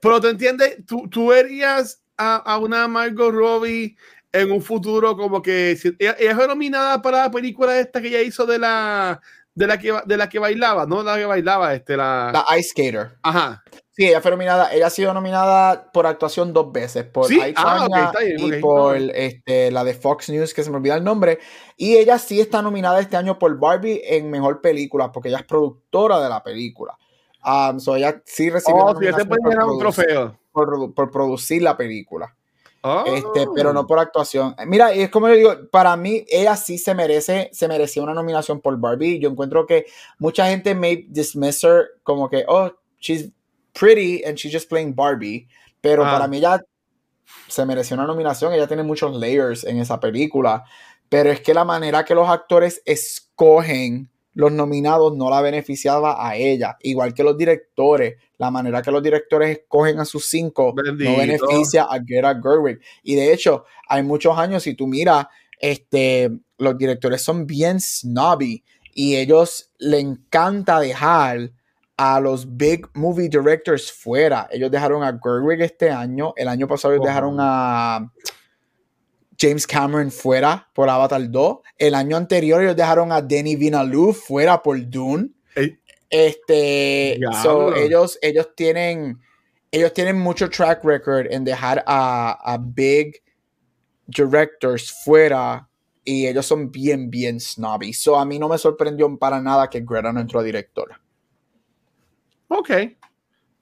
Pero 0.00 0.20
te 0.20 0.30
entiendes, 0.30 0.84
tú, 0.86 1.08
tú 1.08 1.28
verías 1.28 2.02
a, 2.16 2.58
una 2.58 2.88
Margot 2.88 3.32
Robbie 3.32 3.96
en 4.32 4.50
un 4.50 4.62
futuro 4.62 5.16
como 5.16 5.40
que 5.40 5.78
ella, 5.98 6.34
fue 6.34 6.48
nominada 6.48 7.00
para 7.00 7.22
la 7.22 7.30
película 7.30 7.78
esta 7.78 8.00
que 8.00 8.08
ella 8.08 8.22
hizo 8.22 8.46
de 8.46 8.58
la 8.58 9.20
de 9.54 9.66
la 9.66 9.78
que 9.78 9.94
de 10.04 10.16
la 10.16 10.28
que 10.28 10.38
bailaba, 10.38 10.86
no 10.86 11.02
la 11.02 11.16
que 11.16 11.26
bailaba, 11.26 11.74
este 11.74 11.96
la 11.96 12.30
la 12.32 12.58
Ice 12.58 12.70
Skater. 12.70 13.18
Ajá. 13.22 13.62
Sí, 13.96 14.08
ella 14.08 14.20
fue 14.20 14.32
nominada. 14.32 14.74
Ella 14.74 14.88
ha 14.88 14.90
sido 14.90 15.14
nominada 15.14 15.92
por 15.92 16.06
actuación 16.08 16.52
dos 16.52 16.72
veces, 16.72 17.04
por 17.04 17.26
¿Sí? 17.28 17.40
ah, 17.54 18.12
y 18.36 18.60
por 18.60 18.96
este, 18.96 19.70
la 19.70 19.84
de 19.84 19.94
Fox 19.94 20.30
News, 20.30 20.52
que 20.52 20.64
se 20.64 20.70
me 20.70 20.78
olvida 20.78 20.96
el 20.96 21.04
nombre. 21.04 21.38
Y 21.76 21.96
ella 21.96 22.18
sí 22.18 22.40
está 22.40 22.60
nominada 22.60 22.98
este 22.98 23.16
año 23.16 23.38
por 23.38 23.56
Barbie 23.56 24.02
en 24.04 24.30
Mejor 24.30 24.60
Película, 24.60 25.12
porque 25.12 25.28
ella 25.28 25.38
es 25.38 25.44
productora 25.44 26.20
de 26.20 26.28
la 26.28 26.42
película. 26.42 26.98
Um, 27.44 27.78
so 27.78 27.94
ella 27.94 28.20
sí 28.24 28.50
recibió 28.50 28.84
oh, 28.84 28.94
por, 28.94 29.70
un 29.70 29.78
trofeo. 29.78 30.40
Por, 30.50 31.10
producir 31.12 31.62
la 31.62 31.76
película. 31.76 32.34
Este, 33.06 33.46
pero 33.54 33.72
no 33.72 33.86
por 33.86 33.98
actuación. 33.98 34.54
Mira, 34.66 34.92
es 34.92 35.08
como 35.08 35.28
yo 35.28 35.34
digo, 35.34 35.54
para 35.70 35.96
mí 35.96 36.24
ella 36.28 36.54
sí 36.54 36.76
se 36.76 36.94
merece, 36.94 37.48
se 37.50 37.66
merecía 37.66 38.02
una 38.02 38.12
nominación 38.12 38.60
por 38.60 38.78
Barbie. 38.78 39.18
Yo 39.18 39.30
encuentro 39.30 39.66
que 39.66 39.86
mucha 40.18 40.48
gente 40.48 40.74
may 40.74 41.06
dismiss 41.08 41.64
her 41.64 41.92
como 42.02 42.28
que, 42.28 42.44
oh, 42.46 42.70
she's 43.00 43.30
pretty 43.72 44.22
and 44.24 44.36
she's 44.36 44.52
just 44.52 44.68
playing 44.68 44.94
Barbie. 44.94 45.48
Pero 45.80 46.04
ah. 46.04 46.12
para 46.12 46.28
mí 46.28 46.36
ella 46.36 46.62
se 47.48 47.64
mereció 47.64 47.96
una 47.96 48.06
nominación. 48.06 48.52
Ella 48.52 48.66
tiene 48.66 48.82
muchos 48.82 49.16
layers 49.16 49.64
en 49.64 49.78
esa 49.78 49.98
película. 49.98 50.64
Pero 51.08 51.30
es 51.30 51.40
que 51.40 51.54
la 51.54 51.64
manera 51.64 52.04
que 52.04 52.14
los 52.14 52.28
actores 52.28 52.82
escogen 52.84 54.10
los 54.34 54.52
nominados 54.52 55.16
no 55.16 55.30
la 55.30 55.40
beneficiaba 55.40 56.28
a 56.28 56.36
ella. 56.36 56.76
Igual 56.80 57.14
que 57.14 57.22
los 57.22 57.36
directores. 57.36 58.16
La 58.36 58.50
manera 58.50 58.82
que 58.82 58.90
los 58.90 59.02
directores 59.02 59.58
escogen 59.58 60.00
a 60.00 60.04
sus 60.04 60.26
cinco 60.26 60.74
no 60.76 61.16
beneficia 61.16 61.84
a 61.84 61.98
Greta 61.98 62.34
Gerwig. 62.42 62.80
Y 63.02 63.14
de 63.14 63.32
hecho, 63.32 63.64
hay 63.88 64.02
muchos 64.02 64.36
años, 64.36 64.64
si 64.64 64.74
tú 64.74 64.86
miras, 64.86 65.26
este, 65.60 66.30
los 66.58 66.76
directores 66.76 67.22
son 67.22 67.46
bien 67.46 67.80
snobby 67.80 68.64
y 68.92 69.16
ellos 69.16 69.70
le 69.78 70.00
encanta 70.00 70.80
dejar 70.80 71.52
a 71.96 72.20
los 72.20 72.56
big 72.56 72.88
movie 72.94 73.28
directors 73.28 73.92
fuera. 73.92 74.48
Ellos 74.50 74.70
dejaron 74.70 75.04
a 75.04 75.18
Gerwig 75.22 75.62
este 75.62 75.90
año. 75.90 76.32
El 76.36 76.48
año 76.48 76.66
pasado 76.66 76.94
ellos 76.94 77.06
dejaron 77.06 77.36
a 77.38 78.12
James 79.38 79.66
Cameron 79.66 80.10
fuera 80.10 80.68
por 80.74 80.88
Avatar 80.88 81.30
2. 81.30 81.58
El 81.78 81.94
año 81.94 82.16
anterior 82.16 82.62
ellos 82.62 82.76
dejaron 82.76 83.12
a 83.12 83.20
Denis 83.20 83.58
Villeneuve 83.58 84.14
fuera 84.14 84.62
por 84.62 84.78
Dune. 84.88 85.30
Este, 86.10 87.14
ellos, 87.14 88.18
ellos 88.22 88.48
tienen, 88.54 89.20
ellos 89.72 89.92
tienen 89.92 90.16
mucho 90.16 90.48
track 90.48 90.84
record 90.84 91.26
en 91.30 91.42
dejar 91.44 91.82
a, 91.86 92.58
big 92.60 93.20
directors 94.06 94.92
fuera 95.04 95.68
y 96.04 96.26
ellos 96.26 96.46
son 96.46 96.70
bien, 96.70 97.10
bien 97.10 97.40
snobby. 97.40 97.92
So 97.92 98.16
a 98.16 98.24
mí 98.24 98.38
no 98.38 98.48
me 98.48 98.58
sorprendió 98.58 99.18
para 99.18 99.40
nada 99.40 99.68
que 99.68 99.80
Greta 99.80 100.12
no 100.12 100.20
entró 100.20 100.38
a 100.38 100.44
directora. 100.44 101.00
Ok, 102.48 102.70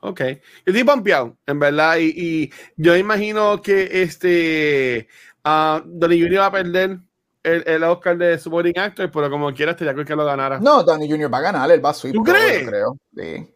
ok. 0.01 0.20
Yo 0.20 0.37
estoy 0.66 0.85
pompeado, 0.85 1.39
en 1.47 1.59
verdad, 1.59 1.97
y, 2.01 2.53
yo 2.77 2.97
imagino 2.97 3.62
que 3.62 4.03
este 4.03 5.09
uh, 5.45 5.80
Donnie 5.84 6.22
Jr. 6.22 6.38
va 6.38 6.47
a 6.47 6.53
perder 6.53 6.99
el, 7.43 7.64
el, 7.66 7.82
Oscar 7.84 8.16
de 8.16 8.38
Supporting 8.38 8.78
Actor, 8.78 9.11
pero 9.11 9.30
como 9.30 9.53
quiera, 9.53 9.72
estaría 9.72 9.93
creo 9.95 10.05
que 10.05 10.16
lo 10.16 10.24
ganara. 10.24 10.61
No, 10.61 10.82
Donnie 10.82 11.11
Jr. 11.11 11.32
va 11.32 11.38
a 11.38 11.43
ganar, 11.43 11.70
él 11.70 11.84
va 11.84 11.90
a 11.90 11.95
sweep. 11.95 12.14
¿Tú 12.14 12.22
crees? 12.22 12.68
creo, 12.68 12.97
sí. 13.16 13.55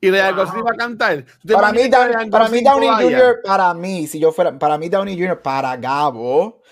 y 0.00 0.10
Ryan 0.10 0.36
Gosling 0.36 0.60
iba 0.60 0.70
a 0.70 0.76
cantar. 0.76 1.24
Para 1.52 1.72
mí, 1.72 1.88
para 2.30 2.48
mí, 2.48 2.62
Downey 2.62 2.88
Jr., 2.88 3.40
para 3.44 3.74
mí, 3.74 4.06
si 4.06 4.18
yo 4.18 4.32
fuera, 4.32 4.58
para 4.58 4.78
mí, 4.78 4.88
Downey 4.88 5.18
Jr., 5.18 5.40
para 5.40 5.76
Gabo, 5.76 6.62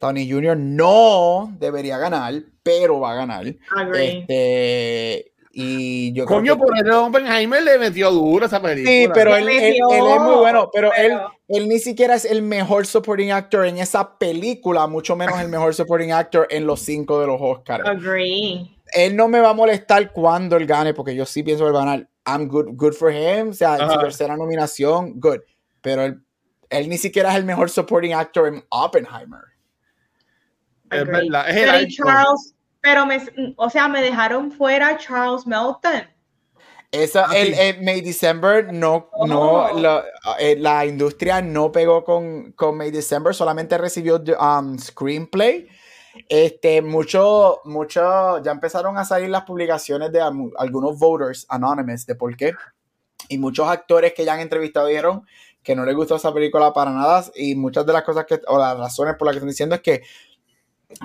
Downey 0.00 0.30
Jr. 0.30 0.56
no 0.56 1.52
debería 1.58 1.98
ganar, 1.98 2.34
pero 2.62 3.00
va 3.00 3.12
a 3.12 3.14
ganar. 3.14 3.46
Este, 3.46 5.32
y 5.60 6.12
yo 6.12 6.24
Coño, 6.24 6.54
creo 6.54 6.56
que... 6.56 6.62
por 6.62 6.86
eso 6.86 7.06
Oppenheimer 7.06 7.60
le 7.60 7.78
metió 7.80 8.12
duro 8.12 8.46
esa 8.46 8.62
película. 8.62 8.92
Sí, 8.92 9.08
pero 9.12 9.34
él, 9.34 9.48
él, 9.48 9.74
es 9.74 10.20
muy 10.20 10.36
bueno, 10.36 10.70
pero, 10.72 10.94
Él, 10.94 11.18
él 11.48 11.68
ni 11.68 11.80
siquiera 11.80 12.14
es 12.14 12.24
el 12.24 12.42
mejor 12.42 12.86
supporting 12.86 13.32
actor 13.32 13.66
en 13.66 13.78
esa 13.78 14.18
película, 14.18 14.86
mucho 14.86 15.16
menos 15.16 15.40
el 15.40 15.48
mejor 15.48 15.74
supporting 15.74 16.12
actor 16.12 16.46
en 16.50 16.64
los 16.64 16.78
cinco 16.78 17.20
de 17.20 17.26
los 17.26 17.40
Oscars. 17.40 17.84
Agree. 17.88 18.70
Él 18.92 19.16
no 19.16 19.26
me 19.26 19.40
va 19.40 19.50
a 19.50 19.52
molestar 19.52 20.12
cuando 20.12 20.56
él 20.56 20.64
gane, 20.64 20.94
porque 20.94 21.16
yo 21.16 21.26
sí 21.26 21.42
pienso 21.42 21.66
que 21.66 21.72
va 21.72 21.82
a 21.82 21.84
ganar. 21.86 22.08
I'm 22.24 22.46
good, 22.46 22.68
good 22.74 22.92
for 22.92 23.10
him. 23.10 23.48
O 23.48 23.52
sea, 23.52 23.78
en 23.78 23.90
su 23.90 23.98
tercera 23.98 24.36
nominación, 24.36 25.18
good. 25.18 25.40
Pero 25.80 26.04
él, 26.04 26.22
él, 26.70 26.88
ni 26.88 26.98
siquiera 26.98 27.30
es 27.30 27.36
el 27.36 27.44
mejor 27.44 27.68
supporting 27.68 28.14
actor 28.14 28.46
en 28.46 28.62
Oppenheimer. 28.68 29.40
Es 30.88 31.04
verdad. 31.04 31.50
Es 31.50 31.56
el 31.56 31.88
Charles, 31.88 32.54
pero 32.88 33.04
me, 33.04 33.20
o 33.56 33.68
sea, 33.68 33.86
me 33.86 34.00
dejaron 34.00 34.50
fuera 34.50 34.96
Charles 34.96 35.46
Melton. 35.46 36.08
Esa, 36.90 37.26
ah, 37.28 37.36
el, 37.36 37.82
May 37.82 38.00
December 38.00 38.72
no, 38.72 39.10
no 39.26 39.78
la, 39.78 40.02
eh, 40.38 40.56
la, 40.58 40.86
industria 40.86 41.42
no 41.42 41.70
pegó 41.70 42.02
con, 42.02 42.52
con 42.52 42.78
May 42.78 42.90
December, 42.90 43.34
solamente 43.34 43.76
recibió 43.76 44.22
um, 44.40 44.78
screenplay. 44.78 45.68
Este, 46.30 46.80
mucho, 46.80 47.60
mucho, 47.64 48.42
ya 48.42 48.52
empezaron 48.52 48.96
a 48.96 49.04
salir 49.04 49.28
las 49.28 49.42
publicaciones 49.42 50.10
de 50.10 50.22
algunos 50.22 50.98
voters 50.98 51.44
anonymous 51.50 52.06
de 52.06 52.14
por 52.14 52.34
qué. 52.38 52.54
Y 53.28 53.36
muchos 53.36 53.68
actores 53.68 54.14
que 54.14 54.24
ya 54.24 54.32
han 54.32 54.40
entrevistado 54.40 54.86
dijeron 54.86 55.26
que 55.62 55.76
no 55.76 55.84
les 55.84 55.94
gustó 55.94 56.16
esa 56.16 56.32
película 56.32 56.72
para 56.72 56.90
nada. 56.90 57.22
Y 57.34 57.54
muchas 57.54 57.84
de 57.84 57.92
las 57.92 58.02
cosas 58.02 58.24
que, 58.24 58.40
o 58.46 58.58
las 58.58 58.78
razones 58.78 59.14
por 59.18 59.26
las 59.26 59.34
que 59.34 59.38
están 59.40 59.50
diciendo 59.50 59.74
es 59.74 59.82
que 59.82 60.02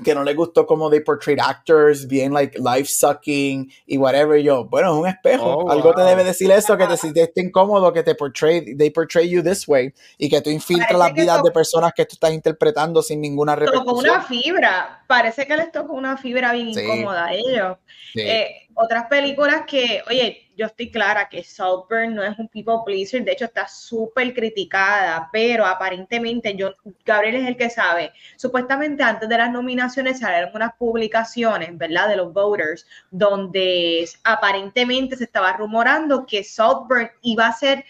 que 0.03 0.15
no 0.15 0.23
le 0.23 0.33
gustó 0.33 0.65
cómo 0.65 0.89
they 0.89 1.01
portrayed 1.01 1.39
actors, 1.39 2.07
bien 2.07 2.33
like 2.33 2.57
life 2.57 2.85
sucking 2.85 3.69
y 3.85 3.97
whatever. 3.97 4.41
yo, 4.41 4.65
bueno, 4.65 4.93
es 4.93 4.99
un 5.01 5.07
espejo. 5.07 5.45
Oh, 5.45 5.71
Algo 5.71 5.93
te 5.93 6.03
debe 6.03 6.23
decir 6.23 6.49
eso, 6.51 6.77
que 6.77 6.87
te 6.87 6.95
sientes 6.95 7.31
incómodo, 7.35 7.91
que 7.91 8.01
te 8.01 8.15
portray, 8.15 8.75
they 8.77 8.89
portray 8.89 9.29
you 9.29 9.43
this 9.43 9.67
way 9.67 9.93
y 10.17 10.29
que 10.29 10.41
tú 10.41 10.49
infiltras 10.49 10.97
las 10.97 11.13
vidas 11.13 11.43
de 11.43 11.51
personas 11.51 11.91
que 11.93 12.05
tú 12.05 12.13
estás 12.13 12.31
interpretando 12.31 13.01
sin 13.01 13.19
ninguna 13.19 13.55
repercusión. 13.55 13.85
Tocó 13.85 13.99
una 13.99 14.21
fibra. 14.21 15.03
Parece 15.07 15.45
que 15.45 15.57
les 15.57 15.71
tocó 15.71 15.93
una 15.93 16.17
fibra 16.17 16.53
bien 16.53 16.69
incómoda 16.69 17.25
a 17.25 17.33
ellos. 17.33 17.77
Eh, 18.15 18.62
otras 18.75 19.07
películas 19.07 19.63
que, 19.67 20.01
oye, 20.07 20.51
yo 20.55 20.67
estoy 20.67 20.91
clara 20.91 21.29
que 21.29 21.43
Saltburn 21.43 22.13
no 22.13 22.23
es 22.23 22.37
un 22.37 22.47
people 22.47 22.75
pleaser, 22.85 23.23
de 23.23 23.31
hecho 23.31 23.45
está 23.45 23.67
súper 23.67 24.33
criticada, 24.33 25.29
pero 25.31 25.65
aparentemente 25.65 26.55
yo, 26.55 26.73
Gabriel 27.05 27.35
es 27.35 27.47
el 27.47 27.57
que 27.57 27.69
sabe, 27.69 28.11
supuestamente 28.35 29.03
antes 29.03 29.27
de 29.27 29.37
las 29.37 29.51
nominaciones 29.51 30.19
salieron 30.19 30.51
unas 30.53 30.73
publicaciones, 30.75 31.75
¿verdad? 31.77 32.09
De 32.09 32.17
los 32.17 32.33
voters, 32.33 32.85
donde 33.09 34.07
aparentemente 34.23 35.15
se 35.15 35.23
estaba 35.23 35.53
rumorando 35.53 36.25
que 36.25 36.43
Saltburn 36.43 37.09
iba 37.21 37.47
a 37.47 37.53
ser 37.53 37.85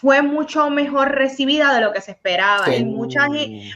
fue 0.00 0.22
mucho 0.22 0.70
mejor 0.70 1.10
recibida 1.10 1.74
de 1.74 1.80
lo 1.80 1.92
que 1.92 2.00
se 2.00 2.12
esperaba. 2.12 2.72
Y 2.72 2.84
mucha, 2.84 3.26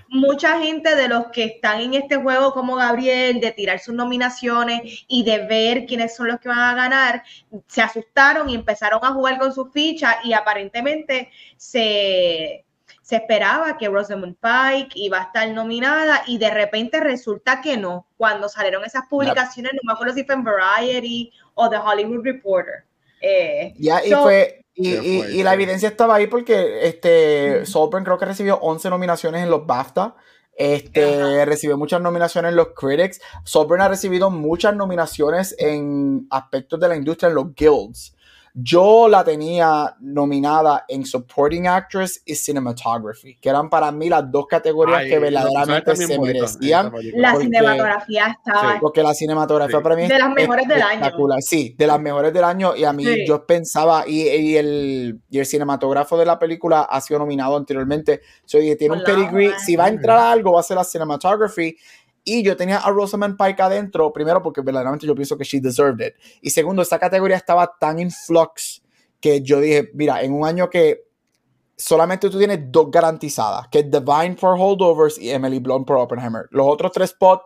mucha 0.08 0.60
gente 0.60 0.94
de 0.94 1.08
los 1.08 1.26
que 1.32 1.44
están 1.44 1.80
en 1.80 1.94
este 1.94 2.16
juego 2.16 2.52
como 2.52 2.76
Gabriel, 2.76 3.40
de 3.40 3.50
tirar 3.50 3.80
sus 3.80 3.94
nominaciones 3.94 5.04
y 5.08 5.24
de 5.24 5.44
ver 5.46 5.84
quiénes 5.84 6.14
son 6.14 6.28
los 6.28 6.38
que 6.38 6.48
van 6.48 6.60
a 6.60 6.74
ganar, 6.74 7.24
se 7.66 7.82
asustaron 7.82 8.48
y 8.48 8.54
empezaron 8.54 9.00
a 9.02 9.12
jugar 9.12 9.38
con 9.40 9.52
sus 9.52 9.72
fichas 9.72 10.14
y 10.22 10.32
aparentemente 10.32 11.28
se, 11.56 12.64
se 13.02 13.16
esperaba 13.16 13.76
que 13.76 13.88
Rosamund 13.88 14.36
Pike 14.36 14.92
iba 14.94 15.18
a 15.18 15.22
estar 15.22 15.48
nominada 15.50 16.22
y 16.28 16.38
de 16.38 16.50
repente 16.50 17.00
resulta 17.00 17.60
que 17.60 17.76
no. 17.76 18.06
Cuando 18.16 18.48
salieron 18.48 18.84
esas 18.84 19.08
publicaciones, 19.08 19.72
no 19.74 19.80
me 19.84 19.92
acuerdo 19.92 20.14
si 20.14 20.22
fue 20.22 20.36
en 20.36 20.44
Variety 20.44 21.32
o 21.54 21.68
The 21.68 21.78
Hollywood 21.78 22.24
Reporter. 22.24 22.84
Eh, 23.20 23.74
ya, 23.76 24.04
y 24.04 24.12
fue 24.12 24.61
y, 24.74 25.42
la 25.42 25.54
evidencia 25.54 25.88
estaba 25.88 26.16
ahí 26.16 26.26
porque 26.26 26.86
este, 26.86 27.66
Solburn 27.66 28.04
creo 28.04 28.18
que 28.18 28.24
recibió 28.24 28.58
11 28.58 28.90
nominaciones 28.90 29.42
en 29.42 29.50
los 29.50 29.66
BAFTA. 29.66 30.14
Este, 30.54 31.44
recibió 31.46 31.78
muchas 31.78 32.00
nominaciones 32.00 32.50
en 32.50 32.56
los 32.56 32.68
Critics. 32.74 33.20
Solburn 33.44 33.80
ha 33.80 33.88
recibido 33.88 34.30
muchas 34.30 34.74
nominaciones 34.74 35.54
en 35.58 36.26
aspectos 36.30 36.78
de 36.80 36.88
la 36.88 36.96
industria, 36.96 37.28
en 37.28 37.34
los 37.34 37.54
guilds. 37.54 38.14
Yo 38.55 39.09
la 39.09 39.24
tenía 39.24 39.96
nominada 40.00 40.84
en 40.86 41.07
Supporting 41.07 41.66
Actress 41.66 42.22
y 42.26 42.34
Cinematography, 42.34 43.36
que 43.36 43.48
eran 43.48 43.70
para 43.70 43.90
mí 43.90 44.11
las 44.11 44.30
dos 44.30 44.46
categorías 44.46 45.05
que 45.05 45.18
verdaderamente 45.18 45.96
se 45.96 46.18
merecían. 46.18 46.92
La 47.14 47.34
cinematografía 47.36 48.36
estaba. 48.38 48.78
porque 48.78 49.03
la 49.03 49.14
cinematografía 49.14 49.80
para 49.80 49.96
mí 49.96 50.07
de 50.07 50.18
las 50.18 50.30
mejores 50.30 50.68
del 50.68 50.82
año. 50.82 51.11
Sí, 51.40 51.74
de 51.78 51.86
las 51.86 51.98
mejores 51.98 52.32
del 52.32 52.44
año. 52.44 52.76
Y 52.76 52.84
a 52.84 52.92
mí 52.92 53.26
yo 53.26 53.46
pensaba, 53.46 54.05
y, 54.07 54.57
el, 54.57 55.20
y 55.30 55.38
el 55.38 55.46
cinematógrafo 55.46 56.18
de 56.18 56.26
la 56.26 56.38
película 56.38 56.82
ha 56.82 57.00
sido 57.00 57.20
nominado 57.20 57.57
anteriormente. 57.57 58.20
So, 58.44 58.59
tiene 58.59 58.94
un 58.94 59.03
pedigree. 59.03 59.53
Si 59.64 59.76
va 59.76 59.86
a 59.86 59.88
entrar 59.88 60.18
a 60.18 60.30
algo, 60.30 60.53
va 60.53 60.61
a 60.61 60.62
ser 60.62 60.76
la 60.76 60.84
cinematography. 60.84 61.74
Y 62.24 62.42
yo 62.42 62.56
tenía 62.56 62.78
a 62.78 62.90
Rosamund 62.90 63.36
Pike 63.36 63.62
adentro, 63.62 64.12
primero 64.12 64.42
porque 64.42 64.60
verdaderamente 64.60 65.06
yo 65.06 65.14
pienso 65.14 65.36
que 65.36 65.44
she 65.44 65.60
deserved 65.60 66.06
it. 66.06 66.14
Y 66.40 66.50
segundo, 66.50 66.82
esta 66.82 66.98
categoría 66.98 67.36
estaba 67.36 67.74
tan 67.80 67.98
in 67.98 68.10
flux 68.10 68.82
que 69.20 69.42
yo 69.42 69.60
dije, 69.60 69.90
mira, 69.94 70.22
en 70.22 70.32
un 70.32 70.46
año 70.46 70.70
que 70.70 71.04
solamente 71.76 72.30
tú 72.30 72.38
tienes 72.38 72.60
dos 72.70 72.90
garantizadas, 72.90 73.66
que 73.68 73.80
es 73.80 73.90
Divine 73.90 74.36
for 74.36 74.56
Holdovers 74.58 75.18
y 75.18 75.30
Emily 75.30 75.58
Blunt 75.58 75.86
por 75.86 75.96
Oppenheimer. 75.96 76.46
Los 76.50 76.66
otros 76.66 76.92
tres 76.92 77.10
spots 77.10 77.44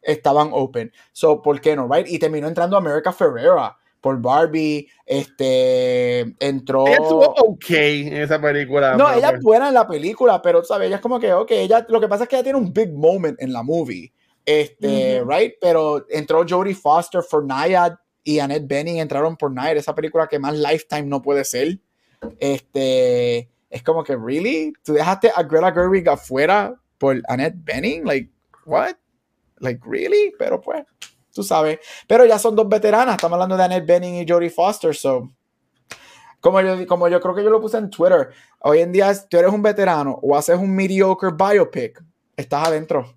estaban 0.00 0.50
open. 0.52 0.92
So, 1.12 1.42
¿por 1.42 1.60
qué 1.60 1.76
no? 1.76 1.88
Right? 1.88 2.06
Y 2.08 2.18
terminó 2.18 2.48
entrando 2.48 2.76
America 2.76 3.12
Ferrera 3.12 3.76
por 4.04 4.20
Barbie, 4.20 4.86
este, 5.06 6.20
entró... 6.38 6.86
Ella 6.86 6.96
estuvo 6.96 7.24
ok 7.24 7.70
en 7.70 8.16
esa 8.18 8.38
película. 8.38 8.98
No, 8.98 9.10
ella 9.10 9.30
es 9.30 9.40
buena 9.42 9.68
en 9.68 9.72
la 9.72 9.86
película, 9.86 10.42
pero, 10.42 10.62
¿sabes? 10.62 10.88
Ella 10.88 10.96
es 10.96 11.00
como 11.00 11.18
que, 11.18 11.32
ok, 11.32 11.50
ella, 11.52 11.86
lo 11.88 12.02
que 12.02 12.06
pasa 12.06 12.24
es 12.24 12.28
que 12.28 12.36
ella 12.36 12.42
tiene 12.42 12.58
un 12.58 12.70
big 12.70 12.92
moment 12.92 13.40
en 13.40 13.50
la 13.50 13.62
movie, 13.62 14.12
este, 14.44 15.24
right? 15.26 15.54
Pero 15.58 16.04
entró 16.10 16.44
Jodie 16.46 16.74
Foster 16.74 17.22
for 17.22 17.46
Nayad 17.46 17.94
y 18.22 18.40
Annette 18.40 18.66
Bening 18.66 18.98
entraron 18.98 19.38
por 19.38 19.50
Nayad, 19.50 19.78
esa 19.78 19.94
película 19.94 20.26
que 20.26 20.38
más 20.38 20.54
Lifetime 20.54 21.04
no 21.04 21.22
puede 21.22 21.42
ser. 21.46 21.78
Este, 22.38 23.48
es 23.70 23.82
como 23.82 24.04
que, 24.04 24.16
¿really? 24.16 24.74
¿Tú 24.82 24.92
dejaste 24.92 25.32
a 25.34 25.42
Greta 25.44 25.72
Gerwig 25.72 26.06
afuera 26.10 26.78
por 26.98 27.22
Annette 27.26 27.56
Bening? 27.56 28.04
Like, 28.04 28.30
what? 28.66 28.96
Like, 29.60 29.80
¿really? 29.82 30.34
Pero 30.38 30.60
pues 30.60 30.84
tú 31.34 31.42
sabes. 31.42 31.80
Pero 32.06 32.24
ya 32.24 32.38
son 32.38 32.56
dos 32.56 32.68
veteranas, 32.68 33.16
estamos 33.16 33.34
hablando 33.34 33.56
de 33.56 33.64
Annette 33.64 33.86
Bening 33.86 34.14
y 34.14 34.26
Jodie 34.26 34.50
Foster, 34.50 34.94
so. 34.94 35.30
Como 36.40 36.60
yo, 36.60 36.86
como 36.86 37.08
yo 37.08 37.20
creo 37.20 37.34
que 37.34 37.42
yo 37.42 37.50
lo 37.50 37.60
puse 37.60 37.78
en 37.78 37.90
Twitter, 37.90 38.28
hoy 38.60 38.80
en 38.80 38.92
día 38.92 39.12
tú 39.28 39.38
eres 39.38 39.52
un 39.52 39.62
veterano 39.62 40.18
o 40.22 40.36
haces 40.36 40.58
un 40.58 40.74
mediocre 40.74 41.30
biopic, 41.32 42.02
estás 42.36 42.68
adentro. 42.68 43.16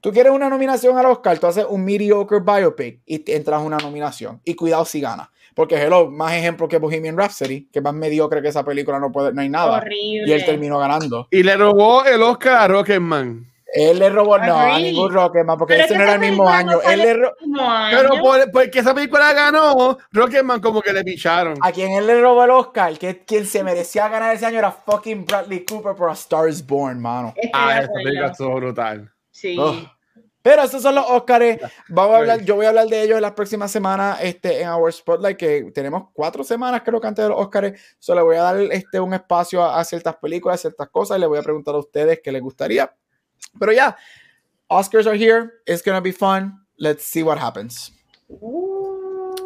Tú 0.00 0.12
quieres 0.12 0.32
una 0.32 0.48
nominación 0.48 0.96
al 0.96 1.06
Oscar, 1.06 1.38
tú 1.40 1.48
haces 1.48 1.66
un 1.68 1.84
mediocre 1.84 2.38
biopic 2.38 3.02
y 3.04 3.18
te 3.18 3.34
entras 3.34 3.60
una 3.60 3.76
nominación. 3.78 4.40
Y 4.44 4.54
cuidado 4.54 4.84
si 4.84 5.00
gana. 5.00 5.30
Porque 5.56 5.74
hello, 5.74 6.08
más 6.08 6.34
ejemplo 6.34 6.68
que 6.68 6.78
Bohemian 6.78 7.18
Rhapsody, 7.18 7.68
que 7.72 7.80
más 7.80 7.92
mediocre 7.92 8.40
que 8.40 8.46
esa 8.46 8.64
película 8.64 9.00
no 9.00 9.10
puede, 9.10 9.32
no 9.32 9.40
hay 9.40 9.48
nada. 9.48 9.78
Horrible. 9.78 10.28
Y 10.28 10.32
él 10.32 10.44
terminó 10.44 10.78
ganando. 10.78 11.26
Y 11.32 11.42
le 11.42 11.56
robó 11.56 12.04
el 12.04 12.22
Oscar 12.22 12.58
a 12.58 12.68
Rocketman. 12.68 13.44
Él 13.70 13.98
le 13.98 14.08
robó, 14.08 14.38
no, 14.38 14.56
a 14.58 14.78
ningún 14.78 15.12
Rocketman, 15.12 15.58
porque 15.58 15.80
ese 15.80 15.94
no 15.94 16.02
era 16.02 16.14
el 16.14 16.20
mismo 16.20 16.48
año. 16.48 16.80
Él 16.80 17.00
le 17.00 17.30
Pero 17.90 18.10
por, 18.20 18.50
porque 18.50 18.78
esa 18.78 18.94
película 18.94 19.32
ganó, 19.34 19.98
Rocketman 20.10 20.60
como 20.60 20.80
que 20.80 20.92
le 20.92 21.04
picharon. 21.04 21.54
A 21.60 21.70
quien 21.70 21.92
él 21.92 22.06
le 22.06 22.18
robó 22.20 22.44
el 22.44 22.50
Oscar, 22.50 22.96
que 22.98 23.24
quien 23.24 23.44
se 23.44 23.62
merecía 23.62 24.08
ganar 24.08 24.34
ese 24.34 24.46
año 24.46 24.58
era 24.58 24.72
fucking 24.72 25.26
Bradley 25.26 25.66
Cooper 25.66 25.94
por 25.94 26.08
A 26.08 26.14
Star 26.14 26.48
is 26.48 26.66
Born, 26.66 26.98
mano. 26.98 27.34
ah, 27.52 27.80
esa 27.80 27.92
película 27.92 28.28
estuvo 28.28 28.54
brutal. 28.54 29.12
Sí. 29.30 29.58
Pero 30.40 30.62
esos 30.62 30.80
son 30.80 30.94
los 30.94 31.04
Oscars. 31.06 31.58
Vamos 31.88 32.14
a 32.14 32.18
hablar, 32.20 32.40
yo 32.42 32.56
voy 32.56 32.64
a 32.64 32.70
hablar 32.70 32.86
de 32.86 33.02
ellos 33.02 33.16
en 33.16 33.22
las 33.22 33.32
próximas 33.32 33.70
semanas 33.70 34.18
este, 34.22 34.62
en 34.62 34.70
Our 34.70 34.90
Spotlight, 34.90 35.36
que 35.36 35.70
tenemos 35.74 36.04
cuatro 36.14 36.42
semanas, 36.42 36.80
creo 36.82 37.02
que 37.02 37.06
antes 37.06 37.22
de 37.22 37.28
los 37.28 37.38
Oscars. 37.38 37.78
Solo 37.98 38.20
le 38.20 38.24
voy 38.24 38.36
a 38.36 38.42
dar 38.42 38.58
este, 38.72 38.98
un 38.98 39.12
espacio 39.12 39.62
a, 39.62 39.78
a, 39.78 39.84
ciertas 39.84 40.16
películas, 40.16 40.54
a 40.54 40.62
ciertas 40.62 40.88
cosas, 40.88 41.18
y 41.18 41.20
le 41.20 41.26
voy 41.26 41.38
a 41.38 41.42
preguntar 41.42 41.74
a 41.74 41.78
ustedes 41.78 42.20
qué 42.24 42.32
les 42.32 42.40
gustaría. 42.40 42.90
Pero 43.58 43.72
ya, 43.72 43.96
Oscars 44.68 45.06
are 45.06 45.16
here. 45.16 45.60
It's 45.66 45.82
gonna 45.82 46.00
be 46.00 46.12
fun. 46.12 46.60
Let's 46.78 47.04
see 47.04 47.22
what 47.22 47.38
happens. 47.38 47.92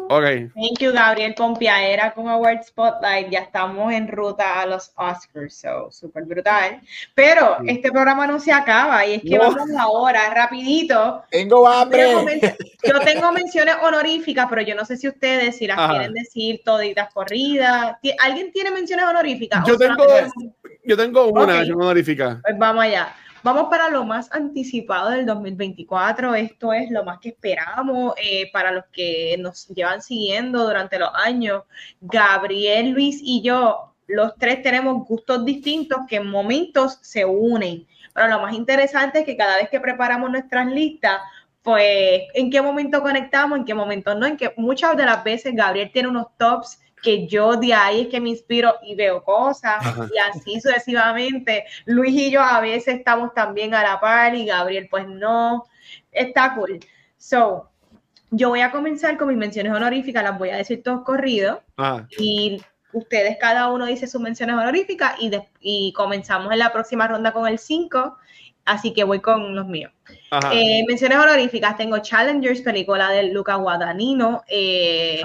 Ok. 0.09 0.23
Thank 0.53 0.79
you, 0.79 0.91
Gabriel 0.91 1.33
Pompiaera 1.33 2.13
con 2.13 2.27
Award 2.27 2.63
Spotlight. 2.65 3.29
Ya 3.31 3.39
estamos 3.39 3.91
en 3.93 4.07
ruta 4.07 4.61
a 4.61 4.65
los 4.65 4.91
Oscars, 4.95 5.55
so 5.55 5.89
súper 5.91 6.25
brutal. 6.25 6.81
Pero 7.15 7.57
este 7.65 7.89
programa 7.89 8.27
no 8.27 8.39
se 8.39 8.51
acaba 8.51 9.05
y 9.05 9.15
es 9.15 9.21
que 9.23 9.39
vamos 9.39 9.69
ahora, 9.79 10.31
rapidito. 10.33 11.23
Tengo 11.31 11.67
hambre. 11.67 12.13
Yo 12.83 12.99
tengo 12.99 13.31
menciones 13.31 13.75
honoríficas, 13.81 14.47
pero 14.49 14.61
yo 14.61 14.75
no 14.75 14.85
sé 14.85 14.97
si 14.97 15.07
ustedes, 15.07 15.57
si 15.57 15.67
las 15.67 15.89
quieren 15.89 16.13
decir 16.13 16.61
toditas 16.63 17.11
corridas. 17.13 17.95
¿Alguien 18.19 18.51
tiene 18.51 18.71
menciones 18.71 19.05
honoríficas? 19.05 19.65
Yo 19.65 19.77
tengo, 19.77 20.05
yo 20.83 20.97
tengo 20.97 21.27
una 21.27 21.61
honorífica. 21.61 22.39
Pues 22.43 22.57
vamos 22.59 22.83
allá. 22.83 23.15
Vamos 23.43 23.67
para 23.69 23.89
lo 23.89 24.05
más 24.05 24.31
anticipado 24.31 25.09
del 25.09 25.25
2024. 25.25 26.33
Esto 26.33 26.71
es 26.71 26.89
lo 26.89 27.03
más 27.03 27.19
que 27.19 27.29
esperamos 27.29 28.13
eh, 28.15 28.49
para 28.53 28.71
los 28.71 28.85
que 28.85 29.35
nos 29.37 29.67
llevan 29.67 30.01
siguiendo 30.01 30.63
durante 30.63 30.97
los 30.97 31.09
años. 31.13 31.63
Gabriel, 31.99 32.91
Luis 32.91 33.19
y 33.21 33.41
yo, 33.41 33.95
los 34.07 34.33
tres 34.37 34.61
tenemos 34.61 35.05
gustos 35.05 35.43
distintos 35.43 35.99
que 36.07 36.15
en 36.17 36.29
momentos 36.29 36.99
se 37.01 37.25
unen. 37.25 37.85
Pero 38.13 38.29
lo 38.29 38.39
más 38.39 38.53
interesante 38.53 39.19
es 39.19 39.25
que 39.25 39.35
cada 39.35 39.57
vez 39.57 39.69
que 39.69 39.81
preparamos 39.81 40.31
nuestras 40.31 40.67
listas, 40.67 41.19
pues 41.63 42.21
en 42.33 42.49
qué 42.49 42.61
momento 42.61 43.01
conectamos, 43.01 43.57
en 43.57 43.65
qué 43.65 43.73
momento 43.73 44.15
no, 44.15 44.25
en 44.25 44.37
que 44.37 44.53
muchas 44.55 44.95
de 44.95 45.03
las 45.03 45.21
veces 45.21 45.53
Gabriel 45.53 45.91
tiene 45.91 46.07
unos 46.07 46.27
tops 46.37 46.79
que 47.03 47.27
yo 47.27 47.57
de 47.57 47.73
ahí 47.73 48.01
es 48.01 48.07
que 48.07 48.21
me 48.21 48.29
inspiro 48.29 48.75
y 48.81 48.95
veo 48.95 49.23
cosas 49.23 49.83
y 50.11 50.17
así 50.17 50.59
sucesivamente. 50.59 51.65
Luis 51.85 52.15
y 52.15 52.31
yo 52.31 52.41
a 52.41 52.61
veces 52.61 52.95
estamos 52.95 53.33
también 53.33 53.75
a 53.75 53.83
la 53.83 53.99
par 53.99 54.33
y 54.33 54.45
Gabriel 54.45 54.87
pues 54.89 55.07
no. 55.07 55.65
Está 56.11 56.55
cool. 56.55 56.79
So, 57.17 57.69
yo 58.31 58.49
voy 58.49 58.61
a 58.61 58.71
comenzar 58.71 59.17
con 59.17 59.27
mis 59.27 59.37
menciones 59.37 59.73
honoríficas, 59.73 60.23
las 60.23 60.39
voy 60.39 60.49
a 60.49 60.57
decir 60.57 60.81
todos 60.81 61.03
corridos 61.03 61.59
y 62.17 62.61
ustedes 62.93 63.37
cada 63.39 63.69
uno 63.69 63.85
dice 63.85 64.07
sus 64.07 64.21
menciones 64.21 64.55
honoríficas 64.55 65.15
y, 65.19 65.31
y 65.59 65.93
comenzamos 65.93 66.51
en 66.51 66.59
la 66.59 66.71
próxima 66.71 67.07
ronda 67.07 67.33
con 67.33 67.47
el 67.47 67.59
5 67.59 68.17
Así 68.65 68.93
que 68.93 69.03
voy 69.03 69.19
con 69.19 69.55
los 69.55 69.67
míos. 69.67 69.91
Eh, 70.51 70.83
menciones 70.87 71.17
honoríficas, 71.17 71.77
tengo 71.77 71.99
Challengers, 71.99 72.61
película 72.61 73.09
de 73.09 73.23
Luca 73.31 73.55
Guadagnino. 73.55 74.41
Eh, 74.47 75.21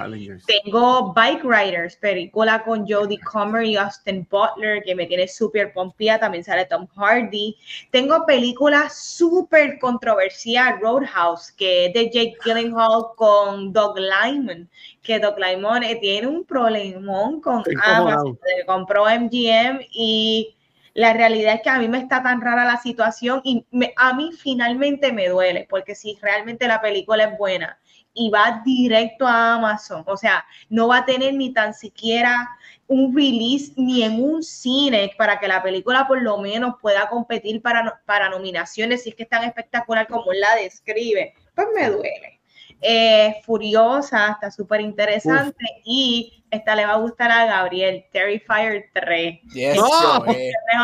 tengo 0.47 1.13
Bike 1.15 1.45
Riders, 1.45 1.97
película 1.97 2.63
con 2.63 2.87
Jodie 2.87 3.19
Comer 3.21 3.65
y 3.65 3.77
Austin 3.77 4.27
Butler, 4.31 4.83
que 4.83 4.95
me 4.95 5.07
tiene 5.07 5.27
súper 5.27 5.73
pompía. 5.73 6.19
También 6.19 6.45
sale 6.45 6.67
Tom 6.67 6.87
Hardy. 6.97 7.57
Tengo 7.91 8.27
película 8.27 8.91
súper 8.91 9.79
controversial, 9.79 10.81
Roadhouse, 10.81 11.53
que 11.53 11.87
es 11.87 11.95
de 11.95 12.11
Jake 12.11 12.37
Gyllenhaal 12.45 13.15
con 13.17 13.73
Doug 13.73 13.99
Lyman. 13.99 14.69
Que 15.03 15.19
Doug 15.19 15.39
Lyman 15.39 15.85
eh, 15.85 15.97
tiene 15.97 16.27
un 16.27 16.45
problemón 16.45 17.41
con 17.41 17.63
Amazon. 17.83 18.39
Compró 18.67 19.05
MGM 19.07 19.81
y 19.91 20.55
la 20.99 21.13
realidad 21.13 21.55
es 21.55 21.63
que 21.63 21.71
a 21.71 21.79
mí 21.79 21.87
me 21.87 21.99
está 21.99 22.25
tan 22.25 22.41
rara 22.41 22.65
la 22.65 22.77
situación 22.77 23.41
y 23.45 23.65
a 23.95 24.15
mí 24.15 24.33
finalmente 24.33 25.13
me 25.13 25.29
duele, 25.29 25.65
porque 25.71 25.95
si 25.95 26.19
realmente 26.21 26.67
la 26.67 26.81
película 26.81 27.23
es 27.23 27.39
buena 27.39 27.79
y 28.13 28.31
va 28.31 28.63
directo 28.65 29.25
a 29.25 29.55
Amazon, 29.55 30.03
o 30.09 30.17
sea, 30.17 30.45
no 30.69 30.89
va 30.89 30.99
a 30.99 31.05
tener 31.05 31.35
ni 31.35 31.53
tan 31.53 31.73
siquiera 31.73 32.49
un 32.89 33.15
release 33.15 33.75
ni 33.77 34.03
en 34.03 34.21
un 34.21 34.43
cine 34.43 35.13
para 35.17 35.39
que 35.39 35.47
la 35.47 35.63
película 35.63 36.09
por 36.09 36.21
lo 36.21 36.39
menos 36.39 36.75
pueda 36.83 37.09
competir 37.09 37.63
para, 37.63 38.03
para 38.05 38.29
nominaciones, 38.29 39.05
si 39.05 39.11
es 39.11 39.15
que 39.15 39.23
es 39.23 39.29
tan 39.29 39.45
espectacular 39.45 40.09
como 40.09 40.33
la 40.33 40.57
describe, 40.57 41.33
pues 41.55 41.69
me 41.77 41.91
duele. 41.91 42.38
Eh, 42.81 43.41
furiosa, 43.45 44.33
está 44.33 44.51
súper 44.51 44.81
interesante 44.81 45.65
y 45.85 46.45
esta 46.51 46.77
le 46.77 46.87
va 46.87 46.93
a 46.93 46.99
gustar 46.99 47.31
a 47.31 47.47
Gabriel, 47.47 48.05
Terrifier 48.13 48.91
3. 48.95 49.41
Yes, 49.53 49.77
no, 49.77 50.25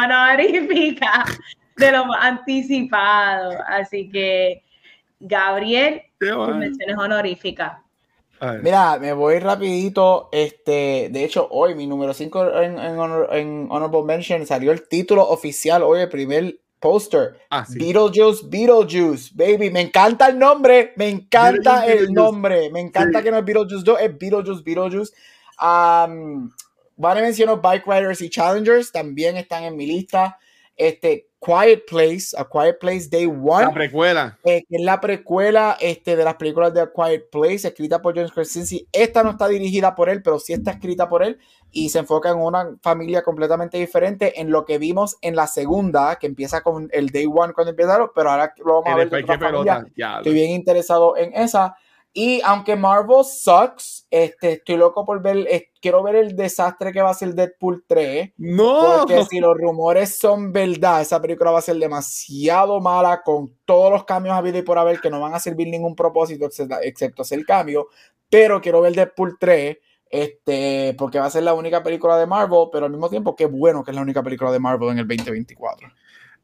honorífica 0.02 1.24
de 1.76 1.92
lo 1.92 2.12
anticipado. 2.12 3.58
Así 3.68 4.10
que, 4.10 4.64
Gabriel, 5.20 6.02
tus 6.18 6.56
menciones 6.56 6.96
honoríficas. 6.96 7.78
Mira, 8.62 8.98
me 8.98 9.12
voy 9.12 9.38
rapidito. 9.38 10.28
Este, 10.32 11.08
de 11.10 11.24
hecho, 11.24 11.48
hoy 11.50 11.74
mi 11.74 11.86
número 11.86 12.12
5 12.12 12.60
en, 12.60 12.78
en, 12.78 12.98
en, 13.30 13.68
Honorable 13.70 14.02
Mention 14.02 14.46
salió 14.46 14.72
el 14.72 14.86
título 14.88 15.26
oficial, 15.28 15.82
hoy 15.82 16.00
el 16.00 16.08
primer 16.08 16.58
poster. 16.80 17.38
Ah, 17.50 17.64
Beetlejuice, 17.68 18.44
Beetlejuice, 18.48 19.30
baby. 19.34 19.70
Me 19.70 19.80
encanta 19.80 20.28
el 20.28 20.38
nombre, 20.38 20.92
me 20.96 21.08
encanta 21.08 21.86
el 21.86 22.12
nombre. 22.12 22.70
Me 22.70 22.80
encanta 22.80 23.22
que 23.22 23.30
no 23.30 23.38
es 23.38 23.44
Beetlejuice 23.44 23.84
2, 23.84 24.00
es 24.00 24.18
Beetlejuice, 24.18 24.62
Beetlejuice. 24.62 25.12
Um, 25.60 26.50
Van 26.96 27.20
mencionó 27.20 27.60
Bike 27.60 27.86
Riders 27.86 28.20
y 28.20 28.30
Challengers, 28.30 28.92
también 28.92 29.36
están 29.36 29.64
en 29.64 29.76
mi 29.76 29.86
lista. 29.86 30.38
Este, 30.76 31.28
Quiet 31.44 31.84
Place, 31.86 32.34
A 32.36 32.48
Quiet 32.48 32.78
Place 32.78 33.08
Day 33.10 33.26
One. 33.26 33.66
La 33.66 33.72
precuela. 33.72 34.38
Eh, 34.44 34.64
que 34.68 34.76
es 34.76 34.82
la 34.82 35.00
precuela 35.00 35.76
este, 35.80 36.16
de 36.16 36.24
las 36.24 36.34
películas 36.36 36.72
de 36.72 36.80
A 36.80 36.90
Quiet 36.90 37.30
Place, 37.30 37.68
escrita 37.68 38.00
por 38.00 38.14
James 38.14 38.32
Krasinski. 38.32 38.88
Esta 38.92 39.22
no 39.22 39.30
está 39.30 39.48
dirigida 39.48 39.94
por 39.94 40.08
él, 40.08 40.22
pero 40.22 40.38
sí 40.38 40.52
está 40.52 40.72
escrita 40.72 41.08
por 41.08 41.22
él 41.22 41.38
y 41.70 41.88
se 41.88 41.98
enfoca 41.98 42.30
en 42.30 42.38
una 42.38 42.76
familia 42.82 43.22
completamente 43.22 43.78
diferente 43.78 44.40
en 44.40 44.50
lo 44.50 44.64
que 44.64 44.78
vimos 44.78 45.16
en 45.20 45.36
la 45.36 45.46
segunda, 45.46 46.16
que 46.16 46.26
empieza 46.26 46.62
con 46.62 46.88
el 46.92 47.10
Day 47.10 47.26
One 47.26 47.52
cuando 47.52 47.70
empezaron, 47.70 48.10
pero 48.14 48.30
ahora 48.30 48.54
lo 48.64 48.80
vamos 48.80 48.88
a 48.88 48.96
ver. 48.96 49.10
Estoy 50.18 50.32
bien 50.32 50.50
interesado 50.52 51.16
en 51.16 51.34
esa. 51.34 51.76
Y 52.16 52.40
aunque 52.44 52.76
Marvel 52.76 53.24
sucks, 53.24 54.06
este, 54.08 54.52
estoy 54.52 54.76
loco 54.76 55.04
por 55.04 55.20
ver, 55.20 55.48
quiero 55.82 56.00
ver 56.04 56.14
el 56.14 56.36
desastre 56.36 56.92
que 56.92 57.02
va 57.02 57.10
a 57.10 57.14
ser 57.14 57.34
Deadpool 57.34 57.84
3. 57.88 58.34
No. 58.36 58.98
Porque 59.00 59.24
si 59.24 59.40
los 59.40 59.56
rumores 59.58 60.16
son 60.16 60.52
verdad, 60.52 61.02
esa 61.02 61.20
película 61.20 61.50
va 61.50 61.58
a 61.58 61.62
ser 61.62 61.76
demasiado 61.76 62.80
mala 62.80 63.20
con 63.22 63.56
todos 63.64 63.90
los 63.90 64.04
cambios 64.04 64.36
habido 64.36 64.58
y 64.58 64.62
por 64.62 64.78
haber 64.78 65.00
que 65.00 65.10
no 65.10 65.18
van 65.18 65.34
a 65.34 65.40
servir 65.40 65.66
ningún 65.66 65.96
propósito 65.96 66.48
excepto 66.82 67.22
hacer 67.22 67.44
cambio. 67.44 67.88
Pero 68.30 68.60
quiero 68.60 68.80
ver 68.80 68.94
Deadpool 68.94 69.36
3. 69.38 69.76
Este, 70.08 70.94
porque 70.96 71.18
va 71.18 71.26
a 71.26 71.30
ser 71.30 71.42
la 71.42 71.54
única 71.54 71.82
película 71.82 72.16
de 72.16 72.26
Marvel, 72.26 72.68
pero 72.70 72.86
al 72.86 72.92
mismo 72.92 73.10
tiempo, 73.10 73.34
qué 73.34 73.46
bueno 73.46 73.82
que 73.82 73.90
es 73.90 73.96
la 73.96 74.02
única 74.02 74.22
película 74.22 74.52
de 74.52 74.60
Marvel 74.60 74.90
en 74.90 74.98
el 74.98 75.08
2024. 75.08 75.88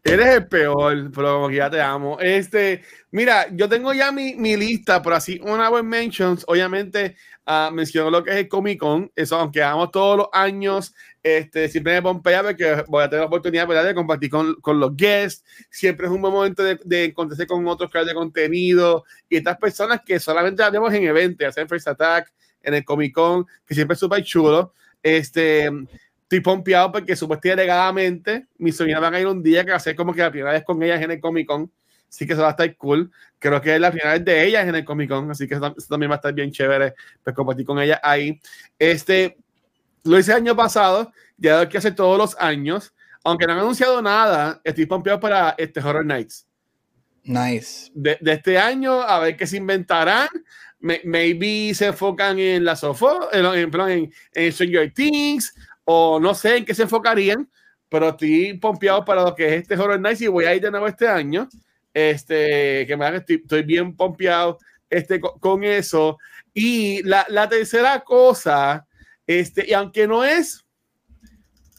Eres 0.03 0.27
el 0.29 0.49
peor, 0.49 1.11
pero 1.15 1.35
como 1.35 1.49
que 1.49 1.57
ya 1.57 1.69
te 1.69 1.81
amo. 1.81 2.19
Este, 2.21 2.83
mira, 3.11 3.47
yo 3.53 3.69
tengo 3.69 3.93
ya 3.93 4.11
mi, 4.11 4.35
mi 4.35 4.57
lista, 4.57 5.03
pero 5.03 5.17
así, 5.17 5.39
una 5.43 5.69
web 5.69 5.85
mentions, 5.85 6.43
obviamente 6.49 7.17
uh, 7.47 7.71
menciono 7.71 8.11
lo 8.11 8.25
que 8.25 8.31
es 8.31 8.37
el 8.37 8.49
Comic 8.49 8.81
Con, 8.81 9.13
eso, 9.15 9.37
aunque 9.37 9.63
hagamos 9.63 9.91
todos 9.91 10.17
los 10.17 10.29
años, 10.33 10.95
este, 11.23 11.69
siempre 11.69 11.95
me 11.95 12.03
pompea 12.03 12.43
porque 12.43 12.83
voy 12.89 13.05
a 13.05 13.11
tener 13.11 13.21
la 13.21 13.27
oportunidad 13.27 13.67
¿verdad? 13.67 13.85
de 13.85 13.95
compartir 13.95 14.31
con, 14.31 14.55
con, 14.63 14.81
los 14.81 14.97
guests, 14.97 15.45
siempre 15.71 16.07
es 16.07 16.13
un 16.13 16.23
buen 16.23 16.33
momento 16.33 16.63
de, 16.63 16.79
de 16.83 17.05
encontrarse 17.05 17.47
con 17.47 17.67
otros 17.69 17.91
creadores 17.91 18.15
de 18.15 18.19
contenido 18.19 19.05
y 19.29 19.37
estas 19.37 19.59
personas 19.59 20.01
que 20.05 20.19
solamente 20.19 20.63
las 20.63 20.73
vemos 20.73 20.93
en 20.95 21.05
eventos, 21.05 21.47
hacen 21.47 21.69
First 21.69 21.89
Attack, 21.89 22.33
en 22.63 22.75
el 22.75 22.85
Comic 22.85 23.15
Con, 23.15 23.47
que 23.67 23.75
siempre 23.75 23.95
es 23.95 24.01
súper 24.01 24.23
chulo. 24.25 24.73
Este, 25.03 25.71
estoy 26.31 26.41
pompeado 26.41 26.93
porque 26.93 27.17
supuestamente 27.17 28.47
mis 28.57 28.77
sobrinas 28.77 29.01
van 29.01 29.15
a 29.15 29.21
ir 29.21 29.27
un 29.27 29.43
día 29.43 29.65
que 29.65 29.73
va 29.73 29.79
a 29.79 29.81
ser 29.81 29.97
como 29.97 30.15
que 30.15 30.21
la 30.21 30.31
primera 30.31 30.53
vez 30.53 30.63
con 30.63 30.81
ellas 30.81 31.03
en 31.03 31.11
el 31.11 31.21
Comic 31.21 31.49
Con. 31.49 31.73
Así 32.09 32.25
que 32.25 32.35
eso 32.35 32.43
va 32.43 32.49
a 32.49 32.51
estar 32.53 32.77
cool. 32.77 33.11
Creo 33.41 33.61
que 33.61 33.75
es 33.75 33.81
la 33.81 33.91
primera 33.91 34.13
vez 34.13 34.25
de 34.25 34.47
ellas 34.47 34.69
en 34.69 34.77
el 34.77 34.85
Comic 34.85 35.11
Con, 35.11 35.29
así 35.33 35.49
que 35.49 35.55
eso, 35.55 35.75
también 35.89 36.09
va 36.09 36.15
a 36.15 36.19
estar 36.19 36.33
bien 36.33 36.53
chévere 36.53 36.95
pues, 37.25 37.35
compartir 37.35 37.67
con 37.67 37.81
ellas 37.81 37.99
ahí. 38.01 38.41
Este, 38.79 39.39
lo 40.05 40.21
hice 40.21 40.31
el 40.31 40.37
año 40.37 40.55
pasado, 40.55 41.13
ya 41.37 41.65
lo 41.65 41.69
que 41.69 41.79
hace 41.79 41.91
todos 41.91 42.17
los 42.17 42.37
años. 42.39 42.95
Aunque 43.25 43.47
no 43.47 43.55
han 43.55 43.59
anunciado 43.59 44.01
nada, 44.01 44.61
estoy 44.63 44.87
pompeado 44.87 45.19
para 45.19 45.57
este 45.59 45.81
Horror 45.81 46.07
Nights. 46.07 46.47
Nice. 47.25 47.91
De, 47.93 48.17
de, 48.21 48.33
este 48.35 48.57
año, 48.57 49.03
a 49.03 49.19
ver 49.19 49.37
qué 49.37 49.49
se 49.49 49.57
inventarán. 49.57 50.29
maybe 50.79 51.75
se 51.75 51.87
enfocan 51.87 52.39
en 52.39 52.65
la 52.65 52.77
sofá, 52.77 53.29
en, 53.33 53.45
en, 53.47 53.81
en, 53.91 54.13
en 54.33 54.53
Stranger 54.53 54.95
Things, 54.95 55.53
o 55.93 56.21
no 56.21 56.35
sé 56.35 56.59
en 56.59 56.65
qué 56.65 56.73
se 56.73 56.85
enfocarían, 56.85 57.51
pero 57.89 58.11
estoy 58.11 58.55
pompeado 58.59 59.05
para 59.05 59.25
lo 59.25 59.35
que 59.35 59.47
es 59.47 59.63
este 59.63 59.75
Horror 59.75 60.01
Nights 60.01 60.21
y 60.21 60.29
voy 60.29 60.45
a 60.45 60.55
ir 60.55 60.63
de 60.63 60.71
nuevo 60.71 60.87
este 60.87 61.09
año. 61.09 61.49
Este, 61.93 62.87
que 62.87 62.97
me 62.97 63.17
estoy, 63.17 63.37
estoy 63.37 63.63
bien 63.65 63.97
pompeado 63.97 64.59
este, 64.89 65.21
con, 65.21 65.65
eso. 65.65 66.17
Y 66.55 67.03
la, 67.03 67.27
la, 67.29 67.49
tercera 67.49 67.99
cosa, 68.01 68.87
este, 69.27 69.69
y 69.69 69.73
aunque 69.73 70.07
no 70.07 70.25
es, 70.25 70.65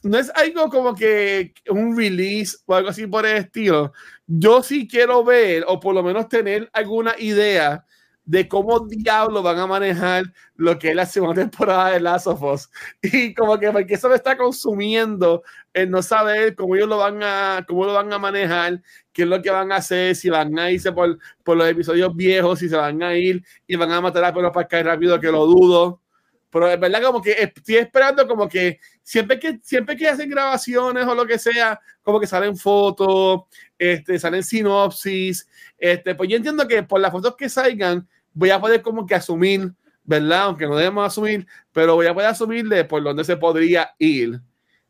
no 0.03 0.17
es 0.17 0.29
algo 0.35 0.69
como 0.69 0.93
que 0.93 1.53
un 1.69 1.95
release 1.95 2.57
o 2.65 2.75
algo 2.75 2.89
así 2.89 3.07
por 3.07 3.25
el 3.25 3.37
estilo, 3.37 3.93
yo 4.27 4.61
sí 4.61 4.89
quiero 4.89 5.23
ver, 5.23 5.63
o 5.65 5.79
por 5.79 5.95
lo 5.95 6.03
menos 6.03 6.27
tener 6.27 6.69
alguna 6.73 7.15
idea 7.17 7.85
de 8.31 8.47
cómo 8.47 8.79
diablos 8.79 9.43
van 9.43 9.59
a 9.59 9.67
manejar 9.67 10.23
lo 10.55 10.79
que 10.79 10.91
es 10.91 10.95
la 10.95 11.05
segunda 11.05 11.41
temporada 11.41 11.89
de 11.89 11.99
Last 11.99 12.27
of 12.27 12.41
Us. 12.41 12.69
Y 13.01 13.33
como 13.33 13.59
que 13.59 13.69
porque 13.71 13.95
eso 13.95 14.07
me 14.07 14.15
está 14.15 14.37
consumiendo 14.37 15.43
el 15.73 15.91
no 15.91 16.01
saber 16.01 16.55
cómo 16.55 16.77
ellos 16.77 16.87
lo 16.87 16.97
van 16.97 17.21
a, 17.23 17.65
cómo 17.67 17.85
lo 17.85 17.93
van 17.93 18.11
a 18.13 18.17
manejar, 18.19 18.81
qué 19.11 19.23
es 19.23 19.27
lo 19.27 19.41
que 19.41 19.51
van 19.51 19.73
a 19.73 19.77
hacer, 19.77 20.15
si 20.15 20.29
van 20.29 20.57
a 20.57 20.71
irse 20.71 20.93
por, 20.93 21.19
por 21.43 21.57
los 21.57 21.67
episodios 21.67 22.15
viejos, 22.15 22.59
si 22.59 22.69
se 22.69 22.77
van 22.77 23.03
a 23.03 23.17
ir 23.17 23.43
y 23.67 23.75
van 23.75 23.91
a 23.91 23.99
matar 23.99 24.23
a 24.23 24.33
Pedro 24.33 24.49
Pascal 24.53 24.85
rápido, 24.85 25.19
que 25.19 25.29
lo 25.29 25.45
dudo. 25.45 26.01
Pero 26.49 26.69
es 26.69 26.79
verdad 26.79 27.01
como 27.03 27.21
que 27.21 27.31
estoy 27.31 27.75
esperando 27.77 28.25
como 28.29 28.47
que 28.47 28.79
siempre 29.03 29.39
que 29.39 29.59
siempre 29.61 29.97
que 29.97 30.07
hacen 30.07 30.29
grabaciones 30.29 31.05
o 31.05 31.15
lo 31.15 31.25
que 31.25 31.37
sea, 31.37 31.81
como 32.01 32.17
que 32.17 32.27
salen 32.27 32.55
fotos, 32.55 33.41
este, 33.77 34.17
salen 34.19 34.43
sinopsis, 34.43 35.49
este, 35.77 36.15
pues 36.15 36.29
yo 36.29 36.37
entiendo 36.37 36.65
que 36.65 36.83
por 36.83 37.01
las 37.01 37.11
fotos 37.11 37.35
que 37.35 37.49
salgan 37.49 38.07
voy 38.33 38.49
a 38.49 38.59
poder 38.59 38.81
como 38.81 39.05
que 39.05 39.15
asumir, 39.15 39.73
¿verdad? 40.03 40.43
Aunque 40.43 40.65
no 40.65 40.75
debemos 40.75 41.05
asumir, 41.05 41.47
pero 41.71 41.95
voy 41.95 42.07
a 42.07 42.13
poder 42.13 42.29
asumir 42.29 42.67
de 42.67 42.83
por 42.85 43.03
dónde 43.03 43.23
se 43.23 43.37
podría 43.37 43.91
ir. 43.97 44.41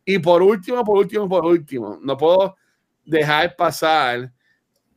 Y 0.05 0.19
por 0.19 0.41
último, 0.41 0.83
por 0.83 0.97
último, 0.97 1.29
por 1.29 1.45
último, 1.45 1.99
no 2.01 2.17
puedo 2.17 2.55
dejar 3.05 3.55
pasar 3.55 4.31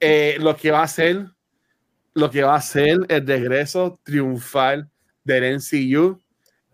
eh, 0.01 0.37
lo 0.41 0.57
que 0.57 0.71
va 0.71 0.83
a 0.83 0.89
ser 0.89 1.27
lo 2.15 2.31
que 2.31 2.45
va 2.45 2.55
a 2.55 2.61
ser 2.61 2.99
el 3.09 3.27
regreso 3.27 3.99
triunfal 4.05 4.89
del 5.25 5.57
NCU 5.57 6.21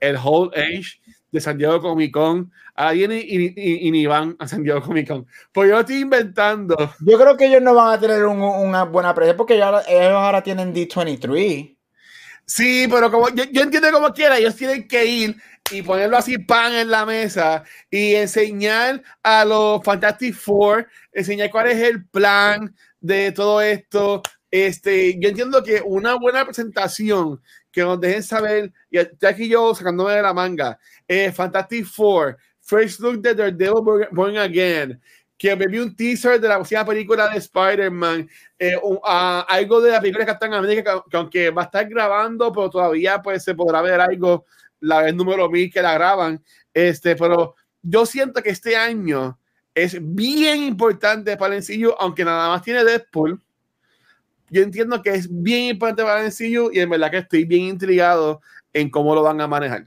el 0.01 0.16
Whole 0.16 0.51
Age 0.55 0.99
de 1.31 1.40
San 1.40 1.59
Diego 1.59 1.81
Comic 1.81 2.12
Con. 2.12 2.52
Ahora 2.74 2.93
viene 2.93 3.19
y, 3.19 3.52
y, 3.57 4.07
van 4.07 4.36
a 4.39 4.48
San 4.48 4.62
Diego 4.62 4.82
Comic 4.82 5.09
Con. 5.09 5.27
Pues 5.52 5.69
yo 5.70 5.81
estoy 5.81 6.01
inventando. 6.01 6.77
Yo 7.01 7.19
creo 7.19 7.36
que 7.36 7.47
ellos 7.47 7.62
no 7.62 7.74
van 7.74 7.94
a 7.94 8.01
tener 8.01 8.24
un, 8.24 8.40
una 8.40 8.85
buena 8.85 9.15
presencia 9.15 9.36
porque 9.36 9.55
ellos 9.55 9.85
ahora 9.89 10.43
tienen 10.43 10.74
D23. 10.74 11.77
Sí, 12.47 12.89
pero 12.90 13.12
como 13.12 13.28
yo, 13.28 13.44
yo, 13.52 13.62
entiendo 13.62 13.93
como 13.93 14.12
quiera, 14.12 14.36
ellos 14.36 14.57
tienen 14.57 14.89
que 14.89 15.07
ir 15.07 15.36
y 15.70 15.82
ponerlo 15.82 16.16
así 16.16 16.36
pan 16.39 16.74
en 16.74 16.90
la 16.90 17.07
mesa 17.07 17.62
y 17.89 18.16
enseñar 18.16 19.02
a 19.23 19.44
los 19.44 19.85
Fantastic 19.85 20.35
Four, 20.35 20.89
enseñar 21.12 21.51
cuál 21.51 21.69
es 21.69 21.78
el 21.78 22.05
plan 22.07 22.74
de 23.01 23.31
todo 23.32 23.61
esto. 23.61 24.23
Este, 24.51 25.16
yo 25.20 25.28
entiendo 25.28 25.62
que 25.62 25.81
una 25.85 26.15
buena 26.15 26.44
presentación 26.44 27.40
que 27.70 27.82
nos 27.82 28.01
dejen 28.01 28.22
saber, 28.22 28.72
y 28.90 28.98
aquí 28.98 29.48
yo 29.48 29.74
sacándome 29.74 30.14
de 30.14 30.22
la 30.22 30.34
manga, 30.34 30.78
eh, 31.06 31.30
Fantastic 31.30 31.86
Four, 31.86 32.36
First 32.60 33.01
Look 33.01 33.20
de 33.20 33.34
Daredevil 33.34 34.09
Born 34.10 34.38
Again, 34.38 35.01
que 35.36 35.56
me 35.56 35.66
vi 35.66 35.78
un 35.78 35.97
teaser 35.97 36.38
de 36.38 36.48
la 36.48 36.56
próxima 36.56 36.84
película 36.84 37.28
de 37.28 37.38
Spider-Man, 37.38 38.28
eh, 38.59 38.76
uh, 38.82 39.01
algo 39.02 39.80
de 39.80 39.90
la 39.90 40.01
película 40.01 40.24
de 40.24 40.32
Captain 40.32 40.52
America, 40.52 41.02
que, 41.10 41.16
aunque 41.16 41.51
va 41.51 41.62
a 41.62 41.64
estar 41.64 41.88
grabando, 41.88 42.52
pero 42.52 42.68
todavía 42.68 43.22
pues 43.22 43.42
se 43.42 43.55
podrá 43.55 43.80
ver 43.80 44.01
algo 44.01 44.44
la 44.80 45.02
vez 45.02 45.14
número 45.14 45.48
mil 45.48 45.72
que 45.72 45.80
la 45.80 45.94
graban, 45.94 46.42
este, 46.74 47.16
pero 47.16 47.55
yo 47.82 48.05
siento 48.05 48.42
que 48.42 48.51
este 48.51 48.76
año 48.76 49.38
es 49.74 49.97
bien 50.01 50.62
importante 50.62 51.36
para 51.36 51.55
el 51.55 51.62
sencillo, 51.62 51.98
aunque 52.01 52.24
nada 52.24 52.48
más 52.48 52.62
tiene 52.62 52.84
Deadpool, 52.84 53.40
yo 54.51 54.62
entiendo 54.62 55.01
que 55.02 55.10
es 55.10 55.28
bien 55.31 55.70
importante 55.70 56.02
para 56.02 56.20
el 56.20 56.27
MCU 56.27 56.70
y 56.72 56.81
en 56.81 56.90
verdad 56.90 57.10
que 57.10 57.18
estoy 57.18 57.44
bien 57.44 57.62
intrigado 57.64 58.40
en 58.72 58.90
cómo 58.90 59.14
lo 59.14 59.22
van 59.22 59.40
a 59.40 59.47
manejar. 59.47 59.86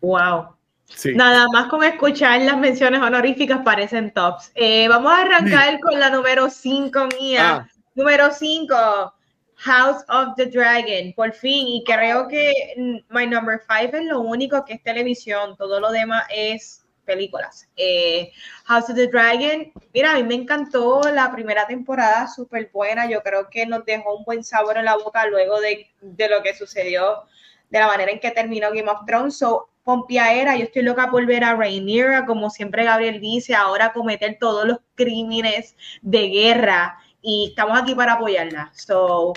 Wow. 0.00 0.56
Nada 1.14 1.46
más 1.52 1.68
con 1.68 1.82
escuchar 1.82 2.40
las 2.42 2.56
menciones 2.58 3.00
honoríficas 3.02 3.60
parecen 3.64 4.12
tops. 4.12 4.52
Eh, 4.54 4.86
vamos 4.88 5.12
a 5.12 5.22
arrancar 5.22 5.80
con 5.80 5.98
la 5.98 6.10
número 6.10 6.48
5 6.48 7.08
mía. 7.20 7.56
Ah. 7.56 7.68
Número 7.94 8.30
5, 8.30 8.74
House 9.56 10.04
of 10.08 10.34
the 10.36 10.46
Dragon, 10.46 11.12
por 11.14 11.32
fin. 11.32 11.66
Y 11.66 11.84
creo 11.84 12.28
que 12.28 12.52
my 13.08 13.26
number 13.26 13.60
5 13.68 13.96
es 13.96 14.04
lo 14.04 14.20
único 14.20 14.64
que 14.64 14.74
es 14.74 14.82
televisión. 14.82 15.56
Todo 15.56 15.80
lo 15.80 15.90
demás 15.90 16.24
es 16.34 16.85
películas. 17.06 17.68
Eh, 17.76 18.32
House 18.64 18.90
of 18.90 18.96
the 18.96 19.06
Dragon, 19.06 19.72
mira, 19.94 20.12
a 20.12 20.16
mí 20.16 20.24
me 20.24 20.34
encantó 20.34 21.00
la 21.12 21.32
primera 21.32 21.66
temporada, 21.66 22.28
súper 22.28 22.70
buena. 22.72 23.08
Yo 23.08 23.22
creo 23.22 23.48
que 23.48 23.64
nos 23.64 23.84
dejó 23.86 24.16
un 24.16 24.24
buen 24.24 24.44
sabor 24.44 24.76
en 24.76 24.84
la 24.84 24.96
boca 24.96 25.26
luego 25.26 25.60
de, 25.60 25.90
de, 26.02 26.28
lo 26.28 26.42
que 26.42 26.54
sucedió, 26.54 27.22
de 27.70 27.78
la 27.78 27.86
manera 27.86 28.12
en 28.12 28.20
que 28.20 28.30
terminó 28.32 28.70
Game 28.72 28.90
of 28.90 29.06
Thrones. 29.06 29.38
So, 29.38 29.70
Pompia 29.84 30.34
era, 30.34 30.56
yo 30.56 30.64
estoy 30.64 30.82
loca 30.82 31.10
por 31.10 31.24
ver 31.26 31.44
a 31.44 31.54
Rhaenyra, 31.54 32.26
como 32.26 32.50
siempre 32.50 32.82
Gabriel 32.84 33.20
dice, 33.20 33.54
ahora 33.54 33.92
cometer 33.92 34.36
todos 34.40 34.66
los 34.66 34.78
crímenes 34.96 35.76
de 36.02 36.28
guerra 36.28 36.98
y 37.22 37.50
estamos 37.50 37.80
aquí 37.80 37.94
para 37.94 38.14
apoyarla. 38.14 38.72
So, 38.74 39.32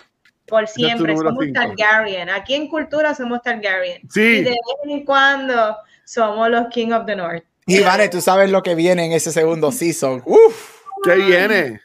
por 0.49 0.67
siempre, 0.67 1.15
somos 1.15 1.45
Targaryen. 1.53 2.29
Aquí 2.29 2.55
en 2.55 2.67
cultura 2.67 3.13
somos 3.13 3.41
Targaryen. 3.41 4.09
Sí. 4.09 4.21
Y 4.21 4.43
de 4.43 4.49
vez 4.49 4.57
en 4.85 5.05
cuando 5.05 5.77
somos 6.03 6.49
los 6.49 6.67
King 6.69 6.91
of 6.91 7.05
the 7.05 7.15
North. 7.15 7.43
Y 7.69 7.81
vale, 7.81 8.09
tú 8.09 8.19
sabes 8.19 8.49
lo 8.49 8.63
que 8.63 8.73
viene 8.73 9.05
en 9.05 9.11
ese 9.11 9.31
segundo 9.31 9.71
season. 9.71 10.23
Uf, 10.25 10.81
¿qué 11.03 11.15
viene? 11.15 11.81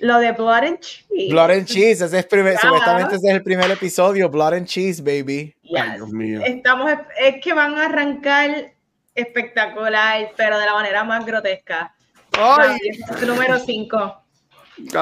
Lo 0.00 0.18
de 0.18 0.32
Blood 0.32 0.64
and 0.64 0.80
Cheese. 0.80 1.32
Blood 1.32 1.50
and 1.50 1.64
Cheese, 1.64 2.04
ese 2.04 2.18
es 2.18 2.26
primer, 2.26 2.58
supuestamente 2.58 3.16
ese 3.16 3.28
es 3.28 3.34
el 3.34 3.42
primer 3.42 3.70
episodio, 3.70 4.28
Blood 4.28 4.54
and 4.54 4.66
Cheese, 4.66 5.02
baby. 5.02 5.54
Ay, 5.74 5.92
Dios 5.96 6.10
mío. 6.10 6.42
Estamos, 6.44 6.92
es 7.18 7.42
que 7.42 7.54
van 7.54 7.78
a 7.78 7.86
arrancar 7.86 8.72
espectacular, 9.14 10.32
pero 10.36 10.58
de 10.58 10.66
la 10.66 10.74
manera 10.74 11.04
más 11.04 11.24
grotesca. 11.24 11.94
Ay. 12.32 12.78
número 13.26 13.58
5. 13.58 14.22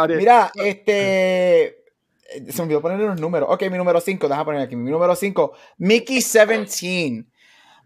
Mira, 0.09 0.53
este. 0.55 1.79
Se 2.49 2.59
me 2.59 2.63
olvidó 2.63 2.81
ponerle 2.81 3.07
los 3.07 3.21
números. 3.21 3.49
Ok, 3.51 3.63
mi 3.71 3.77
número 3.77 4.01
5, 4.01 4.29
deja 4.29 4.45
poner 4.45 4.63
aquí. 4.63 4.77
Mi 4.77 4.91
número 4.91 5.15
5, 5.15 5.53
Mickey 5.79 6.17
17. 6.17 7.27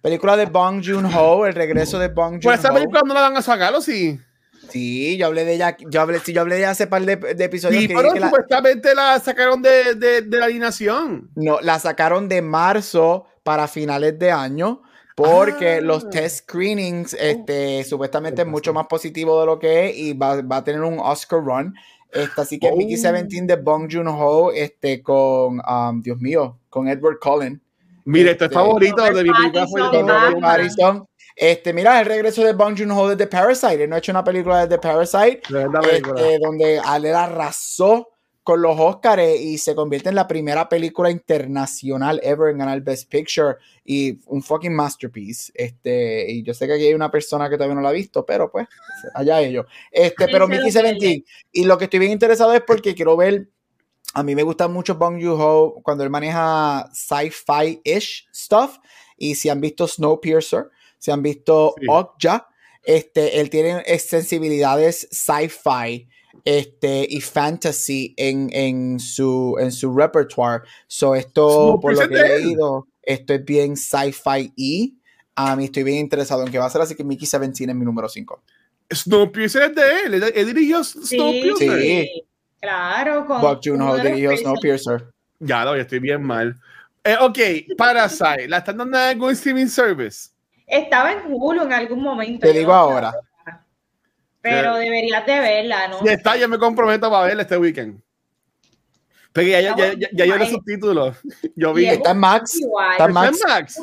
Película 0.07 0.37
de 0.37 0.47
Bong 0.47 0.81
Joon-ho, 0.85 1.47
el 1.47 1.55
regreso 1.55 1.99
de 1.99 2.07
Bong 2.07 2.35
Joon-ho. 2.35 2.43
Pues 2.43 2.61
esa 2.61 2.73
película 2.73 3.03
no 3.05 3.13
la 3.13 3.23
van 3.23 3.37
a 3.37 3.43
sacar, 3.43 3.75
¿o 3.75 3.81
sí? 3.81 4.21
Sí, 4.69 5.17
yo 5.17 5.27
hablé 5.27 5.45
de 5.45 5.55
ella, 5.55 5.77
yo 5.81 6.01
hablé, 6.01 6.21
sí, 6.21 6.33
yo 6.33 6.43
hablé 6.43 6.55
de 6.55 6.61
ella 6.61 6.71
hace 6.71 6.87
par 6.87 7.05
de, 7.05 7.17
de 7.17 7.45
episodios. 7.45 7.83
Sí, 7.83 7.89
pero 7.89 8.13
supuestamente 8.15 8.95
la... 8.95 9.19
sacaron 9.19 9.61
de, 9.63 9.97
de, 9.97 10.23
de, 10.23 10.39
la 10.39 10.45
alineación. 10.45 11.29
No, 11.35 11.59
la 11.61 11.81
sacaron 11.81 12.29
de 12.29 12.41
marzo 12.41 13.27
para 13.43 13.67
finales 13.67 14.17
de 14.17 14.31
año 14.31 14.83
porque 15.17 15.79
ah. 15.79 15.81
los 15.81 16.09
test 16.09 16.45
screenings 16.45 17.13
este, 17.15 17.83
supuestamente 17.83 18.43
es 18.43 18.47
mucho 18.47 18.73
más 18.73 18.87
positivo 18.87 19.41
de 19.41 19.47
lo 19.47 19.59
que 19.59 19.87
es 19.87 19.99
y 19.99 20.13
va, 20.13 20.41
va 20.41 20.59
a 20.59 20.65
tener 20.65 20.83
un 20.83 21.01
Oscar 21.01 21.43
run. 21.43 21.75
Este, 22.13 22.41
así 22.41 22.61
que 22.61 22.71
Mickey 22.71 22.95
17 22.95 23.43
de 23.43 23.57
Bong 23.57 23.89
Joon-ho 23.91 24.53
este, 24.53 25.03
con, 25.03 25.61
um, 25.69 26.01
Dios 26.01 26.21
mío, 26.21 26.61
con 26.71 26.87
Edward 26.87 27.19
Cullen. 27.19 27.61
Mire, 28.07 28.31
esto 28.31 28.45
es 28.45 28.51
este, 28.51 28.55
favorito 28.55 29.03
de 29.03 29.25
mi 29.25 29.31
película 29.31 29.67
favorita. 29.67 31.05
Este, 31.35 31.73
mira, 31.75 32.01
el 32.01 32.07
regreso 32.07 32.43
de 32.43 32.55
Bong 32.55 32.79
Joon-ho 32.79 33.09
de 33.09 33.17
The 33.17 33.27
Parasite. 33.27 33.83
Él 33.83 33.91
no 33.91 33.97
ha 33.97 33.99
hecho 33.99 34.13
una 34.13 34.25
película 34.25 34.67
de 34.67 34.69
The 34.69 34.79
Parasite 34.81 35.43
este, 35.43 36.39
donde 36.41 36.77
él 36.77 37.15
arrasó 37.15 38.09
con 38.43 38.63
los 38.63 38.79
Oscars 38.79 39.41
y 39.41 39.59
se 39.59 39.75
convierte 39.75 40.09
en 40.09 40.15
la 40.15 40.29
primera 40.29 40.69
película 40.69 41.11
internacional 41.11 42.21
ever 42.23 42.53
en 42.53 42.59
ganar 42.59 42.81
Best 42.81 43.11
Picture 43.11 43.57
y 43.85 44.21
un 44.27 44.41
fucking 44.41 44.73
masterpiece. 44.73 45.53
Este, 45.53 46.31
y 46.31 46.45
yo 46.45 46.55
sé 46.55 46.69
que 46.69 46.75
aquí 46.75 46.87
hay 46.87 46.95
una 46.95 47.11
persona 47.11 47.51
que 47.51 47.57
todavía 47.57 47.75
no 47.75 47.81
la 47.81 47.89
ha 47.89 47.93
visto, 47.93 48.25
pero 48.25 48.49
pues, 48.49 48.69
allá 49.15 49.41
ellos. 49.41 49.67
Este, 49.91 50.29
pero 50.29 50.47
Mickey 50.47 50.71
17. 50.71 51.25
Y 51.53 51.65
lo 51.65 51.77
que 51.77 51.85
estoy 51.85 51.99
bien 51.99 52.13
interesado 52.13 52.55
es 52.55 52.63
porque 52.65 52.95
quiero 52.95 53.17
ver 53.17 53.49
a 54.15 54.23
mí 54.23 54.35
me 54.35 54.43
gusta 54.43 54.69
mucho 54.69 54.95
Bong 54.95 55.23
Joon-ho 55.23 55.81
cuando 55.83 56.05
él 56.05 56.11
maneja 56.11 56.89
sci-fi-ish 56.93 58.29
stuff. 58.35 58.79
Y 59.17 59.35
si 59.35 59.49
han 59.49 59.61
visto 59.61 59.87
Snowpiercer, 59.87 60.71
si 60.99 61.11
han 61.11 61.23
visto 61.23 61.75
sí. 61.79 62.29
este, 62.83 63.41
él 63.41 63.51
tiene 63.51 63.83
sensibilidades 63.99 65.09
sci-fi 65.11 66.09
este, 66.45 67.07
y 67.09 67.21
fantasy 67.21 68.15
en, 68.17 68.49
en, 68.53 69.01
su, 69.01 69.57
en 69.59 69.73
su 69.73 69.95
repertoire. 69.95 70.65
So, 70.87 71.15
esto, 71.15 71.79
por 71.81 71.95
lo 71.95 72.09
que 72.09 72.15
he 72.15 72.39
leído, 72.41 72.87
esto 73.03 73.35
es 73.35 73.45
bien 73.45 73.77
sci-fi 73.77 74.53
y 74.57 74.99
a 75.35 75.57
mí 75.57 75.67
estoy 75.67 75.83
bien 75.83 75.99
interesado 75.99 76.45
en 76.45 76.51
que 76.51 76.59
va 76.59 76.67
a 76.67 76.71
ser, 76.71 76.81
así 76.81 76.95
que 76.95 77.05
Mickey 77.05 77.27
17 77.27 77.71
es 77.71 77.77
mi 77.77 77.85
número 77.85 78.09
5. 78.09 78.43
Snowpiercer 78.93 79.71
es 79.71 79.75
de 79.75 80.01
él, 80.07 80.23
él 80.23 80.47
dirigió 80.47 80.83
Snowpiercer. 80.83 81.81
Sí. 81.81 82.27
Claro, 82.67 83.25
con. 83.27 83.41
Buck 83.41 83.61
Juno 83.63 83.97
dirigió 83.97 84.37
Snowpiercer. 84.37 85.07
Ya, 85.39 85.65
no, 85.65 85.77
ya 85.77 85.83
estoy 85.83 86.01
bien 86.01 86.21
mal. 86.21 86.57
Eh, 87.05 87.17
ok, 87.21 87.39
Parasite, 87.79 88.49
¿la 88.49 88.59
están 88.59 88.79
dando 88.79 88.99
en 88.99 89.05
algún 89.05 89.31
streaming 89.31 89.69
service? 89.69 90.31
Estaba 90.67 91.13
en 91.13 91.21
Hulu 91.27 91.63
en 91.63 91.73
algún 91.73 92.03
momento. 92.03 92.45
Te 92.45 92.53
digo 92.53 92.73
ahora. 92.73 93.15
Pero 94.41 94.75
deberías 94.75 95.25
de 95.25 95.39
verla, 95.39 95.87
¿no? 95.87 96.01
Si 96.01 96.09
está, 96.09 96.37
yo 96.37 96.49
me 96.49 96.59
comprometo 96.59 97.09
para 97.09 97.27
verla 97.27 97.43
este 97.43 97.57
weekend. 97.57 98.01
Pero 99.33 99.47
ya, 99.47 99.61
ya, 99.61 99.77
ya, 99.77 100.09
ya 100.13 100.25
yo 100.25 100.37
los 100.37 100.49
subtítulos. 100.49 101.17
Yo 101.55 101.73
vi. 101.73 101.87
Está 101.87 102.11
en 102.11 102.19
Max. 102.19 102.59
Está 102.93 103.05
en 103.05 103.13
Max. 103.13 103.41
Max? 103.47 103.83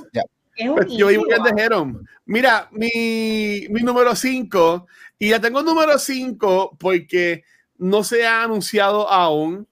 Pues 0.75 0.87
yo 0.89 1.07
vi 1.07 1.15
que 1.15 1.51
dijeron. 1.53 2.05
Mira, 2.25 2.67
mi, 2.71 3.65
mi 3.69 3.81
número 3.81 4.13
5, 4.13 4.87
y 5.19 5.29
ya 5.29 5.39
tengo 5.39 5.61
número 5.61 5.97
5 5.97 6.75
porque 6.77 7.43
no 7.83 8.03
se 8.03 8.25
ha 8.25 8.43
anunciado 8.43 9.09
aún. 9.09 9.67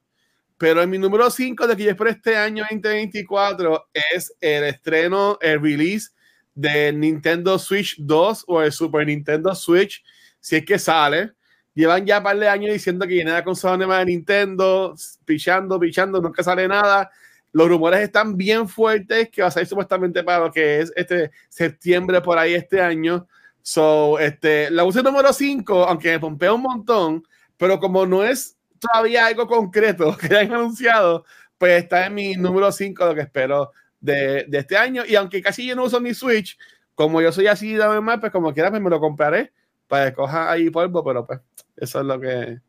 Pero 0.58 0.84
en 0.84 0.90
mi 0.90 1.00
número 1.00 1.32
5 1.32 1.66
de 1.66 1.76
que 1.76 1.84
yo 1.86 1.92
espero 1.92 2.10
este 2.10 2.38
año 2.38 2.64
2024 2.70 3.90
es 4.14 4.36
el 4.40 4.66
estreno, 4.66 5.40
el 5.42 5.60
release 5.60 6.12
de 6.54 6.94
Nintendo 6.94 7.58
Switch 7.58 7.96
2 7.98 8.44
o 8.48 8.62
el 8.62 8.72
Super 8.72 9.08
Nintendo 9.08 9.56
Switch, 9.56 10.04
si 10.40 10.58
es 10.58 10.66
que 10.66 10.78
sale. 10.78 11.32
Llevan 11.74 12.06
ya 12.06 12.18
un 12.18 12.26
par 12.26 12.38
de 12.38 12.48
años 12.48 12.74
diciendo 12.74 13.08
que 13.08 13.14
viene 13.14 13.32
la 13.32 13.44
consola 13.44 13.78
nueva 13.78 14.00
de 14.00 14.06
Nintendo, 14.06 14.94
pichando, 15.26 15.80
pichando, 15.80 16.22
nunca 16.22 16.44
sale 16.44 16.68
nada. 16.68 17.10
Los 17.54 17.70
rumores 17.70 18.02
están 18.02 18.38
bien 18.38 18.68
fuertes 18.68 19.30
que 19.30 19.42
va 19.42 19.48
a 19.48 19.52
salir 19.52 19.68
supuestamente 19.68 20.24
para 20.24 20.46
lo 20.46 20.52
que 20.52 20.82
es 20.82 20.94
este 20.96 21.32
septiembre 21.50 22.22
por 22.22 22.38
ahí 22.38 22.54
este 22.54 22.82
año. 22.82 23.26
So, 23.64 24.20
este, 24.20 24.70
la 24.70 24.84
uso 24.84 25.02
número 25.02 25.34
5, 25.34 25.86
aunque 25.86 26.12
me 26.12 26.20
pompea 26.20 26.54
un 26.54 26.62
montón, 26.62 27.24
pero 27.62 27.80
como 27.80 28.08
no 28.08 28.24
es 28.24 28.58
todavía 28.80 29.28
algo 29.28 29.46
concreto 29.46 30.18
que 30.20 30.36
hayan 30.36 30.56
anunciado, 30.56 31.26
pues 31.60 31.84
está 31.84 32.08
en 32.08 32.16
mi 32.16 32.34
número 32.34 32.72
5 32.72 33.06
lo 33.06 33.14
que 33.14 33.22
espero 33.22 33.72
de, 34.00 34.46
de, 34.48 34.58
este 34.58 34.76
año. 34.78 35.04
Y 35.08 35.16
aunque 35.16 35.44
casi 35.44 35.68
yo 35.68 35.76
no 35.76 35.84
uso 35.84 36.02
mi 36.02 36.16
Switch, 36.16 36.58
como 36.96 37.22
yo 37.22 37.32
soy 37.32 37.46
así 37.46 37.74
de 37.74 38.02
más, 38.02 38.20
pues 38.20 38.32
como 38.32 38.52
quiera, 38.52 38.72
pues 38.72 38.82
me 38.82 38.90
lo 38.90 39.00
compraré 39.00 39.54
para 39.88 40.10
que 40.10 40.16
coja 40.16 40.52
ahí 40.52 40.72
polvo, 40.72 41.04
pero 41.04 41.28
pues 41.28 41.40
eso 41.78 42.00
es 42.00 42.06
lo 42.08 42.20
que, 42.20 42.60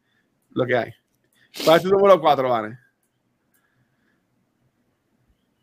lo 0.50 0.66
que 0.66 0.76
hay. 0.76 0.92
¿Cuál 1.64 1.78
es 1.78 1.82
tu 1.84 1.88
número 1.88 2.20
4, 2.20 2.50
Vane? 2.50 2.78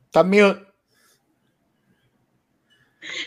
También. 0.09 0.68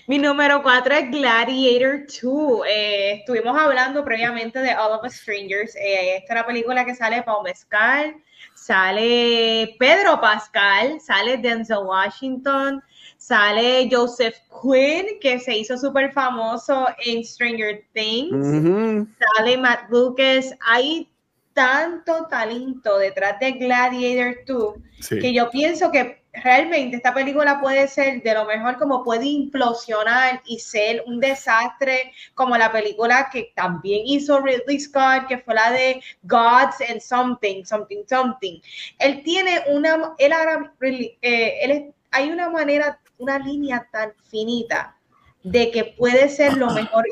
Mi 0.06 0.18
número 0.18 0.62
4 0.62 0.94
es 0.94 1.10
Gladiator 1.10 2.06
2. 2.06 2.66
Eh, 2.68 3.12
estuvimos 3.20 3.59
hablando 3.59 4.04
previamente 4.04 4.59
de 4.60 4.70
All 4.74 4.92
of 4.92 5.04
Us 5.04 5.14
Strangers. 5.14 5.74
Eh, 5.76 6.16
esta 6.16 6.34
es 6.34 6.40
una 6.40 6.46
película 6.46 6.84
que 6.84 6.94
sale 6.94 7.22
Paul 7.22 7.44
Mescal, 7.44 8.16
sale 8.54 9.74
Pedro 9.78 10.20
Pascal, 10.20 11.00
sale 11.00 11.38
Denzel 11.38 11.78
Washington, 11.84 12.82
sale 13.16 13.88
Joseph 13.90 14.36
Quinn, 14.62 15.18
que 15.20 15.38
se 15.38 15.56
hizo 15.56 15.76
súper 15.76 16.12
famoso 16.12 16.86
en 17.04 17.24
Stranger 17.24 17.84
Things, 17.92 19.09
sale 19.36 19.56
Matt 19.59 19.90
Lucas. 19.90 20.54
Hay 20.66 21.09
tanto 21.52 22.26
talento 22.28 22.98
detrás 22.98 23.38
de 23.38 23.52
Gladiator 23.52 24.36
2 24.46 24.74
que 25.20 25.34
yo 25.34 25.50
pienso 25.50 25.90
que 25.90 26.22
realmente 26.32 26.96
esta 26.96 27.12
película 27.12 27.60
puede 27.60 27.86
ser 27.88 28.22
de 28.22 28.34
lo 28.34 28.46
mejor 28.46 28.78
como 28.78 29.04
puede 29.04 29.26
implosionar 29.26 30.40
y 30.46 30.59
ser 30.59 31.04
un 31.06 31.20
desastre 31.20 32.12
como 32.34 32.56
la 32.56 32.72
película 32.72 33.28
que 33.30 33.52
también 33.54 34.02
hizo 34.06 34.40
Ridley 34.40 34.80
Scott, 34.80 35.26
que 35.28 35.38
fue 35.38 35.54
la 35.54 35.70
de 35.70 36.02
Gods 36.22 36.76
and 36.88 37.00
Something, 37.00 37.64
Something, 37.64 38.04
Something. 38.09 38.60
Él 38.98 39.22
tiene 39.22 39.60
una, 39.68 40.14
él, 40.18 40.32
eh, 41.20 41.59
él 41.62 41.94
hay 42.10 42.30
una 42.30 42.48
manera, 42.48 42.98
una 43.18 43.38
línea 43.38 43.86
tan 43.92 44.12
finita 44.30 44.96
de 45.42 45.70
que 45.70 45.84
puede 45.84 46.28
ser 46.28 46.56
lo 46.56 46.70
mejor 46.70 47.04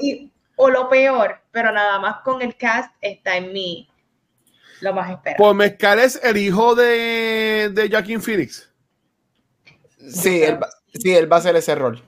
o 0.56 0.70
lo 0.70 0.88
peor, 0.88 1.40
pero 1.51 1.72
nada 1.72 1.98
más 1.98 2.20
con 2.22 2.40
el 2.42 2.56
cast 2.56 2.94
está 3.01 3.36
en 3.36 3.52
mí 3.52 3.88
lo 4.80 4.94
más 4.94 5.10
esperado. 5.10 5.36
Pues 5.38 5.55
Mezcal 5.55 5.98
es 5.98 6.18
el 6.22 6.38
hijo 6.38 6.74
de, 6.74 7.70
de 7.72 7.88
Joaquin 7.90 8.22
Phoenix. 8.22 8.69
Sí, 10.09 10.43
él, 10.43 10.59
sí, 10.94 11.14
él 11.14 11.31
va 11.31 11.36
a 11.36 11.39
hacer 11.40 11.56
ese 11.56 11.74
rol. 11.74 12.02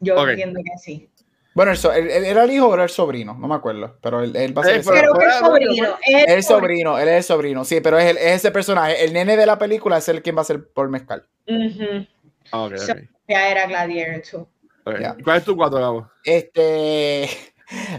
Yo 0.00 0.28
entiendo 0.28 0.60
que 0.62 0.78
sí. 0.78 1.08
Bueno, 1.54 1.72
él, 1.72 2.08
era 2.08 2.44
el 2.44 2.50
hijo 2.50 2.68
o 2.68 2.74
era 2.74 2.84
el 2.84 2.88
sobrino, 2.88 3.36
no 3.38 3.46
me 3.46 3.54
acuerdo, 3.54 3.98
pero 4.00 4.22
él, 4.22 4.56
va 4.56 4.62
a 4.62 4.64
ser 4.64 4.76
ese 4.76 4.90
Creo 4.90 5.12
que 5.12 5.24
el 5.24 5.32
sobrino. 5.32 5.98
Es 6.06 6.28
el 6.28 6.42
sobrino, 6.42 6.98
él 6.98 7.08
es 7.08 7.16
el 7.16 7.24
sobrino, 7.24 7.64
sí, 7.64 7.80
pero 7.80 7.98
es, 7.98 8.16
ese 8.16 8.50
personaje. 8.50 9.04
El 9.04 9.12
nene 9.12 9.36
de 9.36 9.44
la 9.44 9.58
película 9.58 9.98
es 9.98 10.08
el 10.08 10.22
quien 10.22 10.36
va 10.36 10.40
a 10.40 10.44
ser 10.44 10.66
por 10.68 10.88
mezcal. 10.88 11.26
ya 11.46 13.50
era 13.50 13.66
Gladiator 13.66 14.48
2. 14.84 15.16
¿Cuál 15.22 15.38
es 15.38 15.44
tu 15.44 15.56
cuatro, 15.56 15.78
Gabo? 15.78 16.10
Este. 16.24 17.28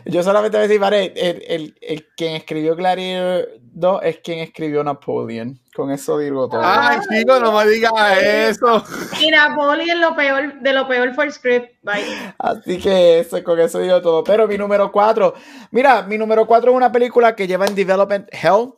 Yo 0.05 0.23
solamente 0.23 0.57
voy 0.57 0.65
a 0.65 0.67
decir, 0.67 0.79
vale, 0.79 1.13
el, 1.15 1.43
el, 1.47 1.75
el, 1.81 2.07
quien 2.15 2.35
escribió 2.35 2.75
Gladiator 2.75 3.49
2 3.61 4.01
es 4.03 4.17
quien 4.19 4.39
escribió 4.39 4.83
Napoleon. 4.83 5.59
Con 5.75 5.91
eso 5.91 6.17
digo 6.19 6.47
todo. 6.47 6.61
Ay, 6.63 6.99
chico, 7.09 7.39
no 7.39 7.51
me 7.51 7.67
digas 7.67 7.91
eso. 8.21 8.83
Y 9.19 9.31
Napoleon 9.31 9.99
lo 9.99 10.15
peor, 10.15 10.59
de 10.61 10.73
lo 10.73 10.87
peor 10.87 11.13
fue 11.15 11.25
el 11.25 11.31
script. 11.31 11.71
Bye. 11.81 12.03
Así 12.37 12.79
que 12.79 13.19
eso, 13.19 13.43
con 13.43 13.59
eso 13.59 13.79
digo 13.79 14.01
todo. 14.01 14.23
Pero 14.23 14.47
mi 14.47 14.57
número 14.57 14.91
4, 14.91 15.33
mira, 15.71 16.03
mi 16.03 16.17
número 16.17 16.45
4 16.45 16.71
es 16.71 16.77
una 16.77 16.91
película 16.91 17.35
que 17.35 17.47
lleva 17.47 17.65
en 17.65 17.75
development 17.75 18.27
hell 18.31 18.73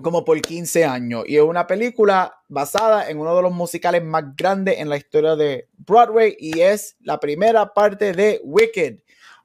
como 0.00 0.24
por 0.24 0.40
15 0.40 0.84
años. 0.84 1.24
Y 1.26 1.36
es 1.36 1.42
una 1.42 1.66
película 1.66 2.34
basada 2.48 3.08
en 3.10 3.18
uno 3.18 3.34
de 3.36 3.42
los 3.42 3.52
musicales 3.52 4.02
más 4.02 4.24
grandes 4.36 4.78
en 4.78 4.88
la 4.88 4.96
historia 4.96 5.36
de 5.36 5.68
Broadway 5.76 6.36
y 6.38 6.60
es 6.60 6.96
la 7.00 7.20
primera 7.20 7.72
parte 7.72 8.12
de 8.12 8.40
Wicked. 8.44 9.00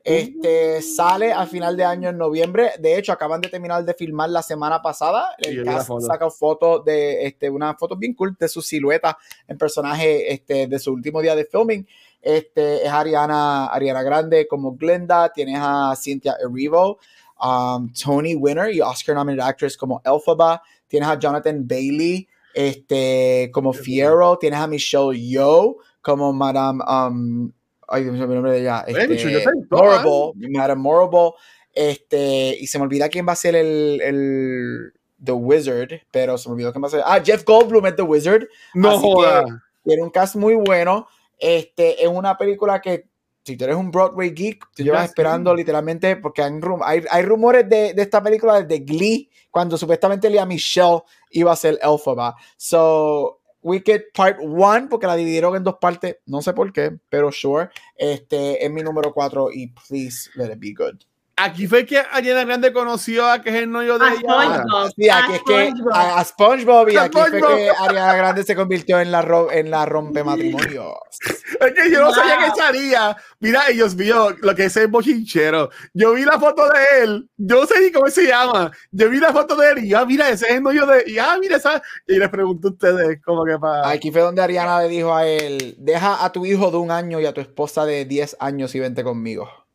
Este 0.07 0.81
sale 0.81 1.33
a 1.33 1.45
final 1.45 1.75
de 1.75 1.83
año 1.83 2.07
en 2.07 2.17
noviembre. 2.17 2.71
De 2.79 2.97
hecho, 2.97 3.11
acaban 3.11 3.41
de 3.41 3.49
terminar 3.49 3.83
de 3.83 3.93
filmar 3.93 4.29
la 4.29 4.41
semana 4.41 4.81
pasada. 4.81 5.35
El 5.37 5.65
cast 5.65 5.89
saca 5.99 6.29
fotos 6.29 6.85
de 6.85 7.25
este, 7.25 7.49
una 7.49 7.75
foto 7.75 7.97
bien 7.97 8.13
cool 8.13 8.33
de 8.39 8.47
su 8.47 8.61
silueta 8.61 9.17
en 9.49 9.57
personaje 9.57 10.31
este, 10.31 10.67
de 10.67 10.79
su 10.79 10.93
último 10.93 11.21
día 11.21 11.35
de 11.35 11.43
filming. 11.43 11.85
Este 12.21 12.85
es 12.85 12.89
Ariana, 12.89 13.65
Ariana 13.65 14.01
Grande 14.01 14.47
como 14.47 14.77
Glenda. 14.77 15.33
Tienes 15.33 15.59
a 15.59 15.93
Cynthia 16.01 16.37
Erivo, 16.41 16.99
um, 17.43 17.91
Tony 17.91 18.33
Winner 18.33 18.73
y 18.73 18.79
Oscar 18.79 19.13
nominated 19.13 19.49
actress 19.49 19.75
como 19.75 20.01
Elphaba. 20.05 20.61
Tienes 20.87 21.09
a 21.09 21.19
Jonathan 21.19 21.67
Bailey 21.67 22.25
este, 22.53 23.51
como 23.53 23.73
Fiero. 23.73 24.37
Tienes 24.37 24.59
a 24.61 24.67
Michelle 24.67 25.19
Yeoh 25.19 25.79
como 26.01 26.31
Madame 26.31 26.81
um, 26.87 27.51
ay, 27.87 28.03
Dios 28.03 28.15
mío, 28.15 28.27
mi 28.27 28.33
nombre 28.35 28.53
de 28.53 28.61
ella. 28.61 28.83
Este, 28.87 29.45
Morrible, 29.69 30.49
Madame 30.49 30.81
Morrible. 30.81 31.31
Este, 31.73 32.57
y 32.59 32.67
se 32.67 32.79
me 32.79 32.85
olvida 32.85 33.09
quién 33.09 33.27
va 33.27 33.33
a 33.33 33.35
ser 33.35 33.55
el, 33.55 34.01
el 34.01 34.93
The 35.23 35.31
Wizard, 35.31 36.01
pero 36.11 36.37
se 36.37 36.49
me 36.49 36.53
olvidó 36.53 36.71
quién 36.71 36.83
va 36.83 36.87
a 36.87 36.91
ser. 36.91 37.01
Ah, 37.05 37.21
Jeff 37.23 37.43
Goldblum 37.45 37.85
es 37.85 37.95
The 37.95 38.01
Wizard. 38.01 38.47
No 38.73 38.97
joda. 38.97 39.45
Tiene 39.83 40.03
un 40.03 40.09
cast 40.09 40.35
muy 40.35 40.55
bueno. 40.55 41.07
Este, 41.37 42.03
es 42.03 42.09
una 42.09 42.37
película 42.37 42.81
que 42.81 43.07
si 43.47 43.55
tú 43.55 43.63
eres 43.63 43.77
un 43.77 43.91
Broadway 43.91 44.31
geek, 44.31 44.65
te 44.73 44.83
llevas 44.83 45.05
esperando 45.05 45.55
literalmente, 45.55 46.17
porque 46.17 46.41
hay, 46.41 46.51
hay, 46.83 47.05
hay 47.09 47.23
rumores 47.23 47.69
de, 47.69 47.93
de, 47.93 48.01
esta 48.01 48.21
película 48.21 48.61
desde 48.61 48.83
Glee, 48.83 49.29
cuando 49.49 49.77
supuestamente 49.77 50.29
Lea 50.29 50.45
Michelle 50.45 51.03
iba 51.31 51.53
a 51.53 51.55
ser 51.55 51.79
Elphaba. 51.81 52.35
So, 52.57 53.36
Wicked 53.67 54.05
Part 54.13 54.39
1, 54.39 54.87
porque 54.89 55.07
la 55.07 55.15
dividieron 55.17 55.55
en 55.55 55.63
dos 55.63 55.75
partes, 55.81 56.17
no 56.25 56.41
sé 56.41 56.53
por 56.53 56.71
qué, 56.71 56.97
pero 57.09 57.31
sure. 57.31 57.69
Este 57.97 58.65
es 58.65 58.71
mi 58.71 58.81
número 58.81 59.13
4 59.13 59.49
y 59.51 59.67
please 59.67 60.29
let 60.35 60.51
it 60.51 60.59
be 60.59 60.73
good. 60.73 60.95
Aquí 61.39 61.67
fue 61.67 61.85
que 61.85 61.99
Ariana 61.99 62.45
Grande 62.45 62.73
conoció 62.73 63.29
a 63.29 63.43
que 63.43 63.49
es 63.49 63.55
el 63.57 63.71
novio 63.71 63.99
de 63.99 64.05
a 64.05 64.13
ella. 64.13 64.21
SpongeBob. 64.21 64.91
Sí, 64.95 65.07
aquí 65.07 65.33
es 65.33 65.41
que 65.43 65.73
a, 65.93 66.23
SpongeBob 66.23 66.89
y 66.89 66.97
aquí 66.97 67.15
fue 67.15 67.31
que 67.31 67.69
Ariana 67.69 68.15
Grande 68.15 68.43
se 68.43 68.55
convirtió 68.55 68.99
en 68.99 69.11
la, 69.11 69.21
ro 69.21 69.51
en 69.51 69.69
la 69.69 69.85
rompe 69.85 70.23
matrimonio. 70.23 70.95
Es 71.59 71.73
que 71.73 71.89
yo 71.89 72.01
no 72.01 72.13
sabía 72.13 72.37
que 72.37 72.59
salía. 72.59 73.17
Mira, 73.39 73.69
ellos 73.69 73.95
vio 73.95 74.31
lo 74.41 74.53
que 74.53 74.65
es 74.65 74.77
el 74.77 74.87
bochinchero. 74.87 75.69
Yo 75.93 76.13
vi 76.13 76.23
la 76.23 76.39
foto 76.39 76.63
de 76.67 77.03
él. 77.03 77.29
Yo 77.37 77.61
no 77.61 77.65
sé 77.65 77.79
ni 77.79 77.91
cómo 77.91 78.09
se 78.09 78.27
llama. 78.27 78.71
Yo 78.91 79.09
vi 79.09 79.19
la 79.19 79.31
foto 79.31 79.55
de 79.55 79.71
él 79.71 79.85
y 79.85 79.89
ya, 79.89 80.01
ah, 80.01 80.05
mira, 80.05 80.29
ese 80.29 80.45
es 80.45 80.51
el 80.55 80.63
novio 80.63 80.85
de. 80.85 81.03
Y 81.07 81.17
ah, 81.17 81.37
mira 81.39 81.57
esa. 81.57 81.81
Y 82.05 82.17
les 82.17 82.29
pregunto 82.29 82.67
a 82.67 82.71
ustedes, 82.71 83.19
como 83.23 83.45
que 83.45 83.57
para. 83.57 83.89
Aquí 83.89 84.11
fue 84.11 84.21
donde 84.21 84.41
Ariana 84.41 84.81
le 84.81 84.89
dijo 84.89 85.15
a 85.15 85.25
él: 85.25 85.75
Deja 85.79 86.23
a 86.23 86.31
tu 86.31 86.45
hijo 86.45 86.69
de 86.69 86.77
un 86.77 86.91
año 86.91 87.19
y 87.19 87.25
a 87.25 87.33
tu 87.33 87.41
esposa 87.41 87.85
de 87.85 88.05
10 88.05 88.37
años 88.39 88.75
y 88.75 88.79
vente 88.79 89.03
conmigo. 89.03 89.66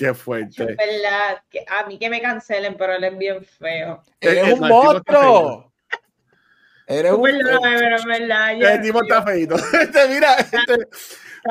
Qué 0.00 0.14
fuerte. 0.14 0.62
Es 0.62 0.76
verdad, 0.78 1.42
que 1.50 1.62
a 1.68 1.86
mí 1.86 1.98
que 1.98 2.08
me 2.08 2.22
cancelen, 2.22 2.74
pero 2.78 2.94
él 2.94 3.04
es 3.04 3.18
bien 3.18 3.44
feo. 3.44 4.02
Eres 4.18 4.54
un 4.54 4.66
monstruo. 4.66 5.70
Eres 6.86 7.12
un 7.12 7.20
monstruo. 7.20 7.60
El 8.62 8.80
tipo 8.80 9.02
está 9.02 9.22
feito. 9.22 9.56
Este, 9.78 10.08
mira, 10.08 10.36
este, 10.36 10.88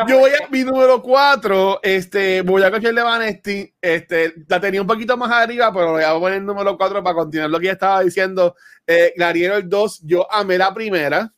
yo 0.07 0.17
voy 0.17 0.31
a 0.31 0.47
mi 0.49 0.63
número 0.63 0.99
4. 0.99 1.81
Este, 1.84 2.41
voy 2.41 2.63
a 2.63 2.71
coger 2.71 2.95
de 2.95 3.03
Vanesti. 3.03 3.71
Este, 3.80 4.34
la 4.47 4.59
tenía 4.59 4.81
un 4.81 4.88
poquito 4.88 5.15
más 5.15 5.30
arriba, 5.31 5.71
pero 5.71 5.91
voy 5.91 6.03
a 6.03 6.13
poner 6.13 6.39
el 6.39 6.45
número 6.47 6.76
4 6.76 7.03
para 7.03 7.15
continuar 7.15 7.51
lo 7.51 7.59
que 7.59 7.67
ya 7.67 7.73
estaba 7.73 8.01
diciendo. 8.01 8.55
Eh, 8.88 9.13
el 9.15 9.69
2, 9.69 10.01
yo 10.05 10.26
amé 10.34 10.57
la 10.57 10.73
primera. 10.73 11.31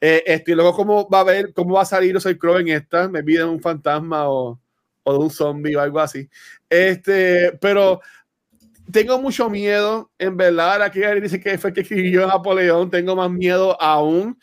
Eh, 0.00 0.22
este, 0.24 0.52
y 0.52 0.54
luego 0.54 0.72
cómo 0.72 1.10
va 1.10 1.20
a 1.20 1.24
ver, 1.24 1.52
cómo 1.52 1.74
va 1.74 1.82
a 1.82 1.84
salir 1.84 2.18
Soy 2.22 2.38
Crow 2.38 2.56
en 2.56 2.68
esta. 2.68 3.06
Me 3.06 3.22
piden 3.22 3.48
un 3.48 3.60
fantasma 3.60 4.30
o 4.30 4.58
de 5.12 5.18
un 5.18 5.30
zombie 5.30 5.76
o 5.76 5.80
algo 5.80 6.00
así. 6.00 6.28
Este, 6.68 7.52
pero 7.60 8.00
tengo 8.90 9.20
mucho 9.20 9.50
miedo, 9.50 10.10
en 10.18 10.36
verdad. 10.36 10.82
Aquí 10.82 11.00
dice 11.20 11.40
que 11.40 11.58
fue 11.58 11.72
que 11.72 11.82
escribió 11.82 12.26
Napoleón. 12.26 12.90
Tengo 12.90 13.14
más 13.16 13.30
miedo 13.30 13.80
aún. 13.80 14.38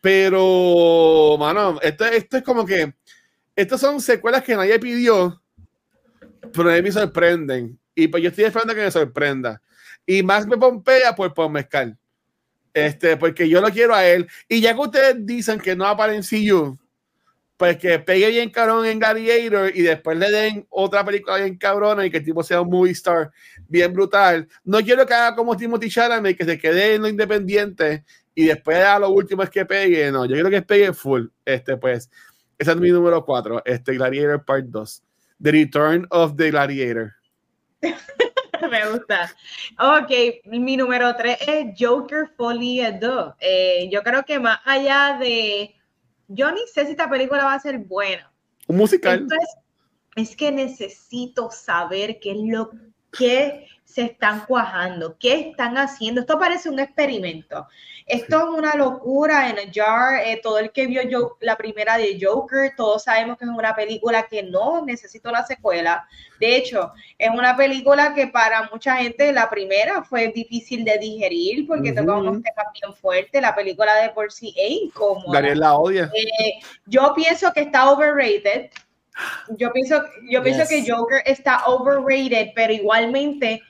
Pero, 0.00 1.36
mano, 1.38 1.78
esto, 1.82 2.04
esto 2.04 2.36
es 2.36 2.42
como 2.42 2.64
que. 2.64 2.94
Estas 3.56 3.80
son 3.80 4.00
secuelas 4.00 4.44
que 4.44 4.54
nadie 4.54 4.78
pidió, 4.78 5.42
pero 6.52 6.70
mí 6.70 6.80
me 6.80 6.92
sorprenden. 6.92 7.76
Y 7.92 8.06
pues 8.06 8.22
yo 8.22 8.28
estoy 8.28 8.44
esperando 8.44 8.72
que 8.72 8.82
me 8.82 8.90
sorprenda. 8.92 9.60
Y 10.06 10.22
más 10.22 10.46
me 10.46 10.56
pompea, 10.56 11.12
pues 11.16 11.32
por 11.32 11.50
mezcal. 11.50 11.98
Este, 12.72 13.16
porque 13.16 13.48
yo 13.48 13.60
lo 13.60 13.68
quiero 13.70 13.96
a 13.96 14.06
él. 14.06 14.28
Y 14.48 14.60
ya 14.60 14.74
que 14.74 14.80
ustedes 14.80 15.26
dicen 15.26 15.58
que 15.58 15.74
no 15.74 15.84
aparece 15.84 16.18
en 16.18 16.22
pues 17.58 17.76
que 17.76 17.98
pegue 17.98 18.30
bien 18.30 18.50
cabrón 18.50 18.86
en 18.86 19.00
Gladiator 19.00 19.72
y 19.74 19.82
después 19.82 20.16
le 20.16 20.30
den 20.30 20.66
otra 20.70 21.04
película 21.04 21.38
bien 21.38 21.58
cabrona 21.58 22.06
y 22.06 22.10
que 22.10 22.18
el 22.18 22.24
tipo 22.24 22.44
sea 22.44 22.60
un 22.60 22.70
movie 22.70 22.92
star 22.92 23.32
bien 23.66 23.92
brutal. 23.92 24.48
No 24.62 24.78
quiero 24.78 25.04
que 25.04 25.12
haga 25.12 25.34
como 25.34 25.56
Timothy 25.56 25.90
Chalamet, 25.90 26.38
que 26.38 26.44
se 26.44 26.56
quede 26.56 26.94
en 26.94 27.02
lo 27.02 27.08
independiente 27.08 28.04
y 28.32 28.46
después 28.46 28.78
a 28.78 29.00
lo 29.00 29.10
último 29.10 29.42
es 29.42 29.50
que 29.50 29.66
pegue. 29.66 30.12
No, 30.12 30.24
yo 30.24 30.34
quiero 30.34 30.50
que 30.50 30.62
pegue 30.62 30.92
full. 30.92 31.26
Este, 31.44 31.76
pues, 31.76 32.08
ese 32.56 32.70
es 32.70 32.76
mi 32.76 32.90
número 32.90 33.24
4, 33.24 33.62
este 33.64 33.94
Gladiator 33.94 34.44
Part 34.44 34.66
2. 34.66 35.02
The 35.42 35.50
Return 35.50 36.06
of 36.10 36.36
the 36.36 36.50
Gladiator. 36.50 37.14
Me 38.70 38.88
gusta. 38.88 39.34
Ok, 39.80 40.10
mi 40.44 40.76
número 40.76 41.16
3 41.16 41.38
es 41.44 41.66
Joker 41.76 42.30
Folie 42.36 42.92
2. 43.00 43.34
Eh, 43.40 43.88
yo 43.90 44.04
creo 44.04 44.24
que 44.24 44.38
más 44.38 44.60
allá 44.64 45.16
de 45.18 45.74
yo 46.28 46.52
ni 46.52 46.60
sé 46.72 46.84
si 46.84 46.92
esta 46.92 47.10
película 47.10 47.44
va 47.44 47.54
a 47.54 47.60
ser 47.60 47.78
buena. 47.78 48.30
Un 48.66 48.76
musical. 48.76 49.20
Entonces, 49.20 49.48
es 50.16 50.36
que 50.36 50.52
necesito 50.52 51.50
saber 51.50 52.20
qué 52.20 52.32
es 52.32 52.38
lo 52.38 52.70
que 53.16 53.66
se 53.84 54.02
están 54.02 54.44
cuajando, 54.44 55.16
qué 55.18 55.50
están 55.50 55.78
haciendo. 55.78 56.20
Esto 56.20 56.38
parece 56.38 56.68
un 56.68 56.78
experimento. 56.78 57.66
Esto 58.04 58.38
es 58.38 58.58
una 58.58 58.74
locura 58.74 59.48
en 59.48 59.58
a 59.58 59.72
jar. 59.72 60.26
Eh, 60.26 60.40
todo 60.42 60.58
el 60.58 60.72
que 60.72 60.86
vio 60.86 61.02
yo, 61.02 61.36
la 61.40 61.56
primera 61.56 61.96
de 61.96 62.18
Joker, 62.20 62.74
todos 62.76 63.04
sabemos 63.04 63.38
que 63.38 63.44
es 63.44 63.50
una 63.50 63.74
película 63.74 64.26
que 64.28 64.42
no 64.42 64.84
necesita 64.84 65.30
una 65.30 65.44
secuela. 65.46 66.06
De 66.38 66.56
hecho, 66.56 66.92
es 67.18 67.30
una 67.30 67.56
película 67.56 68.14
que 68.14 68.26
para 68.26 68.68
mucha 68.70 68.96
gente 68.96 69.32
la 69.32 69.48
primera 69.48 70.02
fue 70.04 70.28
difícil 70.28 70.84
de 70.84 70.98
digerir 70.98 71.66
porque 71.66 71.90
uh 71.90 72.18
un 72.18 72.42
tema 72.42 72.62
bien 72.72 72.94
fuerte. 72.94 73.40
La 73.40 73.54
película 73.54 73.94
de 73.96 74.10
por 74.10 74.30
sí 74.30 74.54
es 74.56 74.70
incómoda. 74.70 75.40
la 75.54 75.76
odia. 75.76 76.10
Eh, 76.14 76.60
yo 76.86 77.12
pienso 77.14 77.52
que 77.52 77.60
está 77.60 77.90
overrated. 77.90 78.70
Yo 79.56 79.72
pienso, 79.72 80.04
yo 80.28 80.42
pienso 80.42 80.68
que 80.68 80.84
Joker 80.88 81.22
está 81.26 81.66
overrated, 81.66 82.52
pero 82.54 82.72
igualmente 82.72 83.62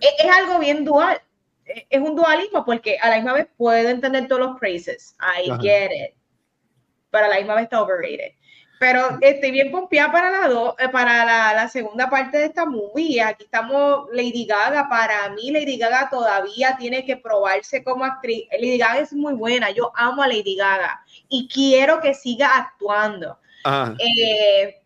es, 0.00 0.30
algo 0.30 0.58
bien 0.58 0.84
dual. 0.84 1.20
Es 1.64 2.00
un 2.00 2.16
dualismo 2.16 2.64
porque 2.64 2.98
a 3.00 3.10
la 3.10 3.16
misma 3.16 3.34
vez 3.34 3.46
puedo 3.56 3.88
entender 3.88 4.26
todos 4.26 4.40
los 4.40 4.58
praises. 4.58 5.14
I 5.20 5.50
get 5.60 5.90
it. 5.92 6.14
Pero 7.10 7.26
a 7.26 7.28
la 7.28 7.36
misma 7.36 7.54
vez 7.54 7.64
está 7.64 7.82
overrated. 7.82 8.32
Pero 8.80 9.18
estoy 9.20 9.50
bien 9.50 9.70
confiada 9.70 10.10
para 10.10 10.30
la 10.30 10.74
eh, 10.78 10.88
para 10.88 11.24
la, 11.26 11.52
la, 11.52 11.68
segunda 11.68 12.08
parte 12.08 12.38
de 12.38 12.46
esta 12.46 12.64
movie. 12.64 13.20
Aquí 13.20 13.44
estamos 13.44 14.08
Lady 14.10 14.46
Gaga. 14.46 14.88
Para 14.88 15.28
mí, 15.30 15.50
Lady 15.50 15.76
Gaga 15.76 16.08
todavía 16.08 16.76
tiene 16.78 17.04
que 17.04 17.18
probarse 17.18 17.84
como 17.84 18.06
actriz. 18.06 18.46
Lady 18.52 18.78
Gaga 18.78 19.00
es 19.00 19.12
muy 19.12 19.34
buena. 19.34 19.70
Yo 19.70 19.92
amo 19.94 20.22
a 20.22 20.28
Lady 20.28 20.56
Gaga 20.56 21.04
y 21.28 21.46
quiero 21.46 22.00
que 22.00 22.14
siga 22.14 22.56
actuando. 22.56 23.38
Eh, 23.64 24.80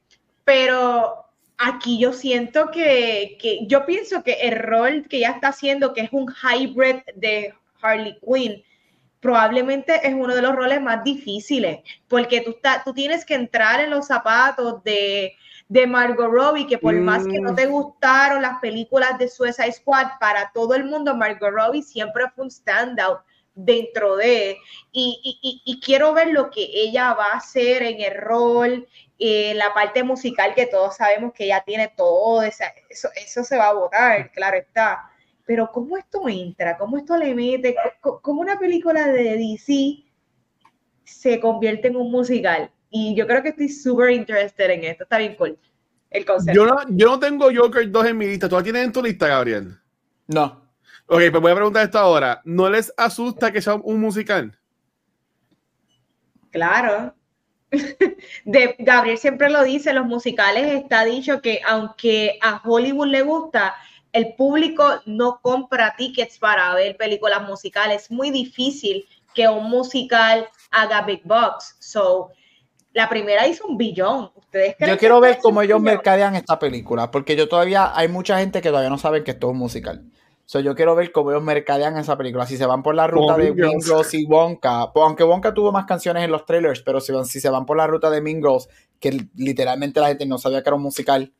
pero 0.45 1.25
aquí 1.59 1.99
yo 1.99 2.13
siento 2.13 2.71
que, 2.71 3.39
yo 3.69 3.87
pienso 3.87 4.23
que 4.23 4.33
el 4.33 4.59
rol 4.59 5.07
que 5.09 5.19
ella 5.19 5.31
está 5.31 5.49
haciendo, 5.49 5.93
que 5.93 6.03
es 6.03 6.13
un 6.13 6.33
hybrid 6.33 6.97
de 7.15 7.55
Harley 7.81 8.19
Quinn, 8.21 8.63
probablemente 9.21 10.07
es 10.07 10.13
uno 10.13 10.35
de 10.35 10.43
los 10.43 10.55
roles 10.55 10.83
más 10.83 11.03
difíciles, 11.03 11.81
porque 12.09 12.43
tú, 12.43 12.57
tú 12.85 12.93
tienes 12.93 13.25
que 13.25 13.35
entrar 13.35 13.81
en 13.81 13.91
los 13.91 14.07
zapatos 14.07 14.85
de, 14.85 15.35
de 15.69 15.87
Margot 15.87 16.31
Robbie, 16.31 16.67
que 16.67 16.79
por 16.79 16.95
más 16.97 17.27
que 17.27 17.41
no 17.41 17.53
mm. 17.53 17.57
te 17.57 17.67
gustaron 17.67 18.43
las 18.43 18.59
películas 18.61 19.19
de 19.19 19.29
Suicide 19.29 19.73
Squad, 19.73 20.09
para 20.21 20.51
todo 20.53 20.75
el 20.75 20.85
mundo 20.85 21.17
Margot 21.17 21.51
Robbie 21.51 21.83
siempre 21.83 22.25
fue 22.35 22.45
un 22.45 22.51
standout 22.51 23.21
dentro 23.55 24.17
de, 24.17 24.59
y, 24.93 25.63
y, 25.65 25.81
quiero 25.81 26.13
ver 26.13 26.29
lo 26.29 26.51
que 26.51 26.69
ella 26.73 27.15
va 27.15 27.27
a 27.27 27.37
hacer 27.37 27.83
en 27.83 28.01
el 28.01 28.21
rol, 28.21 28.87
en 29.19 29.59
la 29.59 29.73
parte 29.73 30.03
musical 30.03 30.55
que 30.55 30.67
todos 30.67 30.97
sabemos 30.97 31.33
que 31.33 31.45
ella 31.45 31.63
tiene 31.65 31.93
todo, 31.97 32.43
eso, 32.43 32.65
eso 32.91 33.45
se 33.45 33.57
va 33.57 33.69
a 33.69 33.75
votar, 33.75 34.31
claro 34.33 34.57
está. 34.57 35.11
Pero 35.47 35.71
¿cómo 35.73 35.97
esto 35.99 36.29
entra? 36.29 36.77
¿Cómo 36.79 36.97
esto 36.97 37.17
le 37.17 37.35
mete? 37.35 37.77
¿Cómo 38.01 38.41
una 38.41 38.59
película 38.59 39.07
de 39.09 39.37
DC 39.37 40.05
se 41.05 41.39
convierte 41.39 41.89
en 41.89 41.97
un 41.97 42.11
musical? 42.11 42.71
Y 42.91 43.15
yo 43.15 43.27
creo 43.27 43.43
que 43.43 43.51
estoy 43.51 43.69
súper 43.69 44.11
interested 44.11 44.71
en 44.71 44.85
esto. 44.85 45.05
Está 45.05 45.19
bien 45.19 45.35
cool. 45.37 45.59
El 46.11 46.25
concepto. 46.25 46.55
Yo 46.55 46.67
no, 46.67 46.77
yo 46.91 47.09
no 47.09 47.21
tengo 47.21 47.51
Joker 47.55 47.91
2 47.91 48.07
en 48.07 48.17
mi 48.17 48.27
lista. 48.27 48.49
¿Tú 48.49 48.57
la 48.57 48.63
tienes 48.63 48.85
en 48.85 48.93
tu 48.93 49.03
lista, 49.03 49.29
Gabriel? 49.29 49.77
No. 50.29 50.64
Ok, 51.07 51.21
pues 51.31 51.41
voy 51.41 51.53
a 51.53 51.57
preguntar 51.57 51.85
esto 51.85 51.99
ahora. 51.99 52.41
¿No 52.45 52.71
les 52.71 52.93
asusta 52.97 53.53
que 53.53 53.61
sea 53.61 53.75
un 53.75 54.01
musical? 54.01 54.59
Claro. 56.51 57.15
De, 58.45 58.77
Gabriel 58.79 59.19
siempre 59.19 59.51
lo 59.51 59.63
dice, 59.65 59.93
los 59.93 60.07
musicales 60.07 60.73
está 60.73 61.05
dicho 61.05 61.43
que 61.43 61.61
aunque 61.67 62.39
a 62.41 62.63
Hollywood 62.65 63.09
le 63.09 63.23
gusta, 63.23 63.75
el 64.13 64.35
público 64.35 65.03
no 65.07 65.41
compra 65.43 65.95
tickets 65.97 66.39
para 66.39 66.73
ver 66.75 66.97
películas 66.97 67.43
musicales. 67.43 68.05
Es 68.05 68.11
muy 68.11 68.31
difícil 68.31 69.05
que 69.35 69.49
un 69.49 69.69
musical 69.69 70.49
haga 70.71 71.03
big 71.03 71.23
bucks. 71.25 71.77
So, 71.81 72.31
la 72.93 73.09
primera 73.09 73.47
hizo 73.47 73.67
un 73.67 73.77
billón. 73.77 74.31
¿Ustedes 74.37 74.77
Yo 74.79 74.97
quiero 74.97 75.21
ver 75.21 75.39
cómo 75.43 75.61
ellos 75.61 75.81
mercadean 75.81 76.37
esta 76.37 76.59
película, 76.59 77.11
porque 77.11 77.35
yo 77.35 77.49
todavía 77.49 77.91
hay 77.95 78.07
mucha 78.09 78.39
gente 78.39 78.63
que 78.63 78.69
todavía 78.69 78.91
no 78.91 78.99
sabe 78.99 79.25
que 79.25 79.33
esto 79.33 79.49
es 79.49 79.53
un 79.53 79.59
musical. 79.59 80.05
So, 80.47 80.61
yo 80.61 80.75
quiero 80.75 80.95
ver 80.95 81.11
cómo 81.11 81.31
ellos 81.31 81.43
mercadean 81.43 81.97
esa 81.97 82.19
película. 82.19 82.47
Si 82.47 82.57
se 82.57 82.66
van 82.66 82.83
por 82.83 82.95
la 82.95 83.07
ruta 83.07 83.37
de 83.37 83.53
Mingles 83.53 84.12
y 84.12 84.27
Wonka, 84.27 84.93
pues, 84.93 85.05
aunque 85.05 85.25
Wonka 85.25 85.55
tuvo 85.55 85.73
más 85.73 85.87
canciones 85.87 86.23
en 86.23 86.31
los 86.31 86.45
trailers, 86.45 86.83
pero 86.83 87.01
si, 87.01 87.12
van, 87.12 87.25
si 87.25 87.41
se 87.41 87.49
van 87.49 87.65
por 87.65 87.77
la 87.77 87.87
ruta 87.87 88.11
de 88.11 88.21
Mingles, 88.21 88.69
que 89.01 89.27
literalmente 89.37 90.01
la 90.01 90.09
gente 90.09 90.27
no 90.27 90.37
sabía 90.37 90.62
que 90.62 90.69
era 90.69 90.77
un 90.77 90.83
musical, 90.83 91.33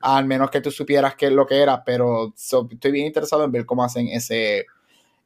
al 0.00 0.26
menos 0.26 0.50
que 0.50 0.60
tú 0.60 0.70
supieras 0.70 1.16
qué 1.16 1.26
es 1.26 1.32
lo 1.32 1.46
que 1.46 1.60
era, 1.60 1.82
pero 1.84 2.34
estoy 2.36 2.92
bien 2.92 3.06
interesado 3.06 3.44
en 3.44 3.52
ver 3.52 3.66
cómo 3.66 3.84
hacen 3.84 4.08
ese 4.08 4.66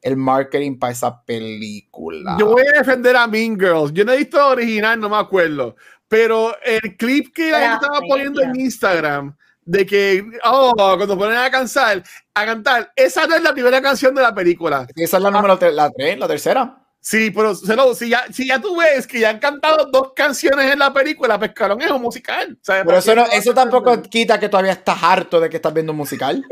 el 0.02 0.16
marketing 0.16 0.78
para 0.78 0.92
esa 0.92 1.22
película. 1.22 2.36
Yo 2.38 2.48
voy 2.48 2.62
a 2.62 2.78
defender 2.78 3.16
a 3.16 3.26
Mean 3.26 3.58
Girls. 3.58 3.92
Yo 3.92 4.04
no 4.04 4.12
he 4.12 4.18
visto 4.18 4.46
original, 4.46 5.00
no 5.00 5.08
me 5.08 5.16
acuerdo. 5.16 5.74
Pero 6.06 6.54
el 6.62 6.96
clip 6.96 7.34
que 7.34 7.50
la 7.50 7.74
estaba 7.74 8.00
poniendo 8.08 8.40
en 8.40 8.54
Instagram 8.54 9.36
de 9.66 9.84
que, 9.84 10.24
oh, 10.44 10.72
cuando 10.76 11.18
ponen 11.18 11.36
a 11.36 11.51
cantar, 11.51 12.02
a 12.34 12.47
cantar, 12.47 12.93
esa 12.94 13.26
no 13.26 13.34
es 13.34 13.43
la 13.43 13.52
primera 13.52 13.82
canción 13.82 14.14
de 14.14 14.22
la 14.22 14.34
película. 14.34 14.86
Esa 14.94 15.16
es 15.18 15.22
la 15.22 15.30
número 15.30 15.59
la, 15.72 15.90
tres, 15.90 16.18
la 16.18 16.28
tercera. 16.28 16.82
Sí, 17.01 17.30
pero 17.30 17.55
si 17.94 18.09
ya, 18.09 18.26
si 18.32 18.48
ya 18.48 18.60
tú 18.60 18.76
ves 18.76 19.06
que 19.06 19.20
ya 19.20 19.30
han 19.30 19.38
cantado 19.38 19.86
dos 19.93 20.12
canciones 20.14 20.72
en 20.72 20.78
la 20.78 20.93
película, 20.93 21.38
Pescaron 21.38 21.80
es 21.80 21.90
un 21.90 22.02
musical. 22.02 22.59
Pero 22.64 22.97
eso, 22.97 23.14
no, 23.14 23.26
eso 23.26 23.55
tampoco 23.55 24.02
quita 24.02 24.40
que 24.40 24.48
todavía 24.48 24.72
estás 24.72 25.01
harto 25.02 25.40
de 25.40 25.48
que 25.48 25.56
estás 25.56 25.72
viendo 25.72 25.93
un 25.93 25.98
musical. 25.98 26.44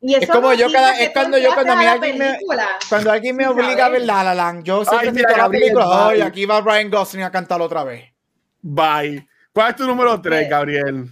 Y 0.00 0.14
es 0.14 0.28
como 0.28 0.52
yo 0.52 0.70
cada, 0.70 0.98
es 1.00 1.10
cuando 1.10 1.38
yo 1.38 1.52
cuando 1.54 1.72
alguien 1.72 2.18
me, 2.18 2.38
cuando 2.88 3.10
alguien 3.10 3.36
me 3.36 3.46
obliga 3.46 3.86
a 3.86 3.88
ver 3.88 4.02
La 4.02 4.22
La 4.22 4.34
Land, 4.34 4.64
yo 4.64 4.84
siempre 4.84 5.24
Ay, 5.26 5.36
la 5.36 5.48
película, 5.48 6.08
ay, 6.08 6.20
aquí 6.20 6.44
va 6.44 6.60
Brian 6.60 6.90
Gosling 6.90 7.24
a 7.24 7.30
cantarlo 7.30 7.64
otra 7.64 7.84
vez. 7.84 8.12
Bye. 8.60 9.26
¿Cuál 9.52 9.70
es 9.70 9.76
tu 9.76 9.86
número 9.86 10.20
3, 10.20 10.48
Gabriel? 10.48 11.08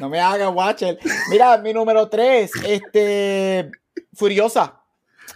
No 0.00 0.08
me 0.08 0.18
haga 0.18 0.48
Watcher. 0.48 0.98
Mira, 1.28 1.58
mi 1.58 1.74
número 1.74 2.08
3, 2.08 2.50
este, 2.66 3.70
Furiosa. 4.14 4.80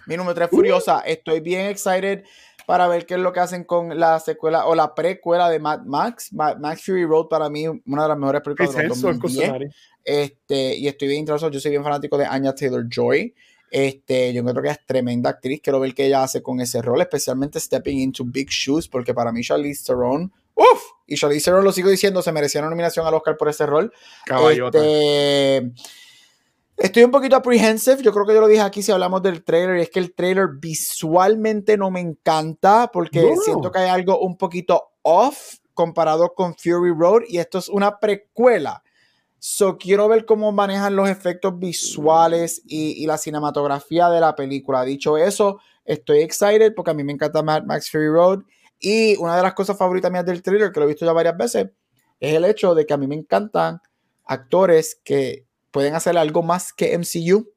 Mi 0.06 0.16
número 0.16 0.34
3, 0.34 0.48
Furiosa. 0.48 1.00
Estoy 1.00 1.40
bien 1.40 1.66
excited 1.66 2.24
para 2.66 2.88
ver 2.88 3.04
qué 3.04 3.14
es 3.14 3.20
lo 3.20 3.30
que 3.34 3.40
hacen 3.40 3.64
con 3.64 4.00
la 4.00 4.18
secuela 4.20 4.64
o 4.64 4.74
la 4.74 4.94
precuela 4.94 5.50
de 5.50 5.58
Mad 5.58 5.82
Max. 5.82 6.32
Max 6.32 6.82
Fury 6.82 7.04
Road 7.04 7.28
para 7.28 7.50
mí 7.50 7.66
una 7.68 8.04
de 8.04 8.08
las 8.08 8.16
mejores 8.16 8.40
películas 8.40 8.74
de 8.74 8.88
2010. 8.88 9.74
Este, 10.02 10.76
y 10.76 10.88
estoy 10.88 11.08
bien 11.08 11.20
interesado, 11.20 11.52
yo 11.52 11.60
soy 11.60 11.72
bien 11.72 11.84
fanático 11.84 12.16
de 12.16 12.24
Anya 12.24 12.54
Taylor-Joy. 12.54 13.34
Este, 13.70 14.32
yo 14.32 14.42
creo 14.44 14.62
que 14.62 14.70
es 14.70 14.86
tremenda 14.86 15.28
actriz, 15.28 15.60
quiero 15.62 15.80
ver 15.80 15.94
qué 15.94 16.06
ella 16.06 16.22
hace 16.22 16.42
con 16.42 16.60
ese 16.60 16.80
rol, 16.80 17.02
especialmente 17.02 17.60
Stepping 17.60 17.98
into 17.98 18.24
Big 18.24 18.48
Shoes, 18.48 18.88
porque 18.88 19.12
para 19.12 19.30
mí 19.30 19.42
Charlize 19.42 19.84
Theron 19.84 20.32
Uf, 20.54 20.82
y 21.06 21.16
Charlize 21.16 21.44
Theron 21.44 21.64
lo 21.64 21.72
sigo 21.72 21.90
diciendo, 21.90 22.22
se 22.22 22.32
merecía 22.32 22.60
una 22.60 22.70
nominación 22.70 23.06
al 23.06 23.14
Oscar 23.14 23.36
por 23.36 23.48
ese 23.48 23.66
rol. 23.66 23.92
Este, 24.26 25.72
estoy 26.76 27.02
un 27.02 27.10
poquito 27.10 27.36
apprehensive, 27.36 28.02
yo 28.02 28.12
creo 28.12 28.26
que 28.26 28.34
yo 28.34 28.40
lo 28.40 28.48
dije 28.48 28.62
aquí 28.62 28.82
si 28.82 28.92
hablamos 28.92 29.22
del 29.22 29.44
trailer, 29.44 29.78
y 29.78 29.82
es 29.82 29.90
que 29.90 29.98
el 29.98 30.14
trailer 30.14 30.48
visualmente 30.58 31.76
no 31.76 31.90
me 31.90 32.00
encanta 32.00 32.90
porque 32.92 33.34
siento 33.44 33.70
que 33.70 33.80
hay 33.80 33.88
algo 33.88 34.20
un 34.20 34.36
poquito 34.36 34.92
off 35.02 35.56
comparado 35.74 36.34
con 36.34 36.54
Fury 36.54 36.92
Road 36.96 37.22
y 37.28 37.38
esto 37.38 37.58
es 37.58 37.68
una 37.68 37.98
precuela. 37.98 38.82
So 39.38 39.76
quiero 39.76 40.08
ver 40.08 40.24
cómo 40.24 40.52
manejan 40.52 40.96
los 40.96 41.08
efectos 41.08 41.58
visuales 41.58 42.62
y, 42.64 43.02
y 43.02 43.06
la 43.06 43.18
cinematografía 43.18 44.08
de 44.08 44.20
la 44.20 44.34
película. 44.34 44.84
Dicho 44.84 45.18
eso, 45.18 45.58
estoy 45.84 46.20
excited 46.20 46.72
porque 46.74 46.92
a 46.92 46.94
mí 46.94 47.04
me 47.04 47.12
encanta 47.12 47.42
Mad 47.42 47.64
Max 47.64 47.90
Fury 47.90 48.08
Road 48.08 48.44
y 48.84 49.16
una 49.16 49.34
de 49.34 49.42
las 49.42 49.54
cosas 49.54 49.78
favoritas 49.78 50.12
mías 50.12 50.26
del 50.26 50.42
thriller, 50.42 50.70
que 50.70 50.78
lo 50.78 50.84
he 50.84 50.90
visto 50.90 51.06
ya 51.06 51.12
varias 51.12 51.38
veces, 51.38 51.70
es 52.20 52.34
el 52.34 52.44
hecho 52.44 52.74
de 52.74 52.84
que 52.84 52.92
a 52.92 52.98
mí 52.98 53.06
me 53.06 53.14
encantan 53.14 53.80
actores 54.26 55.00
que 55.02 55.46
pueden 55.70 55.94
hacer 55.94 56.18
algo 56.18 56.42
más 56.42 56.74
que 56.74 56.96
MCU. 56.98 57.50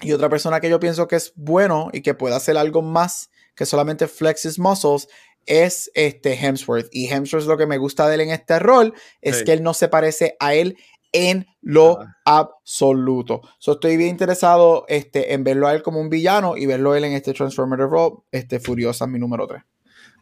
Y 0.00 0.12
otra 0.12 0.30
persona 0.30 0.60
que 0.60 0.70
yo 0.70 0.80
pienso 0.80 1.06
que 1.06 1.16
es 1.16 1.34
bueno 1.36 1.90
y 1.92 2.00
que 2.00 2.14
puede 2.14 2.34
hacer 2.34 2.56
algo 2.56 2.80
más 2.80 3.30
que 3.54 3.66
solamente 3.66 4.08
flex 4.08 4.46
his 4.46 4.58
muscles 4.58 5.08
es 5.44 5.90
este 5.92 6.32
Hemsworth. 6.34 6.88
Y 6.92 7.08
Hemsworth 7.08 7.44
lo 7.44 7.58
que 7.58 7.66
me 7.66 7.76
gusta 7.76 8.08
de 8.08 8.14
él 8.14 8.22
en 8.22 8.30
este 8.30 8.58
rol 8.58 8.94
es 9.20 9.42
que 9.42 9.52
él 9.52 9.62
no 9.62 9.74
se 9.74 9.88
parece 9.88 10.34
a 10.40 10.54
él 10.54 10.78
en 11.12 11.46
lo 11.60 11.98
absoluto. 12.24 13.42
So, 13.58 13.72
estoy 13.72 13.98
bien 13.98 14.10
interesado 14.10 14.86
este, 14.88 15.34
en 15.34 15.44
verlo 15.44 15.68
a 15.68 15.74
él 15.74 15.82
como 15.82 16.00
un 16.00 16.08
villano 16.08 16.56
y 16.56 16.64
verlo 16.64 16.92
a 16.92 16.98
él 16.98 17.04
en 17.04 17.12
este 17.12 17.34
Transformative 17.34 17.88
Role, 17.88 18.16
este 18.32 18.60
Furiosa, 18.60 19.06
mi 19.06 19.18
número 19.18 19.46
3. 19.46 19.62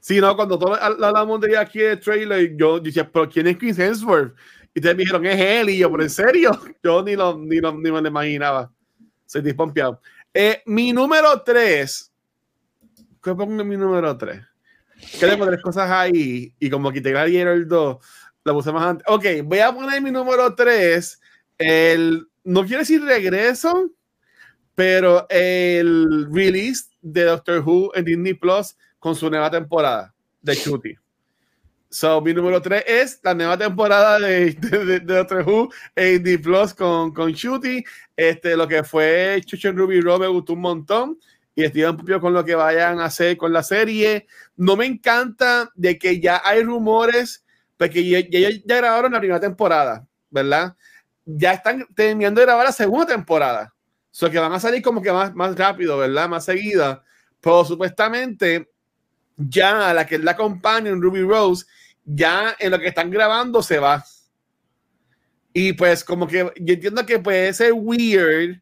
Sí, 0.01 0.21
no, 0.21 0.37
cuando 0.37 0.59
todos 0.59 0.79
hablamos 0.81 1.41
de 1.41 1.57
aquí 1.59 1.81
de 1.81 1.97
trailer, 1.97 2.57
yo 2.57 2.79
decía, 2.79 3.11
pero 3.11 3.29
¿quién 3.29 3.47
es 3.49 3.57
Chris 3.57 3.79
Hemsworth? 3.79 4.35
Y 4.75 4.79
ustedes 4.79 4.97
me 4.97 5.03
dijeron, 5.03 5.27
es 5.27 5.41
él, 5.41 5.71
y 5.71 5.79
yo, 5.79 5.91
¿pero 5.91 6.03
en 6.03 6.11
serio? 6.11 6.51
Yo 6.83 7.03
ni, 7.03 7.17
lo, 7.17 7.39
ni, 7.39 7.57
lo, 7.57 7.73
ni 7.73 7.91
me 7.91 8.03
lo 8.03 8.09
imaginaba. 8.09 8.71
Soy 9.25 9.41
dispompeado. 9.41 10.01
Eh, 10.35 10.63
mi 10.67 10.93
número 10.93 11.41
3, 11.43 12.13
¿qué 13.23 13.35
pongo 13.35 13.63
en 13.63 13.69
mi 13.69 13.77
número 13.77 14.17
3? 14.17 14.43
Que 15.19 15.27
le 15.27 15.37
tres 15.37 15.63
cosas 15.63 15.91
ahí 15.91 16.55
y 16.59 16.71
como 16.71 16.93
quité 16.93 17.11
el 17.11 17.67
2 17.67 17.99
la 18.47 18.53
puse 18.53 18.73
más 18.73 18.85
antes. 18.85 19.07
Ok, 19.09 19.25
voy 19.45 19.59
a 19.59 19.73
poner 19.73 20.01
mi 20.01 20.11
número 20.11 20.55
3. 20.55 21.21
El, 21.59 22.29
no 22.45 22.65
quiero 22.65 22.79
decir 22.81 23.03
regreso, 23.03 23.91
pero 24.75 25.27
el 25.29 26.29
release 26.33 26.85
de 27.03 27.25
Doctor 27.25 27.61
Who 27.67 27.93
en 27.95 28.05
Disney 28.05 28.35
Plus 28.35 28.77
con 29.07 29.15
su 29.15 29.31
nueva 29.31 29.49
temporada 29.49 30.13
de 30.43 30.53
Shooty. 30.53 30.97
So, 31.89 32.21
mi 32.21 32.35
número 32.35 32.61
3 32.61 32.83
es 32.85 33.21
la 33.23 33.35
nueva 33.35 33.57
temporada 33.57 34.19
de, 34.19 34.53
de, 34.53 34.99
Doctor 34.99 35.49
Who 35.49 35.71
en 35.95 36.25
Disney 36.25 36.39
Plus 36.39 36.75
con, 36.75 37.15
con 37.15 37.31
Shooty. 37.31 37.85
Este, 38.17 38.57
lo 38.57 38.67
que 38.67 38.83
fue 38.83 39.41
Chucho 39.45 39.71
Ruby 39.71 40.01
Rob 40.01 40.23
me 40.23 40.27
gustó 40.27 40.55
un 40.55 40.61
montón 40.63 41.21
y 41.55 41.63
estoy 41.63 41.85
un 41.85 41.97
poco 41.97 42.21
con 42.21 42.35
lo 42.35 42.45
que 42.45 42.57
vayan 42.57 42.99
a 42.99 43.05
hacer 43.05 43.37
con 43.37 43.53
la 43.53 43.63
serie. 43.63 44.27
No 44.57 44.75
me 44.75 44.87
encanta 44.87 45.71
de 45.77 45.97
que 46.01 46.19
ya 46.19 46.43
hay 46.45 46.65
rumores 46.65 47.45
porque 47.77 48.05
ya, 48.09 48.19
ya, 48.29 48.51
ya 48.51 48.77
grabaron 48.79 49.13
la 49.13 49.21
primera 49.21 49.39
temporada, 49.39 50.05
¿verdad? 50.31 50.75
Ya 51.25 51.53
están 51.53 51.87
terminando 51.95 52.41
de 52.41 52.47
grabar 52.47 52.67
la 52.67 52.73
segunda 52.73 53.07
temporada. 53.07 53.73
O 53.73 54.09
sea, 54.11 54.29
que 54.31 54.41
van 54.41 54.53
a 54.53 54.59
salir 54.59 54.83
como 54.83 55.01
que 55.01 55.13
más, 55.13 55.33
más 55.33 55.57
rápido, 55.57 55.97
¿verdad? 55.97 56.29
Más 56.29 56.45
seguida. 56.45 57.05
Pero 57.41 57.65
supuestamente 57.65 58.69
ya 59.37 59.93
la 59.93 60.07
que 60.07 60.19
la 60.19 60.33
acompaña 60.33 60.91
Ruby 60.93 61.23
Rose, 61.23 61.67
ya 62.05 62.57
en 62.59 62.71
lo 62.71 62.79
que 62.79 62.89
están 62.89 63.11
grabando 63.11 63.63
se 63.63 63.79
va. 63.79 64.05
Y 65.53 65.73
pues 65.73 66.05
como 66.05 66.27
que 66.27 66.53
yo 66.61 66.75
entiendo 66.75 67.05
que 67.07 67.19
puede 67.19 67.53
ser 67.53 67.73
weird, 67.73 68.61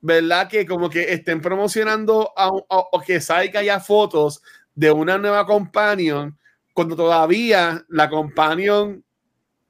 ¿verdad? 0.00 0.48
Que 0.48 0.66
como 0.66 0.90
que 0.90 1.12
estén 1.12 1.40
promocionando 1.40 2.32
o 2.36 3.02
que 3.06 3.20
salga 3.20 3.62
ya 3.62 3.80
fotos 3.80 4.42
de 4.74 4.90
una 4.90 5.16
nueva 5.18 5.46
companion 5.46 6.36
cuando 6.72 6.96
todavía 6.96 7.84
la 7.88 8.10
companion 8.10 9.04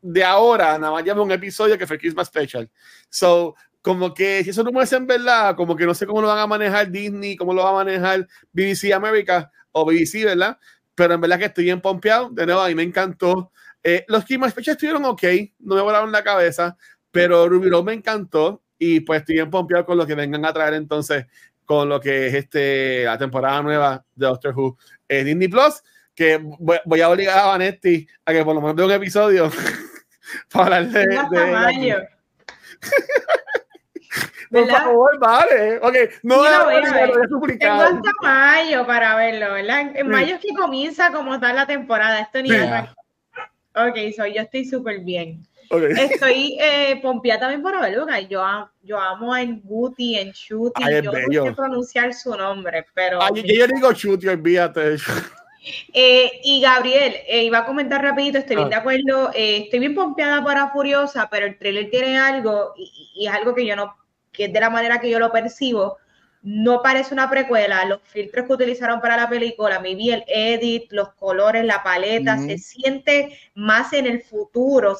de 0.00 0.24
ahora 0.24 0.78
nada 0.78 0.92
más 0.92 1.04
lleva 1.04 1.22
un 1.22 1.32
episodio 1.32 1.78
que 1.78 1.86
fue 1.86 1.98
Christmas 1.98 2.28
Special. 2.28 2.70
So, 3.08 3.54
como 3.82 4.14
que 4.14 4.42
si 4.42 4.50
eso 4.50 4.62
no 4.62 4.80
es 4.80 4.92
en 4.94 5.06
verdad, 5.06 5.54
como 5.54 5.76
que 5.76 5.84
no 5.84 5.94
sé 5.94 6.06
cómo 6.06 6.22
lo 6.22 6.28
van 6.28 6.38
a 6.38 6.46
manejar 6.46 6.90
Disney, 6.90 7.36
cómo 7.36 7.52
lo 7.52 7.62
va 7.62 7.70
a 7.70 7.84
manejar 7.84 8.26
BBC 8.52 8.92
America 8.94 9.50
o 9.74 9.84
BBC, 9.84 10.24
¿verdad? 10.24 10.58
Pero 10.94 11.14
en 11.14 11.20
verdad 11.20 11.38
que 11.38 11.44
estoy 11.46 11.64
bien 11.64 11.80
pompeado. 11.80 12.30
De 12.30 12.46
nuevo, 12.46 12.60
a 12.60 12.68
mí 12.68 12.74
me 12.74 12.82
encantó. 12.82 13.52
Eh, 13.82 14.04
los 14.08 14.22
Special 14.22 14.74
estuvieron 14.74 15.04
ok, 15.04 15.22
no 15.60 15.74
me 15.74 15.82
volaron 15.82 16.10
la 16.10 16.24
cabeza, 16.24 16.76
pero 17.10 17.48
Ruby 17.48 17.68
Rose 17.68 17.84
me 17.84 17.92
encantó 17.92 18.62
y 18.78 19.00
pues 19.00 19.20
estoy 19.20 19.36
bien 19.36 19.50
pompeado 19.50 19.84
con 19.84 19.98
lo 19.98 20.06
que 20.06 20.14
vengan 20.14 20.44
a 20.44 20.52
traer 20.52 20.74
entonces 20.74 21.26
con 21.64 21.88
lo 21.88 22.00
que 22.00 22.28
es 22.28 22.34
este 22.34 23.04
la 23.04 23.18
temporada 23.18 23.62
nueva 23.62 24.04
de 24.14 24.26
Doctor 24.26 24.54
Who 24.56 24.78
en 25.08 25.26
Disney 25.26 25.48
Plus 25.48 25.82
que 26.14 26.38
voy, 26.38 27.00
a 27.00 27.08
obligar 27.08 27.38
a 27.38 27.46
Vanetti 27.46 28.06
a 28.24 28.32
que 28.32 28.44
por 28.44 28.54
lo 28.54 28.60
menos 28.60 28.76
dé 28.76 28.84
un 28.84 28.92
episodio 28.92 29.50
para 30.52 30.76
hablar 30.76 30.92
de. 30.92 31.00
de 31.00 31.16
tamaño. 31.32 31.96
por 34.54 34.70
favor, 34.70 35.18
vale. 35.18 35.78
Ok, 35.78 35.94
no 36.22 36.36
voy 36.38 36.48
a, 36.48 36.64
ver, 36.64 36.84
Tengo 37.58 37.82
hasta 37.82 38.10
mayo 38.22 38.86
para 38.86 39.16
verlo, 39.16 39.52
¿verdad? 39.52 39.92
En 39.94 40.08
mayo 40.08 40.36
es 40.36 40.40
que 40.40 40.54
comienza 40.54 41.10
como 41.12 41.38
tal 41.40 41.56
la 41.56 41.66
temporada. 41.66 42.20
Esto 42.20 42.42
ni 42.42 42.50
sí. 42.50 42.56
Ok, 43.76 44.14
so 44.16 44.26
yo 44.26 44.42
estoy 44.42 44.64
súper 44.64 45.00
bien. 45.00 45.46
Estoy 45.70 46.56
eh, 46.60 47.00
pompeada 47.02 47.40
también 47.40 47.62
por 47.62 47.80
verlo. 47.80 48.06
Yo, 48.28 48.70
yo 48.82 48.98
amo 48.98 49.36
en 49.36 49.60
Guti, 49.62 50.18
en 50.18 50.30
Shuti. 50.30 50.82
yo 51.02 51.12
no 51.12 51.46
sé 51.46 51.52
pronunciar 51.52 52.14
su 52.14 52.36
nombre, 52.36 52.86
pero. 52.94 53.20
Ay, 53.20 53.42
yo, 53.42 53.66
digo 53.66 53.92
Shuti, 53.92 54.28
olvídate. 54.28 54.96
Eh, 55.92 56.40
y 56.44 56.60
Gabriel, 56.60 57.14
eh, 57.26 57.44
iba 57.44 57.58
a 57.58 57.64
comentar 57.64 58.02
rapidito, 58.02 58.38
estoy 58.38 58.56
bien 58.56 58.66
ah. 58.66 58.70
de 58.70 58.76
acuerdo, 58.76 59.30
eh, 59.34 59.62
estoy 59.64 59.78
bien 59.78 59.94
pompeada 59.94 60.44
para 60.44 60.70
Furiosa, 60.70 61.28
pero 61.30 61.46
el 61.46 61.56
trailer 61.56 61.90
tiene 61.90 62.18
algo, 62.18 62.74
y, 62.76 63.26
es 63.26 63.32
algo 63.32 63.54
que 63.54 63.64
yo 63.64 63.74
no, 63.74 63.96
que 64.34 64.44
es 64.46 64.52
de 64.52 64.60
la 64.60 64.68
manera 64.68 65.00
que 65.00 65.08
yo 65.08 65.18
lo 65.18 65.32
percibo, 65.32 65.96
no 66.42 66.82
parece 66.82 67.14
una 67.14 67.30
precuela, 67.30 67.86
los 67.86 68.00
filtros 68.02 68.46
que 68.46 68.52
utilizaron 68.52 69.00
para 69.00 69.16
la 69.16 69.30
película, 69.30 69.80
mi 69.80 69.94
vi 69.94 70.10
el 70.10 70.24
edit, 70.26 70.92
los 70.92 71.14
colores, 71.14 71.64
la 71.64 71.82
paleta, 71.82 72.36
se 72.36 72.58
siente 72.58 73.38
más 73.54 73.94
en 73.94 74.04
el 74.04 74.22
futuro, 74.22 74.94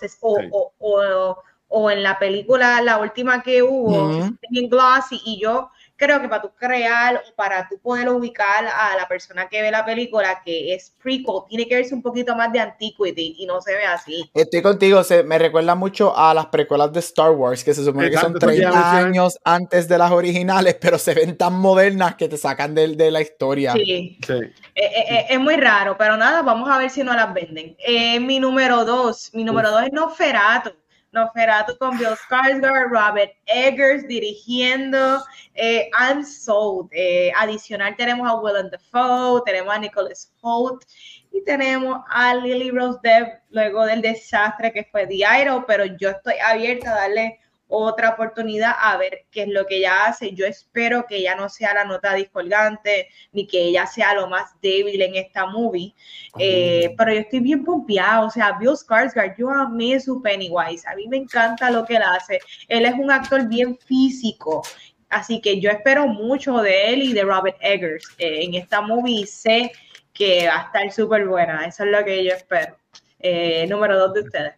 o, 1.68 1.90
en 1.90 2.02
la 2.02 2.18
película, 2.18 2.80
la 2.80 2.98
última 2.98 3.42
que 3.42 3.62
hubo, 3.62 4.22
en 4.22 4.68
Glossy, 4.70 5.20
y 5.26 5.42
yo 5.42 5.70
creo 6.04 6.20
que 6.20 6.28
para 6.28 6.42
tú 6.42 6.50
crear 6.56 7.16
o 7.16 7.34
para 7.34 7.68
tú 7.68 7.78
poder 7.78 8.08
ubicar 8.08 8.66
a 8.66 8.96
la 8.96 9.08
persona 9.08 9.48
que 9.48 9.62
ve 9.62 9.70
la 9.70 9.84
película 9.84 10.42
que 10.44 10.74
es 10.74 10.92
prequel, 11.02 11.24
tiene 11.48 11.66
que 11.66 11.76
verse 11.76 11.94
un 11.94 12.02
poquito 12.02 12.34
más 12.34 12.52
de 12.52 12.60
antiquity 12.60 13.36
y 13.38 13.46
no 13.46 13.60
se 13.60 13.74
ve 13.74 13.84
así. 13.84 14.30
Estoy 14.34 14.62
contigo, 14.62 15.02
se, 15.04 15.22
me 15.22 15.38
recuerda 15.38 15.74
mucho 15.74 16.16
a 16.16 16.34
las 16.34 16.46
precuelas 16.46 16.92
de 16.92 17.00
Star 17.00 17.30
Wars, 17.30 17.64
que 17.64 17.74
se 17.74 17.84
supone 17.84 18.10
que 18.10 18.16
son 18.16 18.34
30 18.34 18.96
años 18.96 19.38
antes 19.44 19.88
de 19.88 19.98
las 19.98 20.10
originales, 20.10 20.76
pero 20.80 20.98
se 20.98 21.14
ven 21.14 21.36
tan 21.36 21.54
modernas 21.54 22.16
que 22.16 22.28
te 22.28 22.36
sacan 22.36 22.74
de, 22.74 22.94
de 22.96 23.10
la 23.10 23.20
historia. 23.20 23.72
Sí, 23.72 24.18
sí. 24.26 24.32
Eh, 24.32 24.52
eh, 24.74 25.04
eh, 25.08 25.26
es 25.30 25.40
muy 25.40 25.56
raro, 25.56 25.96
pero 25.96 26.16
nada, 26.16 26.42
vamos 26.42 26.68
a 26.68 26.78
ver 26.78 26.90
si 26.90 27.02
no 27.02 27.14
las 27.14 27.32
venden. 27.32 27.76
mi 28.26 28.40
número 28.40 28.84
dos, 28.84 29.30
mi 29.32 29.44
número 29.44 29.70
dos 29.70 29.84
es 29.84 29.92
Nosferatu. 29.92 30.70
Nosferatu 31.14 31.78
con 31.78 31.96
Bill 31.96 32.16
Skarsgård, 32.16 32.90
Robert 32.90 33.32
Eggers 33.46 34.06
dirigiendo. 34.06 35.22
Eh, 35.54 35.88
I'm 35.98 36.24
sold. 36.24 36.90
Eh, 36.92 37.32
adicional 37.36 37.96
tenemos 37.96 38.28
a 38.28 38.34
Willem 38.34 38.68
Dafoe, 38.70 39.42
tenemos 39.46 39.72
a 39.72 39.78
Nicholas 39.78 40.32
Holt 40.42 40.84
y 41.32 41.42
tenemos 41.44 42.00
a 42.10 42.34
Lily 42.34 42.70
Rose 42.70 42.98
Depp 43.02 43.40
luego 43.50 43.86
del 43.86 44.02
desastre 44.02 44.72
que 44.72 44.84
fue 44.84 45.06
The 45.06 45.24
Idol, 45.42 45.64
pero 45.66 45.84
yo 45.84 46.10
estoy 46.10 46.34
abierta 46.44 46.90
a 46.90 47.00
darle 47.02 47.40
otra 47.68 48.10
oportunidad 48.10 48.72
a 48.78 48.96
ver 48.96 49.26
qué 49.30 49.42
es 49.42 49.48
lo 49.48 49.66
que 49.66 49.78
ella 49.78 50.06
hace. 50.06 50.32
Yo 50.32 50.46
espero 50.46 51.06
que 51.06 51.16
ella 51.16 51.34
no 51.34 51.48
sea 51.48 51.74
la 51.74 51.84
nota 51.84 52.14
discordante 52.14 53.08
ni 53.32 53.46
que 53.46 53.62
ella 53.62 53.86
sea 53.86 54.14
lo 54.14 54.28
más 54.28 54.52
débil 54.60 55.00
en 55.00 55.16
esta 55.16 55.46
movie. 55.46 55.94
Eh, 56.38 56.94
pero 56.96 57.12
yo 57.12 57.20
estoy 57.20 57.40
bien 57.40 57.64
pompeada. 57.64 58.24
O 58.24 58.30
sea, 58.30 58.52
Bill 58.52 58.76
Skarsgård, 58.76 59.36
yo 59.36 59.50
amé 59.50 59.98
su 60.00 60.20
Pennywise. 60.22 60.86
A 60.86 60.94
mí 60.94 61.08
me 61.08 61.16
encanta 61.16 61.70
lo 61.70 61.84
que 61.84 61.96
él 61.96 62.02
hace. 62.02 62.40
Él 62.68 62.86
es 62.86 62.94
un 62.94 63.10
actor 63.10 63.48
bien 63.48 63.78
físico. 63.78 64.62
Así 65.08 65.40
que 65.40 65.60
yo 65.60 65.70
espero 65.70 66.06
mucho 66.06 66.58
de 66.58 66.92
él 66.92 67.02
y 67.02 67.12
de 67.12 67.22
Robert 67.22 67.56
Eggers 67.60 68.04
eh, 68.18 68.44
en 68.44 68.54
esta 68.54 68.80
movie. 68.80 69.26
Sé 69.26 69.72
que 70.12 70.46
va 70.46 70.60
a 70.60 70.64
estar 70.64 70.92
súper 70.92 71.26
buena. 71.26 71.64
Eso 71.66 71.84
es 71.84 71.90
lo 71.90 72.04
que 72.04 72.24
yo 72.24 72.32
espero. 72.32 72.76
Eh, 73.18 73.66
número 73.68 73.98
dos 73.98 74.12
de 74.14 74.20
ustedes. 74.20 74.54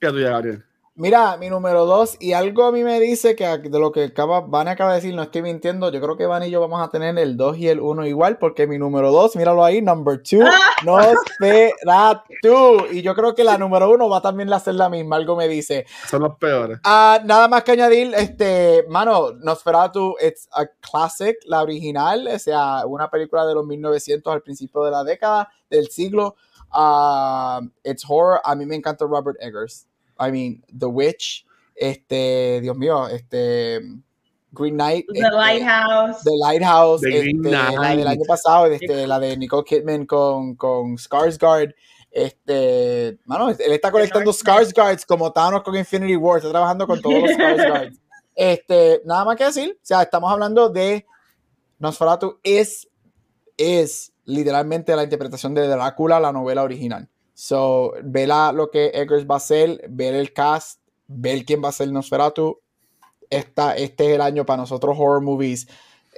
¿Qué 0.00 0.08
tú 0.08 0.18
ya, 0.18 0.30
Gabriel? 0.30 0.64
Mira, 1.00 1.38
mi 1.38 1.48
número 1.48 1.86
dos, 1.86 2.18
y 2.20 2.34
algo 2.34 2.64
a 2.64 2.72
mí 2.72 2.84
me 2.84 3.00
dice 3.00 3.34
que 3.34 3.46
de 3.46 3.78
lo 3.78 3.90
que 3.90 4.04
acaba, 4.04 4.42
Vane 4.42 4.72
acaba 4.72 4.90
de 4.90 4.96
decir, 4.96 5.14
no 5.14 5.22
estoy 5.22 5.40
mintiendo, 5.40 5.90
yo 5.90 5.98
creo 5.98 6.18
que 6.18 6.26
Van 6.26 6.42
y 6.42 6.50
yo 6.50 6.60
vamos 6.60 6.82
a 6.82 6.90
tener 6.90 7.18
el 7.18 7.38
2 7.38 7.56
y 7.56 7.68
el 7.68 7.80
1 7.80 8.04
igual, 8.04 8.36
porque 8.36 8.66
mi 8.66 8.76
número 8.76 9.10
dos, 9.10 9.34
míralo 9.34 9.64
ahí, 9.64 9.80
number 9.80 10.18
2, 10.18 10.24
Nosferatu. 10.84 12.84
Y 12.92 13.00
yo 13.00 13.14
creo 13.14 13.34
que 13.34 13.44
la 13.44 13.56
número 13.56 13.88
1 13.88 14.10
va 14.10 14.20
también 14.20 14.52
a 14.52 14.60
ser 14.60 14.74
la 14.74 14.90
misma, 14.90 15.16
algo 15.16 15.36
me 15.36 15.48
dice. 15.48 15.86
Son 16.06 16.20
los 16.20 16.36
peores. 16.36 16.80
Ah, 16.84 17.18
nada 17.24 17.48
más 17.48 17.64
que 17.64 17.72
añadir, 17.72 18.12
este, 18.14 18.84
mano, 18.86 19.32
Nosferatu, 19.42 20.16
it's 20.20 20.50
a 20.52 20.66
classic, 20.82 21.38
la 21.46 21.62
original, 21.62 22.28
o 22.28 22.38
sea, 22.38 22.84
una 22.84 23.08
película 23.08 23.46
de 23.46 23.54
los 23.54 23.64
1900 23.64 24.30
al 24.30 24.42
principio 24.42 24.82
de 24.82 24.90
la 24.90 25.02
década, 25.02 25.48
del 25.70 25.88
siglo. 25.88 26.36
Uh, 26.74 27.66
it's 27.84 28.04
horror, 28.06 28.38
a 28.44 28.54
mí 28.54 28.66
me 28.66 28.76
encanta 28.76 29.06
Robert 29.06 29.38
Eggers. 29.40 29.86
I 30.20 30.30
mean, 30.30 30.64
The 30.78 30.86
Witch, 30.86 31.46
este, 31.74 32.60
Dios 32.60 32.76
mío, 32.76 33.08
este, 33.08 33.80
Green 34.52 34.74
Knight. 34.74 35.06
The 35.12 35.18
este, 35.18 35.30
Lighthouse. 35.30 36.22
The 36.22 36.36
Lighthouse, 36.38 37.02
este, 37.04 37.50
la 37.50 37.94
del 37.96 38.06
año 38.06 38.24
pasado, 38.26 38.66
este, 38.66 39.06
la 39.06 39.18
de 39.18 39.36
Nicole 39.36 39.64
Kidman 39.64 40.06
con, 40.06 40.54
con 40.56 40.96
Skarsgård. 40.96 41.74
Este, 42.10 43.18
mano, 43.24 43.50
él 43.50 43.72
está 43.72 43.90
colectando 43.90 44.32
Skarsgårds 44.32 45.06
como 45.06 45.32
Thanos 45.32 45.62
con 45.62 45.76
Infinity 45.76 46.16
War, 46.16 46.38
está 46.38 46.50
trabajando 46.50 46.86
con 46.86 47.00
todos 47.00 47.22
los 47.22 47.30
Skarsgårds. 47.38 47.98
Este, 48.34 49.02
nada 49.04 49.24
más 49.24 49.36
que 49.36 49.44
decir, 49.44 49.76
o 49.76 49.84
sea, 49.84 50.02
estamos 50.02 50.30
hablando 50.30 50.68
de 50.68 51.06
Nosferatu 51.78 52.38
es, 52.42 52.88
es 53.56 54.12
literalmente 54.24 54.94
la 54.94 55.04
interpretación 55.04 55.54
de 55.54 55.66
Drácula, 55.66 56.20
la 56.20 56.32
novela 56.32 56.62
original. 56.62 57.08
So, 57.40 57.94
ver 58.02 58.28
lo 58.28 58.70
que 58.70 58.90
Eggers 58.92 59.26
va 59.26 59.36
a 59.36 59.38
hacer, 59.38 59.80
ver 59.88 60.14
el 60.14 60.34
cast, 60.34 60.78
ver 61.06 61.46
quién 61.46 61.64
va 61.64 61.70
a 61.70 61.72
ser 61.72 61.90
Nosferatu. 61.90 62.60
Esta, 63.30 63.74
este 63.76 64.08
es 64.08 64.14
el 64.16 64.20
año 64.20 64.44
para 64.44 64.58
nosotros 64.58 64.94
horror 64.98 65.22
movies 65.22 65.66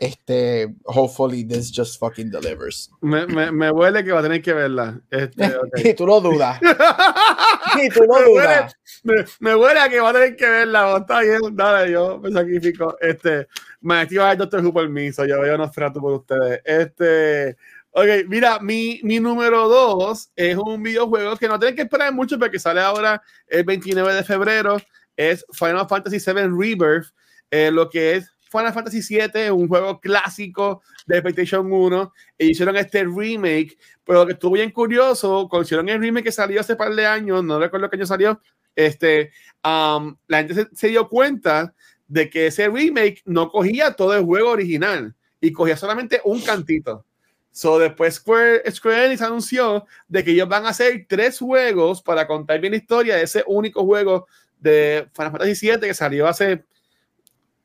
este, 0.02 0.74
hopefully 0.84 1.44
this 1.44 1.70
just 1.70 2.00
fucking 2.00 2.28
delivers. 2.28 2.90
Me, 3.00 3.24
me, 3.26 3.52
me 3.52 3.70
huele 3.70 4.02
que 4.02 4.10
va 4.10 4.18
a 4.18 4.22
tener 4.22 4.42
que 4.42 4.52
verla. 4.52 5.00
Este, 5.08 5.54
y 5.76 5.94
tú 5.94 6.06
lo 6.06 6.20
dudas. 6.20 6.60
y 7.80 7.88
tú 7.88 8.02
lo 8.02 8.20
dudas. 8.24 8.74
Me, 9.04 9.24
me, 9.38 9.54
huele 9.54 9.78
a 9.78 9.88
que 9.88 10.00
va 10.00 10.10
a 10.10 10.12
tener 10.12 10.34
que 10.34 10.48
verla. 10.48 10.96
Está 10.96 11.20
bien, 11.20 11.40
dale, 11.52 11.92
yo 11.92 12.18
me 12.18 12.32
sacrifico. 12.32 12.96
Este, 13.00 13.46
me 13.80 14.02
estoy 14.02 14.18
a 14.18 14.34
Doctor 14.34 14.64
Who 14.64 14.72
por 14.72 14.88
mí, 14.88 15.12
so 15.12 15.24
yo 15.24 15.40
veo 15.40 15.56
Nosferatu 15.56 16.00
por 16.00 16.14
ustedes. 16.14 16.62
Este, 16.64 17.56
ok, 17.92 18.26
mira, 18.28 18.58
mi, 18.60 19.00
mi 19.02 19.20
número 19.20 19.68
dos 19.68 20.30
es 20.36 20.56
un 20.56 20.82
videojuego 20.82 21.36
que 21.36 21.48
no 21.48 21.58
tienen 21.58 21.76
que 21.76 21.82
esperar 21.82 22.12
mucho 22.12 22.38
porque 22.38 22.58
sale 22.58 22.80
ahora 22.80 23.22
el 23.46 23.64
29 23.64 24.14
de 24.14 24.24
febrero. 24.24 24.78
Es 25.16 25.44
Final 25.52 25.86
Fantasy 25.88 26.18
VII 26.18 26.48
Rebirth, 26.48 27.12
eh, 27.50 27.70
lo 27.70 27.88
que 27.88 28.16
es 28.16 28.32
Final 28.52 28.72
Fantasy 28.72 29.00
VII, 29.00 29.50
un 29.50 29.66
juego 29.66 29.98
clásico 29.98 30.82
de 31.06 31.22
PlayStation 31.22 31.72
1, 31.72 32.12
e 32.38 32.46
hicieron 32.46 32.76
este 32.76 33.04
remake, 33.04 33.78
pero 34.04 34.20
lo 34.20 34.26
que 34.26 34.32
estuvo 34.34 34.52
bien 34.52 34.70
curioso, 34.70 35.48
cuando 35.48 35.64
hicieron 35.64 35.88
el 35.88 36.00
remake 36.00 36.24
que 36.24 36.32
salió 36.32 36.60
hace 36.60 36.76
par 36.76 36.94
de 36.94 37.06
años, 37.06 37.42
no 37.42 37.58
recuerdo 37.58 37.88
qué 37.88 37.96
año 37.96 38.06
salió, 38.06 38.40
este, 38.76 39.32
um, 39.64 40.16
la 40.28 40.38
gente 40.38 40.68
se, 40.72 40.88
dio 40.88 41.08
cuenta 41.08 41.74
de 42.06 42.28
que 42.28 42.48
ese 42.48 42.68
remake 42.68 43.22
no 43.24 43.50
cogía 43.50 43.94
todo 43.94 44.14
el 44.14 44.24
juego 44.24 44.50
original 44.50 45.14
y 45.40 45.52
cogía 45.52 45.76
solamente 45.76 46.20
un 46.24 46.40
cantito. 46.42 47.06
So, 47.52 47.78
después 47.78 48.14
Square, 48.14 48.62
Square 48.70 49.06
Enix 49.06 49.20
anunció 49.22 49.86
de 50.08 50.24
que 50.24 50.30
ellos 50.32 50.48
van 50.48 50.64
a 50.64 50.70
hacer 50.70 51.04
tres 51.06 51.38
juegos 51.38 52.02
para 52.02 52.26
contar 52.26 52.58
bien 52.60 52.72
la 52.72 52.78
historia 52.78 53.16
de 53.16 53.24
ese 53.24 53.44
único 53.46 53.84
juego 53.84 54.26
de 54.58 55.06
Final 55.14 55.32
Fantasy 55.32 55.68
VII 55.68 55.80
que 55.80 55.94
salió 55.94 56.26
hace 56.26 56.64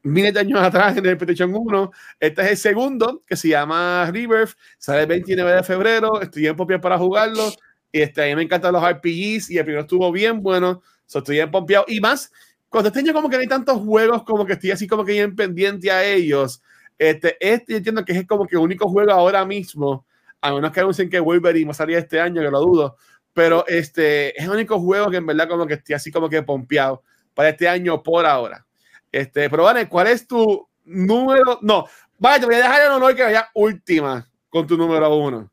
miles 0.03 0.33
de 0.33 0.39
años 0.39 0.59
atrás 0.59 0.97
en 0.97 1.05
el 1.05 1.17
PlayStation 1.17 1.53
1. 1.53 1.91
Este 2.19 2.41
es 2.41 2.47
el 2.49 2.57
segundo, 2.57 3.23
que 3.25 3.35
se 3.35 3.49
llama 3.49 4.09
Rebirth. 4.11 4.57
Sale 4.77 5.01
el 5.01 5.07
29 5.07 5.51
de 5.53 5.63
febrero. 5.63 6.21
Estoy 6.21 6.47
en 6.47 6.55
pompeado 6.55 6.81
para 6.81 6.97
jugarlo. 6.97 7.51
Este, 7.91 8.23
a 8.23 8.25
mí 8.27 8.35
me 8.35 8.43
encantan 8.43 8.73
los 8.73 8.83
RPGs. 8.83 9.51
Y 9.51 9.57
el 9.57 9.63
primero 9.63 9.81
estuvo 9.81 10.11
bien 10.11 10.41
bueno. 10.41 10.81
estoy 11.05 11.39
en 11.39 11.51
pompeado. 11.51 11.85
Y 11.87 11.99
más, 11.99 12.31
cuando 12.69 12.87
este 12.89 12.99
año 12.99 13.13
como 13.13 13.29
que 13.29 13.37
no 13.37 13.41
hay 13.41 13.47
tantos 13.47 13.79
juegos, 13.81 14.23
como 14.23 14.45
que 14.45 14.53
estoy 14.53 14.71
así 14.71 14.87
como 14.87 15.05
que 15.05 15.13
bien 15.13 15.35
pendiente 15.35 15.91
a 15.91 16.03
ellos. 16.03 16.61
Este, 16.97 17.37
este 17.39 17.73
yo 17.73 17.77
entiendo 17.77 18.05
que 18.05 18.13
es 18.13 18.27
como 18.27 18.45
que 18.45 18.55
el 18.55 18.61
único 18.61 18.89
juego 18.89 19.11
ahora 19.11 19.45
mismo. 19.45 20.05
A 20.41 20.53
menos 20.53 20.71
que 20.71 20.79
anuncien 20.79 21.09
que 21.09 21.19
Wolverine 21.19 21.65
va 21.65 21.71
a 21.71 21.75
salir 21.75 21.97
este 21.97 22.19
año, 22.19 22.41
que 22.41 22.51
lo 22.51 22.61
dudo. 22.61 22.97
Pero 23.33 23.65
este 23.67 24.37
es 24.37 24.45
el 24.45 24.51
único 24.51 24.79
juego 24.79 25.09
que 25.09 25.17
en 25.17 25.25
verdad 25.25 25.47
como 25.47 25.65
que 25.67 25.75
estoy 25.75 25.95
así 25.95 26.11
como 26.11 26.29
que 26.29 26.43
pompeado 26.43 27.03
para 27.33 27.49
este 27.49 27.67
año 27.67 28.01
por 28.01 28.25
ahora. 28.25 28.65
Este, 29.11 29.49
pero 29.49 29.63
vale, 29.63 29.87
¿cuál 29.87 30.07
es 30.07 30.27
tu 30.27 30.67
número? 30.85 31.59
No, 31.61 31.85
vaya, 32.19 32.39
te 32.39 32.45
voy 32.45 32.55
a 32.55 32.59
dejar 32.59 32.81
el 32.81 32.91
honor 32.91 33.15
que 33.15 33.23
vaya 33.23 33.49
última 33.53 34.27
con 34.49 34.65
tu 34.67 34.77
número 34.77 35.15
uno. 35.15 35.49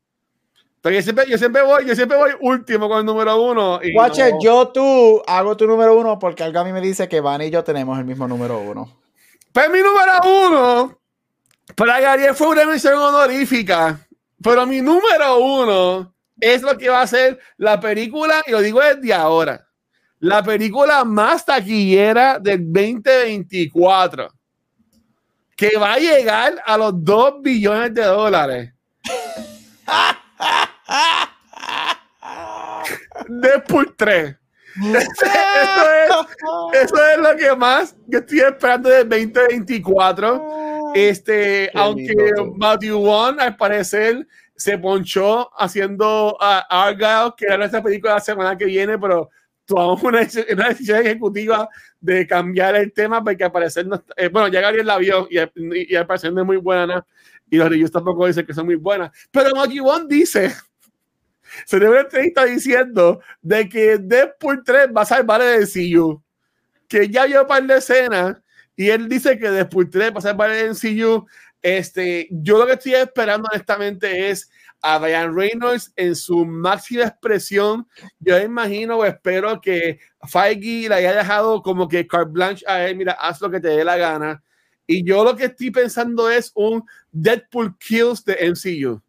Yo 0.91 1.01
siempre, 1.01 1.25
yo 1.27 1.37
siempre 1.37 1.63
voy, 1.63 1.85
yo 1.85 1.95
siempre 1.95 2.15
voy 2.15 2.31
último 2.41 2.87
con 2.87 2.99
el 2.99 3.05
número 3.05 3.41
uno. 3.41 3.79
Y 3.81 3.91
yo 4.43 4.67
tú 4.67 5.21
hago 5.25 5.57
tu 5.57 5.65
número 5.65 5.97
uno 5.97 6.19
porque 6.19 6.43
algo 6.43 6.59
a 6.59 6.63
mí 6.63 6.71
me 6.71 6.81
dice 6.81 7.09
que 7.09 7.21
Van 7.21 7.41
y 7.41 7.49
yo 7.49 7.63
tenemos 7.63 7.97
el 7.97 8.05
mismo 8.05 8.27
número 8.27 8.59
uno. 8.59 9.01
Pues 9.51 9.69
mi 9.71 9.79
número 9.79 10.11
uno, 10.47 10.99
para 11.75 11.99
Gary 11.99 12.33
fue 12.33 12.49
una 12.49 12.65
mención 12.65 12.95
honorífica, 12.95 13.99
pero 14.41 14.65
mi 14.65 14.81
número 14.81 15.39
uno 15.39 16.13
es 16.39 16.61
lo 16.61 16.77
que 16.77 16.89
va 16.89 17.01
a 17.01 17.07
ser 17.07 17.39
la 17.57 17.79
película, 17.79 18.43
y 18.45 18.51
lo 18.51 18.61
digo 18.61 18.81
desde 18.81 19.13
ahora 19.13 19.65
la 20.19 20.43
película 20.43 21.03
más 21.03 21.45
taquillera 21.45 22.39
del 22.39 22.71
2024, 22.71 24.29
que 25.55 25.77
va 25.77 25.93
a 25.93 25.99
llegar 25.99 26.61
a 26.65 26.77
los 26.77 27.03
2 27.03 27.41
billones 27.41 27.93
de 27.93 28.03
dólares. 28.03 28.73
Deadpool 33.27 33.95
3. 33.95 34.35
Eso 34.75 34.93
es, 34.93 34.99
eso 36.81 37.05
es, 37.05 37.17
lo 37.17 37.33
que 37.37 37.55
más 37.55 37.95
que 38.11 38.17
estoy 38.17 38.39
esperando 38.39 38.89
del 38.89 39.07
2024. 39.07 40.74
Este, 40.95 41.69
aunque 41.73 42.15
Matthew 42.55 43.03
One 43.05 43.43
al 43.43 43.57
parecer 43.57 44.25
se 44.55 44.77
ponchó 44.77 45.51
haciendo 45.59 46.37
a 46.39 46.59
Argyle, 46.69 47.33
que 47.35 47.47
era 47.47 47.57
nuestra 47.57 47.83
película 47.83 48.13
la 48.13 48.21
semana 48.21 48.57
que 48.57 48.63
viene, 48.63 48.97
pero 48.97 49.29
tomamos 49.65 50.01
una, 50.03 50.25
una, 50.53 50.69
decisión 50.69 51.05
ejecutiva 51.05 51.67
de 51.99 52.25
cambiar 52.25 52.77
el 52.77 52.93
tema 52.93 53.21
porque 53.21 53.43
al 53.43 53.51
parecer 53.51 53.85
no, 53.85 54.01
eh, 54.15 54.29
bueno, 54.29 54.47
ya 54.47 54.61
Gabriel 54.61 54.87
la 54.87 54.97
vio 54.97 55.27
y, 55.29 55.37
y, 55.91 55.95
al 55.97 56.07
parecer 56.07 56.31
no 56.31 56.39
es 56.39 56.47
muy 56.47 56.55
buena 56.55 57.05
y 57.49 57.57
los 57.57 57.67
reviews 57.67 57.91
tampoco 57.91 58.25
dicen 58.25 58.45
que 58.45 58.53
son 58.53 58.65
muy 58.65 58.75
buenas. 58.75 59.11
Pero 59.31 59.53
Monkey 59.53 59.81
One 59.81 60.05
dice, 60.07 60.55
se 61.65 61.77
debe 61.77 61.99
entrevista 61.99 62.45
diciendo 62.45 63.19
de 63.41 63.67
que 63.67 63.97
Deadpool 63.97 64.63
3 64.63 64.87
va 64.95 65.01
a 65.01 65.05
salvar 65.05 65.41
el 65.41 65.63
MCU, 65.63 66.23
que 66.87 67.09
ya 67.09 67.25
vio 67.25 67.41
un 67.41 67.47
par 67.49 67.63
de 67.63 67.79
escenas 67.79 68.37
y 68.75 68.89
él 68.89 69.07
dice 69.07 69.37
que 69.39 69.49
Deadpool 69.49 69.89
3 69.89 70.13
va 70.13 70.19
a 70.19 70.21
salvar 70.21 70.51
el 70.51 70.71
MCU. 70.71 71.25
Este, 71.61 72.27
yo 72.29 72.57
lo 72.57 72.67
que 72.67 72.73
estoy 72.73 72.95
esperando 72.95 73.49
honestamente 73.51 74.29
es 74.29 74.49
a 74.81 74.99
Ryan 74.99 75.35
Reynolds 75.35 75.91
en 75.95 76.15
su 76.15 76.45
máxima 76.45 77.05
expresión. 77.05 77.87
Yo 78.19 78.37
imagino 78.37 78.97
o 78.97 79.05
espero 79.05 79.59
que 79.59 79.99
Feige 80.27 80.89
le 80.89 80.95
haya 80.95 81.15
dejado 81.15 81.61
como 81.61 81.87
que 81.87 82.05
carte 82.05 82.31
blanche 82.31 82.65
a 82.67 82.85
él, 82.87 82.95
mira, 82.95 83.13
haz 83.13 83.41
lo 83.41 83.49
que 83.49 83.59
te 83.59 83.69
dé 83.69 83.83
la 83.83 83.97
gana. 83.97 84.43
Y 84.85 85.03
yo 85.03 85.23
lo 85.23 85.35
que 85.35 85.45
estoy 85.45 85.71
pensando 85.71 86.29
es 86.29 86.51
un 86.53 86.83
Deadpool 87.11 87.75
Kills 87.79 88.23
de 88.23 88.37
MCU. 88.51 89.01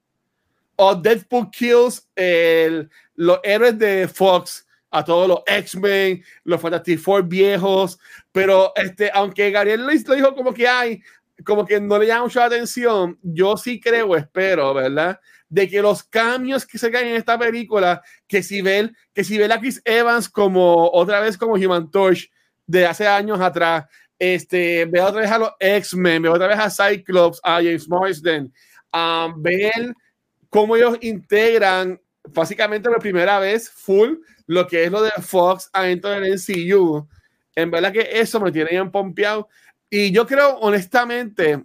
O 0.76 0.94
Deadpool 0.94 1.50
Kills 1.50 2.08
el, 2.14 2.88
los 3.14 3.38
héroes 3.42 3.78
de 3.78 4.08
Fox, 4.08 4.65
a 4.90 5.04
todos 5.04 5.28
los 5.28 5.42
X-Men, 5.46 6.22
los 6.44 6.60
Fantastic 6.60 6.98
Four 6.98 7.24
viejos. 7.24 7.98
Pero 8.32 8.72
este, 8.76 9.10
aunque 9.12 9.50
Gabriel 9.50 9.86
lo 9.86 10.14
dijo 10.14 10.34
como 10.34 10.52
que 10.54 10.68
hay, 10.68 11.02
como 11.44 11.66
que 11.66 11.80
no 11.80 11.98
le 11.98 12.06
llama 12.06 12.24
mucha 12.24 12.44
atención, 12.44 13.18
yo 13.22 13.56
sí 13.56 13.80
creo, 13.80 14.16
espero, 14.16 14.72
¿verdad? 14.74 15.20
de 15.48 15.68
que 15.68 15.80
los 15.80 16.02
cambios 16.02 16.66
que 16.66 16.78
se 16.78 16.90
caen 16.90 17.08
en 17.08 17.16
esta 17.16 17.38
película, 17.38 18.02
que 18.26 18.42
si 18.42 18.62
ven, 18.62 18.96
que 19.14 19.24
si 19.24 19.38
ven 19.38 19.52
a 19.52 19.60
Chris 19.60 19.80
Evans 19.84 20.28
como 20.28 20.90
otra 20.90 21.20
vez 21.20 21.36
como 21.38 21.54
Human 21.54 21.90
Torch 21.90 22.30
de 22.66 22.86
hace 22.86 23.06
años 23.06 23.40
atrás, 23.40 23.84
este, 24.18 24.86
ve 24.86 25.00
otra 25.00 25.20
vez 25.20 25.30
a 25.30 25.38
los 25.38 25.50
X-Men, 25.60 26.22
ve 26.22 26.28
otra 26.28 26.48
vez 26.48 26.58
a 26.58 26.70
Cyclops, 26.70 27.40
a 27.42 27.56
James 27.56 27.88
Marsden, 27.88 28.52
a 28.92 29.32
ver 29.36 29.94
cómo 30.48 30.76
ellos 30.76 30.98
integran 31.00 32.00
básicamente 32.28 32.88
por 32.88 32.98
primera 32.98 33.38
vez 33.38 33.70
full 33.70 34.14
lo 34.46 34.66
que 34.66 34.84
es 34.84 34.90
lo 34.90 35.02
de 35.02 35.10
Fox 35.20 35.70
adentro 35.72 36.10
del 36.10 36.34
MCU. 36.34 37.08
En 37.54 37.70
verdad 37.70 37.92
que 37.92 38.08
eso 38.12 38.40
me 38.40 38.52
tiene 38.52 38.70
bien 38.70 38.90
pompeado. 38.90 39.48
Y 39.88 40.12
yo 40.12 40.26
creo, 40.26 40.56
honestamente, 40.58 41.64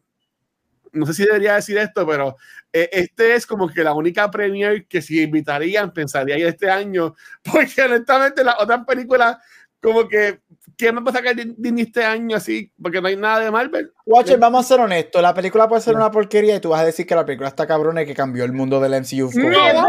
no 0.91 1.05
sé 1.05 1.13
si 1.13 1.25
debería 1.25 1.55
decir 1.55 1.77
esto, 1.77 2.05
pero 2.05 2.37
eh, 2.73 2.89
este 2.91 3.35
es 3.35 3.45
como 3.45 3.69
que 3.69 3.83
la 3.83 3.93
única 3.93 4.29
premier 4.29 4.85
que 4.87 5.01
si 5.01 5.21
invitarían 5.21 5.93
pensaría 5.93 6.37
ir 6.37 6.45
este 6.45 6.69
año, 6.69 7.15
porque 7.43 7.81
honestamente 7.81 8.43
las 8.43 8.55
otras 8.59 8.85
películas 8.85 9.37
como 9.81 10.07
que 10.07 10.39
¿qué 10.77 10.91
me 10.91 11.01
va 11.01 11.11
a 11.11 11.13
sacar 11.13 11.35
Disney 11.35 11.83
este 11.83 12.03
año 12.03 12.37
así? 12.37 12.71
Porque 12.81 13.01
no 13.01 13.07
hay 13.07 13.15
nada 13.15 13.39
de 13.39 13.51
Marvel. 13.51 13.91
Watcher, 14.05 14.39
vamos 14.39 14.65
a 14.65 14.67
ser 14.67 14.79
honestos. 14.79 15.21
La 15.21 15.33
película 15.33 15.67
puede 15.67 15.81
ser 15.81 15.95
una 15.95 16.09
porquería 16.09 16.55
y 16.55 16.59
tú 16.59 16.69
vas 16.69 16.81
a 16.81 16.85
decir 16.85 17.05
que 17.05 17.15
la 17.15 17.25
película 17.25 17.49
está 17.49 17.67
cabrona 17.67 18.01
y 18.01 18.05
que 18.05 18.15
cambió 18.15 18.43
el 18.43 18.53
mundo 18.53 18.79
del 18.79 18.99
MCU. 19.01 19.31
No, 19.35 19.87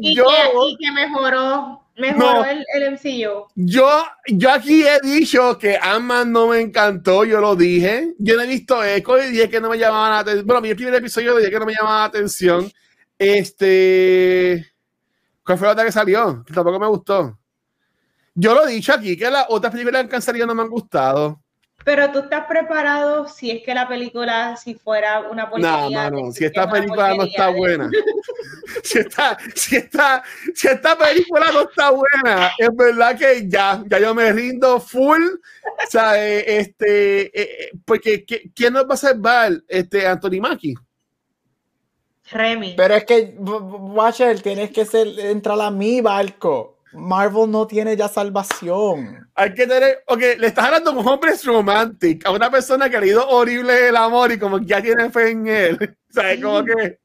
Y, 0.00 0.14
yo, 0.14 0.24
que, 0.24 0.70
y 0.70 0.76
que 0.76 0.92
mejoró 0.92 1.80
Mejoró 1.96 2.44
el, 2.44 2.64
el, 2.74 2.92
MCU. 2.92 3.46
Yo, 3.54 3.88
yo 4.26 4.50
aquí 4.50 4.84
he 4.84 5.00
dicho 5.00 5.56
que 5.58 5.78
ant 5.80 6.26
no 6.26 6.48
me 6.48 6.60
encantó, 6.60 7.24
yo 7.24 7.40
lo 7.40 7.54
dije. 7.54 8.14
Yo 8.18 8.34
no 8.34 8.42
he 8.42 8.46
visto 8.48 8.82
Echo 8.82 9.18
y 9.18 9.30
dije 9.30 9.48
que 9.48 9.60
no 9.60 9.70
me 9.70 9.78
llamaba 9.78 10.10
la 10.10 10.18
atención. 10.20 10.46
Bueno, 10.46 10.60
mi 10.60 10.74
primer 10.74 10.94
episodio 10.94 11.36
dije 11.36 11.50
que 11.50 11.58
no 11.58 11.66
me 11.66 11.74
llamaba 11.74 12.00
la 12.00 12.04
atención. 12.06 12.70
Este. 13.16 14.66
¿Cuál 15.44 15.58
fue 15.58 15.68
la 15.68 15.72
otra 15.72 15.84
que 15.84 15.92
salió? 15.92 16.42
Que 16.44 16.52
tampoco 16.52 16.80
me 16.80 16.88
gustó. 16.88 17.38
Yo 18.34 18.54
lo 18.54 18.66
he 18.66 18.72
dicho 18.72 18.92
aquí, 18.92 19.16
que 19.16 19.30
las 19.30 19.46
otras 19.48 19.72
películas 19.72 20.06
que 20.08 20.16
han 20.16 20.22
salido 20.22 20.46
no 20.46 20.54
me 20.54 20.62
han 20.62 20.68
gustado. 20.68 21.40
Pero 21.84 22.10
tú 22.10 22.20
estás 22.20 22.46
preparado 22.46 23.28
si 23.28 23.50
es 23.50 23.62
que 23.62 23.74
la 23.74 23.86
película, 23.86 24.56
si 24.56 24.74
fuera 24.74 25.20
una 25.20 25.50
porquería. 25.50 26.10
No, 26.10 26.10
no, 26.10 26.26
no. 26.26 26.32
Si 26.32 26.44
esta 26.44 26.68
película 26.68 27.14
no 27.14 27.24
está 27.24 27.50
buena. 27.50 27.90
si, 28.82 29.00
esta, 29.00 29.36
si, 29.54 29.76
esta, 29.76 30.22
si 30.54 30.66
esta 30.66 30.96
película 30.96 31.52
no 31.52 31.62
está 31.68 31.90
buena, 31.90 32.52
es 32.56 32.74
verdad 32.74 33.18
que 33.18 33.46
ya, 33.46 33.84
ya 33.86 33.98
yo 33.98 34.14
me 34.14 34.32
rindo 34.32 34.80
full. 34.80 35.22
O 35.22 35.90
sea, 35.90 36.16
eh, 36.26 36.58
este, 36.58 37.26
eh, 37.26 37.32
eh, 37.60 37.70
porque 37.84 38.24
¿quién 38.24 38.72
nos 38.72 38.88
va 38.88 38.94
a 38.94 38.98
salvar? 38.98 39.52
Este, 39.68 40.06
Anthony 40.06 40.40
Mackie. 40.40 40.74
Remy. 42.30 42.74
Pero 42.78 42.94
es 42.94 43.04
que, 43.04 43.34
Watcher, 43.38 44.40
tienes 44.40 44.70
que 44.70 44.86
ser, 44.86 45.06
entrar 45.20 45.60
a 45.60 45.70
mi 45.70 46.00
barco. 46.00 46.73
Marvel 46.94 47.50
no 47.50 47.66
tiene 47.66 47.96
ya 47.96 48.08
salvación. 48.08 49.28
Hay 49.34 49.52
que 49.54 49.66
tener, 49.66 50.04
ok, 50.06 50.20
le 50.38 50.46
estás 50.46 50.66
hablando 50.66 50.90
a 50.90 50.94
un 50.94 51.06
hombre 51.06 51.32
romántico, 51.44 52.28
a 52.28 52.32
una 52.32 52.50
persona 52.50 52.88
que 52.88 52.96
ha 52.96 53.00
leído 53.00 53.28
horrible 53.28 53.88
el 53.88 53.96
amor 53.96 54.32
y 54.32 54.38
como 54.38 54.58
que 54.58 54.66
ya 54.66 54.82
tiene 54.82 55.10
fe 55.10 55.30
en 55.30 55.46
él. 55.46 55.96
O 56.14 56.20
sea, 56.20 56.40
como 56.40 56.64
que 56.64 57.00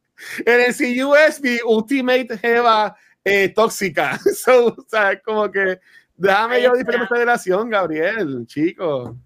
en 0.46 0.62
el 0.62 0.76
CUSB 0.76 1.66
Ultimate 1.66 2.38
Jeva 2.38 2.96
eh, 3.24 3.50
tóxica. 3.50 4.20
o 4.48 4.86
sea, 4.88 5.20
como 5.22 5.50
que 5.50 5.80
déjame 6.16 6.62
yo 6.62 6.74
diferente 6.74 7.08
federación, 7.08 7.72
Gabriel, 7.72 8.46
chico. 8.46 9.18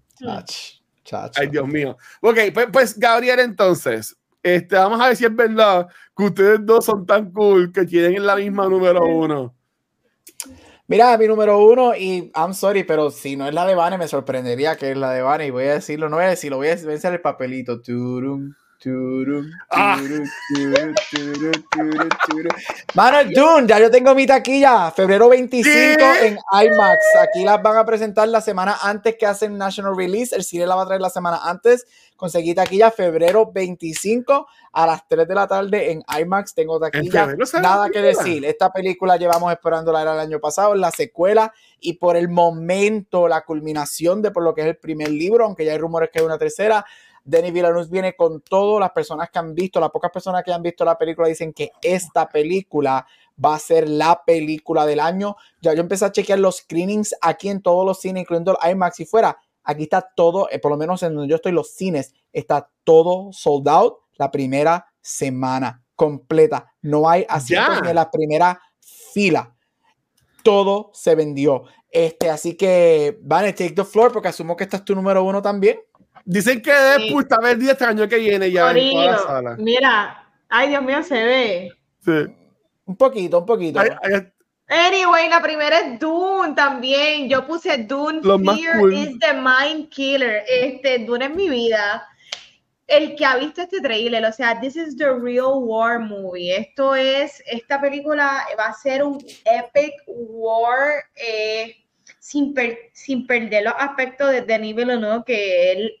Ay, 1.36 1.48
Dios 1.48 1.68
mío. 1.68 1.98
Ok, 2.22 2.38
pues, 2.54 2.68
pues 2.72 2.98
Gabriel, 2.98 3.40
entonces, 3.40 4.16
este, 4.42 4.76
vamos 4.76 5.00
a 5.00 5.08
ver 5.08 5.16
si 5.16 5.24
es 5.26 5.36
verdad 5.36 5.86
que 6.16 6.24
ustedes 6.24 6.64
dos 6.64 6.84
son 6.84 7.04
tan 7.04 7.30
cool 7.30 7.72
que 7.72 7.84
tienen 7.84 8.24
la 8.24 8.36
misma 8.36 8.66
número 8.66 9.04
uno. 9.04 9.54
Mira, 10.86 11.16
mi 11.16 11.26
número 11.26 11.64
uno, 11.64 11.96
y 11.96 12.30
I'm 12.36 12.52
sorry, 12.52 12.84
pero 12.84 13.10
si 13.10 13.36
no 13.36 13.48
es 13.48 13.54
la 13.54 13.64
de 13.64 13.74
Vane, 13.74 13.96
me 13.96 14.06
sorprendería 14.06 14.76
que 14.76 14.90
es 14.90 14.96
la 14.98 15.12
de 15.12 15.22
Vane. 15.22 15.46
Y 15.46 15.50
voy 15.50 15.64
a 15.64 15.74
decirlo, 15.74 16.10
no 16.10 16.16
voy 16.16 16.26
a 16.26 16.28
decirlo, 16.28 16.58
voy 16.58 16.68
a 16.68 16.76
decir 16.76 17.10
el 17.10 17.22
papelito. 17.22 17.80
Turum, 17.80 18.52
turum, 18.78 19.46
ah. 19.70 19.98
Mano, 22.94 23.30
Dune, 23.30 23.66
ya 23.66 23.80
yo 23.80 23.90
tengo 23.90 24.14
mi 24.14 24.26
taquilla. 24.26 24.90
Febrero 24.90 25.30
25 25.30 25.72
en 26.22 26.36
IMAX. 26.52 26.98
Aquí 27.22 27.44
las 27.44 27.62
van 27.62 27.78
a 27.78 27.86
presentar 27.86 28.28
la 28.28 28.42
semana 28.42 28.76
antes 28.82 29.16
que 29.18 29.24
hacen 29.24 29.56
National 29.56 29.96
Release. 29.96 30.36
El 30.36 30.44
cine 30.44 30.66
la 30.66 30.74
va 30.74 30.82
a 30.82 30.86
traer 30.86 31.00
la 31.00 31.08
semana 31.08 31.40
antes. 31.44 31.86
Conseguí 32.14 32.54
taquilla 32.54 32.90
febrero 32.90 33.50
25 33.50 34.46
a 34.74 34.86
las 34.86 35.06
3 35.06 35.26
de 35.28 35.34
la 35.34 35.46
tarde 35.46 35.92
en 35.92 36.02
IMAX. 36.20 36.52
Tengo 36.52 36.80
taquilla. 36.80 37.34
Nada 37.62 37.88
que 37.90 38.02
decir. 38.02 38.44
Esta 38.44 38.72
película 38.72 39.16
llevamos 39.16 39.52
esperándola 39.52 40.02
era 40.02 40.14
el 40.14 40.20
año 40.20 40.40
pasado, 40.40 40.74
la 40.74 40.90
secuela 40.90 41.54
y 41.78 41.94
por 41.94 42.16
el 42.16 42.28
momento 42.28 43.28
la 43.28 43.42
culminación 43.42 44.20
de 44.20 44.32
por 44.32 44.42
lo 44.42 44.52
que 44.52 44.62
es 44.62 44.66
el 44.66 44.76
primer 44.76 45.10
libro, 45.10 45.44
aunque 45.44 45.64
ya 45.64 45.72
hay 45.72 45.78
rumores 45.78 46.10
que 46.12 46.18
hay 46.18 46.24
una 46.24 46.38
tercera. 46.38 46.84
Denis 47.22 47.52
Villeneuve 47.52 47.86
viene 47.88 48.16
con 48.16 48.40
todo. 48.40 48.80
Las 48.80 48.90
personas 48.90 49.30
que 49.30 49.38
han 49.38 49.54
visto, 49.54 49.78
las 49.78 49.90
pocas 49.90 50.10
personas 50.10 50.42
que 50.42 50.52
han 50.52 50.62
visto 50.62 50.84
la 50.84 50.98
película 50.98 51.28
dicen 51.28 51.52
que 51.52 51.70
esta 51.80 52.28
película 52.28 53.06
va 53.42 53.54
a 53.54 53.58
ser 53.60 53.88
la 53.88 54.24
película 54.26 54.84
del 54.86 54.98
año. 54.98 55.36
Ya 55.62 55.72
yo 55.72 55.80
empecé 55.80 56.04
a 56.04 56.12
chequear 56.12 56.40
los 56.40 56.58
screenings 56.58 57.14
aquí 57.20 57.48
en 57.48 57.62
todos 57.62 57.86
los 57.86 58.00
cines, 58.00 58.22
incluyendo 58.22 58.58
el 58.60 58.70
IMAX 58.72 59.00
y 59.00 59.06
fuera. 59.06 59.38
Aquí 59.62 59.84
está 59.84 60.02
todo, 60.14 60.48
eh, 60.50 60.58
por 60.58 60.72
lo 60.72 60.76
menos 60.76 61.02
en 61.04 61.14
donde 61.14 61.30
yo 61.30 61.36
estoy, 61.36 61.52
los 61.52 61.70
cines, 61.70 62.12
está 62.32 62.68
todo 62.82 63.32
sold 63.32 63.68
out 63.68 64.03
la 64.16 64.30
primera 64.30 64.86
semana 65.00 65.82
completa. 65.94 66.72
No 66.82 67.08
hay 67.08 67.24
asientos 67.28 67.86
en 67.86 67.94
la 67.94 68.10
primera 68.10 68.60
fila. 69.12 69.54
Todo 70.42 70.90
se 70.92 71.14
vendió. 71.14 71.64
Este, 71.90 72.28
así 72.28 72.56
que, 72.56 73.18
van, 73.22 73.46
take 73.46 73.70
the 73.70 73.84
floor, 73.84 74.12
porque 74.12 74.28
asumo 74.28 74.56
que 74.56 74.64
esta 74.64 74.78
es 74.78 74.84
tu 74.84 74.94
número 74.94 75.22
uno 75.22 75.40
también. 75.40 75.78
Dicen 76.24 76.60
que 76.60 76.72
Deadpool 76.72 77.22
está 77.22 77.36
a 77.36 77.40
ver 77.40 77.58
10 77.58 77.72
este 77.72 77.84
año 77.84 78.08
que 78.08 78.16
viene 78.16 78.50
ya 78.50 78.72
en 78.72 78.90
toda 78.90 79.06
la 79.06 79.18
sala. 79.18 79.56
Mira, 79.58 80.26
ay 80.48 80.70
Dios 80.70 80.82
mío, 80.82 81.02
se 81.02 81.22
ve. 81.22 81.72
Sí. 82.04 82.34
Un 82.86 82.96
poquito, 82.96 83.38
un 83.38 83.46
poquito. 83.46 83.80
Anyway, 84.66 85.28
la 85.28 85.42
primera 85.42 85.78
es 85.78 86.00
Dune 86.00 86.54
también. 86.54 87.28
Yo 87.28 87.46
puse 87.46 87.78
Dune 87.78 88.22
Fear 88.22 88.92
is 88.92 89.18
the 89.18 89.34
Mind 89.34 89.90
Killer. 89.90 90.42
Este, 90.48 91.00
Dune 91.00 91.26
es 91.26 91.34
mi 91.34 91.48
vida. 91.48 92.08
El 92.86 93.16
que 93.16 93.24
ha 93.24 93.36
visto 93.36 93.62
este 93.62 93.80
trailer, 93.80 94.24
o 94.24 94.32
sea, 94.32 94.60
this 94.60 94.76
is 94.76 94.96
the 94.96 95.10
real 95.10 95.62
war 95.62 95.98
movie. 95.98 96.54
Esto 96.54 96.94
es, 96.94 97.42
esta 97.46 97.80
película 97.80 98.46
va 98.58 98.66
a 98.66 98.74
ser 98.74 99.02
un 99.02 99.24
epic 99.44 99.94
war 100.06 101.04
eh, 101.16 101.76
sin, 102.18 102.54
sin 102.92 103.26
perder 103.26 103.64
los 103.64 103.74
aspectos 103.78 104.30
de 104.30 104.42
Denis 104.42 104.76
Villeneuve 104.76 105.24
que 105.26 105.72
él, 105.72 105.92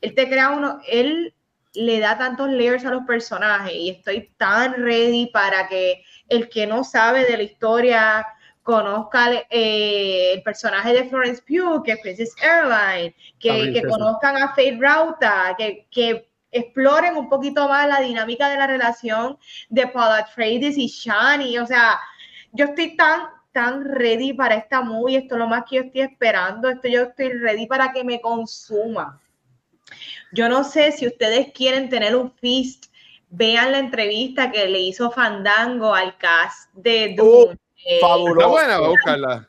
él 0.00 0.14
te 0.14 0.28
crea 0.28 0.50
uno, 0.50 0.80
él 0.88 1.34
le 1.74 1.98
da 1.98 2.16
tantos 2.16 2.48
layers 2.50 2.84
a 2.84 2.90
los 2.90 3.04
personajes 3.04 3.74
y 3.74 3.90
estoy 3.90 4.30
tan 4.36 4.74
ready 4.74 5.26
para 5.32 5.68
que 5.68 6.04
el 6.28 6.48
que 6.48 6.66
no 6.66 6.84
sabe 6.84 7.24
de 7.24 7.36
la 7.36 7.42
historia 7.42 8.26
conozca 8.64 9.30
eh, 9.50 10.32
el 10.32 10.42
personaje 10.42 10.92
de 10.92 11.04
Florence 11.04 11.42
Pugh, 11.46 11.84
que 11.84 11.92
es 11.92 12.00
Princess 12.00 12.34
Airline, 12.42 13.14
que, 13.38 13.82
conozcan 13.88 14.36
a 14.38 14.54
Faith 14.54 14.80
Rauta, 14.80 15.54
que, 15.56 15.86
que, 15.90 16.28
exploren 16.50 17.16
un 17.16 17.28
poquito 17.28 17.68
más 17.68 17.88
la 17.88 18.00
dinámica 18.00 18.48
de 18.48 18.56
la 18.56 18.68
relación 18.68 19.36
de 19.70 19.88
Paula 19.88 20.18
Atreides 20.18 20.78
y 20.78 20.86
Shani. 20.86 21.58
O 21.58 21.66
sea, 21.66 21.98
yo 22.52 22.66
estoy 22.66 22.96
tan, 22.96 23.22
tan 23.50 23.84
ready 23.84 24.32
para 24.32 24.54
esta 24.54 24.80
movie, 24.80 25.18
esto 25.18 25.34
es 25.34 25.38
lo 25.40 25.48
más 25.48 25.64
que 25.68 25.76
yo 25.76 25.82
estoy 25.82 26.02
esperando, 26.02 26.70
esto 26.70 26.86
yo 26.86 27.02
estoy 27.02 27.30
ready 27.30 27.66
para 27.66 27.92
que 27.92 28.04
me 28.04 28.20
consuma. 28.20 29.20
Yo 30.32 30.48
no 30.48 30.62
sé 30.62 30.92
si 30.92 31.08
ustedes 31.08 31.52
quieren 31.52 31.88
tener 31.88 32.14
un 32.14 32.30
feast 32.30 32.86
vean 33.30 33.72
la 33.72 33.78
entrevista 33.78 34.52
que 34.52 34.68
le 34.68 34.78
hizo 34.78 35.10
Fandango 35.10 35.92
al 35.92 36.16
cast 36.18 36.72
de 36.74 37.16
uh, 37.20 37.56
Dune. 37.84 38.00
fabulosa. 38.00 38.46
buena, 38.48 38.74
a 38.76 38.88
buscarla. 38.88 39.48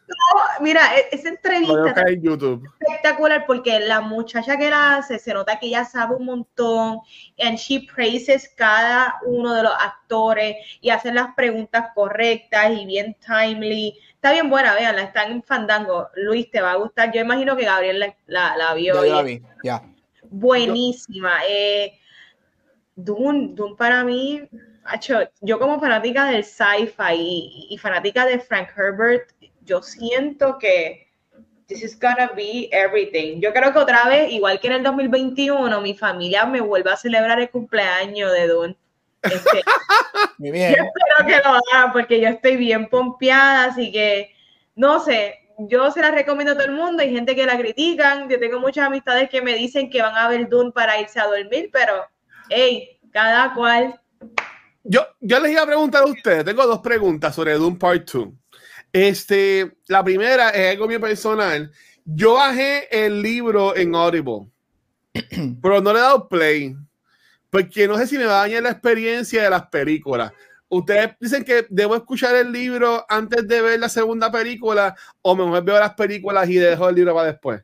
mira, 0.62 0.82
e-, 0.98 1.16
esa 1.16 1.30
entrevista 1.30 2.04
en 2.08 2.22
YouTube. 2.22 2.70
espectacular 2.80 3.46
porque 3.46 3.80
la 3.80 4.02
muchacha 4.02 4.58
que 4.58 4.70
la 4.70 4.98
hace 4.98 5.20
se 5.20 5.34
nota 5.34 5.60
que 5.60 5.68
ella 5.68 5.86
sabe 5.86 6.16
un 6.16 6.26
montón 6.26 7.00
and 7.40 7.58
she 7.58 7.88
praises 7.94 8.50
cada 8.56 9.16
uno 9.26 9.54
de 9.54 9.64
los 9.64 9.74
actores 9.74 10.56
y 10.82 10.90
hace 10.90 11.12
las 11.14 11.34
preguntas 11.36 11.88
correctas 11.94 12.72
y 12.72 12.86
bien 12.86 13.16
timely. 13.26 13.98
Está 14.14 14.32
bien 14.32 14.50
buena, 14.50 14.74
veanla, 14.74 15.04
está 15.04 15.24
en 15.26 15.44
Fandango. 15.44 16.10
Luis, 16.16 16.50
te 16.50 16.62
va 16.62 16.72
a 16.72 16.76
gustar. 16.76 17.12
Yo 17.14 17.22
imagino 17.22 17.56
que 17.56 17.66
Gabriel 17.66 18.16
la, 18.26 18.58
la, 18.58 18.74
vio. 18.74 19.06
Ya, 19.06 19.16
la 19.16 19.22
vi, 19.22 19.42
ya. 19.64 19.84
Buenísima. 20.24 21.42
Eh, 21.48 22.00
Dune, 22.96 23.50
Dune 23.54 23.76
para 23.76 24.04
mí, 24.04 24.42
yo 25.42 25.60
como 25.60 25.80
fanática 25.80 26.26
del 26.26 26.44
sci-fi 26.44 27.68
y, 27.70 27.78
fanática 27.78 28.26
de 28.26 28.40
Frank 28.40 28.70
Herbert, 28.76 29.32
yo 29.64 29.82
siento 29.82 30.58
que 30.58 31.08
this 31.68 31.84
is 31.84 32.00
gonna 32.00 32.32
be 32.36 32.70
everything. 32.72 33.42
Yo 33.42 33.52
creo 33.52 33.74
que 33.74 33.80
otra 33.80 34.08
vez, 34.08 34.32
igual 34.32 34.60
que 34.60 34.68
en 34.68 34.74
el 34.74 34.84
2021, 34.84 35.82
mi 35.82 35.96
familia 35.96 36.46
me 36.46 36.62
vuelve 36.62 36.92
a 36.92 36.98
celebrar 36.98 37.40
el 37.40 37.50
cumpleaños 37.50 38.32
de 38.32 38.48
Dune. 38.48 38.78
Este, 39.24 39.64
Muy 40.38 40.52
bien. 40.52 40.76
Yo 40.76 40.84
espero 40.84 41.28
que 41.28 41.48
lo 41.48 41.56
hagan 41.56 41.92
porque 41.92 42.22
yo 42.22 42.30
estoy 42.30 42.58
bien 42.58 42.88
pompeada, 42.88 43.66
así 43.66 43.92
que 43.92 44.32
no 44.76 45.00
sé, 45.00 45.40
yo 45.58 45.90
se 45.92 46.02
la 46.02 46.12
recomiendo 46.12 46.54
a 46.54 46.56
todo 46.56 46.66
el 46.66 46.74
mundo. 46.74 47.02
Hay 47.02 47.14
gente 47.14 47.36
que 47.36 47.46
la 47.46 47.58
critican. 47.58 48.30
Yo 48.30 48.40
tengo 48.40 48.60
muchas 48.60 48.86
amistades 48.86 49.30
que 49.30 49.42
me 49.42 49.56
dicen 49.56 49.90
que 49.90 50.02
van 50.02 50.16
a 50.16 50.28
ver 50.28 50.48
Dune 50.50 50.72
para 50.72 51.00
irse 51.00 51.20
a 51.20 51.26
dormir, 51.26 51.70
pero 51.72 52.06
hey, 52.50 53.00
cada 53.12 53.54
cual. 53.54 54.00
Yo, 54.84 55.02
yo 55.20 55.40
les 55.40 55.52
iba 55.52 55.64
a 55.64 55.68
preguntar 55.68 56.04
a 56.04 56.08
ustedes, 56.08 56.46
tengo 56.46 56.66
dos 56.68 56.80
preguntas 56.80 57.34
sobre 57.34 57.54
Doom 57.54 57.78
Part 57.78 58.10
2. 58.12 58.28
Este, 58.94 59.78
la 59.88 60.04
primera 60.04 60.50
es 60.52 60.72
algo 60.72 60.88
bien 60.88 61.02
personal. 61.02 61.72
Yo 62.06 62.36
bajé 62.36 63.06
el 63.06 63.22
libro 63.22 63.76
en 63.76 63.96
Audible, 63.96 64.52
pero 65.62 65.82
no 65.82 65.92
le 65.92 66.00
he 66.00 66.02
dado 66.02 66.30
play, 66.30 66.76
porque 67.50 67.88
no 67.88 67.98
sé 67.98 68.08
si 68.08 68.18
me 68.18 68.26
va 68.26 68.38
a 68.38 68.48
dañar 68.48 68.64
la 68.64 68.70
experiencia 68.70 69.44
de 69.44 69.50
las 69.50 69.68
películas. 69.68 70.32
Ustedes 70.68 71.12
dicen 71.20 71.44
que 71.44 71.66
debo 71.70 71.96
escuchar 71.96 72.36
el 72.36 72.52
libro 72.52 73.06
antes 73.10 73.48
de 73.48 73.62
ver 73.62 73.80
la 73.80 73.90
segunda 73.90 74.32
película, 74.32 74.96
o 75.22 75.36
mejor 75.36 75.64
veo 75.64 75.80
las 75.80 75.94
películas 75.96 76.50
y 76.50 76.56
dejo 76.56 76.90
el 76.90 76.96
libro 76.96 77.16
para 77.16 77.32
después. 77.32 77.64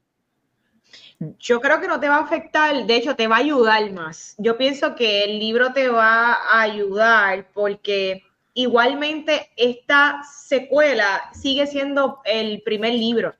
Yo 1.38 1.61
creo 1.61 1.80
que 1.80 1.88
no 1.88 1.99
te 1.99 2.10
va 2.10 2.15
a 2.15 2.23
afectar, 2.23 2.85
de 2.88 2.95
hecho 2.95 3.15
te 3.15 3.27
va 3.27 3.35
a 3.35 3.39
ayudar 3.39 3.91
más. 3.91 4.34
Yo 4.39 4.57
pienso 4.57 4.95
que 4.95 5.23
el 5.23 5.38
libro 5.38 5.72
te 5.72 5.88
va 5.88 6.34
a 6.34 6.61
ayudar 6.61 7.48
porque 7.53 8.23
igualmente 8.56 9.52
esta 9.56 10.22
secuela 10.23 11.30
sigue 11.31 11.68
siendo 11.68 12.22
el 12.26 12.64
primer 12.64 12.93
libro. 12.93 13.35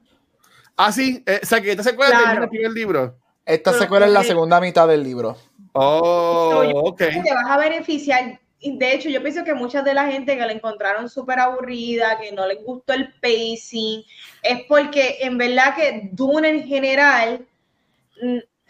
Ah, 0.78 0.92
sí, 0.92 1.24
eh, 1.26 1.40
o 1.42 1.46
sea 1.46 1.60
que 1.60 1.72
esta 1.72 1.82
secuela 1.82 2.34
es 2.34 2.38
el 2.38 2.50
primer 2.50 2.72
libro. 2.72 3.18
Esta 3.44 3.74
secuela 3.74 4.06
es 4.06 4.14
la 4.14 4.24
segunda 4.24 4.62
mitad 4.62 4.88
del 4.88 5.02
libro. 5.04 5.36
Oh, 5.74 6.64
ok. 6.86 6.98
Te 6.98 7.34
vas 7.34 7.50
a 7.50 7.58
beneficiar. 7.58 8.40
De 8.62 8.94
hecho, 8.94 9.10
yo 9.10 9.24
pienso 9.24 9.44
que 9.44 9.56
mucha 9.56 9.82
de 9.82 9.96
la 9.96 10.06
gente 10.06 10.38
que 10.38 10.46
la 10.46 10.52
encontraron 10.52 11.10
súper 11.10 11.40
aburrida, 11.40 12.20
que 12.20 12.32
no 12.32 12.46
les 12.46 12.64
gustó 12.64 12.94
el 12.94 13.12
pacing, 13.20 14.04
es 14.44 14.62
porque 14.70 15.18
en 15.22 15.40
verdad 15.40 15.76
que 15.76 16.10
Dune 16.14 16.48
en 16.48 16.68
general 16.68 17.48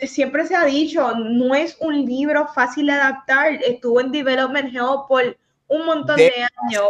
siempre 0.07 0.45
se 0.47 0.55
ha 0.55 0.65
dicho, 0.65 1.13
no 1.15 1.53
es 1.53 1.77
un 1.79 2.05
libro 2.05 2.47
fácil 2.53 2.87
de 2.87 2.93
adaptar. 2.93 3.53
Estuvo 3.63 4.01
en 4.01 4.11
Development 4.11 4.73
Hell 4.73 5.05
por 5.07 5.37
un 5.67 5.85
montón 5.85 6.17
de, 6.17 6.31
años. 6.67 6.89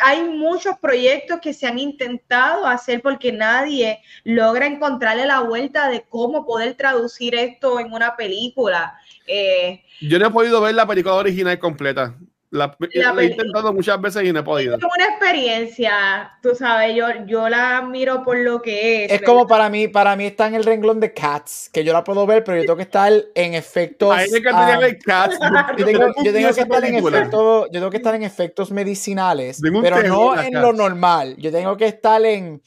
Hay 0.00 0.22
muchos 0.24 0.78
proyectos 0.78 1.40
que 1.40 1.52
se 1.52 1.66
han 1.66 1.78
intentado 1.78 2.66
hacer 2.66 3.02
porque 3.02 3.32
nadie 3.32 4.00
logra 4.24 4.66
encontrarle 4.66 5.26
la 5.26 5.40
vuelta 5.40 5.88
de 5.88 6.04
cómo 6.08 6.46
poder 6.46 6.74
traducir 6.74 7.34
esto 7.34 7.80
en 7.80 7.92
una 7.92 8.16
película. 8.16 8.94
Eh, 9.26 9.82
Yo 10.00 10.18
no 10.18 10.26
he 10.26 10.30
podido 10.30 10.60
ver 10.60 10.74
la 10.74 10.86
película 10.86 11.14
original 11.14 11.58
completa. 11.58 12.16
La, 12.52 12.76
he 12.78 13.24
intentado 13.24 13.72
muchas 13.72 13.98
veces 13.98 14.24
y 14.24 14.30
no 14.30 14.40
he 14.40 14.42
podido. 14.42 14.76
Es 14.76 14.84
una 14.84 15.06
experiencia, 15.06 16.36
tú 16.42 16.54
sabes, 16.54 16.94
yo, 16.94 17.06
yo 17.24 17.48
la 17.48 17.80
miro 17.80 18.22
por 18.22 18.36
lo 18.36 18.60
que 18.60 19.06
es. 19.06 19.12
Es 19.12 19.22
como 19.22 19.46
para 19.46 19.70
mí, 19.70 19.88
para 19.88 20.16
mí 20.16 20.26
está 20.26 20.48
en 20.48 20.56
el 20.56 20.62
renglón 20.62 21.00
de 21.00 21.14
Cats, 21.14 21.70
que 21.72 21.82
yo 21.82 21.94
la 21.94 22.04
puedo 22.04 22.26
ver, 22.26 22.44
pero 22.44 22.58
yo 22.58 22.64
tengo 22.64 22.76
que 22.76 22.82
estar 22.82 23.10
en 23.34 23.54
efectos. 23.54 24.14
Ahí 24.14 24.30
que 24.30 24.50
ah, 24.52 24.78
Cats. 25.02 25.38
Yo 25.78 25.86
tengo, 25.86 26.08
yo 26.22 26.30
tengo 26.30 26.52
que 26.52 26.60
estar 26.60 26.84
en 26.84 26.94
efectos, 26.94 27.68
yo 27.68 27.80
tengo 27.80 27.90
que 27.90 27.96
estar 27.96 28.14
en 28.16 28.22
efectos 28.22 28.70
medicinales, 28.70 29.58
pero 29.80 30.02
no 30.02 30.38
en 30.38 30.52
lo 30.52 30.74
normal. 30.74 31.36
Yo 31.38 31.50
tengo 31.50 31.74
que 31.78 31.86
estar 31.86 32.22
en, 32.22 32.60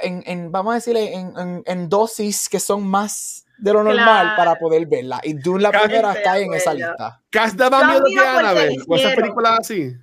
en, 0.00 0.22
en 0.24 0.50
vamos 0.50 0.72
a 0.72 0.74
decirle, 0.76 1.12
en, 1.12 1.34
en, 1.38 1.62
en 1.66 1.88
dosis 1.90 2.48
que 2.48 2.58
son 2.58 2.86
más 2.86 3.45
de 3.58 3.72
lo 3.72 3.82
normal 3.82 4.34
para 4.36 4.54
poder 4.56 4.86
verla. 4.86 5.20
Y 5.22 5.34
Dune 5.34 5.62
la 5.62 5.70
primera 5.70 6.12
está 6.12 6.32
ahí 6.32 6.44
en 6.44 6.54
esa 6.54 6.74
lista. 6.74 7.20
Cats 7.30 7.56
daba 7.56 7.86
miedo 7.86 8.04
que 8.04 8.18
Annabelle. 8.18 8.78
¿O 8.86 8.96
esa 8.96 9.14
película 9.14 9.56
así? 9.56 9.94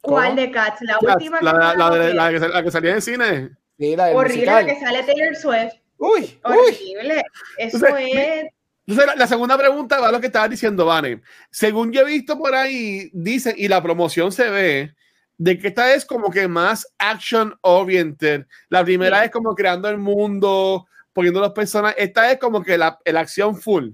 ¿Cuál 0.00 0.36
de 0.36 0.50
Cats? 0.50 0.80
La 0.82 0.98
última. 1.00 1.40
La, 1.40 1.52
la, 1.52 1.74
la, 1.74 2.14
la, 2.14 2.30
que, 2.30 2.48
la 2.48 2.62
que 2.62 2.70
salía 2.70 2.94
en 2.94 3.02
cine. 3.02 3.50
Sí, 3.78 3.96
la 3.96 4.10
Horrible, 4.10 4.46
la 4.46 4.66
que 4.66 4.80
sale 4.80 5.02
Taylor 5.02 5.36
Swift. 5.36 5.74
Uy, 5.98 6.38
Horrible. 6.42 7.22
Eso 7.58 7.86
es. 7.96 8.50
Entonces, 8.86 9.14
la, 9.16 9.26
segunda 9.26 9.56
pregunta 9.56 10.00
va 10.00 10.08
a 10.08 10.12
lo 10.12 10.20
que 10.20 10.26
estaba 10.26 10.48
diciendo 10.48 10.84
Vane. 10.84 11.22
Según 11.50 11.92
yo 11.92 12.00
he 12.00 12.04
visto 12.04 12.36
por 12.36 12.54
ahí, 12.54 13.08
dicen, 13.12 13.54
y 13.56 13.68
la 13.68 13.82
promoción 13.82 14.32
se 14.32 14.50
ve, 14.50 14.94
de 15.38 15.58
que 15.58 15.68
esta 15.68 15.94
es 15.94 16.04
como 16.04 16.30
que 16.30 16.48
más 16.48 16.92
action 16.98 17.54
oriented. 17.60 18.46
La 18.68 18.82
primera 18.82 19.24
es 19.24 19.30
como 19.30 19.54
creando 19.54 19.88
el 19.88 19.98
mundo, 19.98 20.88
poniendo 21.12 21.40
los 21.40 21.52
personajes. 21.52 21.96
Esta 21.98 22.30
es 22.30 22.38
como 22.38 22.62
que 22.62 22.78
la, 22.78 22.98
acción 23.16 23.56
full. 23.56 23.90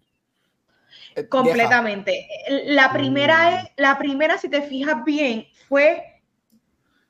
Eh, 1.15 1.29
Completamente. 1.29 2.29
La 2.67 2.93
primera, 2.93 3.51
mm. 3.51 3.55
es, 3.55 3.65
la 3.77 3.99
primera, 3.99 4.39
si 4.39 4.49
te 4.49 4.63
fijas 4.63 5.05
bien, 5.05 5.47
fue 5.69 6.03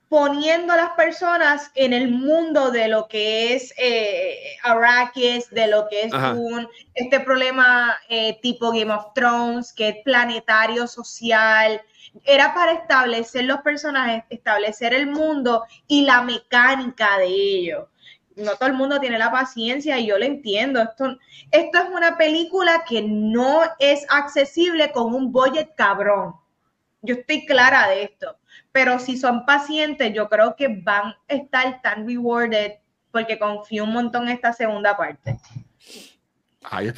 poniendo 0.08 0.72
a 0.72 0.76
las 0.76 0.90
personas 0.90 1.72
en 1.74 1.92
el 1.92 2.08
mundo 2.10 2.70
de 2.70 2.86
lo 2.86 3.08
que 3.08 3.54
es 3.54 3.74
eh, 3.76 4.56
Arrakis, 4.62 5.50
de 5.50 5.66
lo 5.66 5.88
que 5.88 6.02
es 6.02 6.12
un, 6.12 6.68
este 6.94 7.18
problema 7.20 7.96
eh, 8.08 8.38
tipo 8.40 8.70
Game 8.70 8.92
of 8.92 9.12
Thrones, 9.14 9.72
que 9.72 9.88
es 9.88 9.96
planetario, 10.04 10.86
social. 10.86 11.82
Era 12.24 12.54
para 12.54 12.72
establecer 12.72 13.44
los 13.44 13.60
personajes, 13.62 14.22
establecer 14.30 14.94
el 14.94 15.08
mundo 15.08 15.64
y 15.88 16.02
la 16.02 16.22
mecánica 16.22 17.18
de 17.18 17.26
ello 17.26 17.88
no 18.36 18.54
todo 18.56 18.68
el 18.68 18.74
mundo 18.74 19.00
tiene 19.00 19.18
la 19.18 19.32
paciencia 19.32 19.98
y 19.98 20.06
yo 20.06 20.18
lo 20.18 20.24
entiendo. 20.24 20.80
Esto, 20.80 21.18
esto 21.50 21.78
es 21.78 21.88
una 21.94 22.16
película 22.16 22.84
que 22.86 23.02
no 23.02 23.62
es 23.78 24.06
accesible 24.10 24.92
con 24.92 25.14
un 25.14 25.32
budget 25.32 25.74
cabrón. 25.74 26.34
Yo 27.02 27.14
estoy 27.14 27.46
clara 27.46 27.88
de 27.88 28.04
esto. 28.04 28.36
Pero 28.72 28.98
si 28.98 29.16
son 29.16 29.46
pacientes, 29.46 30.12
yo 30.12 30.28
creo 30.28 30.54
que 30.54 30.68
van 30.68 31.14
a 31.28 31.34
estar 31.34 31.80
tan 31.80 32.06
rewarded 32.06 32.72
porque 33.10 33.38
confío 33.38 33.84
un 33.84 33.92
montón 33.92 34.24
en 34.24 34.34
esta 34.34 34.52
segunda 34.52 34.96
parte. 34.96 35.38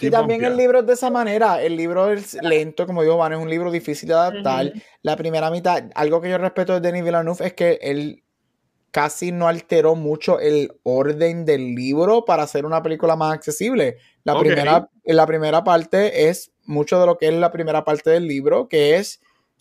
y 0.01 0.11
también 0.11 0.45
el 0.45 0.57
libro 0.57 0.81
es 0.81 0.87
de 0.87 0.95
esa 0.95 1.11
manera. 1.11 1.63
El 1.63 1.77
libro 1.77 2.11
es 2.11 2.35
lento, 2.43 2.87
como 2.87 3.03
digo, 3.03 3.17
Van, 3.17 3.35
es 3.35 3.39
un 3.39 3.49
libro 3.49 3.71
difícil 3.71 4.09
de 4.09 4.15
adaptar. 4.15 4.73
La 5.03 5.17
primera 5.17 5.51
mitad, 5.51 5.85
algo 5.95 6.21
que 6.21 6.31
yo 6.31 6.39
respeto 6.39 6.73
de 6.75 6.81
Denis 6.81 7.05
Villeneuve 7.05 7.47
es 7.47 7.53
que 7.55 7.79
él 7.81 8.25
casi 8.99 9.31
no 9.31 9.47
alteró 9.47 9.95
mucho 9.95 10.41
el 10.41 10.73
orden 10.83 11.45
del 11.45 11.77
libro 11.77 12.25
para 12.25 12.43
hacer 12.43 12.67
una 12.67 12.83
película 12.83 13.15
más 13.15 13.33
accesible. 13.33 13.99
La, 14.25 14.37
primera, 14.37 14.91
la 15.05 15.25
primera 15.25 15.63
parte 15.63 16.29
es 16.29 16.51
mucho 16.65 16.99
de 16.99 17.07
lo 17.07 17.17
que 17.17 17.29
es 17.29 17.35
la 17.35 17.53
primera 17.53 17.85
parte 17.85 18.11
del 18.11 18.27
libro, 18.27 18.67
que 18.67 18.97
es 18.97 19.21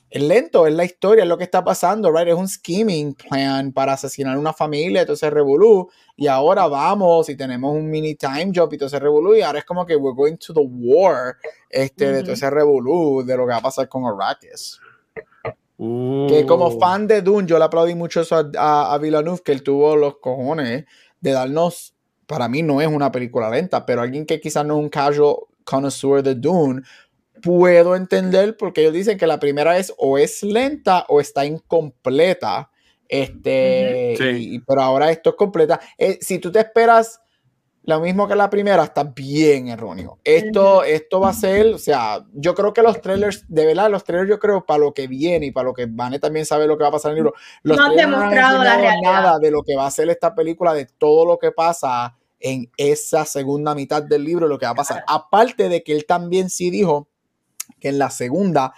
el 0.10 0.28
lento, 0.28 0.66
es 0.66 0.74
la 0.74 0.86
historia, 0.86 1.22
es 1.22 1.30
lo 1.30 1.38
que 1.38 1.44
está 1.44 1.64
pasando, 1.64 2.12
right? 2.12 2.30
Es 2.30 2.34
un 2.34 2.48
scheming 2.48 3.14
plan 3.14 3.72
para 3.74 3.94
asesinar 3.94 4.40
una 4.40 4.54
familia, 4.54 5.02
entonces 5.02 5.32
revolú, 5.32 5.88
y 6.16 6.26
ahora 6.26 6.66
vamos 6.66 7.30
y 7.30 7.38
tenemos 7.38 7.76
un 7.76 7.92
mini 7.92 8.16
time 8.16 8.52
job 8.56 8.70
y 8.72 8.76
entonces 8.78 9.00
revolú, 9.00 9.36
y 9.36 9.44
ahora 9.44 9.60
es 9.60 9.66
como 9.66 9.86
que 9.86 9.96
we're 9.96 10.16
going 10.16 10.38
to 10.38 10.52
the 10.52 10.66
war, 10.68 11.36
este, 11.70 12.12
de 12.12 12.24
todo 12.24 12.34
ese 12.34 12.50
revolú, 12.50 13.24
de 13.24 13.38
lo 13.38 13.46
que 13.46 13.52
va 13.52 13.58
a 13.58 13.62
pasar 13.62 13.88
con 13.88 14.04
Arrakis. 14.04 14.80
Que 15.78 16.46
como 16.48 16.70
uh. 16.70 16.80
fan 16.80 17.08
de 17.08 17.22
Dune, 17.22 17.48
yo 17.48 17.60
le 17.60 17.66
aplaudí 17.66 17.94
mucho 17.94 18.22
eso 18.22 18.36
a, 18.58 18.94
a, 18.94 18.98
Villeneuve, 18.98 19.42
que 19.44 19.52
él 19.52 19.62
tuvo 19.62 19.96
los 19.96 20.18
cojones 20.18 20.86
de 21.22 21.32
darnos, 21.32 21.94
para 22.26 22.48
mí 22.48 22.64
no 22.64 22.82
es 22.82 22.88
una 22.88 23.12
película 23.12 23.50
lenta, 23.50 23.86
pero 23.86 24.02
alguien 24.02 24.26
que 24.26 24.42
quizás 24.42 24.66
no 24.66 24.78
es 24.78 24.84
un 24.84 24.90
casual 24.90 25.36
connoisseur 25.64 26.24
de 26.24 26.34
Dune, 26.34 26.82
puedo 27.44 27.96
entender 27.96 28.58
porque 28.58 28.82
ellos 28.82 28.94
dicen 28.94 29.18
que 29.18 29.28
la 29.28 29.40
primera 29.40 29.78
es 29.78 29.94
o 29.98 30.18
es 30.18 30.42
lenta 30.42 31.06
o 31.10 31.22
está 31.22 31.46
incompleta. 31.46 32.72
Este, 33.08 34.16
pero 34.68 34.82
ahora 34.82 35.12
esto 35.12 35.30
es 35.30 35.36
completa. 35.36 35.80
Eh, 35.98 36.18
si 36.22 36.40
tú 36.40 36.52
te 36.52 36.60
esperas 36.60 37.22
lo 37.88 38.02
mismo 38.02 38.28
que 38.28 38.36
la 38.36 38.50
primera, 38.50 38.84
está 38.84 39.06
bien 39.06 39.70
erróneo. 39.70 40.20
Esto, 40.26 40.84
esto 40.84 41.22
va 41.22 41.30
a 41.30 41.34
ser, 41.34 41.68
o 41.68 41.78
sea, 41.78 42.26
yo 42.34 42.54
creo 42.54 42.74
que 42.74 42.82
los 42.82 43.00
trailers, 43.00 43.46
de 43.48 43.66
verdad, 43.66 43.90
los 43.90 44.04
trailers, 44.04 44.30
yo 44.30 44.40
creo, 44.40 44.66
para 44.66 44.80
lo 44.80 44.94
que 44.94 45.08
viene 45.08 45.46
y 45.46 45.52
para 45.52 45.68
lo 45.68 45.74
que 45.74 45.88
Vane 45.90 46.20
también 46.20 46.46
sabe 46.46 46.68
lo 46.68 46.78
que 46.78 46.84
va 46.84 46.90
a 46.90 46.92
pasar 46.92 47.12
en 47.12 47.20
el 47.20 47.24
libro, 47.24 47.34
los 47.64 47.78
no 47.78 47.86
han 47.86 47.96
demostrado 47.96 48.62
la 48.62 49.00
nada 49.02 49.40
de 49.40 49.52
lo 49.52 49.64
que 49.64 49.78
va 49.78 49.88
a 49.88 49.92
ser 49.92 50.10
esta 50.10 50.36
película, 50.36 50.74
de 50.74 50.86
todo 50.86 51.26
lo 51.26 51.40
que 51.40 51.54
pasa 51.54 52.18
en 52.42 52.70
esa 52.76 53.24
segunda 53.24 53.74
mitad 53.74 54.04
del 54.04 54.26
libro, 54.26 54.50
lo 54.50 54.60
que 54.60 54.66
va 54.66 54.74
a 54.74 54.76
pasar. 54.76 55.06
Aparte 55.08 55.70
de 55.70 55.82
que 55.82 55.94
él 55.94 56.06
también 56.06 56.50
sí 56.50 56.70
dijo 56.70 57.08
que 57.80 57.88
en 57.88 58.00
la 58.00 58.10
segunda, 58.10 58.74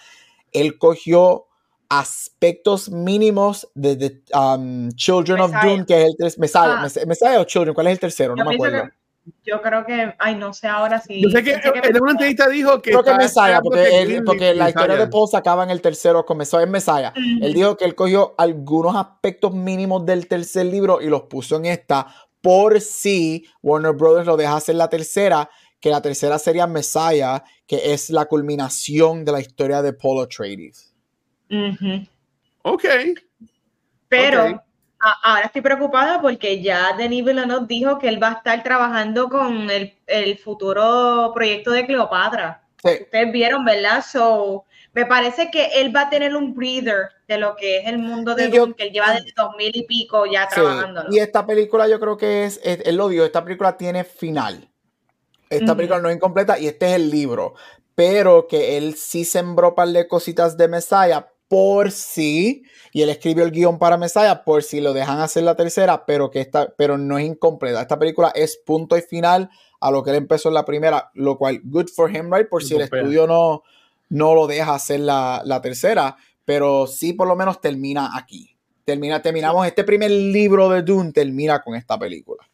él 0.52 0.77
cogió 0.77 1.48
aspectos 1.90 2.91
mínimos 2.91 3.68
de 3.73 3.95
The 3.95 4.38
um, 4.38 4.91
Children 4.91 5.41
of 5.41 5.52
Doom, 5.64 5.86
que 5.88 6.03
es 6.03 6.15
el 6.19 6.34
Messiah, 6.38 6.84
ah. 6.84 6.88
Messiah 7.07 7.40
o 7.40 7.45
Children, 7.45 7.73
¿cuál 7.73 7.88
es 7.88 7.94
el 7.94 7.99
tercero? 7.99 8.36
No 8.36 8.45
me 8.45 8.53
acuerdo 8.53 8.88
yo 9.43 9.61
creo 9.61 9.85
que, 9.85 10.15
ay, 10.19 10.35
no 10.35 10.53
sé 10.53 10.68
ahora 10.68 10.99
sí. 10.99 11.22
Yo 11.22 11.30
sé 11.30 11.43
que, 11.43 11.53
en 11.53 12.01
una 12.01 12.11
entrevista 12.11 12.47
dijo 12.47 12.81
que. 12.81 12.91
Creo 12.91 13.03
que 13.03 13.14
Messiah, 13.15 13.60
porque, 13.61 14.22
porque 14.26 14.53
la 14.53 14.69
historia 14.69 14.95
de 14.95 15.07
Paul 15.07 15.27
se 15.27 15.38
acaba 15.38 15.64
en 15.64 15.69
el 15.69 15.81
tercero, 15.81 16.26
comenzó 16.26 16.60
en 16.60 16.72
Messiah. 16.72 17.14
Él 17.15 17.53
dijo 17.53 17.77
que 17.77 17.85
él 17.85 17.95
cogió 17.95 18.35
algunos 18.38 18.95
aspectos 18.95 19.53
mínimos 19.53 20.06
del 20.06 20.27
tercer 20.27 20.65
libro 20.65 21.01
y 21.01 21.07
los 21.07 21.23
puso 21.23 21.57
en 21.57 21.65
esta 21.65 22.07
por 22.41 22.80
si 22.80 23.45
Warner 23.61 23.93
Brothers 23.93 24.26
lo 24.26 24.38
deja 24.38 24.56
hacer 24.56 24.76
la 24.76 24.89
tercera, 24.89 25.49
que 25.80 25.89
la 25.89 26.01
tercera 26.01 26.39
sería 26.39 26.68
Messiah, 26.68 27.43
que 27.68 27.93
es 27.93 28.10
la 28.10 28.26
culminación 28.26 29.26
de 29.26 29.31
la 29.31 29.41
historia 29.41 29.81
de 29.81 29.93
Paul 29.93 30.23
Atreides. 30.23 30.93
Ok. 32.61 32.85
Pero 34.07 34.64
ahora 34.99 35.45
estoy 35.45 35.61
preocupada 35.61 36.21
porque 36.21 36.61
ya 36.61 36.93
Denis 36.97 37.23
Villeneuve 37.23 37.65
dijo 37.67 37.99
que 37.99 38.09
él 38.09 38.21
va 38.21 38.30
a 38.30 38.34
estar 38.34 38.63
trabajando 38.63 39.30
con 39.30 39.69
el, 39.69 40.38
futuro 40.38 41.31
proyecto 41.34 41.71
de 41.71 41.85
Cleopatra. 41.85 42.63
Ustedes 42.84 43.31
vieron, 43.31 43.65
¿verdad? 43.65 44.03
So, 44.09 44.65
me 44.93 45.05
parece 45.05 45.51
que 45.51 45.81
él 45.81 45.95
va 45.95 46.01
a 46.01 46.09
tener 46.09 46.35
un 46.35 46.53
breather 46.53 47.09
de 47.27 47.38
lo 47.38 47.55
que 47.55 47.80
es 47.80 47.88
el 47.88 47.99
mundo 47.99 48.35
de 48.35 48.47
Dune, 48.47 48.73
que 48.73 48.84
él 48.84 48.91
lleva 48.91 49.13
desde 49.13 49.34
2000 49.35 49.71
y 49.76 49.84
pico 49.84 50.26
ya 50.26 50.47
trabajando. 50.47 51.05
Y 51.09 51.19
esta 51.19 51.45
película 51.45 51.88
yo 51.88 51.99
creo 51.99 52.17
que 52.17 52.45
es, 52.45 52.59
él 52.63 52.95
lo 52.95 53.09
dijo, 53.09 53.23
esta 53.23 53.43
película 53.43 53.77
tiene 53.77 54.03
final. 54.03 54.69
Esta 55.49 55.76
película 55.76 55.99
no 55.99 56.09
es 56.09 56.15
incompleta 56.15 56.59
y 56.59 56.67
este 56.67 56.88
es 56.88 56.93
el 56.93 57.09
libro. 57.09 57.55
Pero 57.95 58.47
que 58.47 58.77
él 58.77 58.95
sí 58.95 59.26
sembró 59.26 59.69
un 59.69 59.76
par 59.76 59.89
de 59.89 60.07
cositas 60.07 60.55
de 60.57 60.67
Messiah 60.67 61.27
por 61.49 61.91
si, 61.91 62.63
y 62.93 63.01
él 63.01 63.09
escribió 63.09 63.43
el 63.43 63.51
guion 63.51 63.80
para 63.80 63.97
Messiah 63.97 64.43
por 64.45 64.63
si 64.63 64.80
lo 64.80 64.93
dejan 64.93 65.19
hacer 65.19 65.43
la 65.43 65.55
tercera, 65.55 66.05
pero 66.05 66.30
que 66.30 66.39
esta, 66.39 66.73
pero 66.77 66.97
no 66.97 67.17
es 67.17 67.26
incompleta. 67.26 67.81
Esta 67.81 67.99
película 67.99 68.31
es 68.35 68.61
punto 68.65 68.95
y 68.95 69.01
final 69.01 69.49
a 69.81 69.91
lo 69.91 70.03
que 70.03 70.11
él 70.11 70.17
empezó 70.17 70.49
en 70.49 70.53
la 70.55 70.63
primera, 70.63 71.09
lo 71.15 71.38
cual, 71.38 71.59
good 71.63 71.88
for 71.88 72.15
him, 72.15 72.31
right? 72.31 72.47
Por 72.47 72.63
si 72.63 72.76
el 72.76 72.81
estudio 72.81 73.26
no, 73.26 73.63
no 74.09 74.35
lo 74.35 74.45
deja 74.45 74.76
hacer 74.76 74.99
la, 74.99 75.59
tercera, 75.61 76.15
pero 76.45 76.85
sí 76.85 77.13
por 77.13 77.27
lo 77.27 77.35
menos 77.35 77.59
termina 77.59 78.11
aquí. 78.15 78.55
Termina, 78.85 79.21
terminamos 79.21 79.65
este 79.65 79.84
primer 79.84 80.11
libro 80.11 80.69
de 80.69 80.84
Dune, 80.84 81.11
termina 81.11 81.61
con 81.61 81.76
esta 81.76 81.97
película. 81.97 82.47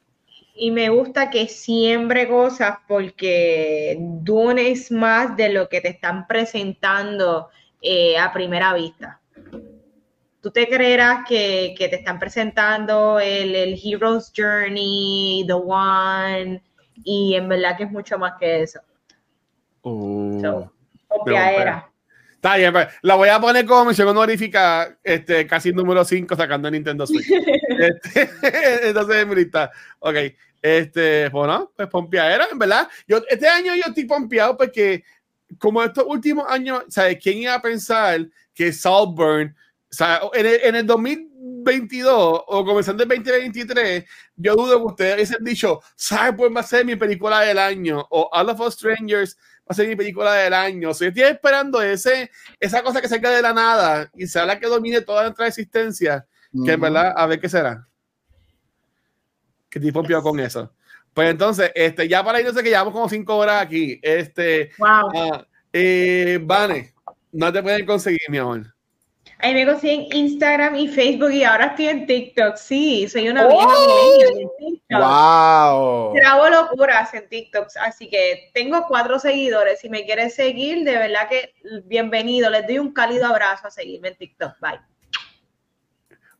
Y 0.53 0.71
me 0.71 0.87
gusta 0.87 1.29
que 1.29 1.49
siembre 1.49 2.29
cosas 2.29 2.77
porque 2.87 3.97
Dune 3.99 4.71
es 4.71 4.89
más 4.89 5.35
de 5.35 5.49
lo 5.49 5.67
que 5.67 5.81
te 5.81 5.89
están 5.89 6.27
presentando 6.27 7.49
eh, 7.87 8.17
a 8.17 8.33
primera 8.33 8.73
vista. 8.73 9.21
Tú 10.41 10.49
te 10.49 10.67
creerás 10.67 11.19
que, 11.27 11.75
te 11.77 11.95
están 11.95 12.17
presentando 12.17 13.19
el, 13.19 13.79
Hero's 13.83 14.31
Journey, 14.35 15.43
The 15.45 15.53
One, 15.53 16.63
y 17.03 17.35
en 17.35 17.47
verdad 17.47 17.77
que 17.77 17.83
es 17.83 17.91
mucho 17.91 18.17
más 18.17 18.33
que 18.39 18.63
eso. 18.63 18.79
Uh, 19.83 20.41
so, 20.41 20.71
era. 21.27 21.91
Está 22.33 22.57
bien, 22.57 22.73
pues, 22.73 22.87
la 23.03 23.15
voy 23.15 23.29
a 23.29 23.39
poner 23.39 23.65
como 23.67 23.85
mención 23.85 24.07
honorífica, 24.07 24.97
este, 25.03 25.45
casi 25.45 25.71
número 25.71 26.03
5 26.03 26.35
sacando 26.35 26.71
Nintendo 26.71 27.05
Switch. 27.05 27.27
este, 27.79 28.29
entonces, 28.89 29.27
lista. 29.27 29.71
Ok, 29.99 30.15
este, 30.59 31.29
bueno, 31.29 31.71
pues 31.75 31.87
pompeadera, 31.89 32.47
en 32.51 32.57
verdad. 32.57 32.87
Yo, 33.07 33.21
este 33.29 33.47
año 33.47 33.75
yo 33.75 33.83
estoy 33.87 34.05
pompeado 34.05 34.57
porque, 34.57 35.03
como 35.59 35.83
estos 35.83 36.05
últimos 36.07 36.45
años, 36.49 36.83
¿sabes? 36.89 37.17
¿Quién 37.21 37.39
iba 37.39 37.53
a 37.53 37.61
pensar 37.61 38.27
que 38.53 38.71
Saltburn, 38.71 39.55
o 39.91 39.93
sea, 39.93 40.21
en 40.33 40.45
el, 40.45 40.59
en 40.63 40.75
el 40.75 40.85
2022 40.85 42.41
o 42.47 42.65
comenzando 42.65 43.03
el 43.03 43.09
2023, 43.09 44.03
yo 44.35 44.55
dudo 44.55 44.79
que 44.79 44.85
ustedes 44.85 45.15
hubiesen 45.15 45.43
dicho, 45.43 45.81
Saltburn 45.95 46.55
va 46.55 46.61
a 46.61 46.63
ser 46.63 46.85
mi 46.85 46.95
película 46.95 47.41
del 47.41 47.59
año 47.59 48.05
o 48.09 48.29
All 48.31 48.49
of 48.49 48.59
Us 48.59 48.73
Strangers 48.73 49.37
va 49.65 49.71
a 49.71 49.73
ser 49.73 49.87
mi 49.87 49.95
película 49.95 50.33
del 50.33 50.53
año. 50.53 50.91
O 50.91 50.93
sea, 50.93 51.07
yo 51.07 51.09
estoy 51.09 51.35
esperando 51.35 51.81
ese, 51.81 52.29
esa 52.59 52.83
cosa 52.83 53.01
que 53.01 53.07
salga 53.07 53.31
de 53.31 53.41
la 53.41 53.53
nada 53.53 54.09
y 54.15 54.27
sea 54.27 54.45
la 54.45 54.59
que 54.59 54.67
domine 54.67 55.01
toda 55.01 55.23
nuestra 55.23 55.47
existencia. 55.47 56.27
Que 56.65 56.73
en 56.73 56.79
verdad, 56.79 57.13
a 57.15 57.25
ver 57.25 57.39
qué 57.39 57.49
será. 57.49 57.85
Que 59.69 59.79
tipo 59.79 59.99
pompeado 59.99 60.23
con 60.23 60.39
eso. 60.39 60.73
Pues 61.15 61.29
entonces, 61.29 61.71
este, 61.75 62.09
ya 62.09 62.21
para 62.25 62.41
ir, 62.41 62.45
no 62.45 62.51
sé 62.51 62.61
que 62.61 62.69
llevamos 62.69 62.93
como 62.93 63.07
cinco 63.07 63.37
horas 63.37 63.61
aquí. 63.61 63.97
Este, 64.01 64.71
wow. 64.77 65.07
Uh, 65.13 65.43
eh, 65.71 66.39
Vane, 66.41 66.93
no 67.31 67.53
te 67.53 67.63
pueden 67.63 67.85
conseguir, 67.85 68.19
mi 68.27 68.37
amor. 68.37 68.75
Ahí 69.39 69.53
me 69.53 69.65
consiguen 69.65 70.07
Instagram 70.11 70.75
y 70.75 70.89
Facebook 70.89 71.31
y 71.31 71.45
ahora 71.45 71.67
estoy 71.67 71.87
en 71.87 72.05
TikTok. 72.05 72.57
Sí, 72.57 73.07
soy 73.07 73.29
una 73.29 73.47
vieja 73.47 73.65
¡Oh! 73.65 74.23
en 74.23 74.49
TikTok. 74.59 74.99
¡Wow! 74.99 76.13
Grabo 76.15 76.49
locuras 76.49 77.13
en 77.13 77.29
TikTok, 77.29 77.69
así 77.79 78.09
que 78.09 78.51
tengo 78.53 78.85
cuatro 78.85 79.17
seguidores. 79.17 79.79
Si 79.79 79.89
me 79.89 80.03
quieres 80.03 80.35
seguir, 80.35 80.83
de 80.83 80.97
verdad 80.97 81.29
que 81.29 81.53
bienvenido. 81.85 82.49
Les 82.49 82.67
doy 82.67 82.79
un 82.79 82.91
cálido 82.91 83.25
abrazo 83.25 83.67
a 83.67 83.71
seguirme 83.71 84.09
en 84.09 84.17
TikTok. 84.17 84.59
Bye. 84.59 84.94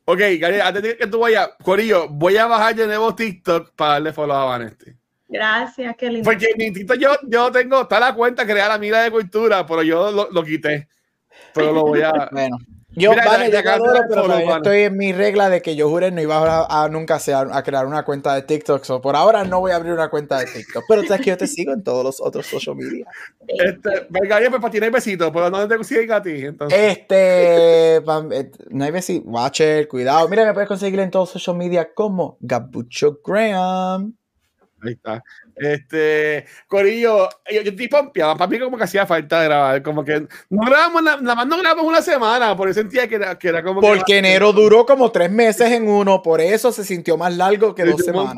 Ok, 0.06 0.19
Gary, 0.40 0.60
antes 0.60 0.84
de 0.84 0.98
que 0.98 1.07
tú 1.07 1.19
vayas, 1.19 1.49
Corillo, 1.64 2.07
voy 2.07 2.38
a 2.38 2.45
bajar 2.45 2.76
de 2.76 2.86
nuevo 2.86 3.15
TikTok 3.15 3.73
para 3.76 3.94
darle 3.94 4.14
follow 4.14 4.36
a 4.36 4.45
Vanesti. 4.45 4.91
Gracias, 5.27 5.95
qué 5.98 6.10
lindo. 6.11 6.30
Porque 6.30 6.45
en 6.45 6.57
mi 6.57 6.72
TikTok 6.72 6.98
yo, 6.98 7.10
yo 7.23 7.52
tengo, 7.52 7.82
está 7.82 7.99
la 7.99 8.14
cuenta 8.14 8.45
crear 8.45 8.69
la 8.69 8.77
mira 8.77 9.02
de 9.02 9.10
cultura, 9.10 9.65
pero 9.65 9.82
yo 9.82 10.11
lo, 10.11 10.30
lo 10.32 10.44
quité. 10.44 10.88
Pero 11.53 11.73
lo 11.73 11.82
voy 11.82 12.02
a. 12.02 12.30
bueno. 12.32 12.57
Yo, 12.95 13.11
vale, 13.15 13.51
ya 13.51 13.59
adoro, 13.59 14.01
pero 14.07 14.55
estoy 14.55 14.84
en 14.84 14.97
mi 14.97 15.11
regla 15.11 15.49
de 15.49 15.61
que 15.61 15.76
yo 15.76 15.89
juré 15.89 16.11
no 16.11 16.22
iba 16.22 16.65
a, 16.69 16.88
nunca 16.89 17.17
a, 17.17 17.63
crear 17.63 17.85
una 17.85 18.03
cuenta 18.03 18.34
de 18.35 18.43
TikTok. 18.43 18.84
So 18.84 19.01
por 19.01 19.15
ahora 19.15 19.43
no 19.43 19.59
voy 19.59 19.72
a 19.72 19.76
abrir 19.76 19.93
una 19.93 20.09
cuenta 20.09 20.39
de 20.39 20.45
TikTok. 20.45 20.85
Pero 20.88 21.03
sabes 21.03 21.22
que 21.22 21.30
yo 21.31 21.38
te 21.38 21.47
sigo 21.47 21.73
en 21.73 21.84
todos 21.84 22.03
los 22.03 22.22
otros 22.22 22.45
social 22.45 22.76
media. 22.76 23.05
Este, 23.47 24.07
venga, 24.09 24.38
pues 24.38 24.61
para 24.61 24.72
ti 24.72 24.80
no 24.80 24.85
hay 24.85 24.91
besitos, 24.91 25.31
pero 25.31 25.49
¿dónde 25.49 25.67
te 25.67 25.76
consiguen 25.76 26.11
a 26.11 26.22
ti? 26.22 26.45
Entonces? 26.45 26.80
Este, 26.80 27.97
eh, 27.97 28.51
no 28.69 28.85
hay 28.85 28.91
besitos. 28.91 29.26
Watcher, 29.27 29.88
cuidado. 29.88 30.27
Mira, 30.30 30.45
me 30.45 30.53
puedes 30.53 30.67
conseguir 30.67 30.99
en 30.99 31.11
todos 31.11 31.34
los 31.34 31.41
social 31.41 31.57
media 31.57 31.93
como 31.93 32.38
Gabucho 32.39 33.19
Graham. 33.23 34.15
Ahí 34.86 34.94
está. 34.94 35.24
Este, 35.56 36.45
Corillo, 36.68 37.30
yo, 37.52 37.62
yo 37.62 37.72
estoy 37.72 37.88
pompeado. 37.88 38.38
Para 38.38 38.49
mí, 38.49 38.60
como 38.60 38.78
que 38.78 38.84
hacía 38.84 39.06
falta 39.06 39.44
grabar. 39.44 39.82
Como 39.82 40.03
que 40.03 40.28
no 40.49 40.66
grabamos, 40.66 41.03
nada 41.03 41.36
más 41.36 41.48
no 41.48 41.57
grabamos 41.57 41.86
una 41.86 42.02
semana. 42.02 42.56
Por 42.56 42.70
eso 42.70 42.82
sentía 42.82 43.07
que 43.07 43.16
era, 43.16 43.38
que 43.38 43.48
era 43.48 43.64
como. 43.64 43.82
Porque 43.82 44.18
enero 44.18 44.52
duró 44.53 44.86
como 44.86 45.12
tres 45.12 45.32
meses 45.32 45.72
en 45.72 45.88
uno. 45.88 46.22
Por 46.22 46.41
eso 46.41 46.72
se 46.72 46.84
sintió 46.84 47.18
más 47.18 47.36
largo 47.36 47.74
que 47.74 47.86
dos 47.86 48.02
semanas. 48.02 48.36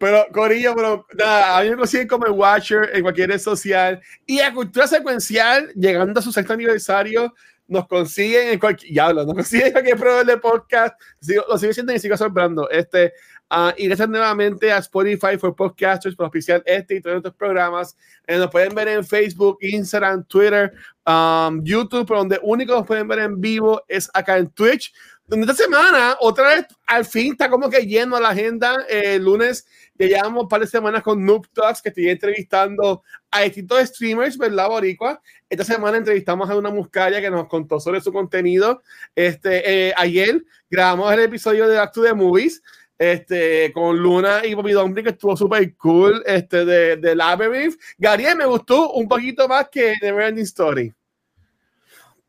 Pero, 0.00 0.26
Corillo, 0.32 0.74
pero 0.74 1.06
nada, 1.14 1.58
a 1.58 1.62
mí 1.62 1.68
me 1.68 1.76
consiguen 1.76 2.08
como 2.08 2.24
el 2.24 2.32
Watcher 2.32 2.88
en 2.94 3.02
cualquier 3.02 3.28
red 3.28 3.38
social. 3.38 4.00
Y 4.24 4.40
a 4.40 4.50
Cultura 4.50 4.86
Secuencial, 4.86 5.70
llegando 5.74 6.20
a 6.20 6.22
su 6.22 6.32
sexto 6.32 6.54
aniversario, 6.54 7.34
nos 7.68 7.86
consiguen 7.86 8.48
en 8.48 8.58
cualquier. 8.58 8.94
Ya 8.94 9.06
hablo, 9.06 9.26
nos 9.26 9.34
consiguen 9.34 9.66
en 9.66 9.72
cualquier 9.72 9.98
proveedor 9.98 10.24
de 10.24 10.36
podcast. 10.38 10.98
lo 11.46 11.58
sigo 11.58 11.72
siendo 11.74 11.92
y 11.92 11.98
sigo 11.98 12.16
sorprendiendo. 12.16 12.70
Este, 12.70 13.12
Uh, 13.50 13.72
y 13.76 13.86
gracias 13.86 14.08
nuevamente 14.08 14.70
a 14.70 14.78
Spotify 14.78 15.36
for 15.36 15.56
Podcasters 15.56 16.14
por 16.14 16.26
oficial 16.26 16.62
este 16.64 16.94
y 16.94 17.00
todos 17.00 17.16
estos 17.16 17.34
programas. 17.34 17.96
Eh, 18.24 18.38
nos 18.38 18.48
pueden 18.48 18.72
ver 18.76 18.86
en 18.86 19.04
Facebook, 19.04 19.58
Instagram, 19.60 20.24
Twitter, 20.24 20.72
um, 21.04 21.60
YouTube, 21.64 22.06
pero 22.06 22.20
donde 22.20 22.38
único 22.42 22.74
nos 22.74 22.86
pueden 22.86 23.08
ver 23.08 23.18
en 23.18 23.40
vivo 23.40 23.82
es 23.88 24.08
acá 24.14 24.38
en 24.38 24.50
Twitch. 24.50 24.92
Esta 25.28 25.54
semana, 25.54 26.16
otra 26.20 26.48
vez, 26.48 26.66
al 26.86 27.04
fin 27.04 27.32
está 27.32 27.48
como 27.48 27.70
que 27.70 27.86
lleno 27.86 28.18
la 28.20 28.30
agenda. 28.30 28.84
Eh, 28.88 29.14
el 29.14 29.24
lunes 29.24 29.66
ya 29.96 30.06
llevamos 30.06 30.44
un 30.44 30.48
par 30.48 30.60
de 30.60 30.66
semanas 30.66 31.02
con 31.02 31.24
Noob 31.24 31.48
Talks, 31.52 31.82
que 31.82 31.88
estoy 31.90 32.08
entrevistando 32.08 33.02
a 33.30 33.42
distintos 33.42 33.80
streamers, 33.88 34.38
¿verdad, 34.38 34.68
Boricua? 34.68 35.20
Esta 35.48 35.64
semana 35.64 35.98
entrevistamos 35.98 36.50
a 36.50 36.56
una 36.56 36.70
muscaria 36.70 37.20
que 37.20 37.30
nos 37.30 37.48
contó 37.48 37.78
sobre 37.78 38.00
su 38.00 38.12
contenido. 38.12 38.82
Este, 39.14 39.88
eh, 39.88 39.94
ayer 39.96 40.44
grabamos 40.68 41.12
el 41.12 41.20
episodio 41.20 41.68
de 41.68 41.76
Back 41.76 41.92
to 41.92 42.02
the 42.02 42.14
Movies 42.14 42.62
este, 43.00 43.72
con 43.72 43.96
Luna 43.96 44.44
y 44.44 44.52
Bobby 44.52 44.72
Dumpling, 44.72 45.04
que 45.04 45.10
estuvo 45.12 45.34
súper 45.34 45.74
cool, 45.78 46.22
este, 46.26 46.66
de, 46.66 46.96
de 46.98 47.16
Labyrinth. 47.16 47.80
Gary 47.96 48.26
me 48.36 48.44
gustó 48.44 48.92
un 48.92 49.08
poquito 49.08 49.48
más 49.48 49.70
que 49.70 49.94
Neverending 50.02 50.44
Story. 50.44 50.94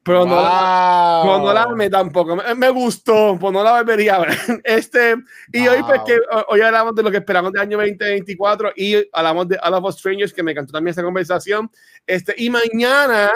Pero, 0.02 0.26
no, 0.26 1.40
no, 1.40 1.54
la 1.54 1.64
amé 1.64 1.90
tampoco. 1.90 2.38
Me, 2.56 2.70
gustó, 2.70 3.38
pues 3.38 3.52
no 3.52 3.62
la 3.62 3.80
volvería 3.80 4.16
a 4.16 4.20
ver. 4.20 4.30
Este, 4.64 5.16
y 5.52 5.68
hoy, 5.68 5.84
pues, 5.84 6.02
que 6.06 6.18
hoy 6.48 6.62
hablamos 6.62 6.96
de 6.96 7.04
lo 7.04 7.12
que 7.12 7.18
esperamos 7.18 7.52
del 7.52 7.64
año 7.64 7.78
2024 7.78 8.72
y 8.78 8.96
hablamos 9.12 9.50
de 9.50 9.60
All 9.62 9.74
of 9.74 9.84
Us 9.84 9.98
Strangers, 9.98 10.34
que 10.34 10.42
me 10.42 10.54
encantó 10.54 10.72
también 10.72 10.94
esa 10.94 11.04
conversación. 11.04 11.70
Este, 12.08 12.34
y 12.38 12.50
mañana, 12.50 13.30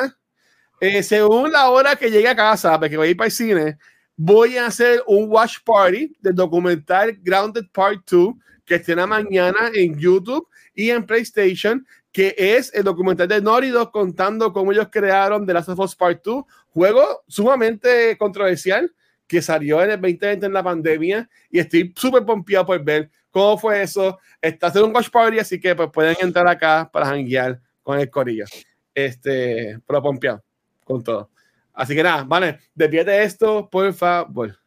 eh, 0.79 1.03
según 1.03 1.51
la 1.51 1.69
hora 1.69 1.97
que 1.97 2.09
llegue 2.09 2.29
a 2.29 2.35
casa, 2.35 2.79
porque 2.79 2.95
voy 2.95 3.09
a 3.09 3.11
ir 3.11 3.17
para 3.17 3.25
el 3.25 3.33
cine, 3.33 3.77
voy 4.17 4.57
a 4.57 4.67
hacer 4.67 5.03
un 5.07 5.29
watch 5.29 5.57
party 5.63 6.15
del 6.21 6.35
documental 6.35 7.17
Grounded 7.21 7.65
Part 7.71 8.09
2 8.09 8.35
que 8.65 8.75
estará 8.75 9.05
mañana 9.05 9.69
en 9.73 9.97
YouTube 9.97 10.47
y 10.73 10.89
en 10.89 11.05
PlayStation, 11.05 11.85
que 12.11 12.33
es 12.37 12.73
el 12.73 12.83
documental 12.83 13.27
de 13.27 13.41
Naughty 13.41 13.69
Dog 13.69 13.91
contando 13.91 14.51
cómo 14.51 14.71
ellos 14.71 14.87
crearon 14.91 15.45
The 15.45 15.53
Last 15.53 15.69
of 15.69 15.79
Us 15.79 15.95
Part 15.95 16.23
2, 16.23 16.43
juego 16.69 17.23
sumamente 17.27 18.17
controversial 18.17 18.91
que 19.27 19.41
salió 19.41 19.81
en 19.83 19.91
el 19.91 20.01
2020 20.01 20.45
en 20.45 20.53
la 20.53 20.63
pandemia 20.63 21.29
y 21.49 21.59
estoy 21.59 21.93
súper 21.95 22.25
pompeado 22.25 22.65
por 22.65 22.83
ver 22.83 23.09
cómo 23.29 23.57
fue 23.57 23.81
eso. 23.81 24.19
Está 24.41 24.67
haciendo 24.67 24.87
un 24.87 24.95
watch 24.95 25.09
party, 25.09 25.39
así 25.39 25.59
que 25.59 25.75
pues 25.75 25.89
pueden 25.91 26.15
entrar 26.19 26.47
acá 26.47 26.89
para 26.91 27.07
janguear 27.07 27.59
con 27.83 27.99
el 27.99 28.09
corillo. 28.09 28.45
Este, 28.93 29.79
pero 29.85 30.01
pompeado 30.01 30.43
con 30.83 31.03
todo. 31.03 31.29
Así 31.75 31.93
que 31.93 32.03
nada, 32.03 32.23
vale, 32.23 32.59
despídete 32.73 33.23
esto, 33.23 33.69
por 33.69 33.93
favor. 33.93 34.57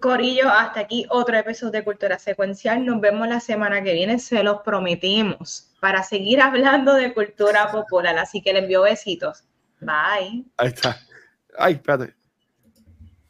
Corillo, 0.00 0.48
hasta 0.48 0.80
aquí 0.80 1.06
otro 1.08 1.36
episodio 1.36 1.72
de 1.72 1.84
Cultura 1.84 2.18
Secuencial. 2.18 2.84
Nos 2.84 3.00
vemos 3.00 3.28
la 3.28 3.40
semana 3.40 3.82
que 3.82 3.94
viene, 3.94 4.18
se 4.18 4.42
los 4.42 4.60
prometimos, 4.62 5.72
para 5.80 6.02
seguir 6.02 6.40
hablando 6.40 6.94
de 6.94 7.14
cultura 7.14 7.70
popular. 7.70 8.18
Así 8.18 8.42
que 8.42 8.52
le 8.52 8.60
envío 8.60 8.82
besitos. 8.82 9.44
Bye. 9.80 10.44
Ahí 10.56 10.68
está. 10.68 10.98
Ay, 11.58 11.74
espérate. 11.74 12.14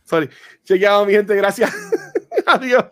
Sorry. 0.05 0.31
Chequeado, 0.65 1.05
mi 1.07 1.13
gente, 1.13 1.35
gracias. 1.35 1.71
Adiós. 2.47 2.85